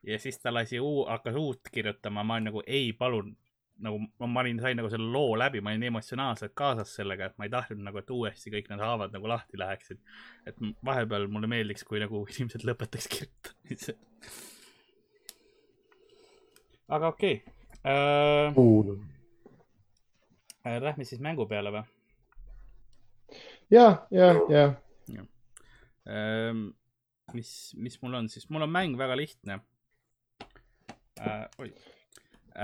ja 0.07 0.19
siis 0.19 0.39
ta 0.39 0.53
lasi 0.55 0.81
uu-, 0.81 1.07
hakkas 1.09 1.37
uut 1.37 1.71
kirjutama, 1.73 2.25
ma 2.25 2.37
olin 2.39 2.51
nagu 2.51 2.63
ei, 2.67 2.93
palun, 2.93 3.33
nagu 3.85 4.01
ma 4.27 4.41
olin, 4.41 4.61
sain 4.61 4.79
nagu 4.79 4.91
selle 4.93 5.09
loo 5.13 5.37
läbi, 5.39 5.61
ma 5.61 5.73
olin 5.73 5.89
emotsionaalselt 5.91 6.55
kaasas 6.59 6.95
sellega, 7.01 7.31
et 7.31 7.39
ma 7.39 7.49
ei 7.49 7.53
tahtnud 7.53 7.85
nagu, 7.87 8.01
et 8.01 8.13
uuesti 8.15 8.53
kõik 8.55 8.71
need 8.71 8.85
haavad 8.85 9.15
nagu 9.17 9.29
lahti 9.29 9.61
läheksid. 9.61 10.01
et 10.47 10.61
vahepeal 10.85 11.29
mulle 11.33 11.51
meeldiks, 11.51 11.85
kui 11.89 12.03
nagu 12.03 12.25
inimesed 12.35 12.67
lõpetaks 12.69 13.09
kirjutamise. 13.15 13.97
aga 16.89 17.15
okei 17.15 17.41
okay. 17.41 17.60
uh,. 17.85 18.99
Lähme 20.81 21.05
siis 21.09 21.21
mängu 21.25 21.47
peale 21.49 21.73
või 21.75 21.85
ja, 23.71 24.07
ja, 24.11 24.35
ja 24.51 24.67
uh,? 24.69 26.61
mis, 27.35 27.73
mis 27.79 28.01
mul 28.03 28.19
on 28.19 28.29
siis, 28.29 28.49
mul 28.51 28.67
on 28.67 28.75
mäng 28.75 28.99
väga 28.99 29.17
lihtne 29.19 29.61
uh,. 31.21 31.47
oi 31.59 31.73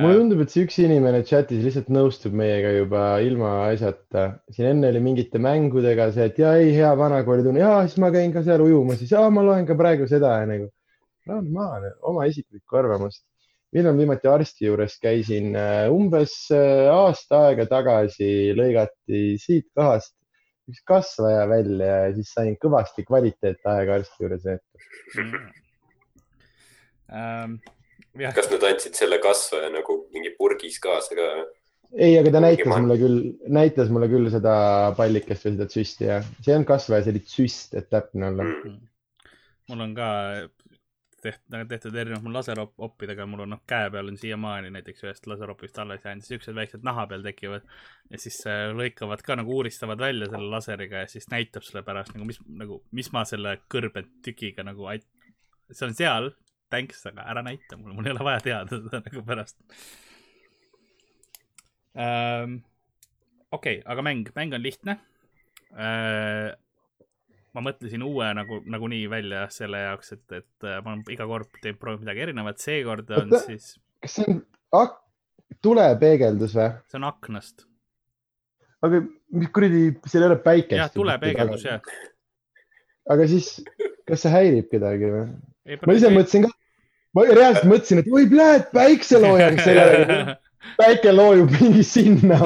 mulle 0.01 0.19
tundub, 0.19 0.41
et 0.43 0.53
see 0.53 0.65
üks 0.67 0.77
inimene 0.83 1.23
chatis 1.29 1.63
lihtsalt 1.65 1.89
nõustub 1.95 2.35
meiega 2.37 2.73
juba 2.75 3.05
ilma 3.25 3.53
asjata. 3.69 4.27
siin 4.53 4.73
enne 4.73 4.91
oli 4.93 5.03
mingite 5.05 5.41
mängudega 5.43 6.11
see, 6.15 6.27
et 6.31 6.41
ja 6.43 6.57
ei, 6.59 6.73
hea 6.75 6.91
vanakooli 6.99 7.47
tunne, 7.47 7.63
ja 7.63 7.79
siis 7.87 8.01
ma 8.03 8.11
käin 8.15 8.35
ka 8.35 8.43
seal 8.47 8.65
ujumas, 8.67 8.99
siis 9.01 9.15
ja 9.15 9.23
ma 9.31 9.45
loen 9.47 9.69
ka 9.69 9.79
praegu 9.79 10.09
seda 10.11 10.41
ja 10.41 10.51
nagu. 10.51 10.69
maha 11.27 11.95
oma 12.07 12.27
isiklikku 12.31 12.83
arvamust. 12.83 13.25
Millal 13.77 13.99
viimati 13.99 14.31
arsti 14.31 14.69
juures 14.71 14.97
käisin, 15.03 15.53
umbes 15.93 16.37
äh, 16.55 16.89
aasta 16.93 17.47
aega 17.51 17.67
tagasi 17.71 18.31
lõigati 18.57 19.37
siit 19.43 19.69
kohast 19.77 20.17
üks 20.67 20.83
kasvaja 20.87 21.45
välja 21.51 21.93
ja 22.07 22.15
siis 22.17 22.33
sain 22.35 22.57
kõvasti 22.63 23.05
kvaliteetaega 23.07 24.01
arsti 24.01 24.25
juures 24.25 24.47
veeta. 24.47 24.81
jah, 28.17 28.35
kas 28.35 28.51
nad 28.51 28.67
andsid 28.73 28.99
selle 28.99 29.21
kasvaja 29.23 29.71
nagu 29.75 30.01
mingi 30.15 30.35
purgis 30.39 30.81
kaasa 30.83 31.19
ka? 31.19 31.29
ei, 31.95 32.17
aga 32.19 32.35
ta 32.35 32.43
näitas 32.43 32.71
ma- 32.73 32.81
mulle 32.83 32.99
küll, 32.99 33.21
näitas 33.61 33.93
mulle 33.95 34.11
küll 34.11 34.31
seda 34.33 34.57
pallikest 34.99 35.47
või 35.47 35.55
seda 35.55 35.71
tsüsti 35.71 36.11
ja 36.11 36.21
see 36.41 36.57
olnud 36.57 36.71
kasvaja, 36.73 37.07
see 37.07 37.15
oli 37.15 37.25
tsüst, 37.29 37.77
et 37.79 37.91
täpne 37.93 38.33
olla. 38.33 38.51
Mm. 38.51 38.79
mul 39.71 39.87
on 39.87 39.95
ka 39.95 40.09
tehtud, 41.23 41.57
tehtud 41.69 41.95
erinevad 41.97 42.25
mul 42.25 42.37
laseroppidega, 42.37 43.27
mul 43.29 43.45
on 43.47 43.55
noh, 43.55 43.63
käe 43.69 43.89
peal 43.93 44.11
on 44.11 44.19
siiamaani 44.21 44.71
näiteks 44.75 45.05
ühest 45.07 45.29
laseropist 45.31 45.79
alles 45.83 46.05
jäänud, 46.05 46.27
siuksed 46.27 46.57
väiksed 46.57 46.85
naha 46.87 47.07
peal 47.11 47.25
tekivad 47.25 47.67
ja 48.11 48.21
siis 48.21 48.39
äh, 48.51 48.67
lõikavad 48.77 49.23
ka 49.27 49.39
nagu 49.41 49.55
uuristavad 49.57 50.03
välja 50.03 50.29
selle 50.31 50.51
laseriga 50.53 51.05
ja 51.05 51.11
siis 51.11 51.29
näitab 51.33 51.67
sulle 51.67 51.83
pärast 51.87 52.15
nagu, 52.15 52.29
mis 52.29 52.41
nagu, 52.63 52.81
mis 52.97 53.11
ma 53.17 53.25
selle 53.29 53.57
kõrbetükiga 53.73 54.67
nagu 54.67 54.91
see 55.73 55.87
on 55.89 55.97
seal, 55.99 56.31
thanks, 56.73 57.03
aga 57.09 57.27
ära 57.33 57.43
näita 57.47 57.79
mulle, 57.81 57.97
mul 57.97 58.11
ei 58.11 58.15
ole 58.15 58.29
vaja 58.31 58.45
teada 58.45 58.81
seda 58.83 59.03
nagu 59.09 59.25
pärast 59.27 59.59
ähm,. 61.97 62.61
okei 63.51 63.81
okay,, 63.81 63.83
aga 63.85 64.05
mäng, 64.05 64.31
mäng 64.37 64.55
on 64.55 64.63
lihtne 64.63 65.01
äh, 65.73 66.53
ma 67.57 67.63
mõtlesin 67.65 68.05
uue 68.05 68.29
nagu, 68.37 68.61
nagunii 68.69 69.07
välja 69.11 69.47
selle 69.53 69.81
jaoks, 69.87 70.13
et, 70.17 70.25
et 70.43 70.67
äh, 70.69 70.81
ma 70.85 70.97
iga 71.13 71.27
kord 71.29 71.49
teen, 71.63 71.79
proovin 71.81 72.05
midagi 72.05 72.27
erinevat, 72.27 72.61
seekord 72.63 73.09
on 73.17 73.33
Oota. 73.33 73.43
siis, 73.47 73.71
kas 74.05 74.19
see 74.19 74.27
on 74.29 74.43
ak-, 74.77 75.01
tulepeegeldus 75.65 76.57
või? 76.59 76.69
see 76.91 77.01
on 77.01 77.09
aknast. 77.09 77.65
aga 78.85 79.01
mis 79.41 79.53
kuradi, 79.57 79.83
seal 80.05 80.27
ei 80.27 80.31
ole 80.31 80.39
päikest. 80.45 80.79
jah, 80.83 80.93
tulepeegeldus 80.93 81.67
jah. 81.69 81.97
aga 83.15 83.29
siis, 83.33 83.51
kas 84.09 84.27
see 84.27 84.35
häirib 84.35 84.69
kedagi 84.73 85.13
või? 85.15 85.27
ma 85.81 85.97
ise 85.97 86.13
mõtlesin 86.13 86.45
ka, 86.47 86.53
ma 87.17 87.29
reaalselt 87.31 87.71
mõtlesin, 87.73 88.03
et 88.05 88.13
oi, 88.13 88.27
pljääd, 88.31 88.69
päikseloojang 88.77 89.63
sellega. 89.65 90.19
päike 90.77 91.13
loojub 91.13 91.51
mingi 91.57 91.83
sinna. 91.87 92.39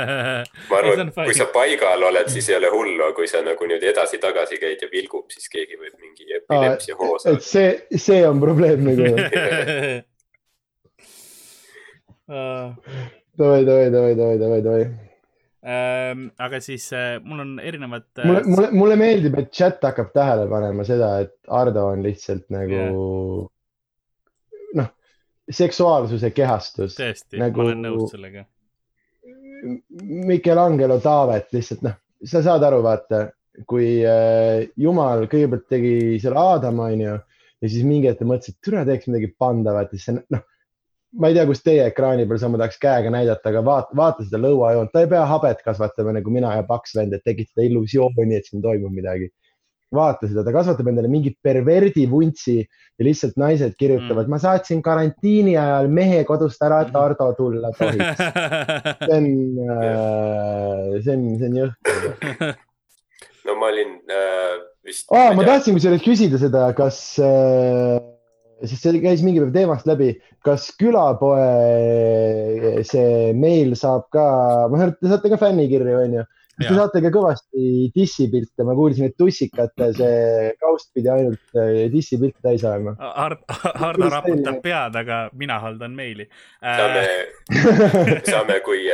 ma 0.70 0.78
arvan 0.78 1.04
on, 1.06 1.12
et 1.12 1.20
kui 1.20 1.36
sa 1.36 1.46
paigal 1.54 2.06
oled, 2.08 2.30
siis 2.32 2.48
ei 2.52 2.58
ole 2.58 2.70
hullu, 2.72 2.98
aga 3.00 3.16
kui 3.16 3.28
sa 3.30 3.42
nagu 3.44 3.68
niimoodi 3.68 3.90
edasi-tagasi 3.92 4.60
käid 4.62 4.82
ja 4.84 4.88
vilgub, 4.92 5.28
siis 5.32 5.50
keegi 5.52 5.78
võib 5.80 5.94
mingi 6.00 6.38
epilepsia 6.38 6.98
hoo 6.98 7.14
et 7.16 7.26
saada. 7.26 7.46
see, 7.46 8.00
see 8.08 8.22
on 8.28 8.42
probleem 8.42 8.84
nagu. 8.88 9.04
Davai, 12.32 13.64
davai, 13.66 13.88
davai, 13.92 14.14
davai, 14.16 14.36
davai, 14.40 14.60
davai. 14.64 14.84
ähm, 15.62 16.22
aga 16.40 16.60
siis 16.64 16.86
äh, 16.96 17.18
mul 17.20 17.42
on 17.42 17.50
erinevad 17.60 18.06
äh, 18.18 18.24
mulle, 18.26 18.42
mulle, 18.46 18.70
mulle 18.72 18.96
meeldib, 18.96 19.36
et 19.38 19.50
chat 19.52 19.82
hakkab 19.84 20.14
tähele 20.14 20.46
panema 20.50 20.86
seda, 20.86 21.10
et 21.26 21.34
Ardo 21.52 21.84
on 21.92 22.02
lihtsalt 22.06 22.46
nagu 22.54 22.78
noh, 22.78 23.50
seksuaalsuse 25.52 26.30
kehastus. 26.34 26.96
tõesti 26.98 27.40
nagu- 27.40 27.62
ma 27.62 27.68
olen 27.70 27.82
nõus 27.88 28.10
sellega. 28.12 28.46
Michelangelo 30.02 30.98
Taavet 31.00 31.52
lihtsalt 31.54 31.84
noh, 31.86 31.98
sa 32.24 32.42
saad 32.42 32.64
aru, 32.66 32.80
vaata, 32.82 33.28
kui 33.68 34.00
äh, 34.04 34.68
Jumal 34.76 35.28
kõigepealt 35.30 35.68
tegi 35.70 35.94
selle 36.22 36.40
Aadama, 36.40 36.88
onju, 36.90 37.18
ja 37.62 37.70
siis 37.70 37.84
mingi 37.86 38.08
hetk 38.10 38.22
ta 38.22 38.28
mõtles, 38.28 38.54
et 38.54 38.64
türa 38.64 38.82
teeks 38.88 39.06
midagi 39.10 39.30
pandavat 39.38 39.92
ja 39.92 40.00
siis 40.00 40.24
noh, 40.32 40.42
ma 41.20 41.28
ei 41.28 41.36
tea, 41.36 41.44
kus 41.48 41.62
teie 41.64 41.84
ekraani 41.90 42.24
peal, 42.28 42.40
sama 42.40 42.58
tahaks 42.60 42.80
käega 42.82 43.12
näidata, 43.12 43.52
aga 43.52 43.62
vaata, 43.66 43.96
vaata 43.96 44.26
seda 44.26 44.40
lõuajoont, 44.42 44.92
ta 44.92 45.04
ei 45.04 45.10
pea 45.10 45.22
habet 45.28 45.62
kasvatama 45.64 46.16
nagu 46.16 46.32
mina 46.32 46.54
ja 46.56 46.64
paks 46.68 46.96
vend, 46.96 47.14
et 47.16 47.24
tekitada 47.26 47.66
illusiooni, 47.68 48.38
et 48.38 48.48
siin 48.48 48.64
toimub 48.64 48.94
midagi. 48.94 49.28
Vaata 49.94 50.28
seda, 50.28 50.44
ta 50.44 50.54
kasvatab 50.54 50.88
endale 50.90 51.10
mingi 51.12 51.34
perverdi 51.44 52.06
vuntsi 52.10 52.58
ja 52.62 53.06
lihtsalt 53.06 53.38
naised 53.40 53.76
kirjutavad 53.78 54.26
mm., 54.26 54.32
ma 54.32 54.40
saatsin 54.42 54.82
karantiini 54.84 55.56
ajal 55.60 55.88
mehe 55.92 56.22
kodust 56.28 56.62
ära, 56.64 56.82
et 56.86 56.96
Ardo 56.96 57.30
tulla 57.38 57.72
tohiks. 57.76 58.22
see 59.06 59.16
on, 59.18 59.26
see 61.02 61.16
on, 61.16 61.26
see 61.40 61.48
on 61.50 61.58
jõhker. 61.62 62.54
no 63.48 63.58
ma 63.58 63.70
olin 63.72 63.98
äh, 64.12 64.56
vist. 64.86 65.06
aa, 65.12 65.32
ma 65.36 65.46
tahtsin 65.46 65.76
kusjuures 65.76 66.04
küsida 66.04 66.40
seda, 66.40 66.68
kas 66.78 67.00
äh,, 67.22 67.98
sest 68.62 68.84
see 68.84 69.02
käis 69.02 69.24
mingi 69.26 69.42
päev 69.42 69.54
teemast 69.54 69.88
läbi, 69.90 70.12
kas 70.46 70.68
külapoe 70.78 71.48
see 72.88 73.32
meil 73.38 73.74
saab 73.78 74.06
ka, 74.14 74.26
ma 74.70 74.84
aru, 74.86 74.94
et 74.94 75.02
te 75.02 75.10
saate 75.12 75.32
ka 75.32 75.40
fännikirju, 75.40 75.98
onju. 76.06 76.28
Kas 76.62 76.70
te 76.70 76.78
saate 76.78 77.02
ka 77.04 77.12
kõvasti 77.14 77.72
dissipilte, 77.94 78.66
ma 78.66 78.76
kuulsin, 78.78 79.10
et 79.10 79.16
tussikate 79.18 79.90
see 79.98 80.52
kaust 80.62 80.92
pidi 80.96 81.10
ainult 81.12 81.58
äh, 81.58 81.88
dissipilte 81.92 82.38
täis 82.44 82.64
olema. 82.68 82.94
Hard, 83.00 83.42
Hardo 83.82 84.10
raputab 84.12 84.62
pead, 84.64 84.98
aga 85.02 85.24
mina 85.38 85.58
haldan 85.62 85.96
meili 85.98 86.28
saame 86.62 87.02
äh,. 87.06 88.22
saame, 88.28 88.60
kui, 88.66 88.86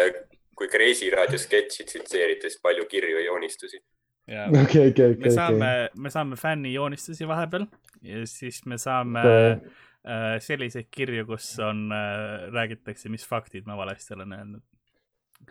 kui 0.58 0.70
Kreisi 0.72 1.10
raadio 1.14 1.40
sketši 1.40 1.86
tsiteerides 1.88 2.58
palju 2.64 2.88
kirju 2.90 3.20
ja 3.20 3.26
joonistusi. 3.28 3.82
ja 4.28 4.48
okei, 4.62 4.90
okei, 4.92 5.12
me 5.14 5.20
okei, 5.20 5.34
saame 5.34 5.68
okei., 5.74 6.02
me 6.04 6.14
saame 6.14 6.40
fännijoonistusi 6.40 7.28
vahepeal 7.28 7.68
ja 8.02 8.24
siis 8.26 8.64
me 8.66 8.78
saame 8.78 9.20
Okei. 9.20 9.76
äh, 10.08 10.34
selliseid 10.44 10.90
kirju, 10.90 11.26
kus 11.26 11.52
on 11.64 11.88
äh,, 11.92 12.48
räägitakse, 12.54 13.08
mis 13.12 13.26
faktid 13.28 13.66
ma 13.66 13.76
valesti 13.76 14.14
olen 14.14 14.32
öelnud. 14.32 14.64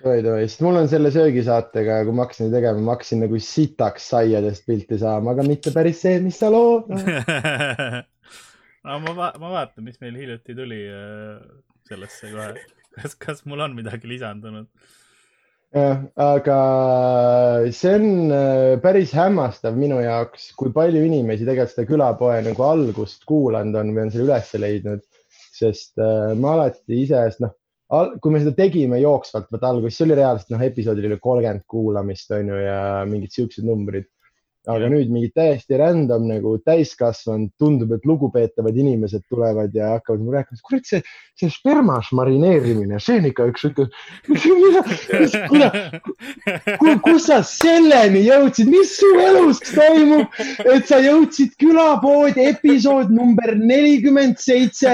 oi, 0.06 0.20
oi, 0.22 0.44
sest 0.46 0.62
mul 0.66 0.78
on 0.82 0.90
selle 0.92 1.12
söögisaatega, 1.14 2.02
kui 2.06 2.16
ma 2.16 2.26
hakkasin 2.26 2.52
tegema, 2.54 2.84
ma 2.84 2.96
hakkasin 2.96 3.24
nagu 3.26 3.40
sitaks 3.42 4.10
saiadest 4.14 4.68
pilti 4.70 5.00
saama, 5.02 5.34
aga 5.34 5.46
mitte 5.48 5.74
päris 5.76 6.04
see, 6.04 6.20
mis 6.24 6.38
sa 6.42 6.52
lood. 6.54 6.92
no 8.88 9.00
ma 9.04 9.16
ma 9.16 9.52
vaatan, 9.56 9.86
mis 9.88 9.98
meil 10.04 10.20
hiljuti 10.20 10.56
tuli 10.58 10.84
äh, 10.92 11.42
sellesse 11.90 12.32
kohe. 12.34 12.54
kas, 12.98 13.18
kas 13.20 13.44
mul 13.50 13.66
on 13.66 13.76
midagi 13.78 14.10
lisandunud? 14.10 14.70
jah, 15.76 16.06
aga 16.24 16.60
see 17.76 17.98
on 17.98 18.32
äh, 18.32 18.78
päris 18.84 19.12
hämmastav 19.18 19.76
minu 19.80 20.00
jaoks, 20.04 20.52
kui 20.60 20.72
palju 20.76 21.04
inimesi 21.10 21.46
tegelikult 21.46 21.76
seda 21.76 21.90
külapoe 21.90 22.40
nagu 22.46 22.68
algust 22.70 23.26
kuulanud 23.28 23.76
on 23.82 23.96
või 23.96 24.06
on 24.06 24.14
selle 24.14 24.30
üles 24.30 24.54
leidnud, 24.62 25.04
sest 25.58 25.98
äh, 26.00 26.34
ma 26.40 26.56
alati 26.56 27.02
ise, 27.04 27.26
noh, 27.44 27.57
kui 27.88 28.34
me 28.34 28.42
seda 28.42 28.52
tegime 28.56 29.00
jooksvalt, 29.00 29.48
vaata 29.54 29.72
alguses, 29.72 30.02
oli 30.04 30.18
reaalselt 30.20 30.52
noh, 30.52 30.64
episoodil 30.66 31.08
oli 31.08 31.20
kolmkümmend 31.24 31.64
kuulamist 31.72 32.34
on 32.36 32.52
ju 32.52 32.60
ja 32.60 32.80
mingid 33.08 33.32
siuksed 33.36 33.68
numbrid. 33.68 34.10
Aga 34.68 34.90
nüüd 34.92 35.12
mingi 35.12 35.30
täiesti 35.36 35.78
random 35.80 36.28
nagu 36.28 36.58
täiskasvanud, 36.68 37.52
tundub, 37.60 37.94
et 37.96 38.06
lugupeetavad 38.08 38.76
inimesed 38.76 39.24
tulevad 39.32 39.76
ja 39.76 39.94
hakkavad 39.96 40.22
mulle 40.24 40.38
rääkima, 40.42 40.60
kurat 40.68 40.86
see, 40.90 41.02
see 41.40 41.50
spermas 41.54 42.08
marineerimine, 42.18 43.00
see 43.04 43.18
on 43.22 43.30
ikka 43.32 43.44
üks 43.52 43.64
kus 47.08 47.24
sa 47.30 47.38
selleni 47.46 48.22
jõudsid, 48.28 48.68
mis 48.72 48.90
su 49.00 49.10
elus 49.24 49.60
toimub, 49.66 50.28
et 50.66 50.84
sa 50.90 50.98
jõudsid 51.04 51.52
külapoodi 51.62 52.42
episood 52.52 53.08
number 53.14 53.50
nelikümmend 53.58 54.36
seitse 54.42 54.92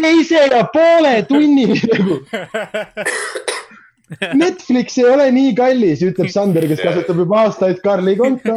teise 0.00 0.40
ja 0.48 0.62
poole 0.72 1.14
tunnini 1.28 1.76
nagu. 1.92 2.14
Netflix 4.42 4.98
ei 5.00 5.08
ole 5.08 5.26
nii 5.34 5.54
kallis, 5.58 6.02
ütleb 6.06 6.30
Sander, 6.32 6.66
kes 6.70 6.80
kasutab 6.84 7.20
juba 7.24 7.44
aastaid 7.46 7.78
Karli 7.84 8.16
konto. 8.18 8.56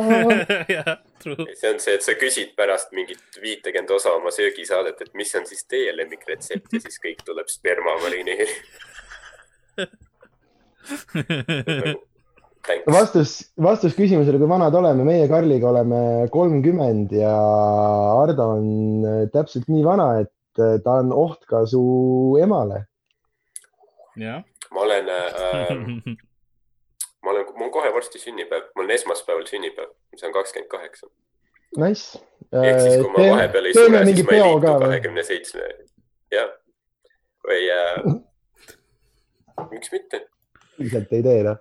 true. 1.25 1.45
see 1.57 1.69
on 1.71 1.79
see, 1.81 1.95
et 1.97 2.05
sa 2.05 2.15
küsid 2.19 2.55
pärast 2.57 2.91
mingit 2.95 3.39
viitekümmet 3.41 3.91
osa 3.97 4.13
oma 4.17 4.33
söögisaadet, 4.35 5.01
et 5.01 5.13
mis 5.17 5.31
on 5.39 5.45
siis 5.49 5.63
teie 5.69 5.93
lemmikretsept 5.95 6.75
ja 6.75 6.79
siis 6.83 6.99
kõik 7.03 7.23
tuleb 7.27 7.47
sperma 7.51 7.95
marineerimine. 8.03 8.83
vastus, 12.89 13.37
vastus 13.61 13.95
küsimusele, 13.97 14.39
kui 14.41 14.49
vanad 14.49 14.75
oleme, 14.77 15.05
meie 15.07 15.27
Karliga 15.29 15.69
oleme 15.71 16.01
kolmkümmend 16.33 17.13
ja 17.15 17.35
Ardo 18.21 18.49
on 18.57 18.67
äh, 19.05 19.21
täpselt 19.33 19.69
nii 19.71 19.83
vana, 19.85 20.09
et 20.23 20.61
äh, 20.61 20.77
ta 20.83 20.99
on 21.03 21.13
oht 21.13 21.45
ka 21.49 21.65
su 21.69 21.83
emale. 22.41 22.85
jah. 24.19 24.43
Ma 24.75 24.83
olen 24.83 25.09
äh, 25.09 25.71
ma 27.25 27.31
olen, 27.33 27.45
mul 27.55 27.69
on 27.69 27.73
kohe 27.73 27.93
varsti 27.93 28.21
sünnipäev, 28.21 28.69
mul 28.75 28.85
on 28.85 28.95
esmaspäeval 28.95 29.47
sünnipäev, 29.49 29.91
see 30.19 30.27
on 30.29 30.35
kakskümmend 30.35 30.69
kaheksa. 30.71 31.09
Nice. 31.81 32.21
ehk 32.53 32.79
siis, 32.79 33.01
kui 33.01 33.11
ma 33.11 33.25
vahepeal 33.35 33.69
ei 33.69 33.73
Äh, 33.73 33.79
teeme 33.79 33.97
sure, 33.97 34.05
mingi 34.05 34.21
siis 34.21 34.29
ma 34.29 34.35
ei 34.35 34.41
peo 34.41 34.51
liitu 34.53 34.79
kahekümne 34.85 35.23
seitsme. 35.27 35.67
jah, 36.35 36.51
või 37.47 37.61
äh, 37.73 38.09
miks 39.71 39.91
mitte? 39.95 40.25
ilmselt 40.79 41.13
ei 41.15 41.23
tee 41.25 41.43
noh. 41.47 41.59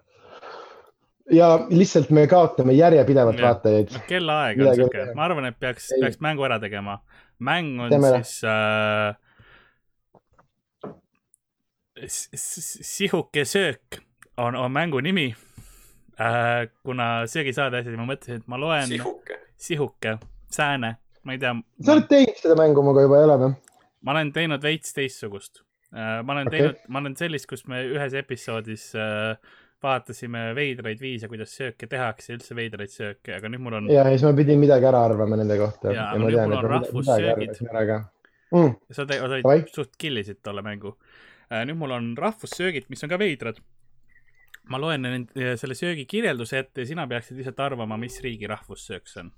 ja 1.33 1.49
lihtsalt 1.71 2.11
me 2.15 2.27
kaotame 2.31 2.77
järjepidevalt 2.77 3.43
vaatajaid. 3.43 3.93
noh, 3.97 4.07
kellaaeg 4.11 4.63
on 4.63 4.73
ei 4.73 4.81
siuke 4.83 5.11
ma 5.17 5.29
arvan, 5.29 5.51
et 5.51 5.59
peaks, 5.59 5.91
Ei. 5.95 6.05
peaks 6.05 6.21
mängu 6.25 6.47
ära 6.47 6.61
tegema. 6.63 7.01
mäng 7.39 7.81
on 7.81 7.95
Teeme 7.95 8.17
siis 8.19 8.43
äh, 8.45 9.17
sihuke 12.07 13.45
söök 13.45 14.01
on, 14.37 14.57
on 14.57 14.73
mängu 14.73 15.01
nimi 15.01 15.35
äh,. 16.21 16.69
kuna 16.83 17.27
söögisaade 17.27 17.83
asjad, 17.83 17.97
ma 17.99 18.07
mõtlesin, 18.09 18.43
et 18.43 18.49
ma 18.51 18.59
loen 18.61 18.89
sihuke. 18.89 19.39
sihuke, 19.57 20.19
sääne, 20.51 20.97
ma 21.23 21.37
ei 21.37 21.43
tea. 21.43 21.55
sa 21.83 21.95
oled 21.95 22.09
teinud 22.11 22.41
seda 22.41 22.57
mängu 22.59 22.83
minuga 22.83 23.07
juba, 23.07 23.21
ei 23.21 23.29
ole 23.29 23.39
või? 23.45 23.53
ma 24.03 24.17
olen 24.17 24.33
teinud 24.35 24.63
veits 24.63 24.95
teistsugust. 24.97 25.63
ma 25.95 26.33
olen 26.35 26.49
okay. 26.49 26.59
teinud, 26.59 26.81
ma 26.89 27.05
olen 27.05 27.15
sellist, 27.19 27.47
kus 27.51 27.67
me 27.71 27.85
ühes 27.87 28.17
episoodis 28.19 28.91
äh, 28.99 29.37
vaatasime 29.85 30.49
veidraid 30.57 31.01
viise, 31.03 31.29
kuidas 31.31 31.53
sööke 31.59 31.89
tehakse, 31.91 32.35
üldse 32.39 32.57
veidraid 32.57 32.93
sööke, 32.93 33.37
aga 33.37 33.51
nüüd 33.53 33.63
mul 33.65 33.79
on, 33.79 33.91
ja, 33.93 34.07
ja 34.07 34.15
siis 34.17 34.25
ma 34.27 34.33
pidin 34.37 34.63
midagi 34.63 34.89
ära 34.89 35.05
arvama 35.09 35.39
nende 35.41 35.59
kohta. 35.61 35.93
Jaa, 35.95 36.11
aga 36.15 36.25
nüüd 36.25 36.41
mul 36.41 36.57
on 36.59 36.71
rahvussöögid. 36.73 37.63
Mm, 38.55 38.75
sa 38.95 39.07
te, 39.09 39.19
sa 39.19 39.29
olid 39.29 39.71
suht 39.75 39.95
killisid 40.01 40.41
tolle 40.45 40.63
mängu. 40.65 40.95
Nüüd 41.51 41.79
mul 41.81 41.95
on 41.97 42.13
rahvussöögid, 42.19 42.89
mis 42.89 43.05
on 43.05 43.13
ka 43.13 43.19
veidrad. 43.21 43.61
ma 44.65 44.79
loen 44.81 45.03
nend- 45.05 45.33
selle 45.61 45.75
söögi 45.77 46.07
kirjelduse 46.09 46.59
ette 46.59 46.81
ja 46.81 46.87
sina 46.87 47.07
peaksid 47.07 47.37
lihtsalt 47.37 47.59
arvama, 47.61 47.99
mis 48.01 48.21
riigi 48.25 48.49
rahvussöök 48.49 49.09
see 49.09 49.21
on. 49.21 49.33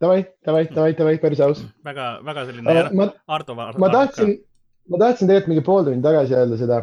davai, 0.00 0.24
davai, 0.46 0.64
davai, 0.74 0.94
davai, 0.98 1.18
päris 1.18 1.40
aus. 1.40 1.64
väga, 1.84 2.20
väga 2.26 2.46
selline 2.46 2.90
ma, 2.92 3.12
Ardo. 3.28 3.54
ma 3.54 3.90
tahtsin, 3.92 4.38
ma 4.90 4.98
tahtsin 4.98 5.28
tegelikult 5.28 5.52
mingi 5.52 5.64
pool 5.66 5.84
tundi 5.86 6.02
tagasi 6.02 6.34
öelda 6.34 6.58
seda, 6.58 6.80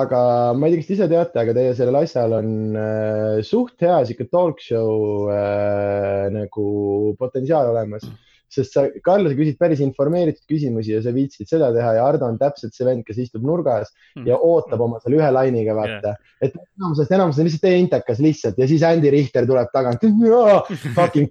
aga 0.00 0.20
ma 0.58 0.68
ei 0.68 0.74
tea, 0.74 0.82
kas 0.82 0.90
te 0.90 0.96
ise 0.98 1.08
teate, 1.12 1.40
aga 1.40 1.56
teie 1.56 1.72
sellel 1.78 1.98
asjal 2.02 2.36
on 2.40 2.50
äh, 2.76 3.40
suht 3.46 3.80
hea 3.84 4.02
sihuke 4.04 4.28
talk 4.32 4.60
show 4.60 5.30
äh, 5.32 6.28
nagu 6.34 6.66
potentsiaal 7.20 7.72
olemas. 7.72 8.04
Sest 8.52 8.76
sa, 8.76 8.86
Karl, 9.04 9.28
sa 9.28 9.38
küsid 9.38 9.58
päris 9.60 9.82
informeeritud 9.84 10.44
küsimusi 10.50 10.94
ja 10.94 11.02
sa 11.04 11.14
viitsid 11.14 11.50
seda 11.50 11.70
teha 11.74 11.96
ja 11.98 12.06
Ardo 12.06 12.28
on 12.28 12.38
täpselt 12.40 12.76
see 12.76 12.86
vend, 12.86 13.04
kes 13.06 13.20
istub 13.26 13.44
nurgas 13.46 13.92
ja 14.26 14.38
ootab 14.38 14.84
oma 14.84 15.00
selle 15.02 15.20
ühe 15.20 15.30
lainiga, 15.34 15.76
vaata 15.76 16.14
yeah.. 16.14 16.32
et 16.40 16.56
enamusest, 16.78 17.14
enamus 17.16 17.38
on 17.40 17.48
lihtsalt 17.48 17.66
teie 17.66 17.82
intekas 17.82 18.22
lihtsalt 18.24 18.58
ja 18.60 18.68
siis 18.70 18.84
Andy 18.86 19.12
Richter 19.14 19.46
tuleb 19.48 19.70
tagant. 19.74 20.04
Fucking 20.96 21.30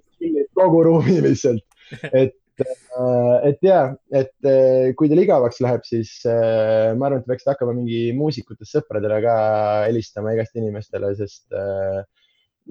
kogu 0.54 0.82
ruumi 0.86 1.20
lihtsalt. 1.24 1.64
et 2.12 2.34
et, 2.54 2.82
et 3.48 3.66
ja, 3.66 3.78
et 4.14 4.46
äh, 4.46 4.92
kui 4.98 5.08
teil 5.10 5.24
igavaks 5.24 5.60
läheb, 5.64 5.82
siis 5.86 6.20
äh, 6.28 6.92
ma 6.94 7.08
arvan, 7.08 7.22
et 7.22 7.28
peaksite 7.28 7.54
hakkama 7.54 7.74
mingi 7.76 8.12
muusikutest 8.16 8.76
sõpradele 8.76 9.20
ka 9.24 9.36
helistama 9.88 10.34
igast 10.36 10.54
inimestele, 10.60 11.10
sest 11.18 11.56
äh, 11.56 12.04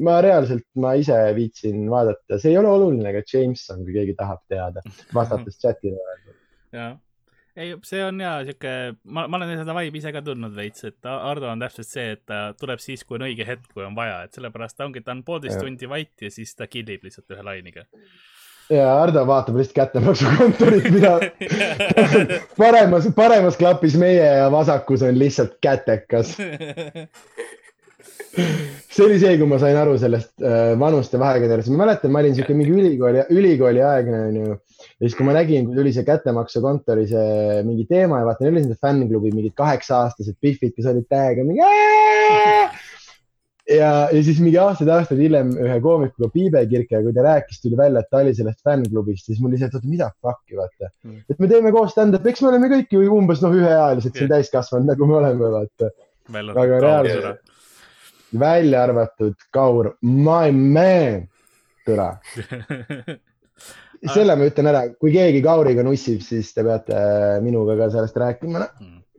ma 0.02 0.18
reaalselt, 0.24 0.66
ma 0.82 0.94
ise 0.98 1.16
viitsin 1.38 1.86
vaadata, 1.92 2.40
see 2.42 2.54
ei 2.54 2.58
ole 2.58 2.72
oluline 2.72 3.14
ka 3.14 3.22
Jameson, 3.30 3.84
kui 3.86 3.96
keegi 4.00 4.16
tahab 4.18 4.42
teada, 4.50 4.82
vastates 5.14 5.60
chat'ile. 5.62 6.02
jah, 6.74 6.96
ei, 7.56 7.76
see 7.86 8.02
on 8.06 8.22
ja 8.24 8.34
sihuke, 8.48 8.74
ma, 9.06 9.28
ma 9.30 9.40
olen 9.40 9.54
seda 9.62 9.78
vibe'i 9.78 10.02
ise 10.02 10.14
ka 10.16 10.24
tundnud 10.26 10.56
veits, 10.58 10.88
et 10.90 11.10
Ardo 11.10 11.52
on 11.52 11.62
täpselt 11.62 11.90
see, 11.90 12.10
et 12.18 12.24
ta 12.30 12.44
tuleb 12.60 12.82
siis, 12.82 13.06
kui 13.06 13.20
on 13.20 13.28
õige 13.30 13.48
hetk, 13.48 13.70
kui 13.74 13.86
on 13.86 13.98
vaja, 13.98 14.24
et 14.26 14.38
sellepärast 14.38 14.80
ta 14.80 14.88
ongi, 14.88 15.06
ta 15.06 15.14
on 15.14 15.26
poolteist 15.28 15.62
tundi 15.62 15.90
vait 15.90 16.26
ja 16.26 16.34
siis 16.34 16.56
ta 16.58 16.70
killib 16.72 17.06
lihtsalt 17.06 17.36
ühe 17.36 17.46
lainiga. 17.46 17.86
ja 18.74 18.88
Ardo 18.98 19.28
vaatab 19.30 19.60
lihtsalt 19.62 19.78
kättemaksukontorit, 19.78 20.90
mida 20.96 21.18
paremas, 22.62 23.12
paremas 23.16 23.60
klapis 23.62 24.00
meie 24.02 24.32
ja 24.42 24.50
vasakus 24.52 25.06
on 25.06 25.20
lihtsalt 25.22 25.60
kätekas. 25.62 26.34
see 28.94 29.06
oli 29.06 29.18
see, 29.22 29.36
kui 29.38 29.48
ma 29.50 29.60
sain 29.62 29.78
aru 29.78 29.96
sellest 30.02 30.32
äh, 30.42 30.74
vanuste 30.80 31.20
vahekõnelest, 31.22 31.72
ma 31.74 31.84
mäletan, 31.84 32.14
ma 32.14 32.22
olin 32.24 32.38
siuke 32.38 32.56
mingi 32.58 32.74
ülikooli, 32.74 33.26
ülikooli 33.34 33.84
aegne 33.86 34.22
onju. 34.30 34.48
ja 34.54 35.04
siis, 35.06 35.18
kui 35.18 35.28
ma 35.28 35.36
nägin, 35.38 35.68
kui 35.68 35.78
tuli 35.78 35.94
see 35.96 36.06
kättemaksukontori 36.08 37.06
see 37.10 37.62
mingi 37.68 37.86
teema 37.90 38.22
ja 38.22 38.30
vaata, 38.30 38.46
neil 38.46 38.58
olid 38.58 38.72
need 38.72 38.82
fännklubi 38.82 39.34
mingid 39.36 39.56
kaheksa-aastased 39.60 40.40
pihvid, 40.42 40.74
kes 40.78 40.90
olid 40.90 41.08
täiega 41.12 41.46
mingi. 41.46 41.62
ja, 43.70 43.94
ja 44.10 44.26
siis 44.26 44.42
mingi 44.44 44.58
aastaid-aastaid 44.62 45.22
hiljem 45.22 45.54
ühe 45.54 45.80
koomikuga 45.86 46.30
Piibe 46.34 46.66
Kirke, 46.74 47.06
kui 47.06 47.14
ta 47.16 47.26
rääkis, 47.30 47.62
tuli 47.62 47.78
välja, 47.80 48.02
et 48.02 48.10
ta 48.12 48.22
oli 48.26 48.34
sellest 48.38 48.62
fännklubist, 48.66 49.30
siis 49.30 49.42
mul 49.44 49.54
lihtsalt, 49.54 49.78
oota, 49.78 49.94
mida 49.94 50.10
fuck'i 50.18 50.58
vaata 50.60 50.90
Mm. 51.04 51.20
et 51.30 51.40
me 51.40 51.48
teeme 51.52 51.72
koos 51.76 51.92
stand-up'i, 51.92 52.32
eks 52.32 52.42
me 52.42 52.48
oleme 52.50 52.68
kõik 52.72 52.94
ju 52.96 53.02
umbes 53.12 53.42
noh, 53.44 53.54
üheealised 53.56 54.16
siin 54.16 54.30
täiskasvanud, 54.32 54.88
nagu 54.90 55.08
me 55.08 55.18
oleme, 55.20 55.50
vaata. 55.52 55.90
Väga 56.32 56.80
reaalselt. 56.80 57.53
Välja 58.40 58.84
arvatud 58.88 59.36
Kaur, 59.54 59.94
my 60.02 60.52
man, 60.52 61.28
türa. 61.86 62.10
selle 64.14 64.36
ma 64.36 64.48
ütlen 64.50 64.70
ära, 64.72 64.84
kui 65.00 65.14
keegi 65.14 65.42
Kauriga 65.44 65.84
nussib, 65.86 66.24
siis 66.26 66.52
te 66.56 66.66
peate 66.66 66.98
minuga 67.46 67.78
ka 67.80 67.90
sellest 67.94 68.20
rääkima. 68.20 68.68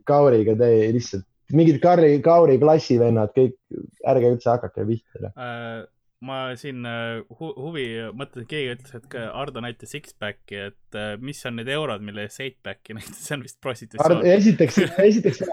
Kauriga 0.05 0.53
te 0.59 0.69
lihtsalt, 0.93 1.25
mingid 1.55 1.79
Karri, 1.83 2.19
Kauri 2.25 2.59
klassivennad, 2.61 3.33
kõik, 3.37 3.57
ärge 4.05 4.33
üldse 4.35 4.51
hakake 4.53 4.85
pihta. 4.85 5.31
Äh, 5.33 5.85
ma 6.23 6.55
siin 6.57 6.85
äh, 6.87 7.19
hu 7.39 7.51
huvi 7.59 7.85
mõtlesin, 8.15 8.47
keegi 8.49 8.73
ütles, 8.77 8.95
et 8.97 9.15
Ardo 9.27 9.61
näitas 9.63 9.91
six-pack'i, 9.91 10.61
et 10.71 10.97
äh, 10.97 11.15
mis 11.21 11.41
on 11.45 11.59
need 11.59 11.69
eurod, 11.75 12.03
mille 12.05 12.25
eest 12.25 12.41
eight-pack'i 12.45 12.95
näitas, 12.97 13.19
see 13.27 13.35
on 13.35 13.43
vist 13.45 13.59
prostitutsioon. 13.63 14.23
esiteks, 14.35 14.79
esiteks, 15.09 15.43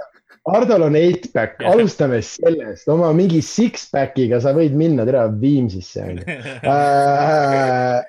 Hardol 0.49 0.89
on 0.89 0.97
eight-pack, 0.99 1.61
Jah. 1.63 1.71
alustame 1.71 2.19
sellest, 2.27 2.89
oma 2.91 3.13
mingi 3.15 3.39
six-pack'iga 3.47 4.41
sa 4.43 4.55
võid 4.57 4.75
minna 4.79 5.07
tere 5.07 5.23
Viimsisse 5.43 6.03
onju. 6.03 6.25
äh, 6.73 8.01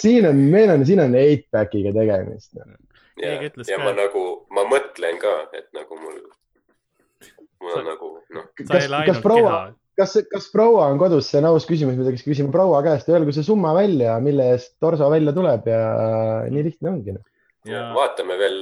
siin 0.00 0.26
on, 0.30 0.40
meil 0.50 0.72
on, 0.74 0.86
siin 0.86 1.02
on 1.04 1.14
eight-pack'iga 1.18 1.94
tegemist. 1.94 2.54
noh. 2.58 2.74
ja 3.22 3.36
ja 3.36 3.50
ka, 3.52 3.78
ma 3.84 3.94
nagu, 3.98 4.24
ma 4.56 4.66
mõtlen 4.70 5.20
ka, 5.22 5.36
et 5.54 5.68
nagu 5.76 6.00
mul, 6.00 6.18
mul 7.60 7.74
Sa- 7.74 7.82
on 7.82 7.88
nagu 7.92 8.12
noh, 8.34 8.50
sa 8.64 8.80
kas 8.80 8.90
kas 9.12 9.22
proua 9.22 9.52
keha,. 9.52 9.79
kas, 9.98 10.16
kas 10.30 10.48
proua 10.52 10.86
on 10.90 11.00
kodus, 11.00 11.28
see 11.30 11.40
on 11.40 11.50
aus 11.50 11.66
küsimus, 11.68 11.96
mida 11.98 12.12
peaks 12.12 12.26
küsima 12.26 12.52
proua 12.54 12.82
käest, 12.86 13.10
öelgu 13.12 13.34
see 13.36 13.46
summa 13.46 13.72
välja, 13.76 14.16
mille 14.24 14.50
eest 14.54 14.76
torso 14.82 15.10
välja 15.12 15.34
tuleb 15.36 15.68
ja 15.70 15.80
nii 16.50 16.64
lihtne 16.68 16.92
ongi 16.92 17.16
no.. 17.16 17.24
ja 17.68 17.88
vaatame 17.96 18.38
veel, 18.40 18.60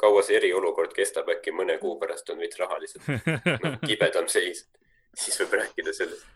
kaua 0.00 0.24
see 0.26 0.38
eriolukord 0.40 0.94
kestab, 0.96 1.30
äkki 1.36 1.54
mõne 1.56 1.78
kuu 1.82 1.96
pärast 2.02 2.30
on 2.34 2.42
veits 2.42 2.60
rahaliselt 2.60 3.08
noh, 3.64 3.80
kibedam 3.86 4.28
seis, 4.32 4.66
siis 5.16 5.40
võib 5.42 5.58
rääkida 5.62 5.96
sellest. 5.96 6.28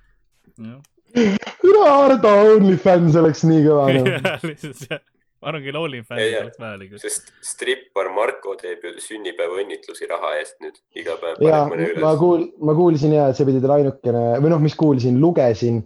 üle 1.67 1.87
Ardo 1.89 2.35
OnlyFans 2.55 3.19
oleks 3.21 3.47
nii 3.49 3.65
kõva 3.69 3.89
no.. 3.95 4.37
lihtsalt 4.47 4.85
see, 4.87 5.03
ma 5.41 5.49
arvan 5.49 5.63
küll, 5.65 5.95
Ei, 5.97 6.03
ei. 6.21 6.35
oleks 6.43 6.59
vajalik. 6.61 6.91
sest 7.01 7.25
strippar 7.45 8.07
Marko 8.17 8.51
teeb 8.61 8.81
ju 8.85 8.91
sünnipäevaõnnitlusi 9.05 10.05
raha 10.11 10.31
eest 10.41 10.57
nüüd 10.65 10.77
iga 11.01 11.15
päev 11.21 11.35
ja 11.45 11.59
ma 12.03 12.11
kuul-, 12.21 12.51
ma 12.61 12.73
kuulsin 12.77 13.13
ja, 13.17 13.25
et 13.31 13.37
see 13.39 13.47
pidi 13.49 13.61
teil 13.63 13.75
ainukene 13.79 14.23
või 14.43 14.51
noh, 14.53 14.61
mis 14.63 14.77
kuulsin, 14.79 15.15
lugesin 15.23 15.77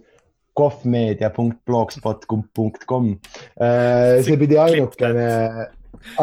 kohvmeedia.blogspot.com. 0.55 3.05
see 4.23 4.37
pidi 4.39 4.55
ainukene, 4.59 5.27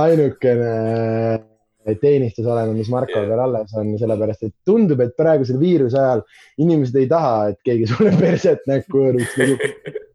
ainukene 0.00 0.72
teenistus 2.00 2.46
olema, 2.46 2.72
mis 2.76 2.88
Markol 2.92 3.26
veel 3.28 3.40
alles 3.42 3.72
on, 3.78 3.86
sellepärast 4.00 4.42
et 4.46 4.54
tundub, 4.68 5.00
et 5.02 5.16
praegusel 5.18 5.58
viiruse 5.60 5.98
ajal 5.98 6.20
inimesed 6.62 6.96
ei 7.00 7.08
taha, 7.10 7.34
et 7.52 7.60
keegi 7.66 7.84
sulle 7.90 8.12
perset 8.20 8.62
näkku 8.70 8.96
hõõruks. 9.02 9.32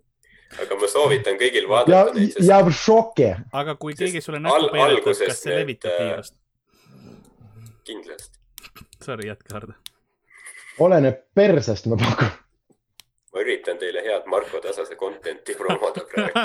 aga 0.56 0.80
ma 0.80 0.90
soovitan 0.92 1.38
kõigil 1.40 1.66
ja 1.66 1.70
vaadata 1.72 2.16
neid,, 2.16 2.34
sest 2.36 2.50
ja 2.50 2.60
šokke. 2.82 3.30
aga 3.62 3.76
kui 3.80 3.96
keegi 3.98 4.22
sulle 4.24 4.40
näkku 4.44 4.72
peidetab, 4.74 5.14
kas 5.28 5.44
see 5.44 5.56
levitab 5.56 5.94
äh, 5.94 6.04
viirust? 6.06 6.36
kindlasti. 7.88 8.40
Sorry, 9.04 9.28
jätke 9.28 9.54
Hardo. 9.54 9.74
oleneb 10.80 11.24
persest, 11.36 11.88
ma 11.92 11.98
pakun. 12.02 12.34
ma 13.34 13.44
üritan 13.44 13.78
teile 13.78 14.02
head 14.06 14.26
Marko 14.32 14.60
Tasase 14.64 14.96
content'i 14.96 15.56
promoda 15.56 16.04
praegu. 16.12 16.44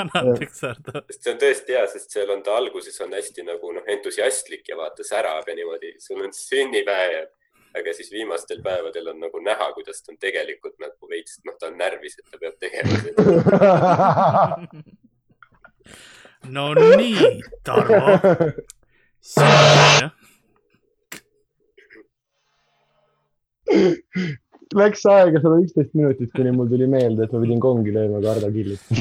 anna, 0.00 0.22
andeks, 0.22 0.62
Hardo. 0.66 1.04
see 1.12 1.32
on 1.32 1.40
tõesti 1.42 1.76
hea, 1.76 1.86
sest 1.92 2.16
seal 2.16 2.32
on 2.34 2.44
ta 2.46 2.56
alguses 2.60 3.00
on 3.04 3.14
hästi 3.16 3.46
nagu 3.46 3.72
noh, 3.76 3.86
entusiastlik 3.96 4.68
ja 4.72 4.78
vaata 4.80 5.06
särab 5.06 5.48
ja 5.48 5.58
niimoodi, 5.58 5.96
sul 6.02 6.24
on 6.24 6.34
sünnipäev. 6.36 7.32
Aga 7.76 7.92
siis 7.96 8.10
viimastel 8.12 8.62
päevadel 8.64 9.10
on 9.12 9.20
nagu 9.20 9.40
näha, 9.44 9.70
kuidas 9.76 10.02
ta 10.02 10.12
on 10.12 10.20
tegelikult 10.22 10.76
nagu 10.82 11.10
veits, 11.10 11.40
noh, 11.46 11.56
ta 11.60 11.70
on 11.70 11.76
närvis, 11.80 12.16
et 12.20 12.26
ta 12.30 12.40
peab 12.40 12.56
tegema 12.62 12.94
seda. 13.04 13.18
no 16.56 16.64
nii, 16.76 17.42
Tarmo. 17.66 18.00
Läks 24.76 25.04
aega 25.10 25.40
sada 25.42 25.60
üksteist 25.62 25.94
minutit, 25.94 26.32
kuni 26.34 26.52
mul 26.54 26.68
tuli 26.70 26.88
meelde, 26.90 27.26
et 27.26 27.32
ma 27.34 27.42
pidin 27.44 27.62
kongi 27.62 27.94
lööma, 27.94 28.20
kui 28.22 28.30
Ardo 28.32 28.50
killis. 28.54 28.82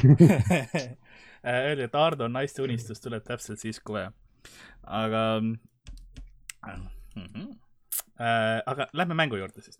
öeldi, 1.46 1.86
et 1.86 1.96
Ardo 2.00 2.28
naiste 2.32 2.64
unistus 2.66 3.02
tuleb 3.04 3.26
täpselt 3.26 3.62
siis, 3.62 3.80
kui 3.80 3.98
vaja. 3.98 4.12
aga 4.84 5.22
mm, 5.42 5.58
-hmm. 7.16 7.54
Aga 8.20 8.88
lähme 8.94 9.14
mängu 9.14 9.36
juurde 9.36 9.62
siis. 9.62 9.80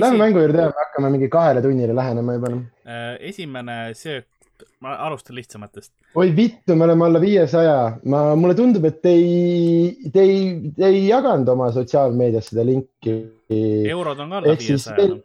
Lähme 0.00 0.18
mängu 0.18 0.42
juurde 0.42 0.58
ja 0.58 0.70
me 0.72 0.84
hakkame 0.84 1.10
mingi 1.14 1.28
kahele 1.30 1.62
tunnile 1.62 1.94
lähenema 1.94 2.34
juba. 2.34 2.48
noh. 2.50 2.62
esimene 3.20 3.94
söök, 3.94 4.26
ma 4.80 4.94
alustan 5.06 5.36
lihtsamatest. 5.36 5.92
oi 6.14 6.36
vittu, 6.36 6.74
me 6.74 6.84
oleme 6.84 7.04
alla 7.04 7.20
viiesaja, 7.20 7.76
ma, 8.04 8.24
mulle 8.36 8.54
tundub, 8.58 8.84
et 8.84 9.00
te 9.02 9.14
ei, 9.14 10.10
te 10.12 10.20
ei, 10.26 10.72
te 10.76 10.86
ei 10.90 11.06
jaganud 11.06 11.48
oma 11.54 11.70
sotsiaalmeedias 11.72 12.50
seda 12.50 12.66
linki. 12.66 13.16
eurod 13.90 14.18
on 14.18 14.30
ka 14.34 14.42
alla 14.42 14.58
viiesaja 14.58 14.96
veel, 14.98 15.18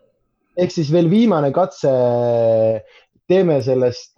ehk 0.57 0.73
siis 0.76 0.93
veel 0.93 1.10
viimane 1.11 1.53
katse. 1.56 1.93
teeme 3.30 3.60
sellest, 3.61 4.18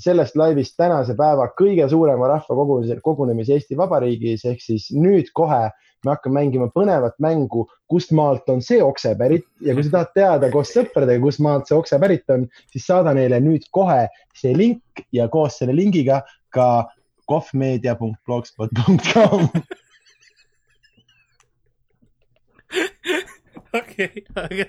sellest 0.00 0.36
laivist 0.40 0.72
tänase 0.80 1.12
päeva 1.12 1.50
kõige 1.52 1.84
suurema 1.90 2.30
rahvakogunemise, 2.30 2.94
kogunemise 3.04 3.58
Eesti 3.58 3.76
Vabariigis 3.76 4.46
ehk 4.48 4.62
siis 4.64 4.86
nüüd 4.96 5.28
kohe 5.36 5.66
me 6.04 6.10
hakkame 6.14 6.34
mängima 6.40 6.66
põnevat 6.74 7.16
mängu, 7.22 7.60
kust 7.90 8.10
maalt 8.16 8.48
on 8.52 8.60
see 8.64 8.80
okse 8.82 9.10
pärit 9.18 9.46
ja 9.60 9.74
kui 9.76 9.84
sa 9.86 9.90
tahad 9.96 10.10
teada 10.16 10.46
koos 10.52 10.70
sõpradega, 10.74 11.20
kust 11.22 11.40
maalt 11.44 11.64
see 11.68 11.78
okse 11.78 11.96
pärit 12.02 12.26
on, 12.34 12.42
siis 12.72 12.84
saada 12.88 13.10
neile 13.16 13.38
nüüd 13.44 13.64
kohe 13.70 14.02
see 14.36 14.52
link 14.56 14.82
ja 15.12 15.28
koos 15.32 15.58
selle 15.60 15.74
lingiga 15.76 16.16
ka 16.52 16.68
kohvmeedia.blogspot.com. 17.30 19.42
okei, 23.80 24.12
aga 24.34 24.64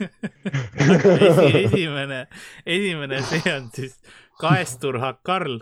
esi, 0.00 1.64
esimene, 1.64 2.26
esimene, 2.66 3.22
see 3.22 3.54
on 3.54 3.70
siis 3.74 3.96
Kaestur 4.40 4.98
Hakarl. 5.00 5.60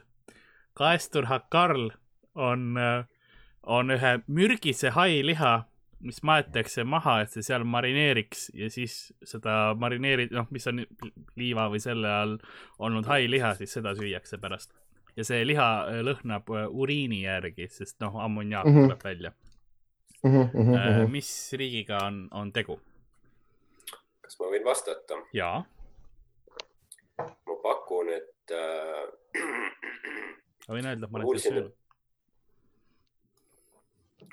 Kaestur 0.75 1.29
Hakarl 1.31 1.91
on, 2.35 2.75
on 3.67 3.91
ühe 3.91 4.19
mürgise 4.29 4.91
hailiha, 4.93 5.65
mis 6.05 6.19
maetakse 6.23 6.85
maha, 6.85 7.21
et 7.25 7.31
see 7.33 7.43
seal 7.47 7.63
marineeriks 7.65 8.51
ja 8.55 8.69
siis 8.71 9.13
seda 9.25 9.75
marineeri-, 9.81 10.29
noh, 10.35 10.47
mis 10.53 10.67
on 10.69 10.83
liiva 11.41 11.69
või 11.73 11.81
selle 11.81 12.11
all 12.13 12.35
olnud 12.79 13.07
hailiha, 13.09 13.55
siis 13.57 13.73
seda 13.79 13.95
süüakse 13.97 14.37
pärast. 14.43 14.73
ja 15.17 15.25
see 15.25 15.45
liha 15.47 15.69
äh, 15.89 16.01
lõhnab 16.05 16.49
äh, 16.51 16.67
uriini 16.69 17.23
järgi, 17.23 17.69
sest 17.71 18.01
noh, 18.03 18.17
ammoniaak 18.21 18.67
Mhm. 18.67 18.83
tuleb 18.89 19.05
välja. 19.05 19.33
Äh, 20.25 21.07
mis 21.11 21.31
riigiga 21.53 21.99
on, 22.07 22.29
on 22.33 22.53
tegu? 22.53 22.79
kas 24.25 24.39
ma 24.41 24.47
võin 24.53 24.65
vastata? 24.65 25.19
jaa, 25.37 25.65
ma 27.19 27.57
pakun, 27.63 28.09
et 28.13 28.55
äh, 28.57 29.05
ma 30.69 30.75
võin 30.79 30.89
öelda, 30.91 31.07
et 31.07 31.11
ma 31.13 31.19
olen 31.21 31.27
seda 31.27 31.29
kuulsin, 31.29 31.53
söönud. 31.53 31.73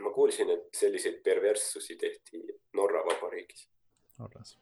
Ma 0.03 0.13
kuulsin, 0.15 0.49
et 0.53 0.69
selliseid 0.77 1.21
perverssusi 1.25 1.97
tehti 1.99 2.41
Norra 2.77 3.03
Vabariigis. 3.07 3.67
Norras. 4.19 4.57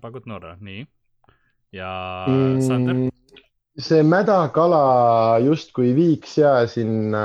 pakud 0.00 0.26
Norra, 0.26 0.56
nii. 0.60 0.86
ja 1.72 1.92
Sander? 2.66 2.94
Mm, 2.94 3.10
see 3.78 4.02
mädakala 4.04 5.38
justkui 5.44 5.94
viiks 5.96 6.38
ja 6.38 6.54
sinna 6.68 7.24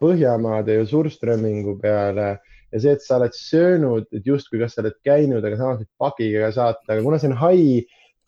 Põhjamaade 0.00 0.80
ja 0.80 0.86
Surströmmingu 0.86 1.78
peale 1.82 2.36
ja 2.72 2.82
see, 2.82 2.96
et 2.96 3.04
sa 3.04 3.20
oled 3.20 3.36
söönud, 3.36 4.08
et 4.14 4.26
justkui 4.26 4.60
kas 4.60 4.76
sa 4.76 4.82
oled 4.82 4.96
käinud, 5.06 5.44
aga 5.44 5.58
samas 5.58 5.80
võib 5.82 6.02
pakiga 6.02 6.46
ka 6.46 6.52
saata, 6.58 6.84
aga 6.92 7.04
kuna 7.04 7.20
see 7.22 7.30
on 7.30 7.38
hai, 7.40 7.62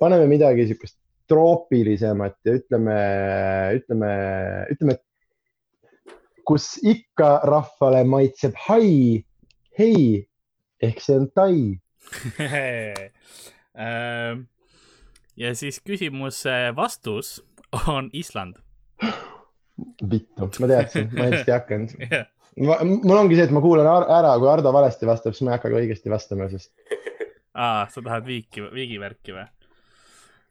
paneme 0.00 0.28
midagi 0.30 0.68
siukest 0.70 0.96
troopilisemat 1.28 2.38
ja 2.46 2.54
ütleme, 2.56 2.98
ütleme, 3.76 4.12
ütleme, 4.72 4.96
kus 6.48 6.78
ikka 6.80 7.28
rahvale 7.48 8.04
maitseb 8.08 8.56
hai, 8.68 9.20
hei 9.78 10.02
ehk 10.82 11.02
see 11.04 11.20
on 11.20 11.28
tai 11.36 11.58
Ähm, 13.78 14.48
ja 15.38 15.52
siis 15.54 15.76
küsimuse 15.86 16.72
vastus 16.76 17.36
on 17.86 18.10
Island. 18.12 18.56
vittu, 20.10 20.48
ma 20.58 20.66
teadsin, 20.66 21.12
ma 21.14 21.28
hästi 21.28 21.52
ei 21.52 21.54
hakanud. 21.54 21.92
mul 23.04 23.20
ongi 23.20 23.38
see, 23.38 23.44
et 23.46 23.54
ma 23.54 23.62
kuulan 23.62 23.86
ära, 23.86 24.32
kui 24.40 24.50
Ardo 24.50 24.72
valesti 24.74 25.06
vastab, 25.06 25.36
siis 25.36 25.46
ma 25.46 25.52
ei 25.52 25.60
hakka 25.60 25.70
ka 25.70 25.78
õigesti 25.78 26.10
vastama, 26.10 26.48
sest 26.50 26.72
aa, 27.54 27.86
sa 27.92 28.02
tahad 28.02 28.26
viiki, 28.26 28.66
viigivärki 28.74 29.36
või? 29.36 29.46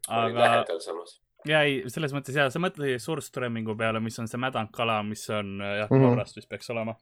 aga 0.08 0.40
lähedal 0.40 0.80
samas. 0.84 1.18
Ja 1.48 1.62
ei, 1.68 1.82
selles 1.92 2.14
mõttes 2.16 2.36
ja 2.38 2.50
sa 2.54 2.60
mõtlesid 2.64 3.00
Surströmmingu 3.04 3.76
peale, 3.80 4.00
mis 4.04 4.18
on 4.20 4.28
see 4.28 4.40
mädankala, 4.42 5.02
mis 5.08 5.26
on 5.30 5.58
jah, 5.64 5.90
Mhm. 5.92 6.04
Norrast 6.10 6.36
vist 6.40 6.50
peaks 6.50 6.70
olema. 6.74 6.96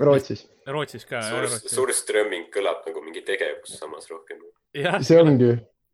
Rootsis. 0.00 0.46
Rootsis 0.66 1.04
ka. 1.04 1.20
suur, 1.22 1.46
suur 1.68 1.90
strömming 1.92 2.46
kõlab 2.54 2.86
nagu 2.86 3.02
mingi 3.04 3.20
tegevus 3.26 3.74
samas 3.78 4.08
rohkem. 4.10 4.38
see 5.04 5.18
ongi. 5.20 5.50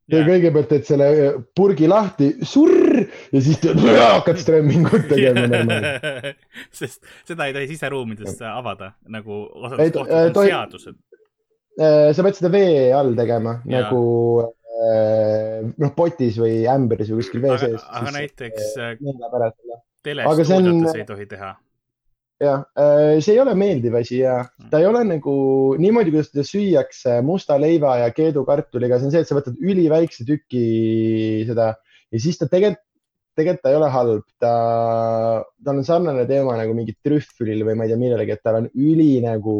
ja 0.08 0.20
kõigepealt 0.24 0.68
teed 0.70 0.84
selle 0.86 1.08
purgi 1.56 1.88
lahti, 1.90 2.28
surr 2.46 3.02
ja 3.32 3.40
siis 3.42 3.58
teed, 3.60 3.76
hakkad 3.98 4.38
strömmingut 4.38 5.08
tegema 5.10 5.80
sest 6.78 7.02
seda 7.28 7.48
ei 7.50 7.52
tohi 7.56 7.66
siseruumides 7.74 8.38
avada 8.48 8.92
nagu 9.08 9.42
Ei 9.48 9.66
osades 9.66 9.92
kohtades 9.98 10.36
on 10.36 10.46
seadused. 10.46 10.96
Äh, 11.78 12.08
sa 12.14 12.22
pead 12.26 12.38
seda 12.38 12.50
vee 12.54 12.88
all 12.94 13.12
tegema 13.18 13.58
Jaa. 13.66 13.82
nagu 13.82 14.00
äh, 14.46 14.48
noh, 14.78 15.94
potis 15.96 16.36
või 16.40 16.60
ämbris 16.70 17.10
või 17.12 17.22
kuskil 17.22 17.42
vee 17.44 17.56
sees., 17.60 17.86
aga 18.00 18.12
näiteks 18.14 18.76
äh, 18.78 18.92
ära 18.98 19.50
selle. 19.54 19.80
telestuudiotes 20.06 20.92
on- 20.92 21.00
ei 21.00 21.08
tohi 21.08 21.26
teha. 21.30 21.54
jah, 22.38 22.62
see 23.18 23.34
ei 23.34 23.40
ole 23.42 23.54
meeldiv 23.58 23.96
asi 23.98 24.20
ja 24.20 24.36
ta 24.70 24.78
ei 24.78 24.86
ole 24.86 25.02
nagu 25.08 25.34
niimoodi, 25.82 26.12
kuidas 26.14 26.30
teda 26.30 26.46
süüakse 26.46 27.16
musta 27.26 27.56
leiva 27.58 27.96
ja 28.04 28.12
keedukartuliga, 28.14 29.00
see 29.00 29.08
on 29.10 29.14
see, 29.16 29.24
et 29.26 29.30
sa 29.30 29.38
võtad 29.40 29.58
üliväikse 29.58 30.26
tüki 30.28 30.62
seda 31.48 31.72
ja 32.12 32.20
siis 32.22 32.38
ta 32.38 32.46
tegelikult, 32.46 32.84
tegelikult 33.38 33.64
ta 33.64 33.72
ei 33.72 33.78
ole 33.78 33.90
halb, 33.94 34.24
ta, 34.38 34.52
tal 35.66 35.80
on 35.80 35.86
sarnane 35.86 36.24
teema 36.30 36.56
nagu 36.58 36.74
mingi 36.78 36.94
trühvlil 37.02 37.66
või 37.66 37.74
ma 37.78 37.86
ei 37.86 37.92
tea 37.92 38.00
millelegi, 38.00 38.34
et 38.34 38.42
tal 38.46 38.62
on 38.62 38.70
üli 38.74 39.18
nagu, 39.24 39.58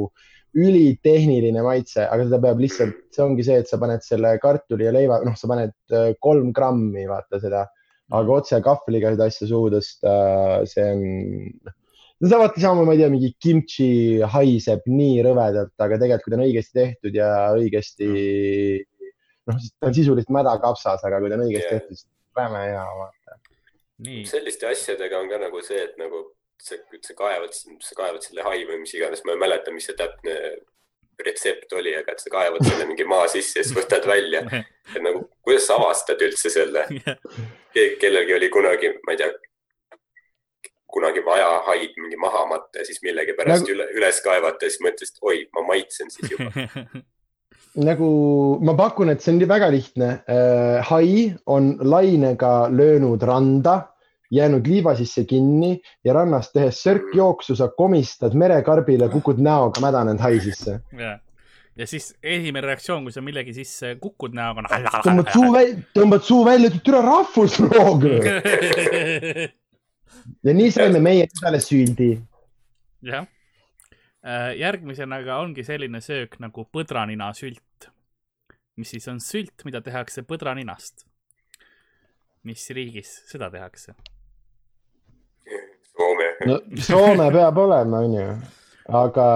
ülitehniline 0.57 1.63
maitse, 1.65 2.05
aga 2.09 2.25
seda 2.25 2.39
peab 2.43 2.61
lihtsalt, 2.63 3.01
see 3.15 3.25
ongi 3.25 3.45
see, 3.47 3.59
et 3.63 3.69
sa 3.71 3.79
paned 3.81 4.05
selle 4.05 4.35
kartuli 4.43 4.87
ja 4.87 4.93
leiva, 4.95 5.21
noh, 5.27 5.37
sa 5.37 5.51
paned 5.51 5.75
äh, 5.93 6.15
kolm 6.25 6.53
grammi, 6.57 7.05
vaata 7.11 7.41
seda, 7.43 7.67
aga 8.17 8.39
otse 8.39 8.61
kahvliga 8.65 9.13
seda 9.15 9.29
asja 9.29 9.49
suhu 9.51 9.73
tõsta, 9.75 10.15
see 10.71 10.87
on, 10.95 11.03
no 12.21 12.31
sa 12.33 12.41
vaata 12.41 12.63
sama, 12.65 12.87
ma 12.89 12.97
ei 12.97 13.03
tea, 13.03 13.11
mingi 13.13 13.33
kimchi 13.41 13.91
haiseb 14.37 14.89
nii 14.89 15.21
rõvedalt, 15.27 15.75
aga 15.77 16.01
tegelikult, 16.01 16.25
kui 16.25 16.35
ta 16.35 16.41
on 16.41 16.47
õigesti 16.47 16.81
tehtud 16.81 17.21
ja 17.21 17.33
õigesti, 17.59 18.09
noh, 19.51 19.61
ta 19.77 19.91
on 19.91 20.01
sisuliselt 20.01 20.33
mädakapsas, 20.39 21.05
aga 21.05 21.21
kui 21.21 21.33
ta 21.33 21.39
on 21.39 21.45
õigesti 21.51 21.69
Jah. 21.69 21.85
tehtud, 21.85 22.01
siis 22.01 22.09
räme 22.39 22.65
hea, 22.71 22.89
vaata. 23.03 23.39
selliste 24.33 24.73
asjadega 24.73 25.21
on 25.21 25.29
ka 25.29 25.45
nagu 25.45 25.63
see, 25.67 25.85
et 25.85 26.01
nagu 26.01 26.25
sa, 26.63 26.79
sa 27.03 27.15
kaevad, 27.19 27.55
sa 27.55 27.99
kaevad 27.99 28.25
selle 28.25 28.45
hai 28.47 28.65
või 28.69 28.83
mis 28.83 28.95
iganes, 28.99 29.25
ma 29.25 29.35
ei 29.35 29.43
mäleta, 29.43 29.75
mis 29.75 29.89
see 29.89 29.97
täpne 29.99 30.37
retsept 31.25 31.73
oli, 31.75 31.95
aga 31.99 32.15
et 32.15 32.23
sa 32.23 32.31
kaevad 32.31 32.63
selle 32.67 32.87
mingi 32.87 33.07
maa 33.09 33.27
sisse 33.31 33.59
ja 33.61 33.67
siis 33.67 33.77
võtad 33.77 34.07
välja. 34.07 34.45
et 34.95 35.03
nagu, 35.05 35.27
kuidas 35.45 35.67
sa 35.69 35.79
avastad 35.79 36.23
üldse 36.25 36.53
selle? 36.53 36.87
kellelgi 38.03 38.35
oli 38.35 38.51
kunagi, 38.55 38.93
ma 39.07 39.15
ei 39.15 39.21
tea, 39.21 39.33
kunagi 40.89 41.23
vaja 41.27 41.51
haid 41.69 41.99
mingi 42.01 42.17
maha 42.21 42.47
matta 42.49 42.81
ja 42.81 42.89
siis 42.89 43.03
millegipärast 43.05 43.67
Nagu- 43.67 43.75
üle, 43.75 43.89
üles 43.99 44.23
kaevata 44.25 44.67
ja 44.67 44.73
siis 44.73 44.83
mõtlesid, 44.87 45.19
et 45.19 45.31
oi, 45.31 45.43
ma 45.55 45.67
maitsen 45.69 46.11
siis 46.15 46.33
juba. 46.33 46.67
nagu 47.89 48.09
ma 48.65 48.75
pakun, 48.79 49.13
et 49.13 49.23
see 49.23 49.35
on 49.35 49.43
väga 49.51 49.69
lihtne. 49.71 50.09
hai 50.89 51.11
on 51.47 51.75
lainega 51.83 52.55
löönud 52.73 53.23
randa, 53.23 53.77
jäänud 54.31 54.67
liiva 54.67 54.95
sisse 54.97 55.25
kinni 55.25 55.81
ja 56.05 56.13
rannast 56.13 56.53
tehes 56.53 56.83
sörkjooksu 56.83 57.57
sa 57.57 57.69
komistad 57.69 58.35
merekarbile, 58.35 59.09
kukud 59.09 59.41
näoga 59.41 59.81
mädanenud 59.81 60.21
hai 60.21 60.41
sisse. 60.41 60.81
ja, 60.93 61.19
ja 61.77 61.87
siis 61.87 62.15
esimene 62.23 62.67
reaktsioon, 62.67 63.07
kui 63.07 63.13
sa 63.13 63.23
millegi 63.25 63.55
sisse 63.57 63.95
kukud 64.01 64.37
näoga 64.37 64.67
tõmbad 65.07 65.33
suu 65.33 65.53
välja, 65.55 65.81
tõmbad 65.97 66.27
suu 66.27 66.45
välja, 66.45 66.71
ütled 66.71 66.85
türa 66.85 67.03
rahvusloog. 67.07 68.07
ja 70.47 70.57
nii 70.61 70.71
saime 70.75 71.01
meie 71.01 71.29
endale 71.29 71.61
süüdi. 71.65 72.11
jah. 73.03 73.27
järgmisena 74.59 75.23
aga 75.23 75.39
ongi 75.41 75.65
selline 75.65 76.01
söök 76.05 76.37
nagu 76.43 76.67
põdraninasült, 76.75 77.89
mis 78.77 78.93
siis 78.93 79.09
on 79.09 79.23
sült, 79.25 79.65
mida 79.65 79.81
tehakse 79.81 80.23
põdraninast. 80.23 81.07
mis 82.45 82.71
riigis 82.71 83.23
seda 83.31 83.51
tehakse? 83.51 83.95
Soome. 85.99 86.31
no 86.47 86.59
Soome 86.79 87.29
peab 87.35 87.59
olema, 87.59 88.03
onju. 88.07 88.27
aga 88.99 89.27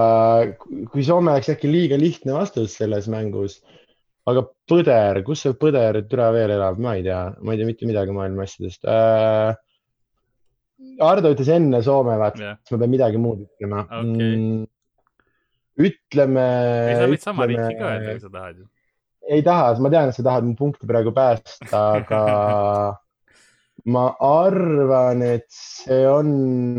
kui 0.91 1.03
Soome 1.05 1.33
oleks 1.35 1.51
äkki 1.53 1.71
liiga 1.71 1.99
lihtne 1.99 2.35
vastus 2.37 2.77
selles 2.79 3.09
mängus, 3.11 3.59
aga 4.29 4.45
põder, 4.69 5.21
kus 5.27 5.43
see 5.45 5.57
põder 5.59 5.99
türa 6.09 6.31
veel 6.35 6.55
elab, 6.55 6.79
ma 6.81 6.95
ei 6.97 7.03
tea, 7.05 7.21
ma 7.43 7.53
ei 7.53 7.61
tea 7.61 7.69
mitte 7.69 7.89
midagi 7.89 8.15
maailma 8.15 8.47
asjadest 8.47 8.87
äh,. 8.87 9.53
Ardo 11.03 11.31
ütles 11.33 11.49
enne 11.49 11.79
Soome, 11.83 12.15
vaata, 12.19 12.41
jah, 12.43 12.57
siis 12.61 12.75
ma 12.75 12.81
pean 12.83 12.91
midagi 12.93 13.19
muud 13.21 13.43
ütlema 13.45 13.83
Okei. 13.87 14.31
mm,. 14.31 14.63
ütleme. 15.89 16.47
ei 16.91 16.97
sa 16.99 17.11
võid 17.11 17.27
sama 17.27 17.49
riiki 17.49 17.77
ka 17.79 17.91
öelda, 17.91 18.15
kui 18.15 18.23
sa 18.23 18.33
tahad 18.33 18.57
ju. 18.57 18.67
ei 19.35 19.45
taha, 19.45 19.69
ma 19.83 19.91
tean, 19.93 20.11
et 20.11 20.17
sa 20.17 20.27
tahad 20.31 20.47
mu 20.47 20.57
punkti 20.59 20.89
praegu 20.89 21.15
päästa, 21.15 21.69
aga 21.83 22.23
ma 23.85 24.05
arvan, 24.23 25.21
et 25.25 25.47
see 25.51 26.05
on 26.07 26.29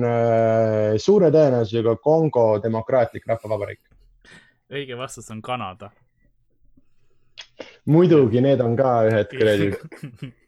äh, 0.04 0.94
suure 1.02 1.30
tõenäosusega 1.34 1.96
Kongo 2.02 2.46
Demokraatlik 2.62 3.26
Rahvavabariik. 3.28 3.82
õige 4.72 4.96
vastus 4.98 5.30
on 5.30 5.42
Kanada. 5.42 5.90
muidugi, 7.84 8.40
need 8.40 8.60
on 8.60 8.76
ka 8.76 8.94
ühed 9.10 9.36
kuradi 9.36 9.70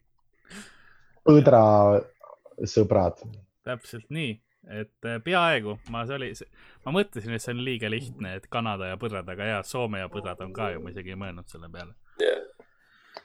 põdra 1.26 1.62
sõbrad. 2.64 3.20
täpselt 3.66 4.08
nii, 4.14 4.32
et 4.70 5.08
äh, 5.10 5.20
peaaegu, 5.22 5.78
ma, 5.90 6.06
see 6.06 6.16
oli, 6.16 6.32
ma 6.86 6.96
mõtlesin, 7.00 7.34
et 7.34 7.44
see 7.44 7.54
on 7.54 7.62
liiga 7.66 7.90
lihtne, 7.90 8.36
et 8.38 8.48
Kanada 8.48 8.92
ja 8.92 8.98
põdrad, 9.00 9.28
aga 9.28 9.52
jaa, 9.52 9.62
Soome 9.66 10.00
ja 10.00 10.10
põdrad 10.12 10.40
on 10.46 10.54
ka 10.56 10.72
ju, 10.72 10.82
ma 10.82 10.94
isegi 10.94 11.12
ei 11.12 11.20
mõelnud 11.20 11.50
selle 11.50 11.70
peale. 11.72 11.96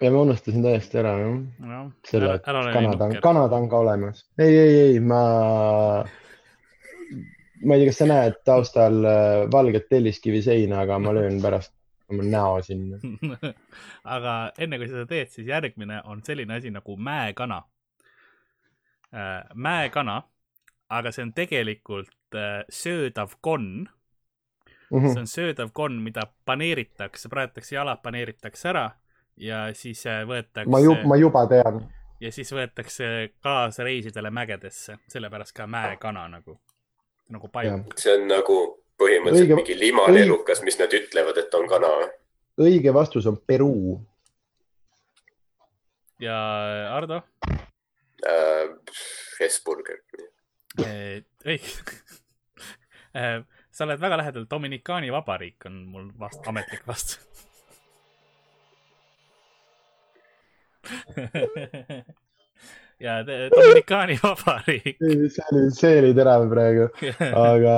Ja 0.02 0.12
ma 0.12 0.22
unustasin 0.26 0.64
täiesti 0.66 1.00
ära, 1.02 1.14
jah, 1.22 1.36
noh, 1.68 1.92
selle, 2.08 2.36
et, 2.40 2.46
Kanada 2.46 3.06
on. 3.06 3.16
Kanada 3.24 3.60
on 3.60 3.68
ka 3.70 3.82
olemas. 3.84 4.24
ei, 4.40 4.56
ei, 4.58 4.80
ei, 4.80 5.00
ma, 5.00 5.22
ma 7.66 7.78
ei 7.78 7.84
tea, 7.84 7.92
kas 7.92 8.02
sa 8.02 8.08
näed 8.10 8.40
taustal 8.48 8.98
äh, 9.06 9.44
valget 9.54 9.90
telliskivi 9.92 10.42
seina, 10.46 10.82
aga 10.86 10.98
ma 11.00 11.14
löön 11.16 11.38
pärast 11.44 11.74
oma 12.12 12.26
näo 12.26 12.58
sinna. 12.66 12.98
aga 14.16 14.36
enne 14.58 14.82
kui 14.82 14.90
sa 14.90 14.98
seda 15.00 15.12
teed, 15.14 15.32
siis 15.36 15.52
järgmine 15.52 16.02
on 16.10 16.26
selline 16.26 16.58
asi 16.58 16.74
nagu 16.74 16.98
mäekana. 16.98 17.62
mäekana, 19.56 20.22
aga 20.90 21.12
see 21.12 21.26
on 21.28 21.34
tegelikult 21.36 22.36
äh, 22.36 22.64
söödav 22.70 23.38
konn. 23.42 23.90
Mhm. 24.92 25.14
see 25.14 25.22
on 25.22 25.28
söödav 25.30 25.70
konn, 25.76 26.02
mida 26.04 26.26
paneeritakse, 26.46 27.30
praetakse 27.30 27.76
jalad 27.76 28.02
paneeritakse 28.04 28.70
ära 28.74 28.90
ja 29.38 29.74
siis 29.74 30.06
äh, 30.10 30.24
võetakse 30.28 30.70
ma 30.70 30.80
ju, 30.84 30.96
ma 31.08 31.18
juba 31.20 31.46
tean. 31.50 31.82
ja 32.22 32.32
siis 32.32 32.52
võetakse 32.54 33.32
kaasa 33.44 33.84
reisidele 33.88 34.30
mägedesse, 34.34 34.98
sellepärast 35.12 35.56
ka 35.58 35.68
mäekana 35.68 36.28
nagu, 36.32 36.58
nagu 37.30 37.52
pajuk. 37.54 37.98
see 38.00 38.16
on 38.18 38.28
nagu 38.32 38.60
põhimõtteliselt 39.02 39.50
Õige- 39.50 39.60
mingi 39.62 39.80
limanelukas, 39.80 40.62
mis 40.66 40.78
nad 40.80 40.94
ütlevad, 40.94 41.38
et 41.42 41.54
on 41.58 41.68
kana. 41.70 41.92
õige 42.62 42.94
vastus 42.94 43.28
on 43.28 43.38
Peruu. 43.38 44.00
ja 46.20 46.38
Ardo, 46.96 47.24
äh, 48.26 48.76
Hesburger. 49.40 50.04
õige. 50.78 51.72
sa 53.72 53.86
oled 53.86 54.00
väga 54.00 54.18
lähedal, 54.22 54.46
Dominikaani 54.50 55.12
Vabariik 55.12 55.66
on 55.66 55.86
mul 55.92 56.12
vast-, 56.20 56.48
ametlik 56.48 56.88
vastus. 56.88 57.20
ja 63.06 63.22
Dominikaani 63.26 64.20
Vabariik. 64.24 64.98
see 65.00 65.46
oli, 65.52 65.72
see 65.76 66.00
oli 66.00 66.14
terav 66.18 66.46
praegu, 66.52 66.90
aga 67.52 67.78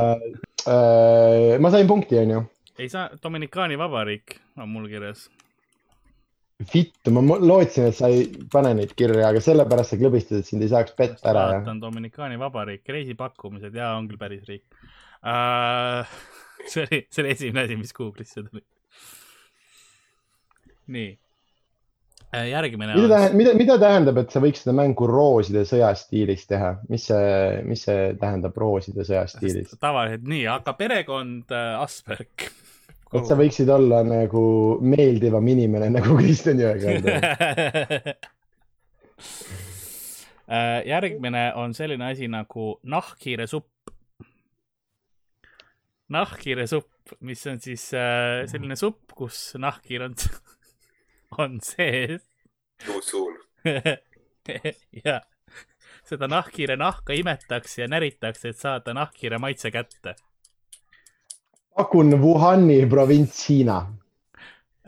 äh, 0.68 1.60
ma 1.60 1.72
sain 1.73 1.88
punkti, 1.88 2.19
onju. 2.19 2.44
ei 2.80 2.90
saa, 2.90 3.10
Dominikaani 3.23 3.80
Vabariik 3.80 4.38
on 4.57 4.69
mul 4.69 4.90
kirjas. 4.91 5.30
vittu, 6.73 7.11
ma 7.11 7.38
lootsin, 7.40 7.90
et 7.91 7.98
sa 7.98 8.10
ei 8.11 8.27
pane 8.52 8.73
neid 8.77 8.94
kirja, 8.98 9.30
aga 9.30 9.41
sellepärast 9.44 9.95
sa 9.95 10.02
klõbistasid, 10.02 10.44
et 10.44 10.52
sind 10.52 10.65
ei 10.65 10.73
saaks 10.73 10.95
petta 10.98 11.31
ära. 11.31 11.48
vaatan 11.56 11.81
Dominikaani 11.81 12.40
Vabariik, 12.40 12.85
reisipakkumised 12.98 13.76
ja 13.76 13.95
on 13.98 14.11
küll 14.11 14.22
päris 14.22 14.45
riik 14.49 14.65
uh,. 15.23 16.06
see 16.68 16.85
oli, 16.85 17.03
see 17.10 17.23
oli 17.23 17.35
esimene 17.35 17.68
asi, 17.68 17.80
mis 17.80 17.95
Google'isse 17.95 18.44
tuli. 18.44 18.64
nii. 20.94 21.11
Järgmine 22.34 22.95
mida 22.97 23.07
tähendab, 23.11 23.38
mida, 23.38 23.53
mida 23.60 23.77
tähendab, 23.81 24.19
et 24.23 24.34
sa 24.34 24.41
võiks 24.43 24.64
seda 24.64 24.76
mängu 24.77 25.07
rooside 25.10 25.64
sõja 25.69 25.91
stiilis 25.97 26.47
teha, 26.49 26.73
mis 26.89 27.07
see, 27.11 27.61
mis 27.68 27.85
see 27.88 28.11
tähendab 28.19 28.57
rooside 28.60 29.05
sõja 29.07 29.26
stiilis? 29.31 29.76
tavaliselt 29.81 30.27
nii, 30.30 30.45
aga 30.51 30.76
perekond 30.80 31.53
äh, 31.53 31.81
Asperg. 31.84 32.47
et 33.14 33.30
sa 33.30 33.38
võiksid 33.39 33.69
olla 33.73 34.01
nagu 34.07 34.43
meeldivam 34.81 35.47
inimene 35.53 35.91
nagu 35.93 36.18
Kristjan 36.19 36.61
Jõekalda. 36.64 37.19
Äh, 40.53 40.84
järgmine 40.85 41.53
on 41.55 41.72
selline 41.73 42.10
asi 42.11 42.27
nagu 42.27 42.77
nahkhiiresupp. 42.84 43.69
nahkhiiresupp, 46.14 47.14
mis 47.26 47.47
on 47.47 47.61
siis 47.64 47.88
äh, 47.95 48.43
selline 48.51 48.76
supp, 48.76 49.15
kus 49.15 49.53
nahkhiir 49.57 50.03
on, 50.03 50.18
on 51.38 51.60
sees 51.61 52.22
Too 52.85 53.01
soon. 53.01 53.38
ja 55.05 55.22
seda 56.03 56.27
nahkhiire 56.27 56.76
nahka 56.76 57.14
imetakse 57.14 57.81
ja 57.81 57.88
näritakse, 57.88 58.49
et 58.49 58.57
saada 58.57 58.93
nahkhiire 58.93 59.38
maitse 59.38 59.72
kätte. 59.72 60.15
pakun 61.76 62.22
Wuhani 62.22 62.85
provints 62.85 63.49
Hiina. 63.49 63.93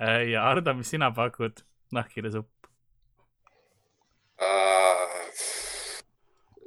Äh, 0.01 0.29
ja 0.29 0.49
Ardo, 0.49 0.73
mis 0.73 0.89
sina 0.89 1.11
pakud? 1.11 1.63
nahkhiiresupp. 1.91 2.49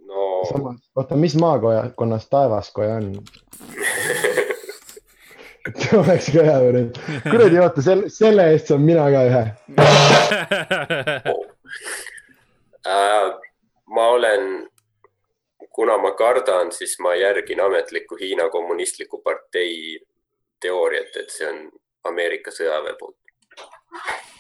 no 0.07 0.45
samas, 0.53 0.91
oota, 0.97 1.17
mis 1.17 1.37
maakonnas 1.37 2.29
Taevaskoja 2.29 2.95
on? 2.95 3.13
see 5.83 5.99
oleks 5.99 6.31
ka 6.35 6.45
hea 6.47 6.59
variant. 6.65 7.01
kuradi, 7.31 7.61
oota, 7.63 7.83
selle, 7.85 8.11
selle 8.13 8.49
eest 8.53 8.73
saan 8.73 8.83
mina 8.87 9.07
ka 9.13 9.21
ühe. 9.29 9.45
äh, 12.95 13.27
ma 13.95 14.07
olen, 14.17 14.45
kuna 15.75 15.99
ma 16.03 16.13
kardan, 16.19 16.73
siis 16.73 16.99
ma 17.05 17.15
järgin 17.15 17.61
ametlikku 17.65 18.17
Hiina 18.21 18.49
kommunistliku 18.51 19.23
partei 19.25 19.99
teooriat, 20.61 21.17
et 21.17 21.31
see 21.31 21.49
on 21.49 21.63
Ameerika 22.09 22.51
sõjaväe 22.55 22.97
poolt. 22.99 23.17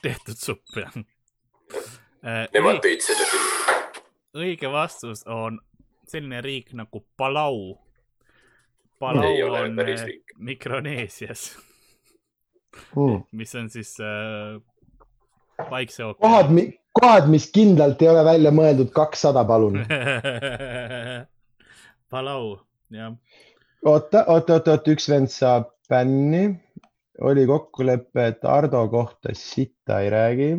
tehtud 0.02 0.38
supp 0.38 0.76
jah. 0.78 0.92
Nemad 2.54 2.80
tõid 2.84 3.02
selle 3.04 3.26
sinna. 3.30 3.76
õige 4.38 4.70
vastus 4.72 5.24
on 5.26 5.60
selline 6.08 6.40
riik 6.44 6.72
nagu 6.76 7.04
Palau. 7.16 7.76
Palau 8.98 9.22
Ei 9.24 9.42
ole 9.42 9.60
on 9.60 9.76
päris 9.76 10.00
äh, 10.00 10.06
riik. 10.06 10.24
Mikroneesias, 10.38 11.58
Hmm. 12.94 13.22
mis 13.32 13.54
on 13.58 13.66
siis 13.70 13.96
äh, 14.00 14.60
Vaikse 15.70 16.02
kohad, 16.20 16.46
kohad, 16.92 17.26
mis 17.30 17.48
kindlalt 17.50 18.02
ei 18.02 18.08
ole 18.12 18.22
välja 18.24 18.52
mõeldud, 18.54 18.92
kakssada, 18.94 19.42
palun. 19.48 19.80
Palau, 22.12 22.58
jah. 22.94 23.16
oota, 23.84 24.22
oota, 24.30 24.60
oota, 24.60 24.76
oota, 24.76 24.94
üks 24.94 25.08
vend 25.10 25.32
saab 25.34 25.72
bänni. 25.90 26.44
oli 27.20 27.46
kokkulepe, 27.50 28.26
et 28.30 28.44
Ardo 28.46 28.84
kohta 28.88 29.34
sitta 29.34 30.00
ei 30.00 30.10
räägi. 30.10 30.52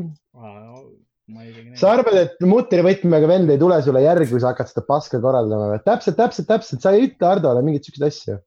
Sa 1.80 1.94
arvad, 1.96 2.18
et 2.18 2.46
mutrivõtmega 2.46 3.30
vend 3.30 3.54
ei 3.54 3.60
tule 3.62 3.80
sulle 3.86 4.04
järgi, 4.04 4.30
kui 4.32 4.42
sa 4.42 4.54
hakkad 4.54 4.72
seda 4.72 4.86
paska 4.88 5.22
korraldama 5.24 5.72
või? 5.74 5.82
täpselt, 5.86 6.18
täpselt, 6.20 6.48
täpselt, 6.50 6.84
sa 6.84 6.94
ei 6.96 7.10
ütle 7.10 7.30
Hardole 7.30 7.64
mingeid 7.66 7.88
siukseid 7.88 8.08
asju. 8.10 8.38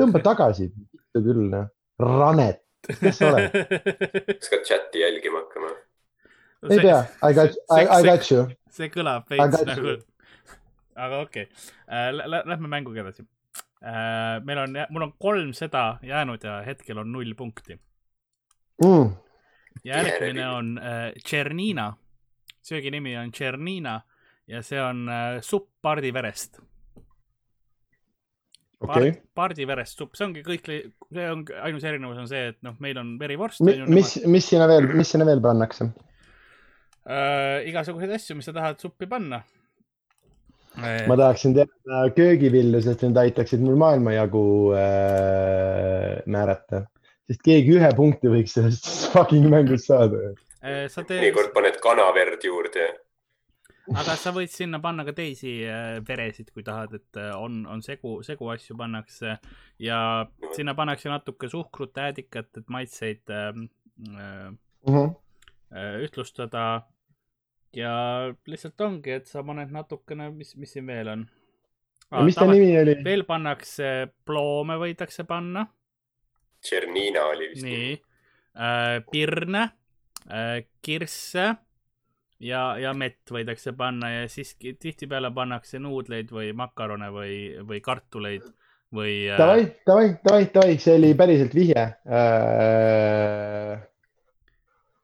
tõmba 0.00 0.22
tagasi, 0.24 0.70
küll, 1.16 1.46
noh. 1.52 1.70
ranet, 2.02 2.62
kes 2.88 3.20
sa 3.20 3.32
oled? 3.32 3.56
kas 4.38 4.52
ka 4.52 4.62
chati 4.68 5.02
jälgima 5.02 5.42
hakkama? 5.44 5.72
ei 6.70 6.82
pea, 6.82 7.00
I 7.22 7.36
got, 7.36 7.58
I, 7.70 7.82
I 7.86 8.02
got 8.06 8.30
you. 8.30 8.46
see 8.72 8.92
kõlab 8.92 9.26
I 9.30 9.40
veits 9.40 9.58
got 9.58 9.72
nagu 9.74 9.98
aga 10.96 11.20
okei 11.26 11.46
okay., 11.48 12.40
lähme 12.44 12.68
mänguga 12.68 13.04
edasi. 13.04 13.26
meil 14.44 14.58
on, 14.64 14.78
mul 14.90 15.08
on 15.08 15.12
kolm 15.20 15.52
seda 15.54 15.98
jäänud 16.02 16.44
ja 16.44 16.60
hetkel 16.66 16.98
on 16.98 17.12
null 17.12 17.34
punkti. 17.36 17.78
Mm. 18.84 19.12
Järgmine 19.84 20.48
on 20.48 20.76
äh, 20.78 21.10
Tšernina, 21.24 21.90
söögi 22.64 22.90
nimi 22.94 23.16
on 23.18 23.32
Tšernina 23.32 24.00
ja 24.48 24.62
see 24.62 24.80
on 24.82 25.06
äh, 25.08 25.40
supp 25.42 25.70
pardiverest. 25.82 26.60
okei, 28.80 29.12
pardiverest 29.34 29.98
supp, 29.98 30.16
see 30.16 30.26
ongi 30.26 30.42
kõik, 30.46 30.66
see 31.12 31.28
on 31.32 31.44
ainus 31.64 31.84
erinevus 31.88 32.18
on 32.22 32.28
see, 32.30 32.50
et 32.52 32.58
noh, 32.66 32.76
meil 32.80 32.98
on 33.00 33.16
verivorst. 33.20 33.62
mis, 33.64 34.18
mis 34.26 34.48
sinna 34.48 34.68
veel, 34.70 34.90
mis 34.94 35.14
sinna 35.14 35.26
veel 35.28 35.42
pannakse? 35.44 35.90
äh, 37.06 37.68
igasuguseid 37.70 38.16
asju, 38.18 38.38
mis 38.38 38.48
sa 38.48 38.54
tahad 38.56 38.82
suppi 38.82 39.08
panna 39.10 39.42
äh, 40.76 41.06
ma. 41.08 41.16
tahaksin 41.16 41.54
teada 41.56 42.02
köögivilju, 42.16 42.82
sest 42.84 43.06
need 43.06 43.20
aitaksid 43.22 43.62
mul 43.64 43.78
maailmajagu 43.80 44.46
äh, 44.78 46.22
määrata, 46.26 46.84
sest 47.26 47.42
keegi 47.46 47.76
ühe 47.78 47.90
punkti 47.96 48.30
võiks 48.32 48.54
sellest 48.58 48.86
fucking 49.14 49.48
mängust 49.52 49.90
saada. 49.90 50.30
äh, 50.62 50.86
sa 50.92 51.02
teed, 51.04 51.20
mõnikord 51.22 51.52
paned 51.56 51.80
kanaverd 51.82 52.44
juurde. 52.46 52.86
aga 53.94 54.16
sa 54.18 54.32
võid 54.34 54.50
sinna 54.50 54.80
panna 54.82 55.04
ka 55.06 55.14
teisi 55.14 55.58
äh, 55.64 56.00
veresid, 56.06 56.50
kui 56.54 56.64
tahad, 56.66 56.94
et 56.98 57.20
äh, 57.22 57.32
on, 57.38 57.64
on 57.70 57.82
segu, 57.86 58.18
seguasju 58.26 58.76
pannakse 58.78 59.38
ja 59.78 59.98
sinna 60.56 60.74
pannakse 60.74 61.10
natuke 61.12 61.48
suhkrut, 61.52 61.98
äädikat, 61.98 62.50
et 62.58 62.68
maitseid 62.72 63.30
äh, 63.30 63.52
äh, 64.10 64.54
Mhm. 64.86 65.14
äh, 65.72 66.02
ühtlustada. 66.04 66.82
ja 67.76 68.32
lihtsalt 68.46 68.80
ongi, 68.80 69.10
et 69.10 69.26
sa 69.28 69.42
paned 69.44 69.72
natukene, 69.74 70.30
mis, 70.32 70.54
mis 70.56 70.70
siin 70.72 70.86
veel 70.86 71.08
on? 71.12 71.24
mis 72.24 72.34
ta 72.38 72.46
nimi 72.48 72.70
oli? 72.78 72.94
veel 73.04 73.24
pannakse 73.28 74.08
ploome 74.24 74.78
võidakse 74.80 75.26
panna, 75.28 75.66
Tšernina 76.66 77.24
oli 77.30 77.52
vist. 77.52 77.64
nii 77.66 77.94
äh,, 77.94 78.98
pirne 79.12 79.62
äh,, 80.26 80.66
kirsse 80.82 81.54
ja, 82.42 82.62
ja 82.80 82.92
mett 82.96 83.32
võidakse 83.32 83.72
panna 83.76 84.10
ja 84.12 84.28
siis 84.32 84.54
tihtipeale 84.58 85.30
pannakse 85.34 85.80
nuudleid 85.82 86.32
või 86.34 86.52
makarone 86.56 87.10
või, 87.14 87.36
või 87.66 87.82
kartuleid 87.84 88.46
või 88.94 89.28
äh, 89.30 89.38
Davai, 89.38 89.68
davai, 89.86 90.08
davai, 90.24 90.48
davai, 90.54 90.78
see 90.82 90.96
oli 90.98 91.12
päriselt 91.18 91.54
vihje 91.56 91.84
äh,. 92.06 93.78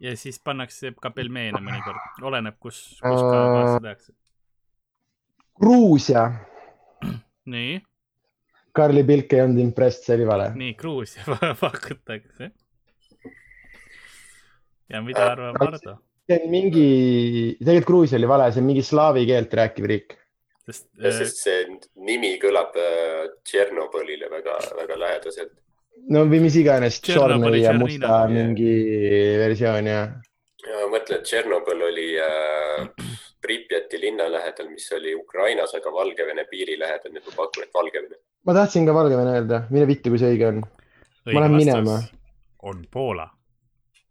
ja 0.02 0.16
siis 0.18 0.40
pannakse 0.42 0.94
ka 1.00 1.10
pelmeene 1.14 1.60
mõnikord, 1.62 2.22
oleneb, 2.26 2.58
kus, 2.60 2.82
kus 2.98 3.22
ka 3.22 3.38
kohas 3.38 3.70
seda 3.76 3.86
tehakse. 3.86 4.12
Gruusia, 5.62 6.22
nii, 7.52 7.76
Karli 8.72 9.04
Pilk 9.04 9.34
ei 9.36 9.42
olnud 9.44 9.60
impressed, 9.60 10.06
see 10.06 10.16
oli 10.16 10.26
vale. 10.28 10.48
nii 10.56 10.74
Gruusia 10.78 11.36
pakutakse. 11.60 12.50
ja 14.92 15.02
mida 15.04 15.28
arvab 15.34 15.60
Hardo? 15.60 15.96
see 16.28 16.38
on 16.38 16.50
mingi, 16.50 16.88
tegelikult 17.60 17.90
Gruusia 17.90 18.18
oli 18.20 18.30
vale, 18.30 18.50
see 18.52 18.62
on 18.62 18.68
mingi 18.70 18.84
slaavi 18.86 19.24
keelt 19.28 19.56
rääkiv 19.60 19.88
riik. 19.92 20.16
sest 20.64 20.86
äh, 21.02 21.12
sest 21.18 21.42
see 21.44 21.64
nimi 22.08 22.36
kõlab 22.42 22.78
äh, 22.80 23.28
Tšernobõlile 23.44 24.30
väga, 24.32 24.56
väga 24.80 24.98
lähedaselt. 25.04 25.54
no 26.08 26.24
või 26.32 26.44
mis 26.46 26.56
iganes, 26.56 27.00
Tšernobõli 27.04 27.60
Tšorni 27.60 27.68
ja 27.68 27.78
Musta 27.78 28.14
jah. 28.22 28.32
mingi 28.32 28.72
versioon 29.42 29.92
ja. 29.92 30.02
ja 30.64 30.84
ma 30.84 30.94
mõtlen, 30.96 31.20
et 31.20 31.28
Tšernobõl 31.28 31.88
oli 31.90 32.08
äh, 32.16 32.88
Pripjati 33.42 33.98
linna 34.00 34.28
lähedal, 34.30 34.68
mis 34.70 34.86
oli 34.94 35.16
Ukrainas, 35.18 35.74
aga 35.74 35.90
Valgevene 35.92 36.46
piiri 36.48 36.78
lähedal, 36.78 37.16
et 37.18 37.26
ma 37.26 37.34
pakun, 37.34 37.64
et 37.66 37.74
Valgevene. 37.74 38.22
Ma 38.46 38.56
tahtsin 38.56 38.86
ka 38.88 38.94
Valgevene 38.94 39.36
öelda, 39.36 39.62
mine 39.70 39.86
vittu, 39.90 40.12
kui 40.12 40.20
see 40.20 40.32
õige 40.34 40.48
on. 40.48 40.60
õige 41.28 41.38
lähen 41.38 41.56
minema. 41.56 42.00
on 42.68 42.82
Poola. 42.90 43.28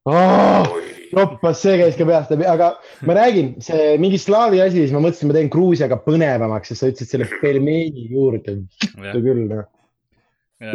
oh,. 0.06 0.72
oi, 0.76 0.84
joppas, 1.12 1.60
see 1.62 1.78
käis 1.82 1.98
ka 2.00 2.08
peast 2.10 2.32
läbi, 2.34 2.48
aga 2.50 2.72
ma 3.08 3.18
räägin, 3.18 3.54
see 3.64 3.98
mingi 4.02 4.20
slaavi 4.22 4.62
asi, 4.64 4.80
siis 4.84 4.96
ma 4.96 5.04
mõtlesin, 5.04 5.32
ma 5.32 5.38
teen 5.38 5.52
Gruusiaga 5.54 6.00
põnevamaks, 6.06 6.72
sest 6.72 6.84
sa 6.84 6.92
ütlesid 6.94 7.16
selle 7.16 7.42
pelmeeni 7.42 8.08
juurde. 8.12 8.62
küll, 8.96 9.44
noh. 9.52 9.68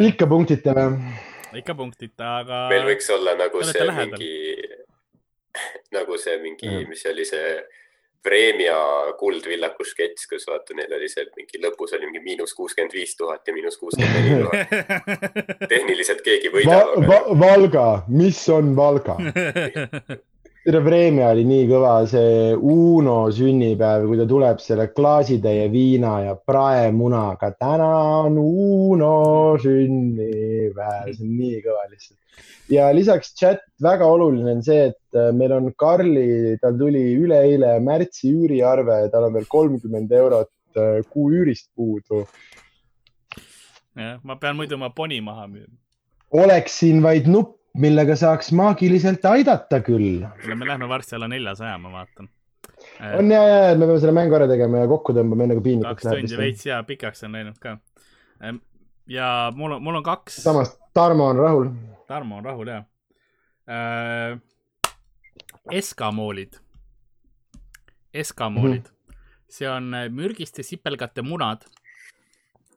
ikka 0.09 0.29
punktita 0.29 0.75
või? 0.77 1.15
ikka 1.57 1.75
punktita, 1.77 2.37
aga. 2.43 2.67
meil 2.71 2.85
võiks 2.91 3.09
olla 3.13 3.33
nagu 3.39 3.63
see 3.65 3.87
lähedal. 3.87 4.21
mingi, 4.21 4.69
nagu 5.95 6.21
see 6.21 6.37
mingi 6.43 6.85
mis 6.89 7.01
see 7.01 7.13
oli 7.15 7.25
see 7.25 7.51
Vremja 8.27 8.77
Kuldvillaku 9.19 9.87
sketš, 9.87 10.27
kus 10.29 10.47
vaata, 10.49 10.75
neil 10.77 10.93
oli 10.99 11.09
see 11.11 11.25
mingi 11.37 11.61
lõpus 11.63 11.95
oli 11.97 12.11
mingi 12.11 12.23
miinus 12.25 12.55
kuuskümmend 12.57 12.95
viis 12.95 13.15
tuhat 13.19 13.47
ja 13.47 13.55
miinus 13.55 13.79
kuuskümmend 13.81 14.15
neli 14.19 14.39
tuhat. 14.43 15.67
tehniliselt 15.73 16.23
keegi 16.25 16.51
Va 16.53 16.59
võidab, 16.59 16.95
aga 16.97 17.11
Va 17.11 17.37
Valga, 17.45 17.87
mis 18.11 18.43
on 18.53 18.75
Valga? 18.77 19.17
tere, 20.67 20.81
Vremja 20.83 21.29
oli 21.31 21.45
nii 21.47 21.65
kõva, 21.69 21.91
see 22.11 22.51
Uno 22.55 23.29
sünnipäev, 23.31 24.03
kui 24.09 24.17
ta 24.19 24.25
tuleb 24.27 24.59
selle 24.59 24.89
klaasitäie 24.91 25.69
viina 25.71 26.17
ja 26.25 26.33
praemunaga. 26.35 27.53
täna 27.55 27.87
on 28.25 28.35
Uno 28.41 29.55
sünnipäev, 29.63 31.13
see 31.13 31.23
on 31.23 31.31
nii 31.39 31.61
kõva 31.63 31.85
lihtsalt. 31.87 32.19
ja 32.69 32.89
lisaks 32.91 33.31
chat, 33.39 33.63
väga 33.81 34.05
oluline 34.05 34.57
on 34.57 34.63
see, 34.63 34.91
et 34.91 35.15
äh, 35.15 35.31
meil 35.31 35.55
on 35.55 35.71
Karli, 35.79 36.57
tal 36.59 36.75
tuli 36.75 37.15
üleeile 37.15 37.77
märtsi 37.79 38.33
üüriarve, 38.35 39.05
tal 39.11 39.29
on 39.29 39.39
veel 39.39 39.47
kolmkümmend 39.47 40.11
eurot 40.11 40.51
äh, 40.75 40.99
kuu 41.07 41.31
üürist 41.31 41.71
puudu. 41.75 42.25
jah, 43.95 44.19
ma 44.23 44.35
pean 44.35 44.59
muidu 44.59 44.75
oma 44.75 44.91
poni 44.91 45.21
maha 45.21 45.47
müüma. 45.47 45.77
oleks 46.43 46.81
siin 46.83 46.99
vaid 47.03 47.31
nupp, 47.31 47.56
millega 47.81 48.15
saaks 48.17 48.51
maagiliselt 48.57 49.25
aidata 49.29 49.79
küll 49.85 50.25
me 50.55 50.67
lähme 50.67 50.89
varsti 50.89 51.15
alla 51.17 51.29
neljasaja, 51.31 51.77
ma 51.77 51.91
vaatan. 51.93 52.29
on 53.19 53.31
ja, 53.31 53.41
ja, 53.47 53.69
et 53.71 53.79
me 53.79 53.85
peame 53.85 53.99
selle 54.01 54.15
mängu 54.17 54.37
ära 54.37 54.47
tegema 54.49 54.83
ja 54.83 54.89
kokku 54.89 55.15
tõmbama, 55.17 55.45
enne 55.45 55.57
kui 55.59 55.67
piinlikuks 55.69 56.03
kaks 56.03 56.09
tundi 56.09 56.33
läheb. 56.33 56.43
veits 56.43 56.65
ja 56.65 56.81
pikaks 56.87 57.23
on 57.27 57.37
läinud 57.37 57.57
ka. 57.61 57.77
ja 59.13 59.31
mul 59.55 59.77
on, 59.77 59.83
mul 59.83 60.01
on 60.01 60.05
kaks. 60.05 60.41
samas 60.43 60.75
Tarmo 60.97 61.27
on 61.29 61.37
rahul. 61.37 61.67
Tarmo 62.09 62.39
on 62.39 62.45
rahul 62.45 62.71
ja 62.73 62.83
äh,. 63.69 64.39
eskamoolid, 65.71 66.57
eskamoolid 68.13 68.87
mm, 68.87 68.93
-hmm. 69.11 69.17
see 69.49 69.69
on 69.69 69.93
äh, 69.93 70.09
mürgiste 70.09 70.63
sipelgate 70.63 71.21
munad, 71.21 71.67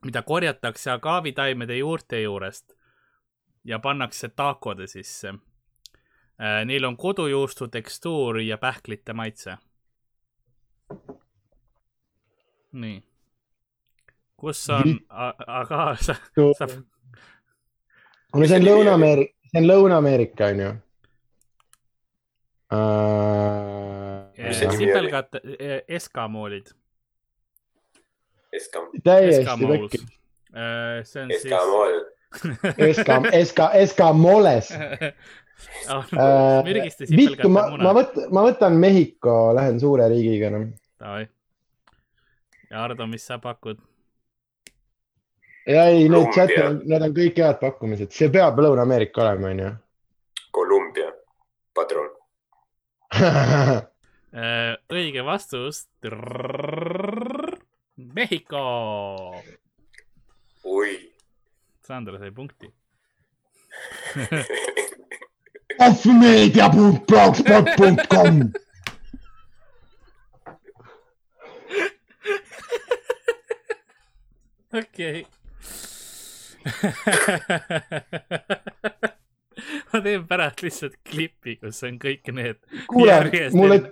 mida 0.05 0.23
korjatakse 0.23 0.91
agaavitaimede 0.91 1.77
juurte 1.79 2.23
juurest 2.23 2.80
ja 3.65 3.79
pannakse 3.79 4.29
taakode 4.29 4.87
sisse. 4.87 5.29
Äh,. 6.41 6.65
Neil 6.65 6.85
on 6.85 6.97
kodujuustu 6.97 7.69
tekstuur 7.69 8.39
ja 8.41 8.59
pähklite 8.59 9.13
maitse. 9.13 9.57
nii, 12.73 13.03
kus 14.37 14.71
on, 14.71 15.01
aga 15.47 15.97
sa, 16.07 16.15
sa 16.59 16.67
no 18.35 18.47
see 18.47 18.59
on 18.61 18.67
Lõuna-Ameerika, 18.67 19.35
see 19.51 19.63
on 19.63 19.67
Lõuna-Ameerika, 19.67 20.51
onju. 20.55 20.69
Äh, 22.71 24.47
Mis 24.47 24.61
see 24.61 24.69
nimi 24.71 24.77
oli? 24.77 24.85
sipelgate, 24.85 25.43
eskamoolid, 25.99 26.71
Eskam, 28.53 28.89
täiesti 29.05 29.45
see 31.07 31.23
on 31.23 31.31
siis 31.31 31.53
Eskamool, 32.31 32.87
Eska, 32.87 33.21
Eska, 33.33 33.71
Eskamoles. 33.73 34.73
Oh, 35.93 36.05
mürgiste 36.65 37.05
vittu, 37.05 37.13
sipelgate 37.13 37.49
ma, 37.53 37.63
ma 37.85 37.91
võtan, 37.93 38.31
ma 38.33 38.43
võtan 38.47 38.77
Mehhiko, 38.81 39.35
lähen 39.57 39.77
suure 39.81 40.07
riigiga. 40.09 40.49
Davai. 41.01 41.27
ja 42.71 42.85
Ardo, 42.87 43.07
mis 43.11 43.27
sa 43.29 43.37
pakud? 43.43 43.77
ja 45.69 45.85
ei, 45.93 46.09
need 46.09 46.33
chat'id, 46.33 46.81
need 46.89 47.05
on 47.05 47.15
kõik 47.17 47.43
head 47.45 47.61
pakkumised, 47.61 48.09
see 48.17 48.31
peab 48.33 48.57
Lõuna-Ameerika 48.61 49.21
olema, 49.27 49.53
onju. 49.53 49.71
Kolumbia, 50.57 51.13
padrun. 51.77 52.11
Äh, 54.31 54.77
õige 54.95 55.25
vastus. 55.27 55.89
Mehhiko. 58.15 58.61
oi, 60.63 60.93
Sandra 61.91 62.19
sai 62.19 62.31
punkti. 62.31 62.73
offmeedia.blogspot.com 65.87 68.51
okei. 74.73 75.27
ma 79.91 80.01
teen 80.05 80.27
pärast 80.31 80.63
lihtsalt 80.63 80.95
klipi, 81.03 81.59
kus 81.59 81.83
on 81.83 81.99
kõik 81.99 82.31
need. 82.39 82.63
kuule 82.87 83.51
mulle 83.59 83.91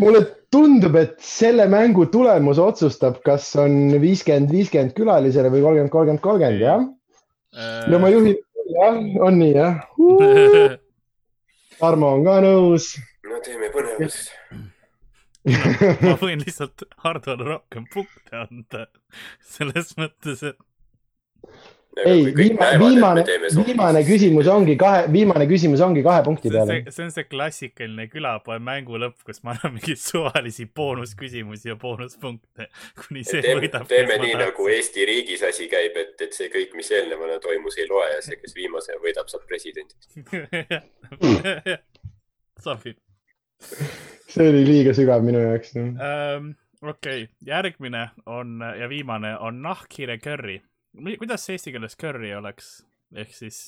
mulle 0.00 0.24
tundub, 0.48 0.96
et 0.96 1.20
selle 1.20 1.68
mängu 1.68 2.08
tulemus 2.08 2.56
otsustab, 2.56 3.20
kas 3.26 3.52
on 3.60 4.00
viiskümmend, 4.00 4.48
viiskümmend 4.48 4.96
külalisele 4.96 5.52
või 5.52 5.60
kolmkümmend, 5.60 5.92
kolmkümmend, 5.92 6.24
kolmkümmend, 6.24 6.70
jah? 6.70 6.80
No 7.90 7.98
ma 8.02 8.10
juhin, 8.10 8.38
jah, 8.74 9.00
on 9.24 9.38
nii, 9.38 9.54
jah. 9.54 10.78
Tarmo 11.78 12.14
on 12.18 12.24
ka 12.26 12.38
nõus. 12.44 12.94
no 13.28 13.40
teeme 13.44 13.70
põnevust. 13.74 14.32
ma 16.04 16.14
võin 16.22 16.40
lihtsalt 16.40 16.86
Hardole 17.04 17.44
rohkem 17.44 17.84
punkte 17.92 18.38
anda. 18.46 18.86
selles 19.56 19.92
mõttes, 20.00 20.42
et 20.42 20.58
ei, 22.02 22.24
viimane, 22.36 22.78
viimane, 22.78 23.24
viimane. 23.66 24.02
küsimus 24.08 24.48
ongi 24.50 24.76
kahe, 24.80 25.04
viimane 25.12 25.46
küsimus 25.50 25.82
ongi 25.84 26.02
kahe 26.06 26.22
punkti 26.26 26.50
see 26.50 26.60
on 26.60 26.70
peale 26.70 26.90
see,. 26.90 27.04
on 27.04 27.10
see 27.14 27.26
klassikaline 27.30 28.06
külapoe 28.12 28.58
mängu 28.68 28.94
lõpp, 29.00 29.18
kus 29.26 29.42
ma 29.46 29.54
annan 29.54 29.76
mingeid 29.76 30.00
suvalisi 30.02 30.64
boonusküsimusi 30.80 31.72
ja 31.72 31.76
boonuspunkte, 31.80 32.68
kuni 33.02 33.24
see 33.26 33.42
teeme, 33.44 33.66
võidab. 33.66 33.86
teeme 33.90 34.14
nii 34.24 34.34
nagu 34.42 34.62
Eesti 34.74 35.06
riigis 35.10 35.42
asi 35.46 35.64
käib, 35.72 35.94
et, 36.00 36.14
et 36.26 36.32
see 36.36 36.48
kõik, 36.52 36.70
mis 36.78 36.90
eelnevana 36.94 37.36
toimus, 37.44 37.78
ei 37.78 37.88
loe 37.90 38.06
ja 38.10 38.20
see, 38.24 38.36
kes 38.42 38.52
viimase 38.58 38.90
võidab, 39.04 39.30
saab 39.30 39.46
presidendiks. 39.50 40.10
sobib 42.64 42.98
see 44.34 44.50
oli 44.50 44.64
liiga 44.66 44.94
sügav 44.96 45.24
minu 45.24 45.40
jaoks 45.42 45.74
no.. 45.78 45.88
um,. 45.94 46.52
okei 46.82 47.24
okay., 47.24 47.26
järgmine 47.46 48.08
on 48.26 48.62
ja 48.80 48.88
viimane 48.88 49.36
on 49.38 49.62
nahkhiire 49.62 50.18
curry. 50.18 50.60
Kuidas 50.94 51.46
see 51.46 51.58
eesti 51.58 51.74
keeles 51.74 51.98
curry 51.98 52.34
oleks, 52.36 52.78
ehk 53.14 53.34
siis 53.34 53.64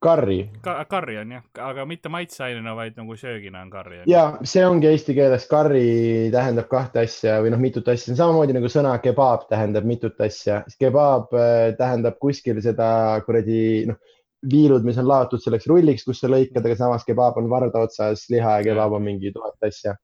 Karri 0.00 0.38
ka, 0.64 0.78
curry 0.88 1.18
on 1.20 1.32
jah, 1.34 1.42
aga 1.60 1.84
mitte 1.84 2.08
maitseainena, 2.08 2.72
vaid 2.76 2.96
nagu 2.96 3.16
söögina 3.20 3.60
on 3.60 3.70
curry. 3.70 3.98
ja 4.08 4.22
see 4.40 4.64
ongi 4.64 4.88
eesti 4.88 5.12
keeles 5.16 5.44
karri 5.50 6.30
tähendab 6.32 6.70
kahte 6.70 7.02
asja 7.04 7.36
või 7.44 7.52
noh, 7.52 7.60
mitut 7.60 7.88
asja, 7.92 8.16
samamoodi 8.16 8.56
nagu 8.56 8.70
sõna 8.72 8.94
kebaab 9.04 9.44
tähendab 9.50 9.84
mitut 9.88 10.20
asja. 10.24 10.62
kebaab 10.80 11.36
äh, 11.36 11.74
tähendab 11.76 12.16
kuskil 12.22 12.62
seda 12.64 12.88
kuradi 13.26 13.84
noh, 13.90 14.00
viilud, 14.48 14.84
mis 14.88 14.96
on 15.00 15.08
laotud 15.08 15.40
selleks 15.44 15.68
rulliks, 15.68 16.04
kus 16.08 16.20
sa 16.20 16.32
lõikad, 16.32 16.64
aga 16.64 16.78
samas 16.80 17.04
kebaab 17.04 17.36
on 17.40 17.52
varda 17.52 17.84
otsas 17.84 18.24
liha 18.32 18.58
ja 18.60 18.66
kebaab 18.70 18.96
on 18.96 19.04
mingi 19.04 19.32
tuhat 19.36 19.68
asja. 19.68 19.98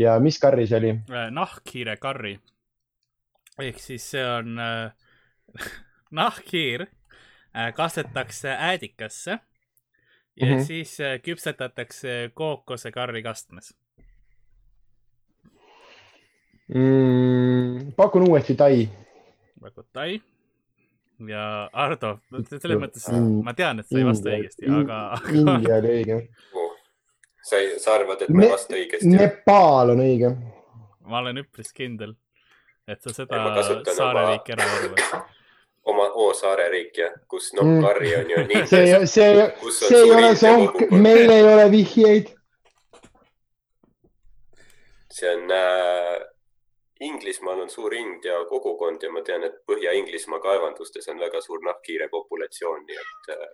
ja 0.00 0.16
mis 0.20 0.40
karri 0.40 0.64
see 0.70 0.80
oli? 0.80 0.96
nahkhiire 1.36 2.00
curry 2.00 2.38
ehk 3.60 3.84
siis 3.84 4.10
see 4.16 4.24
on 4.24 4.56
äh, 4.56 5.09
nahkhiir 6.20 6.86
äh, 7.56 7.74
kastetakse 7.74 8.48
äädikasse 8.58 9.38
ja 10.36 10.46
mm. 10.46 10.52
-hmm. 10.52 10.64
siis 10.64 11.00
äh, 11.00 11.20
küpsetatakse 11.22 12.30
kookosekarri 12.34 13.22
kastmes. 13.22 13.76
mm,? 16.74 17.92
pakun 17.96 18.28
uuesti 18.28 18.54
tai. 18.54 18.88
Vakutai 19.62 20.20
ja 21.28 21.70
Ardo, 21.72 22.18
selles 22.48 22.78
mõttes 22.80 23.08
Mm. 23.12 23.42
ma 23.44 23.54
tean, 23.54 23.80
et 23.80 23.88
sa 23.88 23.98
ei 23.98 24.06
vasta 24.06 24.30
õigesti, 24.30 24.70
aga, 24.80 24.98
India 25.32 25.76
oli 25.76 25.92
õige. 25.98 26.18
sa, 27.42 27.60
sa 27.78 27.94
arvad, 27.98 28.22
et 28.22 28.32
ma 28.32 28.46
ei 28.46 28.52
vasta 28.52 28.76
õigesti? 28.78 29.10
Nepaal 29.10 29.94
on 29.94 30.04
õige. 30.04 30.32
ma 31.10 31.18
olen 31.18 31.42
üpris 31.42 31.72
kindel, 31.76 32.14
et 32.88 33.02
sa 33.02 33.10
Ei, 33.10 33.14
seda 33.18 33.94
saareriiki 33.96 34.56
ära 34.56 34.68
arvad. 34.78 35.29
Oma 35.90 36.06
O 36.14 36.30
saareriik 36.34 36.98
ja 36.98 37.10
kus 37.28 37.52
noh 37.58 37.66
Mm., 37.66 37.82
karri 37.84 38.14
on 38.16 38.30
ju 38.30 38.44
nii. 38.48 38.66
see, 38.72 39.06
see, 39.06 39.46
kus 39.60 39.82
on 39.82 39.88
see 39.88 40.02
ei 40.04 40.12
ole 40.16 40.34
sonk, 40.36 40.72
kogukond. 40.72 41.02
meil 41.06 41.30
ei 41.36 41.46
ole 41.52 41.70
vihjeid. 41.74 42.34
see 45.10 45.34
on 45.34 45.50
äh,, 45.50 46.18
Inglismaal 47.00 47.60
on 47.60 47.70
suur 47.70 47.94
India 47.94 48.44
kogukond 48.48 49.02
ja 49.02 49.12
ma 49.12 49.22
tean, 49.24 49.44
et 49.44 49.62
Põhja-Inglismaa 49.68 50.40
kaevandustes 50.44 51.08
on 51.08 51.20
väga 51.20 51.40
suur 51.40 51.62
nahkhiire 51.64 52.08
populatsioon, 52.12 52.82
nii 52.88 52.98
et 53.04 53.30
äh, 53.36 53.46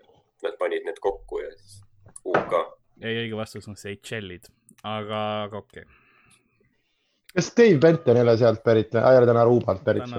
nad 0.42 0.56
panid 0.58 0.86
need 0.88 0.98
kokku 1.00 1.42
ja 1.44 1.52
siis 1.54 1.76
UK. 2.26 2.56
ei, 3.02 3.14
õige 3.22 3.38
vastus 3.38 3.68
on 3.70 3.78
Seychellid, 3.78 4.50
aga, 4.82 5.22
aga 5.46 5.62
okei 5.62 5.86
okay.. 5.86 6.05
Kas 7.36 7.50
Dave 7.56 7.78
Benton 7.80 8.16
ei 8.16 8.24
ole 8.24 8.34
sealt 8.40 8.62
pärit 8.64 8.94
või? 8.94 9.02
aa, 9.02 9.12
ei 9.12 9.20
ole 9.20 9.28
täna 9.28 9.42
Aruubalt 9.44 9.82
pärit. 9.84 10.12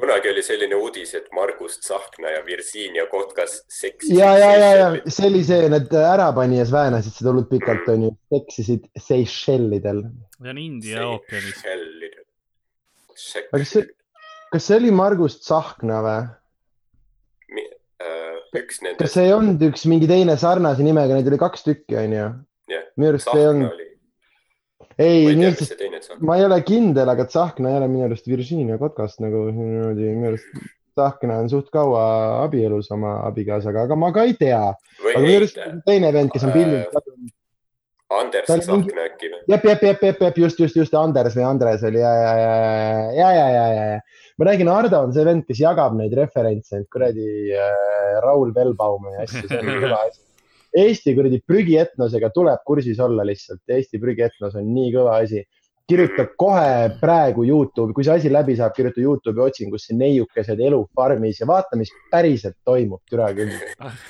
Kunagi 0.00 0.32
oli 0.32 0.42
selline 0.44 0.76
uudis, 0.76 1.14
et 1.16 1.30
Margus 1.36 1.78
Tsahkna 1.80 2.34
ja 2.34 2.42
Virginia 2.46 3.06
Kotkas 3.10 3.62
seksisid. 3.68 4.18
ja, 4.18 4.32
ja, 4.38 4.50
ja, 4.58 4.72
ja 4.76 4.90
see 5.06 5.30
oli 5.30 5.40
see, 5.46 5.70
need 5.72 5.94
ärapanijas 5.96 6.72
väänasid 6.74 7.16
seda 7.16 7.32
hullult 7.32 7.48
pikalt, 7.52 7.88
onju, 7.94 8.12
eksisid 8.40 8.90
Seychellidel. 8.98 10.04
see 10.36 10.52
on 10.52 10.60
India 10.60 11.06
ookeanis. 11.08 11.64
Kas 13.50 13.72
see- 13.72 13.88
kas 14.52 14.68
see 14.68 14.76
oli 14.82 14.92
Margus 14.94 15.40
Tsahkna 15.40 16.04
või? 16.04 16.20
äh, 18.00 18.36
üks 18.56 18.76
kas 18.76 18.84
nendest, 18.84 19.14
see 19.16 19.28
ei 19.28 19.36
olnud 19.36 19.62
üks 19.70 19.88
mingi 19.88 20.08
teine 20.10 20.36
sarnase 20.40 20.84
nimega, 20.84 21.16
neid 21.16 21.28
oli 21.28 21.40
kaks 21.40 21.64
tükki, 21.64 21.96
onju? 22.04 22.32
minu 23.00 23.14
arust 23.14 23.28
ei 23.32 23.32
Tsahkna 23.32 23.48
olnud, 23.48 23.86
ei, 25.00 25.34
ma 26.20 26.36
ei 26.36 26.44
ole 26.44 26.60
kindel, 26.66 27.08
aga 27.08 27.24
Tsahkna 27.28 27.72
ei 27.72 27.80
ole 27.80 27.88
minu 27.88 28.04
arust 28.08 28.28
Virginia 28.28 28.78
Kotkast 28.80 29.22
nagu 29.24 29.46
niimoodi, 29.48 30.12
minu 30.12 30.30
arust 30.34 30.62
Tsahkna 30.98 31.40
on 31.40 31.50
suht 31.52 31.70
kaua 31.72 32.04
abielus 32.44 32.90
oma 32.94 33.20
abikaasaga, 33.28 33.86
aga 33.88 33.96
ma 33.96 34.12
ka 34.12 34.26
ei 34.28 34.34
tea. 34.38 34.62
aga 34.70 35.22
minu 35.24 35.36
arust, 35.40 35.60
teine 35.86 36.12
vend, 36.16 36.32
kes 36.34 36.44
on 36.44 36.52
Äh, 36.52 36.58
pildil. 36.58 37.30
Anders 38.10 38.48
Tsahkna 38.50 39.06
äkki 39.06 39.30
või? 39.30 39.42
jep, 39.52 39.66
jep, 39.70 39.84
jep, 39.86 40.02
jep, 40.02 40.24
jep, 40.26 40.40
just, 40.44 40.58
just, 40.60 40.76
just 40.76 40.96
Anders 40.98 41.36
või 41.38 41.46
Andres 41.46 41.84
oli 41.86 42.02
ja, 42.02 42.14
ja, 42.18 42.32
ja, 42.40 42.54
ja, 42.56 43.28
ja, 43.38 43.46
ja, 43.54 43.66
ja, 43.74 43.84
ja. 43.94 44.32
ma 44.38 44.48
räägin, 44.50 44.72
Ardo 44.72 45.04
on 45.06 45.14
see 45.14 45.24
vend, 45.28 45.46
kes 45.46 45.62
jagab 45.62 45.94
neid 45.98 46.16
referentse, 46.18 46.82
kuradi 46.92 47.54
äh, 47.54 48.18
Raul 48.24 48.50
Velbaumi 48.56 49.14
ja 49.14 49.28
asju, 49.28 49.46
see 49.46 49.62
on 49.62 49.72
kõva 49.86 50.02
asi. 50.08 50.20
Eesti 50.76 51.14
kuradi 51.16 51.40
prügietnosega 51.46 52.30
tuleb 52.34 52.62
kursis 52.66 53.00
olla 53.02 53.24
lihtsalt, 53.26 53.62
Eesti 53.68 53.98
prügietnos 54.02 54.54
on 54.58 54.68
nii 54.74 54.92
kõva 54.94 55.18
asi. 55.24 55.44
kirjuta 55.90 56.22
kohe 56.38 56.90
praegu 57.00 57.42
Youtube'i, 57.42 57.94
kui 57.96 58.04
see 58.06 58.14
asi 58.14 58.30
läbi 58.30 58.54
saab, 58.54 58.70
kirjuta 58.76 59.00
Youtube'i 59.02 59.42
otsingusse 59.48 59.96
neiukesed 59.98 60.60
elu 60.62 60.84
farmis 60.94 61.40
ja 61.40 61.48
vaata, 61.50 61.74
mis 61.76 61.90
päriselt 62.12 62.54
toimub, 62.64 63.00
türa 63.10 63.32
küll. 63.34 63.50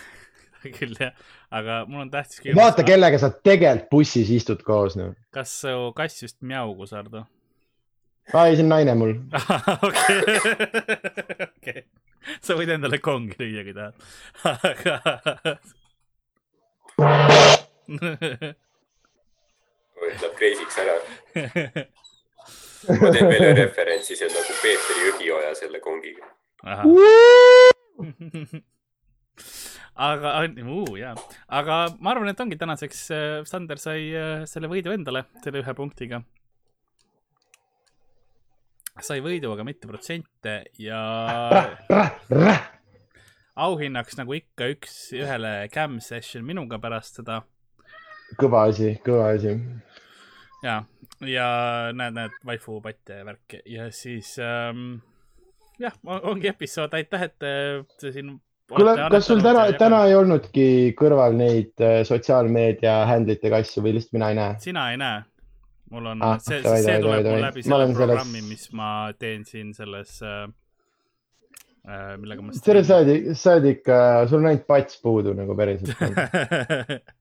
küll 0.77 0.93
jah, 1.01 1.15
aga 1.49 1.81
mul 1.89 2.05
on 2.05 2.11
tähtis 2.13 2.45
vaata, 2.57 2.85
kellega 2.85 3.17
sa 3.23 3.33
tegelikult 3.33 3.89
bussis 3.95 4.29
istud 4.37 4.61
koos, 4.67 4.99
noh. 5.01 5.15
kas 5.33 5.57
su 5.63 5.93
kass 5.97 6.21
just 6.27 6.37
mjaugus, 6.45 6.93
Ardo? 6.93 7.25
aa, 8.35 8.47
ei, 8.47 8.57
see 8.57 8.65
on 8.65 8.73
naine 8.75 8.95
mul. 9.01 9.17
okei. 11.57 11.83
sa 12.45 12.57
võid 12.59 12.77
endale 12.77 13.01
kongi 13.03 13.41
lüüa, 13.41 13.65
kui 13.67 13.75
tahad. 13.77 13.95
aga. 14.53 14.99
Läheb 20.11 20.35
crazy'ks 20.39 20.79
ära. 20.81 20.97
ma 23.01 23.11
teen 23.13 23.29
veel 23.29 23.45
ühe 23.45 23.55
referentsi, 23.59 24.17
see 24.17 24.27
on 24.29 24.35
nagu 24.37 24.53
Peeter 24.63 24.97
Jõgioja 25.05 25.53
selle 25.59 25.79
kongiga. 25.85 26.25
aga, 30.09 30.29
jaa, 31.01 31.15
aga 31.61 31.75
ma 32.01 32.13
arvan, 32.15 32.33
et 32.33 32.41
ongi 32.45 32.59
tänaseks, 32.61 33.01
Sander 33.49 33.79
sai 33.81 34.01
äh, 34.17 34.45
selle 34.51 34.69
võidu 34.73 34.95
endale, 34.95 35.21
selle 35.45 35.59
ühe 35.65 35.73
punktiga. 35.77 36.23
sai 39.01 39.21
võidu, 39.25 39.49
aga 39.55 39.65
mitte 39.65 39.89
protsente 39.89 40.53
ja 40.81 41.01
auhinnaks 43.57 44.19
nagu 44.21 44.35
ikka 44.37 44.71
üks 44.75 44.99
ühele 45.17 45.55
cam 45.75 46.01
session 46.05 46.45
minuga 46.47 46.79
pärast 46.83 47.21
seda 47.21 47.43
kõva 48.39 48.67
asi, 48.71 48.95
kõva 49.05 49.31
asi. 49.35 49.55
ja, 50.63 50.83
ja 51.27 51.49
näed, 51.97 52.17
näed, 52.17 52.37
waifu 52.47 52.81
patte 52.85 53.21
ja 53.21 53.27
värki 53.27 53.63
ja 53.71 53.89
siis 53.95 54.37
ähm, 54.43 55.01
jah, 55.81 55.97
ongi 56.05 56.53
episood, 56.53 56.95
aitäh, 56.95 57.27
et 57.31 57.47
äh, 57.47 57.83
te 58.01 58.13
siin. 58.15 58.37
kuule, 58.71 58.95
kas 59.11 59.27
sul 59.31 59.43
täna, 59.45 59.67
täna 59.81 60.05
ei 60.09 60.17
olnudki 60.19 60.69
kõrval 60.99 61.37
neid 61.39 61.83
äh, 61.83 62.01
sotsiaalmeedia 62.09 63.01
handle 63.11 63.39
itega 63.39 63.63
asju 63.65 63.85
või 63.87 63.97
lihtsalt 63.99 64.19
mina 64.19 64.31
ei 64.33 64.41
näe? 64.41 64.57
sina 64.63 64.91
ei 64.93 65.01
näe? 65.01 65.27
mul 65.91 66.13
on 66.13 66.23
Ah, 66.23 66.39
see, 66.39 66.63
see 66.63 66.85
davai, 66.87 67.03
tuleb 67.03 67.27
mul 67.27 67.47
läbi 67.49 67.67
selle 67.67 67.93
programmi, 67.97 68.43
mis 68.47 68.69
ma 68.77 68.91
teen 69.19 69.47
siin 69.49 69.75
selles 69.75 70.21
äh,, 70.23 70.45
äh, 70.45 70.57
millega 72.21 72.43
ma. 72.45 72.53
tere, 72.65 72.85
sa 72.85 73.01
oled, 73.01 73.33
sa 73.39 73.57
oled 73.57 73.71
ikka, 73.77 73.97
sul 74.29 74.43
on 74.43 74.51
ainult 74.53 74.67
pats 74.69 75.01
puudu 75.03 75.33
nagu 75.37 75.57
päriselt. 75.57 75.97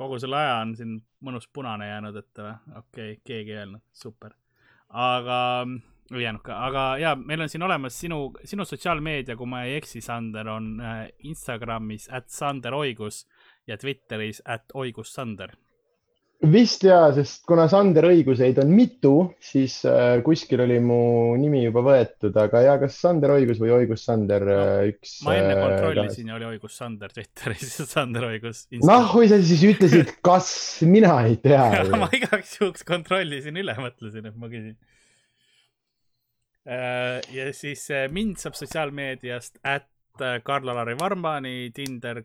kogu 0.00 0.18
selle 0.20 0.38
aja 0.40 0.58
on 0.62 0.74
siin 0.78 0.98
mõnus 1.24 1.46
punane 1.52 1.90
jäänud 1.90 2.16
ette 2.16 2.44
või? 2.44 2.56
okei 2.80 3.12
okay,, 3.12 3.16
keegi 3.26 3.52
ei 3.52 3.62
öelnud, 3.62 3.82
super. 3.92 4.32
aga, 4.88 5.38
ei 6.14 6.22
jäänud 6.24 6.44
ka, 6.46 6.56
aga 6.66 6.84
ja 7.02 7.14
meil 7.18 7.44
on 7.44 7.52
siin 7.52 7.66
olemas 7.66 7.98
sinu, 8.00 8.20
sinu 8.44 8.64
sotsiaalmeedia, 8.68 9.36
kui 9.36 9.50
ma 9.50 9.64
ei 9.66 9.76
eksi, 9.80 10.00
Sander, 10.04 10.48
on 10.48 10.72
äh, 10.80 11.02
Instagramis 11.28 12.08
at 12.16 12.30
Sander 12.32 12.74
Oigus 12.78 13.26
ja 13.68 13.76
Twitteris 13.78 14.42
at 14.44 14.72
Oigus 14.74 15.12
Sander. 15.14 15.52
Vist 16.48 16.84
ja, 16.86 17.10
sest 17.12 17.42
kuna 17.48 17.66
Sander 17.68 18.06
õiguseid 18.08 18.56
on 18.62 18.70
mitu, 18.72 19.12
siis 19.44 19.74
äh, 19.88 20.22
kuskil 20.24 20.62
oli 20.64 20.78
mu 20.80 21.00
nimi 21.40 21.60
juba 21.66 21.82
võetud, 21.84 22.36
aga 22.40 22.62
ja 22.64 22.76
kas 22.80 22.96
Sander 23.02 23.34
Õigus 23.34 23.60
või 23.60 23.74
Oigus 23.76 24.06
Sander 24.08 24.46
No, 24.48 24.56
äh, 24.56 24.88
üks. 24.94 25.18
ma 25.26 25.36
enne 25.36 25.58
kontrollisin 25.58 26.30
ja 26.32 26.38
oli 26.38 26.48
Oigus 26.54 26.78
Sander 26.80 27.12
Twitteris 27.12 27.74
ja 27.82 27.86
Sander 27.90 28.24
Oigus. 28.30 28.64
noh, 28.80 29.04
kui 29.12 29.28
sa 29.28 29.40
siis 29.44 29.66
ütlesid, 29.68 30.14
kas 30.28 30.48
mina 30.88 31.18
ei 31.28 31.36
tea 31.44 31.84
ma. 32.00 32.08
igaks 32.16 32.56
juhuks 32.60 32.88
kontrollisin 32.88 33.60
üle, 33.60 33.76
mõtlesin, 33.76 34.32
et 34.32 34.40
ma 34.40 34.48
küsin. 34.52 34.76
ja 37.36 37.52
siis 37.56 37.84
äh, 37.92 38.08
mind 38.12 38.40
saab 38.40 38.56
sotsiaalmeediast 38.56 39.60
at 39.60 39.90
äh, 40.24 40.40
Karl-Alari 40.46 40.96
Varmani, 41.00 41.68
Tinder. 41.76 42.24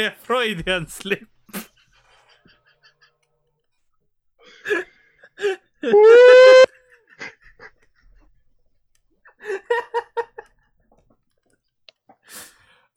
See 0.00 0.10
Freudian 0.22 0.86
slip. 0.86 1.28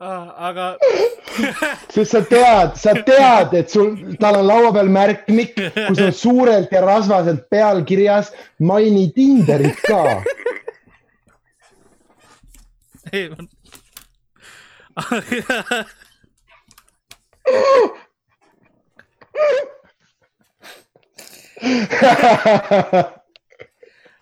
aga 0.03 0.77
sest 1.93 2.11
sa 2.11 2.21
tead, 2.27 2.75
sa 2.75 2.93
tead, 3.07 3.53
et 3.55 3.71
sul, 3.71 3.95
tal 4.19 4.35
on 4.41 4.47
laua 4.49 4.73
peal 4.75 4.91
märkmik, 4.91 5.55
kus 5.87 6.01
on 6.03 6.11
suurelt 6.11 6.73
ja 6.75 6.81
rasvaselt 6.83 7.47
peal 7.53 7.85
kirjas 7.87 8.33
maini 8.59 9.05
Tinderit 9.15 9.79
ka. 9.87 10.19
ei, 13.13 13.29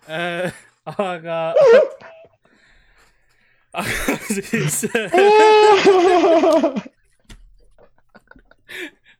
Äh, 0.08 0.50
aga, 0.84 1.54
aga 3.72 4.16
siis 4.28 4.84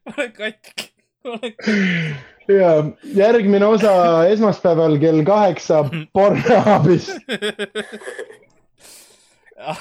ma 0.04 0.12
olen 0.16 0.32
katki, 0.32 0.92
ma 1.24 1.30
olen 1.32 1.54
katki. 1.56 2.14
ja 2.48 2.84
järgmine 3.14 3.66
osa 3.66 4.26
esmaspäeval 4.28 4.98
kell 4.98 5.24
kaheksa 5.24 5.84
Pornhubis. 6.12 7.10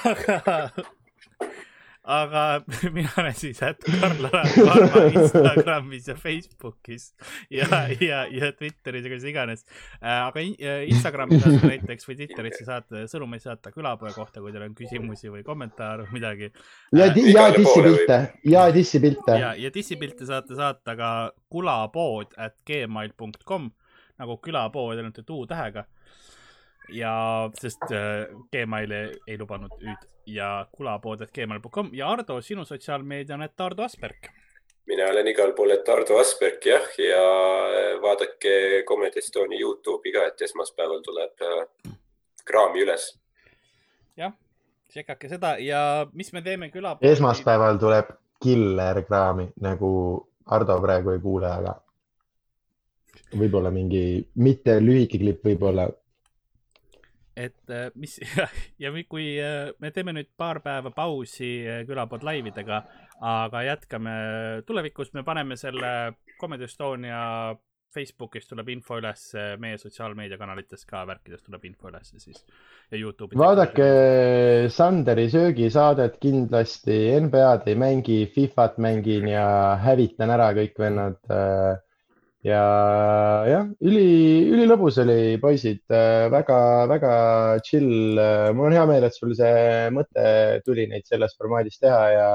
aga, 0.06 0.70
aga 2.12 2.42
mina 2.96 3.10
olen 3.22 3.36
siis 3.38 3.62
at 3.64 3.80
Karl 3.86 4.26
Varma 4.34 5.04
Instagramis 5.14 6.10
ja 6.12 6.16
Facebookis 6.20 7.06
ja, 7.54 7.68
ja, 8.02 8.24
ja 8.32 8.50
Twitteris 8.58 9.06
ja 9.08 9.12
kus 9.14 9.26
iganes. 9.30 9.64
aga 10.02 10.44
in- 10.44 10.58
äh, 10.60 10.84
Instagramis 10.92 11.44
saate 11.44 11.70
näiteks 11.72 12.10
või 12.10 12.18
Twitterisse 12.20 12.68
saate 12.68 13.06
sõnumeid 13.12 13.44
saata 13.46 13.72
külapoe 13.72 14.12
kohta, 14.16 14.44
kui 14.44 14.52
teil 14.52 14.68
on 14.68 14.76
küsimusi 14.78 15.32
või 15.32 15.46
kommentaare 15.48 16.08
või 16.10 16.20
midagi. 16.20 16.52
ja, 16.92 17.06
ja 17.06 17.14
Igale 17.16 17.64
poole 17.64 17.94
dissipilte 17.94 18.20
ja 18.52 18.66
dissipilte. 18.76 19.40
ja, 19.40 19.54
ja 19.56 19.72
dissipilte 19.74 20.28
saate 20.28 20.58
saata 20.60 20.96
ka 21.00 21.12
kulapood 21.52 22.36
at 22.38 22.58
gmail.com 22.68 23.72
nagu 24.22 24.38
külapood 24.44 25.00
ainult 25.00 25.18
et 25.24 25.30
U-tähega. 25.34 25.86
ja 26.92 27.14
sest 27.62 27.88
äh, 27.96 28.28
Gmail 28.52 28.92
ei, 28.92 29.12
ei 29.28 29.38
lubanud 29.40 29.72
ü-d 29.80 30.11
ja 30.26 30.66
kulapood 30.72 31.22
at 31.22 31.32
gmail.com 31.34 31.90
ja 31.94 32.10
Ardo, 32.12 32.42
sinu 32.42 32.66
sotsiaalmeedia 32.66 33.36
on, 33.36 33.44
et 33.44 33.62
Ardo 33.62 33.84
Asperg. 33.84 34.30
mina 34.86 35.08
olen 35.12 35.28
igal 35.28 35.54
pool, 35.54 35.72
et 35.72 35.90
Ardo 35.90 36.18
Asperg 36.20 36.66
jah, 36.66 36.88
ja 37.00 37.22
vaadake 38.02 38.84
Comedy 38.88 39.20
Estonia 39.20 39.60
Youtube'i 39.60 40.14
ka, 40.14 40.26
et 40.28 40.42
esmaspäeval 40.42 41.02
tuleb 41.06 41.46
äh, 41.48 41.94
kraami 42.46 42.84
üles. 42.84 43.12
jah, 44.18 44.34
tšekake 44.90 45.30
seda 45.30 45.56
ja 45.60 46.08
mis 46.14 46.34
me 46.34 46.42
teeme 46.42 46.70
küla. 46.70 46.98
esmaspäeval 47.02 47.80
tuleb 47.80 48.12
killer 48.42 49.04
kraami, 49.06 49.52
nagu 49.62 49.94
Ardo 50.52 50.82
praegu 50.82 51.14
ei 51.14 51.20
kuule, 51.22 51.48
aga 51.48 51.76
võib-olla 53.38 53.72
mingi, 53.72 54.22
mitte 54.36 54.80
lühike 54.82 55.20
klipp, 55.22 55.46
võib-olla 55.46 55.88
et 57.36 57.70
äh, 57.70 57.90
mis 57.96 58.18
ja, 58.38 58.48
ja 58.80 58.92
kui 59.10 59.34
äh, 59.40 59.72
me 59.80 59.92
teeme 59.96 60.14
nüüd 60.16 60.32
paar 60.38 60.62
päeva 60.64 60.92
pausi 60.96 61.52
äh, 61.64 61.82
külapood 61.88 62.26
laividega, 62.28 62.84
aga 63.22 63.66
jätkame 63.68 64.14
tulevikus, 64.68 65.14
me 65.14 65.24
paneme 65.24 65.58
selle 65.60 66.14
Comedy 66.40 66.68
Estonia 66.68 67.22
Facebookis 67.92 68.48
tuleb 68.48 68.70
info 68.72 68.96
üles, 69.02 69.26
meie 69.60 69.76
sotsiaalmeediakanalites 69.76 70.86
ka 70.88 71.02
värkides 71.10 71.42
tuleb 71.44 71.66
info 71.68 71.90
üles 71.90 72.14
siis 72.24 72.40
ja 72.88 72.96
Youtube'is. 72.96 73.40
vaadake 73.40 73.88
Sanderi 74.72 75.28
söögisaadet 75.34 76.16
kindlasti, 76.24 77.02
NBA-d 77.26 77.68
ei 77.74 77.80
mängi, 77.80 78.22
Fifat 78.32 78.80
mängin 78.80 79.28
ja 79.34 79.46
hävitan 79.84 80.32
ära 80.32 80.54
kõik 80.56 80.80
vennad 80.80 81.20
äh, 81.36 81.76
ja 82.46 82.62
jah, 83.46 83.68
üli, 83.86 84.06
ülilõbus 84.50 84.98
oli, 85.04 85.38
poisid 85.42 85.84
väga,, 85.90 86.32
väga-väga 86.34 87.12
chill. 87.66 88.18
mul 88.56 88.70
on 88.70 88.78
hea 88.78 88.86
meel, 88.90 89.06
et 89.06 89.18
sul 89.18 89.36
see 89.38 89.92
mõte 89.94 90.26
tuli 90.66 90.88
neid 90.90 91.06
selles 91.10 91.38
formaadis 91.38 91.78
teha 91.82 92.02
ja, 92.16 92.28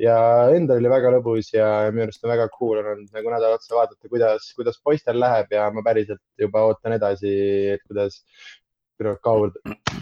ja 0.00 0.16
endal 0.54 0.78
oli 0.78 0.92
väga 0.92 1.12
lõbus 1.16 1.50
ja 1.56 1.66
minu 1.90 2.06
arust 2.06 2.24
on 2.24 2.34
väga 2.34 2.46
cool 2.54 2.78
olnud 2.78 3.10
nagu 3.16 3.34
nädal 3.34 3.58
otsa 3.58 3.74
vaadata, 3.76 4.08
kuidas, 4.12 4.52
kuidas 4.56 4.78
poistel 4.84 5.18
läheb 5.20 5.50
ja 5.54 5.66
ma 5.74 5.84
päriselt 5.86 6.22
juba 6.38 6.64
ootan 6.70 6.94
edasi, 6.98 7.34
et 7.74 7.84
kuidas 7.90 8.22
Kaur, 9.24 9.48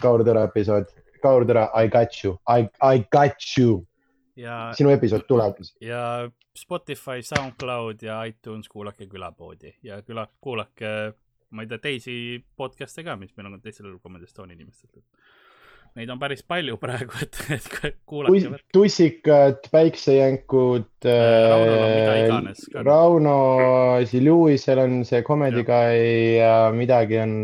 Kaur 0.03 0.25
Tõra 0.27 0.49
episood, 0.49 0.89
Kaur 1.23 1.45
Tõra, 1.47 1.69
I 1.79 1.87
got 1.89 2.17
you, 2.25 2.35
I, 2.51 2.67
I 2.83 3.05
got 3.15 3.45
you 3.57 3.85
ja, 4.37 4.69
sinu 4.77 4.91
episood 4.91 5.25
tuleb. 5.31 5.63
ja 5.81 6.03
Spotify, 6.59 7.23
SoundCloud 7.23 8.03
ja 8.03 8.21
iTunes 8.29 8.69
kuulake 8.69 9.07
külapoodi 9.11 9.75
ja 9.87 10.01
küla, 10.03 10.27
kuulake, 10.41 10.93
ma 11.51 11.65
ei 11.65 11.71
tea, 11.71 11.83
teisi 11.83 12.15
podcast'e 12.57 13.05
ka, 13.07 13.17
mis 13.21 13.35
meil 13.37 13.51
on 13.51 13.61
teistel 13.63 13.99
Comedy 14.03 14.29
Estonia 14.29 14.57
inimestel. 14.57 15.03
Neid 15.97 16.11
on 16.13 16.19
päris 16.21 16.45
palju 16.47 16.77
praegu, 16.79 17.17
et, 17.25 17.39
et 17.55 17.97
kuulake. 18.07 18.61
tussikad, 18.73 19.71
päiksejänkud 19.73 21.09
äh,. 21.09 22.83
Rauno, 22.85 23.39
siis 24.05 24.23
Lewisel 24.23 24.83
on 24.85 25.01
see 25.09 25.25
Comedy 25.27 25.65
Guy 25.67 26.37
ja 26.37 26.69
midagi 26.75 27.19
on 27.23 27.35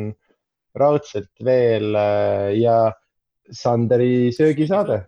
raudselt 0.75 1.33
veel 1.45 1.95
äh, 1.95 2.53
ja 2.59 2.93
Sanderi 3.51 4.33
söögisaade 4.33 5.05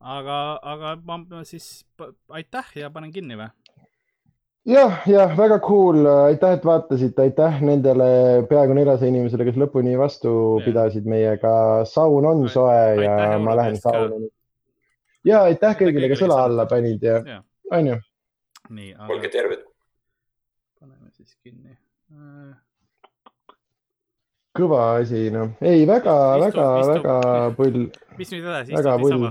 aga, 0.00 0.38
aga 0.62 0.96
ma 1.04 1.44
siis 1.44 1.86
aitäh 2.30 2.76
ja 2.82 2.90
panen 2.90 3.12
kinni 3.12 3.38
või? 3.38 3.48
jah, 4.68 5.00
jah, 5.08 5.32
väga 5.36 5.58
cool, 5.64 6.06
aitäh, 6.06 6.58
et 6.58 6.66
vaatasite, 6.66 7.24
aitäh 7.28 7.62
nendele 7.64 8.08
peaaegu 8.50 8.76
neljasaja 8.76 9.12
inimesele, 9.12 9.46
kes 9.48 9.58
lõpuni 9.60 9.96
vastu 9.98 10.32
ja. 10.58 10.66
pidasid 10.66 11.08
meiega. 11.08 11.54
saun 11.88 12.26
on 12.28 12.44
soe 12.52 12.76
ja 13.02 13.16
aitäh, 13.16 13.38
ma 13.44 13.56
lähen 13.58 13.80
sauna. 13.80 14.20
ja 15.24 15.42
aitäh 15.48 15.76
kõigile, 15.82 16.12
kes 16.12 16.24
õla 16.28 16.44
alla 16.50 16.68
panid 16.70 17.02
ja, 17.02 17.18
ja., 17.34 17.42
onju. 17.72 17.98
nii 18.70 18.94
aga.... 18.94 19.12
olge 19.14 19.34
terved. 19.34 19.66
paneme 20.80 21.12
siis 21.16 21.36
kinni 21.42 21.74
äh 22.12 22.56
kõva 24.58 24.80
asi, 24.98 25.28
noh, 25.30 25.52
ei 25.62 25.84
väga, 25.86 26.14
väga, 26.42 26.64
väga 26.88 27.14
pull. 27.54 27.84
mis 28.18 28.32
nüüd 28.34 28.42
edasi, 28.42 28.74
istud 28.74 29.04
niisama? 29.04 29.30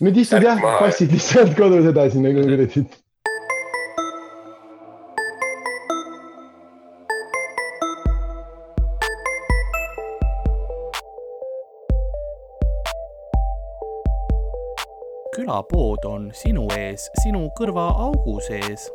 Nüüd 0.00 0.16
istud 0.16 0.42
jah, 0.42 0.60
passid 0.78 1.12
lihtsalt 1.12 1.56
kodus 1.58 1.86
edasi 1.90 2.22
nagu 2.22 2.42
kuradi. 2.46 2.86
külapood 15.38 16.04
on 16.04 16.30
sinu 16.34 16.66
ees, 16.76 17.06
sinu 17.22 17.46
kõrvaaugu 17.58 18.40
sees 18.46 18.88